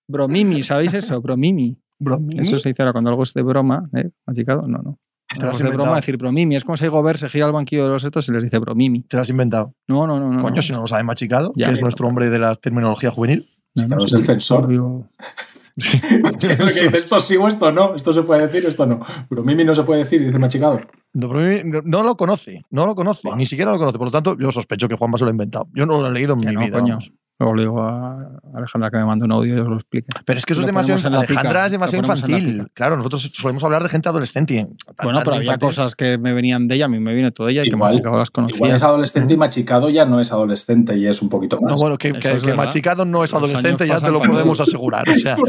Bromimi, 0.08 0.64
¿sabéis 0.64 0.94
eso? 0.94 1.22
Bromimi. 1.22 1.78
Bromini. 2.00 2.40
Eso 2.42 2.58
se 2.60 2.70
dice 2.70 2.82
ahora 2.82 2.94
cuando 2.94 3.10
algo 3.10 3.24
es 3.24 3.34
de 3.34 3.42
broma, 3.44 3.84
¿eh? 3.96 4.10
Machicado, 4.26 4.62
no, 4.68 4.78
no. 4.80 5.00
Te 5.36 5.44
lo 5.44 5.52
has 5.52 5.60
de 5.60 5.70
broma, 5.70 5.96
decir 5.96 6.18
bromimi. 6.18 6.56
Es 6.56 6.64
como 6.64 6.76
si 6.78 6.88
Gobert 6.88 7.20
se 7.20 7.30
gira 7.30 7.46
al 7.46 7.52
banquillo 7.52 7.84
de 7.84 7.90
los 7.90 8.04
estos 8.04 8.28
y 8.30 8.32
les 8.32 8.44
dice 8.44 8.58
bromimi. 8.60 9.04
Te 9.04 9.16
lo 9.18 9.22
has 9.22 9.30
inventado. 9.30 9.74
No, 9.88 10.08
no, 10.08 10.20
no. 10.20 10.32
no 10.32 10.42
Coño, 10.42 10.56
no. 10.56 10.62
si 10.62 10.72
no 10.74 10.82
lo 10.82 10.88
sabe 10.88 11.04
Machicado, 11.04 11.52
Ya, 11.56 11.68
que 11.68 11.74
es 11.76 11.82
nuestro 11.82 12.08
hombre 12.08 12.30
de 12.30 12.40
la 12.40 12.56
terminología 12.56 13.12
juvenil. 13.12 13.46
No, 13.76 13.88
no, 13.88 13.98
es 14.04 14.10
sí, 14.12 14.18
el 14.18 14.24
censor. 14.26 14.68
digo- 14.68 15.08
Eso 15.80 16.38
que 16.40 16.82
dice, 16.84 16.98
esto 16.98 17.20
sí 17.22 17.38
o 17.38 17.48
esto 17.48 17.72
no, 17.72 17.96
esto 17.96 18.12
se 18.12 18.24
puede 18.24 18.46
decir, 18.48 18.66
esto 18.66 18.86
no. 18.86 19.00
Pero 19.30 19.44
Mimi 19.44 19.64
no 19.64 19.74
se 19.76 19.84
puede 19.84 20.04
decir, 20.04 20.26
dice 20.26 20.38
Machicado. 20.38 20.82
No, 21.14 21.28
no- 21.34 21.82
no 21.86 22.04
lo 22.04 22.18
conoce, 22.18 22.64
no 22.70 22.86
lo 22.86 22.96
conoce, 22.96 23.30
ni 23.36 23.46
siquiera 23.46 23.72
lo 23.72 23.78
conoce. 23.78 23.98
Por 23.98 24.08
lo 24.08 24.12
tanto, 24.12 24.36
yo 24.38 24.52
sospecho 24.52 24.90
que 24.90 24.96
Juanma 24.96 25.18
se 25.18 25.24
lo 25.24 25.30
ha 25.30 25.34
inventado. 25.34 25.68
Yo 25.74 25.86
no 25.86 26.02
lo 26.02 26.08
he 26.08 26.12
leído 26.12 26.34
en 26.34 26.42
Que 26.42 26.48
mi 26.50 26.56
no, 26.56 26.62
vida. 26.62 26.80
coño. 26.80 26.98
Luego 27.40 27.56
le 27.56 27.62
digo 27.64 27.82
a 27.82 28.32
Alejandra 28.54 28.92
que 28.92 28.98
me 28.98 29.06
mande 29.06 29.24
un 29.24 29.32
audio 29.32 29.56
y 29.56 29.60
os 29.60 29.68
lo 29.68 29.76
explique. 29.76 30.08
Pero 30.26 30.38
es 30.38 30.46
que 30.46 30.52
eso 30.52 30.60
es 30.62 30.66
demasiado. 30.68 31.00
en 31.08 31.14
la 31.14 31.22
pica, 31.22 31.40
Alejandra 31.40 31.66
es 31.68 31.72
demasiado 31.72 32.04
infantil. 32.06 32.68
Claro, 32.74 32.98
nosotros 32.98 33.32
solemos 33.34 33.64
hablar 33.64 33.82
de 33.82 33.88
gente 33.90 34.10
adolescente. 34.10 34.68
Bueno, 35.02 35.20
pero 35.24 35.36
había 35.38 35.46
infantil. 35.54 35.68
cosas 35.70 35.96
que 35.96 36.18
me 36.18 36.34
venían 36.34 36.68
de 36.68 36.76
ella, 36.76 36.86
a 36.86 36.88
mí 36.90 37.00
me 37.00 37.14
viene 37.14 37.32
todo 37.32 37.48
de 37.48 37.54
ella 37.54 37.62
y 37.62 37.70
que 37.70 37.76
Igual- 37.78 37.92
Machicado 37.94 38.18
las 38.20 38.30
conocía. 38.30 38.58
Igual 38.58 38.72
es 38.74 38.84
adolescente 38.84 39.34
y 39.34 39.38
Machicado 39.38 39.90
ya 39.90 40.06
no 40.06 40.20
es 40.20 40.32
adolescente 40.34 40.98
y 40.98 41.08
es 41.08 41.22
un 41.22 41.30
poquito 41.30 41.62
más. 41.62 41.72
No, 41.72 41.78
bueno, 41.78 41.98
que, 41.98 42.10
Eso 42.10 42.20
que- 42.20 42.32
es 42.34 42.42
que 42.42 42.48
verdad. 42.48 42.66
Machicado 42.66 43.06
no 43.06 43.24
es 43.24 43.32
Los 43.32 43.42
adolescente, 43.42 43.88
ya 43.88 44.00
te 44.00 44.12
lo 44.12 44.20
podemos 44.20 44.60
asegurar. 44.60 45.08
O 45.08 45.14
sea, 45.14 45.38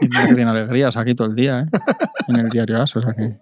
Y 0.00 0.08
tiene 0.34 0.50
alegrías 0.50 0.96
aquí 0.96 1.14
todo 1.14 1.28
el 1.28 1.34
día, 1.34 1.60
¿eh? 1.60 1.66
En 2.28 2.36
el 2.36 2.48
diario 2.50 2.82
As, 2.82 2.94
o 2.96 3.00
sea 3.02 3.12
que. 3.14 3.38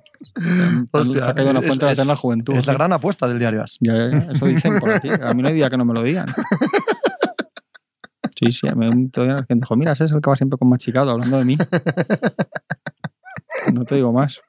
Hostia, 0.93 1.22
se 1.22 1.30
ha 1.30 1.34
caído 1.34 1.59
es- 1.59 1.66
fuente 1.66 1.87
de 1.87 2.05
la 2.05 2.12
es- 2.12 2.18
juventud. 2.18 2.55
es 2.57 2.66
la 2.66 2.72
gran 2.74 2.93
apuesta 2.93 3.26
del 3.26 3.39
diario 3.39 3.62
As. 3.62 3.76
Ya, 3.80 3.95
eso 4.07 4.47
dicen 4.47 4.78
por 4.78 4.91
aquí. 4.91 5.09
A 5.09 5.32
mí 5.32 5.43
no 5.43 5.49
hay 5.49 5.55
día 5.55 5.70
que 5.70 5.76
no 5.76 5.84
me 5.84 5.95
lo 5.95 6.03
digan. 6.03 6.26
Sí, 8.39 8.53
sí, 8.53 8.68
a 8.68 8.74
mí 8.74 8.87
un- 8.87 9.11
todavía 9.11 9.37
alguien 9.39 9.61
dijo, 9.61 9.74
mira, 9.76 9.93
ese 9.93 10.05
es 10.05 10.12
el 10.12 10.20
que 10.20 10.28
va 10.28 10.37
siempre 10.37 10.59
con 10.59 10.68
machicado, 10.68 11.11
hablando 11.11 11.39
de 11.39 11.45
mí. 11.47 11.57
No 13.72 13.84
te 13.84 13.95
digo 13.97 14.12
más. 14.12 14.41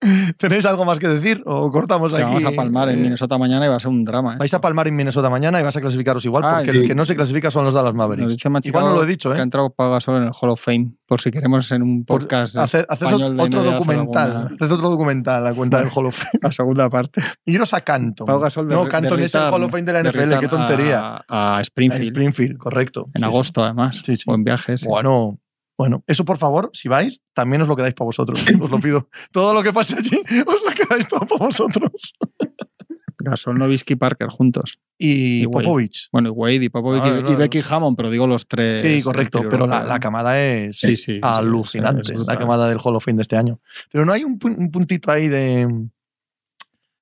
¿Tenéis 0.38 0.64
algo 0.64 0.84
más 0.86 0.98
que 0.98 1.08
decir 1.08 1.42
o 1.44 1.70
cortamos 1.70 2.14
Que 2.14 2.22
aquí? 2.22 2.24
vamos 2.34 2.44
a 2.44 2.52
palmar 2.52 2.88
en 2.88 2.98
Eh, 2.98 3.02
Minnesota 3.02 3.36
mañana 3.36 3.66
y 3.66 3.68
va 3.68 3.76
a 3.76 3.80
ser 3.80 3.90
un 3.90 4.04
drama. 4.04 4.36
Vais 4.38 4.44
esto. 4.44 4.56
a 4.56 4.60
palmar 4.60 4.88
en 4.88 4.96
Minnesota 4.96 5.28
mañana 5.28 5.60
y 5.60 5.62
vas 5.62 5.76
a 5.76 5.80
clasificaros 5.80 6.24
igual, 6.24 6.42
Ah, 6.44 6.54
porque 6.64 6.70
el 6.70 6.86
que 6.86 6.94
no 6.94 7.04
se 7.04 7.14
clasifica 7.16 7.50
son 7.50 7.64
los 7.66 7.74
Dallas 7.74 7.94
Mavericks. 7.94 8.36
dice 8.36 8.48
Igual 8.64 8.84
no 8.84 8.94
lo 8.94 9.02
he 9.04 9.06
dicho, 9.06 9.30
Que 9.30 9.36
ha 9.36 9.40
¿eh? 9.40 9.42
entrado 9.42 9.70
Pau 9.70 9.90
Gasol 9.90 10.16
en 10.16 10.22
el 10.24 10.32
Hall 10.40 10.50
of 10.50 10.60
Fame, 10.62 10.92
por 11.06 11.20
si 11.20 11.30
queremos 11.30 11.70
en 11.72 11.82
un 11.82 12.04
podcast 12.04 12.56
Haced, 12.56 12.86
de 12.88 13.42
otro 13.42 13.62
documental. 13.62 14.30
alguna- 14.30 14.54
Haced 14.58 14.72
otro 14.72 14.90
documental, 14.90 15.44
la 15.44 15.54
cuenta 15.54 15.78
del 15.80 15.88
Hall 15.94 16.06
of 16.06 16.16
Fame. 16.16 16.30
la 16.42 16.52
segunda 16.52 16.88
parte. 16.88 17.22
Iros 17.44 17.74
a 17.74 17.82
Canton. 17.82 18.26
Pau 18.26 18.40
Gasol 18.40 18.68
de 18.68 18.74
no, 18.74 18.84
de 18.84 18.88
Canton 18.90 19.20
es 19.20 19.34
el 19.34 19.42
Hall 19.52 19.62
of 19.64 19.70
Fame 19.70 19.82
de 19.82 19.92
la 19.92 20.02
de 20.02 20.10
NFL, 20.10 20.40
qué 20.40 20.48
tontería. 20.48 21.24
A, 21.28 21.56
a 21.58 21.60
Springfield, 21.60 22.08
Springfield, 22.08 22.56
correcto. 22.58 23.06
en 23.08 23.12
Sí, 23.12 23.18
sí. 23.20 23.24
agosto 23.24 23.64
además. 23.64 24.00
Sí, 24.04 24.16
sí. 24.16 24.24
O 24.26 24.34
en 24.34 24.44
viajes. 24.44 24.84
Bueno, 24.86 25.38
bueno, 25.80 26.04
eso 26.06 26.26
por 26.26 26.36
favor, 26.36 26.70
si 26.74 26.88
vais, 26.88 27.22
también 27.32 27.62
os 27.62 27.68
lo 27.68 27.74
quedáis 27.74 27.94
para 27.94 28.04
vosotros. 28.04 28.38
Os 28.60 28.70
lo 28.70 28.78
pido. 28.80 29.08
Todo 29.32 29.54
lo 29.54 29.62
que 29.62 29.72
pase 29.72 29.94
allí, 29.96 30.10
os 30.46 30.60
lo 30.62 30.70
quedáis 30.76 31.08
todo 31.08 31.20
para 31.26 31.46
vosotros. 31.46 32.12
Gasol, 33.22 33.54
Novisky, 33.58 33.96
Parker 33.96 34.28
juntos. 34.28 34.78
Y. 34.98 35.46
Popovich. 35.46 36.08
Bueno, 36.12 36.28
y 36.30 36.32
Wade 36.32 36.54
y 36.64 36.68
Popovich 36.70 37.02
No, 37.02 37.08
y- 37.18 37.22
no, 37.22 37.28
y 37.28 37.32
no. 37.32 37.38
Becky 37.38 37.60
Hammond, 37.68 37.96
pero 37.96 38.10
digo 38.10 38.26
los 38.26 38.46
tres. 38.46 38.82
Sí, 38.82 39.02
correcto, 39.02 39.42
pero 39.48 39.66
la, 39.66 39.82
la 39.84 39.98
camada 40.00 40.38
es 40.40 40.78
Sí, 40.78 40.96
sí, 40.96 41.14
sí, 41.14 41.20
alucinante, 41.22 42.12
es 42.12 42.18
la 42.26 42.36
camada 42.38 42.68
del 42.68 42.78
Hall 42.82 42.96
of 42.96 43.04
Fame 43.04 43.16
de 43.16 43.22
este 43.22 43.36
año. 43.36 43.60
Pero 43.90 44.04
no 44.04 44.12
hay 44.12 44.24
un, 44.24 44.38
pu- 44.38 44.56
un 44.56 44.70
puntito 44.70 45.10
ahí 45.10 45.28
de 45.28 45.66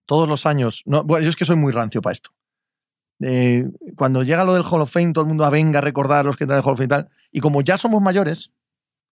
todos 0.07 0.29
los 0.29 0.47
años. 0.47 0.83
No, 0.87 1.03
bueno, 1.05 1.23
yo 1.25 1.31
es 1.31 1.37
que 1.37 1.45
soy 1.45 1.57
muy 1.57 1.73
rancio 1.73 2.01
para 2.03 2.13
esto. 2.13 2.31
Eh, 3.21 3.65
cuando 3.97 4.23
llega 4.23 4.45
lo 4.45 4.55
del 4.55 4.63
Hall 4.69 4.83
of 4.83 4.91
Fame, 4.93 5.13
todo 5.13 5.23
el 5.23 5.29
mundo 5.29 5.45
"Ah, 5.45 5.51
venga 5.51 5.79
a 5.79 5.83
recordar 5.83 6.25
los 6.27 6.37
que 6.37 6.45
entran 6.45 6.59
en 6.59 6.63
el 6.63 6.67
Hall 6.67 6.73
of 6.75 6.79
Fame 6.79 6.87
y 6.87 6.89
tal. 6.89 7.09
Y 7.33 7.41
como 7.41 7.63
ya 7.63 7.77
somos 7.79 8.01
mayores, 8.03 8.51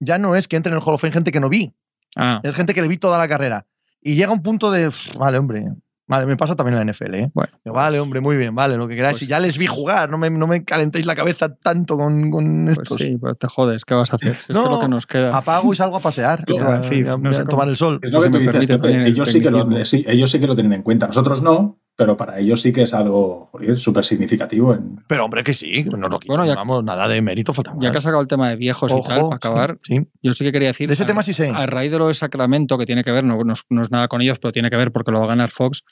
ya 0.00 0.18
no 0.18 0.36
es 0.36 0.48
que 0.48 0.56
entre 0.56 0.70
en 0.72 0.78
el 0.78 0.82
Hall 0.84 0.94
of 0.94 1.00
Fame 1.00 1.12
gente 1.12 1.32
que 1.32 1.40
no 1.40 1.48
vi, 1.48 1.74
Ah, 2.18 2.40
es 2.42 2.54
gente 2.54 2.72
que 2.72 2.80
le 2.82 2.88
vi 2.88 2.96
toda 2.96 3.18
la 3.18 3.28
carrera. 3.28 3.66
Y 4.00 4.14
llega 4.14 4.32
un 4.32 4.40
punto 4.42 4.70
de, 4.70 4.88
"Uf, 4.88 5.14
vale, 5.18 5.36
hombre, 5.36 5.66
vale, 6.06 6.24
me 6.24 6.36
pasa 6.36 6.56
también 6.56 6.74
en 6.78 6.86
la 6.86 6.92
NFL, 6.92 7.14
¿eh? 7.14 7.30
bueno. 7.34 7.52
Vale, 7.66 8.00
hombre, 8.00 8.20
muy 8.22 8.36
bien, 8.38 8.54
vale, 8.54 8.76
lo 8.78 8.88
que 8.88 8.96
queráis. 8.96 9.18
Pues- 9.18 9.22
y 9.24 9.26
ya 9.26 9.38
les 9.40 9.58
vi 9.58 9.66
jugar, 9.66 10.08
no 10.08 10.16
me, 10.16 10.30
no 10.30 10.46
me 10.46 10.64
calentéis 10.64 11.04
la 11.04 11.14
cabeza 11.14 11.54
tanto 11.56 11.98
con, 11.98 12.30
con 12.30 12.64
Pues 12.66 12.78
estos. 12.78 12.96
sí, 12.98 13.18
pues 13.18 13.36
te 13.38 13.48
jodes, 13.48 13.84
¿qué 13.84 13.92
vas 13.94 14.12
a 14.12 14.16
hacer? 14.16 14.34
Si 14.36 14.52
es 14.52 14.56
No, 14.56 14.64
que 14.64 14.70
lo 14.70 14.80
que 14.80 14.88
nos 14.88 15.06
queda. 15.06 15.36
Apago 15.36 15.72
y 15.72 15.76
salgo 15.76 15.96
a 15.96 16.00
pasear. 16.00 16.38
¿Qué 16.46 16.54
te 16.54 16.94
iba 16.96 17.12
a 17.14 17.18
No 17.18 17.32
sé 17.34 17.44
tomar 17.44 17.68
el 17.68 17.76
sol. 17.76 17.98
Es 18.02 18.12
lo 18.12 18.20
Si 18.20 18.26
que 18.30 18.32
tú 18.32 18.38
dices, 18.38 18.70
ellos, 19.06 19.28
sí 19.30 19.40
que 19.42 19.50
lo, 19.50 19.58
tecnicismo. 19.58 19.84
sí, 19.84 20.04
ellos 20.08 20.30
sí 20.30 20.38
que 20.40 20.46
lo 20.46 20.54
tienen 20.54 20.72
en 20.72 20.82
cuenta. 20.82 21.06
Nosotros 21.08 21.42
no, 21.42 21.78
pero 21.96 22.16
para 22.16 22.38
ellos 22.38 22.60
sí 22.60 22.72
que 22.72 22.82
es 22.82 22.92
algo 22.92 23.50
súper 23.76 24.04
significativo. 24.04 24.74
En... 24.74 24.98
Pero 25.06 25.24
hombre, 25.24 25.42
que 25.42 25.54
sí, 25.54 25.84
no 25.84 26.08
lo 26.08 26.18
Bueno, 26.26 26.44
ya- 26.44 26.54
vamos, 26.54 26.84
nada 26.84 27.08
de 27.08 27.22
mérito 27.22 27.52
falta 27.54 27.72
Ya 27.78 27.90
que 27.90 27.96
has 27.98 28.04
sacado 28.04 28.20
el 28.20 28.28
tema 28.28 28.50
de 28.50 28.56
viejos 28.56 28.92
y 28.92 29.00
tal, 29.08 29.20
para 29.22 29.36
acabar, 29.36 29.78
Sí, 29.82 29.96
sí. 29.98 30.08
yo 30.22 30.32
sí 30.34 30.44
que 30.44 30.52
quería 30.52 30.68
decir. 30.68 30.88
De 30.88 30.94
ese 30.94 31.04
a- 31.04 31.06
tema 31.06 31.22
sí 31.22 31.32
sé. 31.32 31.48
A 31.48 31.64
raíz 31.66 31.90
de 31.90 31.98
lo 31.98 32.08
de 32.08 32.14
Sacramento, 32.14 32.76
que 32.78 32.84
tiene 32.86 33.02
que 33.02 33.12
ver, 33.12 33.24
no, 33.24 33.42
no 33.42 33.52
es- 33.54 33.64
no 33.70 33.80
es 33.82 33.90
nada 33.90 34.08
con 34.08 34.20
ellos, 34.20 34.38
pero 34.38 34.52
tiene 34.52 34.68
que 34.70 34.76
ver 34.76 34.92
porque 34.92 35.10
lo 35.10 35.18
va 35.20 35.24
a 35.24 35.28
ganar 35.28 35.50
Fox, 35.50 35.82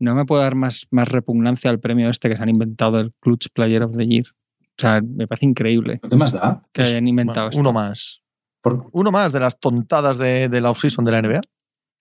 no 0.00 0.14
me 0.14 0.24
puede 0.24 0.42
dar 0.42 0.54
más, 0.54 0.86
más 0.90 1.08
repugnancia 1.08 1.70
al 1.70 1.78
premio 1.78 2.08
este 2.08 2.28
que 2.30 2.36
se 2.36 2.42
han 2.42 2.48
inventado 2.48 2.98
el 2.98 3.12
Clutch 3.20 3.48
Player 3.52 3.82
of 3.82 3.96
the 3.96 4.06
Year. 4.06 4.24
O 4.62 4.80
sea, 4.80 5.00
me 5.02 5.28
parece 5.28 5.46
increíble 5.46 6.00
¿Qué 6.10 6.16
más 6.16 6.32
da? 6.32 6.62
que 6.72 6.82
hayan 6.82 7.06
inventado 7.06 7.46
Bueno, 7.46 7.50
esto. 7.50 7.60
uno 7.60 7.72
más. 7.72 8.22
Por- 8.60 8.86
Uno 8.92 9.10
más 9.12 9.30
de 9.30 9.40
las 9.40 9.60
tontadas 9.60 10.16
de, 10.18 10.48
de 10.48 10.60
la 10.62 10.70
offseason 10.70 11.04
de 11.04 11.12
la 11.12 11.18
NBA. 11.20 11.40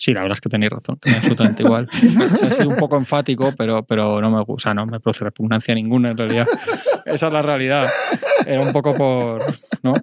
Sí, 0.04 0.14
la 0.14 0.20
verdad 0.20 0.36
es 0.36 0.42
que 0.42 0.50
tenéis 0.50 0.70
razón, 0.70 1.00
me 1.06 1.16
absolutamente 1.16 1.64
igual. 1.64 1.88
O 2.34 2.36
sea, 2.36 2.50
he 2.50 2.52
sido 2.52 2.68
un 2.68 2.76
poco 2.76 2.98
enfático, 2.98 3.54
pero, 3.58 3.84
pero 3.84 4.20
no 4.20 4.30
me 4.32 4.44
gusta, 4.44 4.54
o 4.54 4.60
sea, 4.60 4.74
no 4.74 4.86
me 4.86 5.00
produce 5.00 5.24
repugnancia 5.24 5.74
ninguna 5.74 6.10
en 6.10 6.18
realidad. 6.18 6.46
Esa 7.06 7.28
es 7.28 7.34
la 7.34 7.42
realidad. 7.42 7.88
Era 8.46 8.60
un 8.60 8.74
poco 8.74 8.94
por, 8.94 9.42
¿no? 9.82 9.94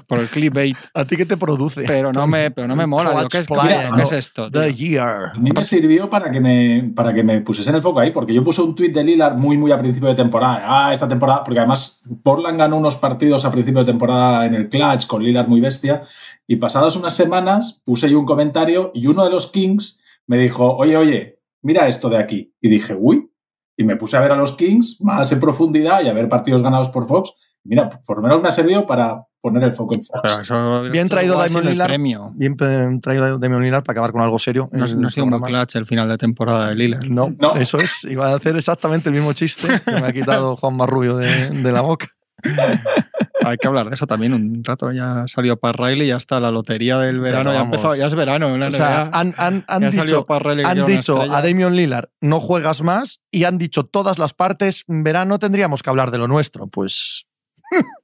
Por, 0.06 0.20
el 0.20 0.28
clickbait, 0.28 0.76
¿A 0.94 1.04
ti 1.04 1.16
qué 1.16 1.26
te 1.26 1.36
produce? 1.36 1.84
pero 1.86 2.12
no 2.12 2.26
me, 2.26 2.50
pero 2.50 2.68
no 2.68 2.76
me 2.76 2.86
mola. 2.86 3.10
Digo, 3.10 3.28
¿qué, 3.28 3.38
es, 3.38 3.46
Clutch 3.46 3.62
mira, 3.62 3.74
player, 3.74 3.90
¿qué 3.90 3.96
no. 3.96 4.02
es 4.02 4.12
esto? 4.12 4.50
tío? 4.50 4.60
The 4.60 4.74
Year. 4.74 5.32
A 5.34 5.38
mí 5.38 5.50
me 5.52 5.64
sirvió 5.64 6.10
para 6.10 6.30
que 6.30 6.40
me, 6.40 6.92
para 6.94 7.12
que 7.14 7.22
me 7.22 7.40
pusiesen 7.40 7.74
el 7.74 7.82
foco 7.82 8.00
ahí, 8.00 8.10
porque 8.10 8.34
yo 8.34 8.44
puse 8.44 8.62
un 8.62 8.74
tuit 8.74 8.94
de 8.94 9.04
Lillard 9.04 9.36
muy, 9.36 9.56
muy 9.56 9.72
a 9.72 9.78
principio 9.78 10.08
de 10.08 10.14
temporada. 10.14 10.62
Ah, 10.64 10.92
esta 10.92 11.08
temporada, 11.08 11.44
porque 11.44 11.60
además 11.60 12.02
Portland 12.22 12.58
ganó 12.58 12.76
unos 12.76 12.96
partidos 12.96 13.44
a 13.44 13.50
principio 13.50 13.80
de 13.80 13.86
temporada 13.92 14.46
en 14.46 14.54
el 14.54 14.68
Clutch 14.68 15.06
con 15.06 15.22
Lillard 15.22 15.48
muy 15.48 15.60
bestia. 15.60 16.02
Y 16.46 16.56
pasadas 16.56 16.96
unas 16.96 17.14
semanas 17.14 17.82
puse 17.84 18.10
yo 18.10 18.18
un 18.18 18.26
comentario 18.26 18.90
y 18.94 19.06
uno 19.06 19.24
de 19.24 19.30
los 19.30 19.46
Kings 19.50 20.02
me 20.26 20.38
dijo, 20.38 20.76
oye, 20.76 20.96
oye, 20.96 21.40
mira 21.62 21.88
esto 21.88 22.08
de 22.08 22.18
aquí. 22.18 22.54
Y 22.60 22.68
dije, 22.68 22.96
uy. 22.98 23.30
Y 23.76 23.82
me 23.82 23.96
puse 23.96 24.16
a 24.16 24.20
ver 24.20 24.30
a 24.30 24.36
los 24.36 24.52
Kings 24.52 25.00
más 25.00 25.32
en 25.32 25.40
profundidad 25.40 26.04
y 26.04 26.08
a 26.08 26.12
ver 26.12 26.28
partidos 26.28 26.62
ganados 26.62 26.90
por 26.90 27.06
Fox. 27.06 27.34
Mira, 27.64 27.88
por 27.88 28.16
lo 28.18 28.22
menos 28.22 28.42
me 28.42 28.48
ha 28.48 28.50
servido 28.50 28.86
para 28.86 29.24
poner 29.40 29.62
el 29.62 29.72
foco 29.72 29.94
en 29.94 30.02
Fox. 30.02 30.50
Bien 30.92 31.08
traído 31.08 31.42
Diamond 31.42 31.66
Lillard. 31.66 31.88
premio. 31.88 32.30
Bien 32.34 32.56
traído 33.00 33.38
Damian 33.38 33.62
Lillard 33.62 33.82
para 33.82 33.94
acabar 33.94 34.12
con 34.12 34.20
algo 34.22 34.38
serio. 34.38 34.68
No, 34.72 34.86
no 34.86 35.08
ha 35.08 35.10
sido 35.10 35.26
muy 35.26 35.40
clutch 35.40 35.76
el 35.76 35.86
final 35.86 36.08
de 36.08 36.16
temporada 36.18 36.68
de 36.68 36.74
Lillard. 36.74 37.04
No, 37.04 37.34
No. 37.38 37.54
eso 37.56 37.78
es. 37.78 38.04
Iba 38.04 38.28
a 38.28 38.36
hacer 38.36 38.56
exactamente 38.56 39.08
el 39.08 39.14
mismo 39.14 39.32
chiste 39.32 39.68
que 39.84 39.90
me 39.92 40.06
ha 40.06 40.12
quitado 40.12 40.56
Juan 40.56 40.76
Marrubio 40.76 41.16
de, 41.16 41.50
de 41.50 41.72
la 41.72 41.80
boca. 41.80 42.06
Hay 43.46 43.58
que 43.58 43.66
hablar 43.66 43.88
de 43.88 43.94
eso 43.94 44.06
también 44.06 44.32
un 44.32 44.62
rato. 44.64 44.90
Ya 44.92 45.24
salió 45.26 45.58
para 45.58 45.72
Riley, 45.88 46.08
ya 46.08 46.16
está 46.16 46.40
la 46.40 46.50
lotería 46.50 46.98
del 46.98 47.20
verano. 47.20 47.52
Ya, 47.52 47.58
vamos. 47.58 47.74
empezó, 47.76 47.94
ya 47.94 48.06
es 48.06 48.14
verano 48.14 48.48
en 48.54 48.60
la 48.60 48.68
O 48.68 48.72
sea, 48.72 49.10
han, 49.12 49.34
han- 49.36 49.64
han 49.68 49.90
dicho, 49.90 50.24
Pat 50.24 50.42
han 50.64 50.84
dicho 50.86 51.20
a 51.20 51.42
Damian 51.42 51.76
Lillard, 51.76 52.08
no 52.22 52.40
juegas 52.40 52.82
más, 52.82 53.20
y 53.30 53.44
han 53.44 53.58
dicho 53.58 53.84
todas 53.84 54.18
las 54.18 54.32
partes, 54.32 54.84
en 54.88 55.04
verano 55.04 55.38
tendríamos 55.38 55.82
que 55.82 55.90
hablar 55.90 56.10
de 56.10 56.18
lo 56.18 56.28
nuestro. 56.28 56.66
Pues 56.68 57.26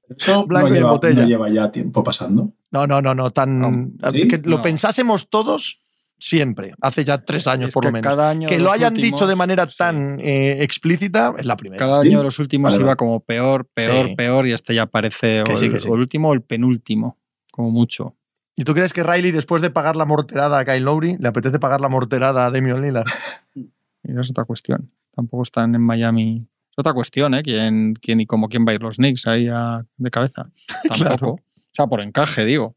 Eso 0.08 0.46
Blanco 0.46 0.68
no 0.68 0.74
y 0.74 0.78
en 0.78 0.82
lleva, 0.82 0.90
botella. 0.92 1.22
no 1.22 1.28
lleva 1.28 1.48
ya 1.50 1.70
tiempo 1.70 2.02
pasando. 2.02 2.52
no, 2.70 2.86
no, 2.86 3.00
no, 3.00 3.14
no, 3.14 3.30
tan... 3.30 3.58
No. 3.98 4.11
¿Sí? 4.11 4.26
que 4.28 4.38
lo 4.38 4.56
No. 4.58 4.62
pensásemos 4.62 5.28
todos, 5.30 5.80
siempre, 6.18 6.74
hace 6.80 7.04
ya 7.04 7.18
tres 7.18 7.46
años 7.46 7.68
Es 7.68 7.74
por 7.74 7.84
lo 7.84 7.92
menos. 7.92 8.08
cada 8.11 8.28
año 8.30 8.48
que 8.48 8.58
lo 8.58 8.72
hayan 8.72 8.94
últimos, 8.94 9.12
dicho 9.20 9.26
de 9.28 9.36
manera 9.36 9.66
sí. 9.68 9.74
tan 9.78 10.18
eh, 10.20 10.62
explícita 10.62 11.34
es 11.38 11.46
la 11.46 11.56
primera. 11.56 11.78
Cada 11.78 12.02
Sí. 12.02 12.08
año 12.08 12.18
de 12.18 12.24
los 12.24 12.38
últimos 12.38 12.72
Vale, 12.72 12.84
iba 12.84 12.96
como 12.96 13.20
peor, 13.20 13.66
peor, 13.72 14.08
Sí. 14.08 14.14
peor 14.16 14.46
y 14.46 14.52
este 14.52 14.74
ya 14.74 14.86
parece 14.86 15.44
Que 15.46 15.52
o, 15.52 15.56
sí, 15.56 15.66
el, 15.66 15.72
que 15.72 15.80
sí. 15.80 15.88
o 15.88 15.94
el 15.94 16.00
último 16.00 16.30
o 16.30 16.32
el 16.34 16.42
penúltimo, 16.42 17.16
como 17.52 17.70
mucho. 17.70 18.16
¿Y 18.56 18.64
tú 18.64 18.74
crees 18.74 18.92
que 18.92 19.02
Riley, 19.04 19.30
después 19.30 19.62
de 19.62 19.70
pagar 19.70 19.96
la 19.96 20.04
morterada 20.04 20.58
a 20.58 20.64
Kyle 20.66 20.84
Lowry, 20.84 21.16
le 21.18 21.28
apetece 21.28 21.58
pagar 21.58 21.80
la 21.80 21.88
morterada 21.88 22.44
a 22.46 22.50
Damian 22.50 22.82
Lillard? 22.82 23.06
Y 24.02 24.18
es 24.18 24.30
otra 24.30 24.44
cuestión. 24.44 24.90
Tampoco 25.14 25.42
están 25.42 25.74
en 25.74 25.82
Miami. 25.82 26.46
Otra 26.80 26.94
cuestión, 26.94 27.34
¿eh? 27.34 27.42
¿Quién, 27.42 27.94
quién 28.00 28.20
y 28.20 28.26
cómo 28.26 28.48
quién 28.48 28.64
va 28.66 28.72
a 28.72 28.74
ir 28.74 28.82
los 28.82 28.96
Knicks 28.96 29.26
ahí 29.26 29.48
a- 29.48 29.84
de 29.96 30.10
cabeza? 30.10 30.50
Tampoco. 30.88 31.32
O 31.32 31.72
sea, 31.72 31.86
por 31.86 32.00
encaje, 32.00 32.44
digo. 32.44 32.74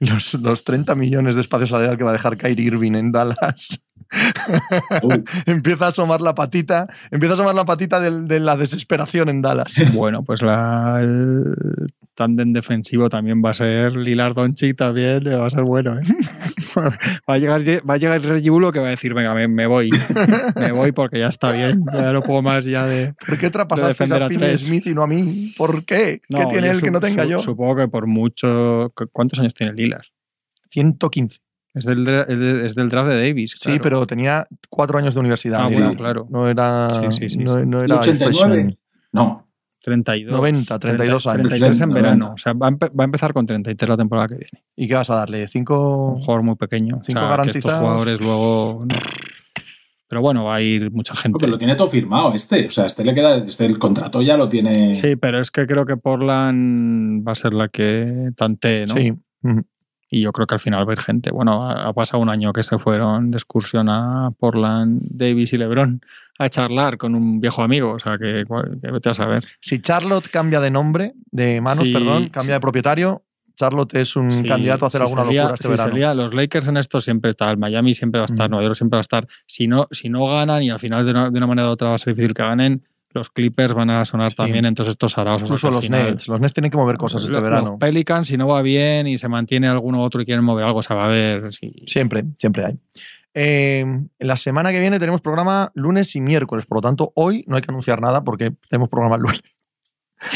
Los, 0.00 0.34
los 0.34 0.64
30 0.64 0.94
millones 0.96 1.34
de 1.36 1.40
espacio 1.40 1.66
salarial 1.66 1.96
que 1.96 2.04
va 2.04 2.10
a 2.10 2.14
dejar 2.14 2.36
Kyrie 2.36 2.66
Irving 2.66 2.94
en 2.94 3.12
Dallas. 3.12 3.80
Uy, 5.02 5.24
empieza 5.46 5.86
a 5.86 5.88
asomar 5.88 6.20
la 6.20 6.34
patita, 6.34 6.86
empieza 7.10 7.32
a 7.32 7.36
asomar 7.36 7.54
la 7.54 7.64
patita 7.64 8.00
de, 8.00 8.40
la 8.40 8.56
desesperación 8.56 9.28
en 9.28 9.42
Dallas. 9.42 9.74
Bueno, 9.94 10.22
pues 10.24 10.42
la, 10.42 10.98
el 11.00 11.54
tándem 12.14 12.52
defensivo 12.52 13.08
también 13.08 13.42
va 13.44 13.50
a 13.50 13.54
ser 13.54 13.96
Lillard 13.96 14.34
Doncic 14.34 14.76
también 14.76 15.26
eh, 15.26 15.34
va 15.36 15.46
a 15.46 15.50
ser 15.50 15.62
bueno. 15.62 15.98
¿eh? 15.98 16.02
va 16.76 17.34
a 17.34 17.38
llegar 17.38 17.62
va 17.88 17.94
a 17.94 17.96
llegar 17.96 18.20
Reggie 18.22 18.50
que 18.72 18.80
va 18.80 18.86
a 18.86 18.90
decir 18.90 19.14
venga 19.14 19.34
me, 19.34 19.48
me 19.48 19.66
voy 19.66 19.90
me 20.56 20.72
voy 20.72 20.92
porque 20.92 21.18
ya 21.18 21.28
está 21.28 21.52
bien 21.52 21.84
ya 21.92 22.12
no 22.12 22.22
puedo 22.22 22.42
más 22.42 22.64
ya 22.64 22.86
de 22.86 23.14
¿Por 23.26 23.38
qué 23.38 23.50
traspasaste 23.50 23.88
defender 23.88 24.22
a 24.22 24.28
tres. 24.28 24.66
Smith 24.66 24.86
y 24.86 24.94
no 24.94 25.02
a 25.02 25.06
mí? 25.06 25.52
¿Por 25.56 25.84
qué? 25.84 26.20
¿Qué 26.28 26.38
No, 26.44 26.48
tiene 26.48 26.68
él 26.68 26.82
que 26.82 26.90
no 26.90 27.00
tenga 27.00 27.24
su- 27.24 27.30
yo? 27.30 27.38
supongo 27.38 27.76
que 27.76 27.88
por 27.88 28.06
mucho 28.06 28.92
¿cuántos 29.12 29.38
años 29.38 29.54
tiene 29.54 29.72
Lillard? 29.72 30.04
115. 30.70 31.38
Es 31.74 31.84
del, 31.84 32.06
es 32.08 32.74
del- 32.74 32.88
draft 32.88 33.08
de 33.08 33.28
Davis 33.28 33.52
Sí, 33.58 33.64
claro. 33.68 33.82
pero 33.82 34.06
tenía 34.06 34.46
cuatro 34.70 34.98
años 34.98 35.14
de 35.14 35.20
universidad. 35.20 35.60
Ah, 35.62 35.68
bueno, 35.68 35.94
claro. 35.94 36.26
No 36.30 36.48
era, 36.48 36.88
Sí, 37.10 37.28
sí, 37.28 37.28
sí, 37.30 37.38
no, 37.38 37.58
sí. 37.60 37.66
no 37.66 37.80
¿y 37.82 37.84
era 37.84 37.94
el 37.96 38.00
89? 38.00 38.54
freshman. 38.54 38.78
No. 39.12 39.40
32 39.82 40.32
90, 40.32 40.78
32 40.78 41.26
años. 41.26 41.40
33 41.48 41.80
en 41.82 41.88
90. 41.90 41.94
verano 41.94 42.32
o 42.34 42.38
sea 42.38 42.54
va 42.54 42.68
a, 42.68 42.70
va 42.70 42.88
a 43.00 43.04
empezar 43.04 43.34
con 43.34 43.44
33 43.44 43.86
la 43.86 43.96
temporada 43.98 44.28
que 44.28 44.36
viene 44.36 44.64
¿Y 44.76 44.88
qué 44.88 44.94
vas 44.94 45.10
a 45.10 45.16
darle? 45.16 45.46
¿Cinco? 45.46 46.12
un 46.14 46.20
jugador 46.20 46.42
muy 46.42 46.54
pequeño. 46.56 47.02
Cinco 47.04 47.20
o 47.20 47.22
sea, 47.28 47.42
que 47.42 47.50
estos 47.50 47.64
garantizados. 47.70 47.80
jugadores 47.80 48.20
luego. 48.22 48.78
no. 48.86 48.94
Pero 50.06 50.20
bueno, 50.22 50.44
va 50.44 50.54
a 50.56 50.60
ir 50.60 50.90
mucha 50.92 51.14
gente. 51.16 51.38
pero 51.40 51.50
lo 51.52 51.58
tiene 51.58 51.74
todo 51.74 51.88
firmado 51.90 52.32
este. 52.34 52.66
O 52.66 52.70
sea, 52.70 52.86
este 52.86 53.04
le 53.04 53.14
queda. 53.14 53.36
Este 53.38 53.66
el 53.66 53.78
contrato 53.78 54.22
ya 54.22 54.36
lo 54.36 54.48
tiene. 54.48 54.94
Sí, 54.94 55.16
pero 55.16 55.40
es 55.40 55.50
que 55.50 55.66
creo 55.66 55.84
que 55.86 55.96
Portland 55.96 57.26
va 57.26 57.32
a 57.32 57.34
ser 57.34 57.52
la 57.52 57.68
que 57.68 58.30
tantee, 58.36 58.86
¿no? 58.86 58.94
Sí. 58.96 59.12
Ujú. 59.42 59.66
Y 60.10 60.20
yo 60.20 60.32
creo 60.32 60.46
que 60.46 60.54
al 60.54 60.60
final 60.60 60.86
va 60.86 60.92
a 60.92 60.94
ir 60.94 61.00
gente. 61.00 61.30
Bueno, 61.30 61.64
ha 61.64 61.88
ha 61.88 61.92
pasado 61.92 62.22
un 62.22 62.28
año 62.28 62.52
que 62.52 62.62
se 62.62 62.78
fueron 62.78 63.30
de 63.30 63.36
excursión 63.38 63.88
a 63.88 64.30
Portland, 64.38 65.00
Davis 65.02 65.52
y 65.52 65.58
LeBron 65.58 66.00
a 66.38 66.48
charlar 66.48 66.98
con 66.98 67.14
un 67.14 67.40
viejo 67.40 67.62
amigo. 67.62 67.92
O 67.92 67.98
sea, 67.98 68.18
que, 68.18 68.44
que 68.82 68.90
vete 68.90 69.08
a 69.10 69.14
saber. 69.14 69.44
Si 69.60 69.80
Charlotte 69.80 70.28
cambia 70.30 70.60
de 70.60 70.70
nombre, 70.70 71.14
de 71.30 71.60
manos, 71.60 71.86
Sí, 71.86 71.92
perdón, 71.92 72.24
cambia 72.28 72.42
sí. 72.42 72.52
de 72.52 72.60
propietario, 72.60 73.22
Charlotte 73.56 73.94
es 73.94 74.16
un 74.16 74.30
Sí, 74.32 74.42
candidato 74.48 74.84
a 74.84 74.88
hacer 74.88 75.00
sí 75.00 75.04
alguna 75.04 75.22
locura 75.24 75.54
este 75.54 75.62
sí 75.64 75.68
verano. 75.70 75.90
sería- 75.92 76.14
los 76.14 76.34
Lakers 76.34 76.66
en 76.68 76.76
esto 76.76 77.00
siempre 77.00 77.34
tal, 77.34 77.56
Miami 77.56 77.94
siempre 77.94 78.18
va 78.20 78.24
a 78.24 78.32
estar, 78.32 78.48
Mm. 78.48 78.50
Nueva 78.50 78.64
York 78.64 78.76
siempre 78.76 78.96
va 78.96 79.00
a 79.00 79.02
estar. 79.02 79.28
Si 79.46 79.68
no, 79.68 79.86
si 79.92 80.08
no 80.08 80.26
ganan 80.26 80.62
y 80.64 80.70
al 80.70 80.80
final 80.80 81.04
de 81.04 81.12
una, 81.12 81.30
de 81.30 81.38
una 81.38 81.46
manera 81.46 81.68
u 81.68 81.72
otra 81.72 81.90
va 81.90 81.94
a 81.94 81.98
ser 81.98 82.14
difícil 82.14 82.34
que 82.34 82.42
ganen, 82.42 82.84
los 83.14 83.30
Clippers 83.30 83.72
van 83.74 83.90
a 83.90 84.04
sonar 84.04 84.32
Sí. 84.32 84.36
también, 84.36 84.64
entonces 84.66 84.92
estos 84.92 85.16
araos. 85.16 85.42
Incluso 85.42 85.70
los 85.70 85.84
final- 85.84 86.10
Nets. 86.10 86.28
Los 86.28 86.40
Nets 86.40 86.52
tienen 86.52 86.70
que 86.70 86.76
mover 86.76 86.96
cosas 86.98 87.22
este 87.22 87.32
los 87.32 87.42
verano. 87.42 87.78
Pelicans, 87.78 88.28
si 88.28 88.36
no 88.36 88.48
va 88.48 88.60
bien 88.60 89.06
y 89.06 89.16
se 89.18 89.28
mantiene 89.28 89.68
alguno 89.68 89.98
u 89.98 90.02
otro 90.02 90.20
y 90.20 90.24
quieren 90.26 90.44
mover 90.44 90.64
algo, 90.64 90.82
se 90.82 90.92
va 90.94 91.06
a 91.06 91.08
ver. 91.08 91.52
si- 91.52 91.72
Siempre, 91.86 92.24
siempre 92.36 92.66
hay. 92.66 92.78
Eh, 93.36 93.80
en 93.80 94.10
la 94.18 94.36
semana 94.36 94.70
que 94.70 94.80
viene 94.80 94.98
tenemos 95.00 95.20
programa 95.20 95.70
lunes 95.74 96.14
y 96.14 96.20
miércoles, 96.20 96.66
por 96.66 96.78
lo 96.78 96.82
tanto, 96.82 97.12
hoy 97.16 97.44
no 97.48 97.56
hay 97.56 97.62
que 97.62 97.70
anunciar 97.70 98.00
nada 98.00 98.22
porque 98.22 98.52
tenemos 98.68 98.88
programa 98.88 99.16
el 99.16 99.22
lunes. 99.22 99.40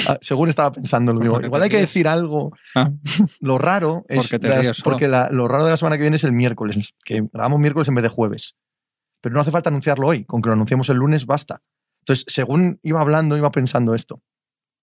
Ah, 0.06 0.18
Según 0.20 0.50
estaba 0.50 0.70
pensando, 0.72 1.14
lo 1.14 1.20
digo, 1.20 1.34
¿Por 1.34 1.40
qué 1.42 1.46
igual 1.46 1.62
hay 1.62 1.70
que 1.70 1.78
decir 1.78 2.08
algo. 2.08 2.52
Ah. 2.74 2.90
Lo 3.40 3.56
raro 3.56 4.04
es 4.08 4.28
porque 4.82 5.08
la- 5.08 5.30
lo 5.30 5.48
raro 5.48 5.64
de 5.64 5.70
la 5.70 5.76
semana 5.78 5.96
que 5.96 6.02
viene 6.02 6.16
es 6.16 6.24
el 6.24 6.32
miércoles, 6.32 6.92
que 7.04 7.26
grabamos 7.32 7.58
miércoles 7.60 7.88
en 7.88 7.94
vez 7.94 8.02
de 8.02 8.08
jueves. 8.10 8.56
Pero 9.22 9.34
no 9.34 9.40
hace 9.40 9.50
falta 9.50 9.70
anunciarlo 9.70 10.08
hoy, 10.08 10.24
con 10.24 10.42
que 10.42 10.48
lo 10.48 10.54
anunciemos 10.54 10.90
el 10.90 10.98
lunes 10.98 11.24
basta. 11.24 11.62
Entonces, 12.08 12.24
según 12.26 12.80
iba 12.82 13.00
hablando, 13.02 13.36
iba 13.36 13.50
pensando 13.50 13.94
esto. 13.94 14.22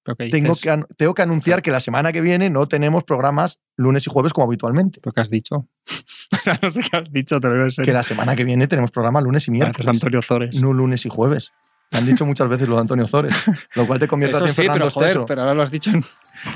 Pero 0.03 0.15
¿qué 0.17 0.29
Tengo 0.29 0.49
dices? 0.49 0.61
que, 0.61 0.69
an- 0.69 0.85
tengo 0.97 1.15
que 1.15 1.23
anunciar 1.23 1.63
que 1.63 1.71
la 1.71 1.79
semana 1.79 2.13
que 2.13 2.21
viene 2.21 2.51
no 2.51 2.67
tenemos 2.67 3.03
programas 3.03 3.59
lunes 3.75 4.05
y 4.05 4.11
jueves 4.11 4.31
como 4.33 4.45
habitualmente. 4.45 4.99
¿Pero 5.01 5.11
qué 5.13 5.21
has 5.21 5.31
dicho? 5.31 5.55
o 5.55 5.67
sea, 6.43 6.59
no 6.61 6.69
sé 6.69 6.81
qué 6.81 6.97
has 6.97 7.11
dicho, 7.11 7.39
te 7.41 7.47
lo 7.47 7.55
digo 7.55 7.65
en 7.75 7.85
Que 7.85 7.91
la 7.91 8.03
semana 8.03 8.35
que 8.35 8.43
viene 8.43 8.67
tenemos 8.67 8.91
programa 8.91 9.19
lunes 9.21 9.47
y 9.47 9.51
miércoles. 9.51 9.87
Antonio 9.87 10.21
Zores. 10.21 10.61
No 10.61 10.71
lunes 10.73 11.03
y 11.07 11.09
jueves. 11.09 11.51
Me 11.91 11.97
han 11.99 12.05
dicho 12.05 12.25
muchas 12.27 12.47
veces 12.47 12.67
lo 12.67 12.75
de 12.75 12.81
Antonio 12.81 13.07
Zores, 13.07 13.33
lo 13.75 13.87
cual 13.87 13.97
te 13.99 14.07
convierte 14.07 14.37
a 14.37 14.39
ti 14.41 14.45
Eso 14.45 14.49
en 14.51 14.55
sí, 14.55 14.61
Fernando 14.61 14.85
pero 14.85 14.91
joder, 14.91 15.25
pero 15.25 15.41
ahora 15.41 15.53
lo 15.55 15.61
has 15.63 15.71
dicho 15.71 15.89
en... 15.89 16.03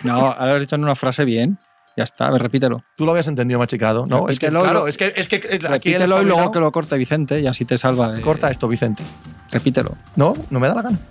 No, 0.04 0.12
ahora 0.14 0.46
lo 0.48 0.54
has 0.56 0.60
dicho 0.62 0.76
en 0.76 0.84
una 0.84 0.96
frase 0.96 1.26
bien. 1.26 1.58
Ya 1.98 2.04
está, 2.06 2.28
a 2.28 2.32
ver, 2.32 2.42
repítelo. 2.42 2.84
Tú 2.96 3.06
lo 3.06 3.12
habías 3.12 3.28
entendido 3.28 3.60
machicado, 3.60 4.06
¿no? 4.06 4.30
Es 4.30 4.40
que, 4.40 4.48
claro, 4.50 4.74
lo- 4.74 4.88
es 4.88 4.98
que, 4.98 5.14
es 5.16 5.28
que 5.28 5.36
aquí 5.38 5.48
el 5.54 5.62
Repítelo 5.62 6.22
y 6.22 6.26
luego 6.26 6.52
que 6.52 6.60
lo 6.60 6.72
corte 6.72 6.98
Vicente 6.98 7.42
y 7.42 7.48
así 7.48 7.66
te 7.66 7.78
salva 7.78 8.10
de... 8.12 8.22
Corta 8.22 8.50
esto, 8.50 8.68
Vicente. 8.70 9.04
Repítelo. 9.52 9.98
No, 10.16 10.34
no 10.50 10.60
me 10.60 10.68
da 10.70 10.76
la 10.76 10.82
gana. 10.84 11.00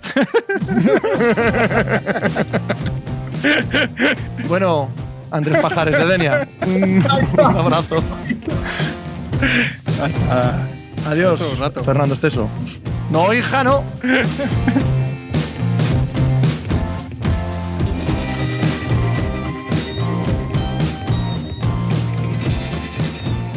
bueno, 4.47 4.89
Andrés 5.31 5.57
Pajares 5.59 5.97
de 5.97 6.05
Denia. 6.05 6.47
Un 6.65 7.03
abrazo. 7.39 8.03
Ah, 10.29 10.65
Adiós. 11.07 11.41
Otro 11.41 11.59
rato. 11.59 11.83
Fernando 11.83 12.15
Esteso. 12.15 12.47
No, 13.11 13.33
hija, 13.33 13.63
no. 13.63 13.83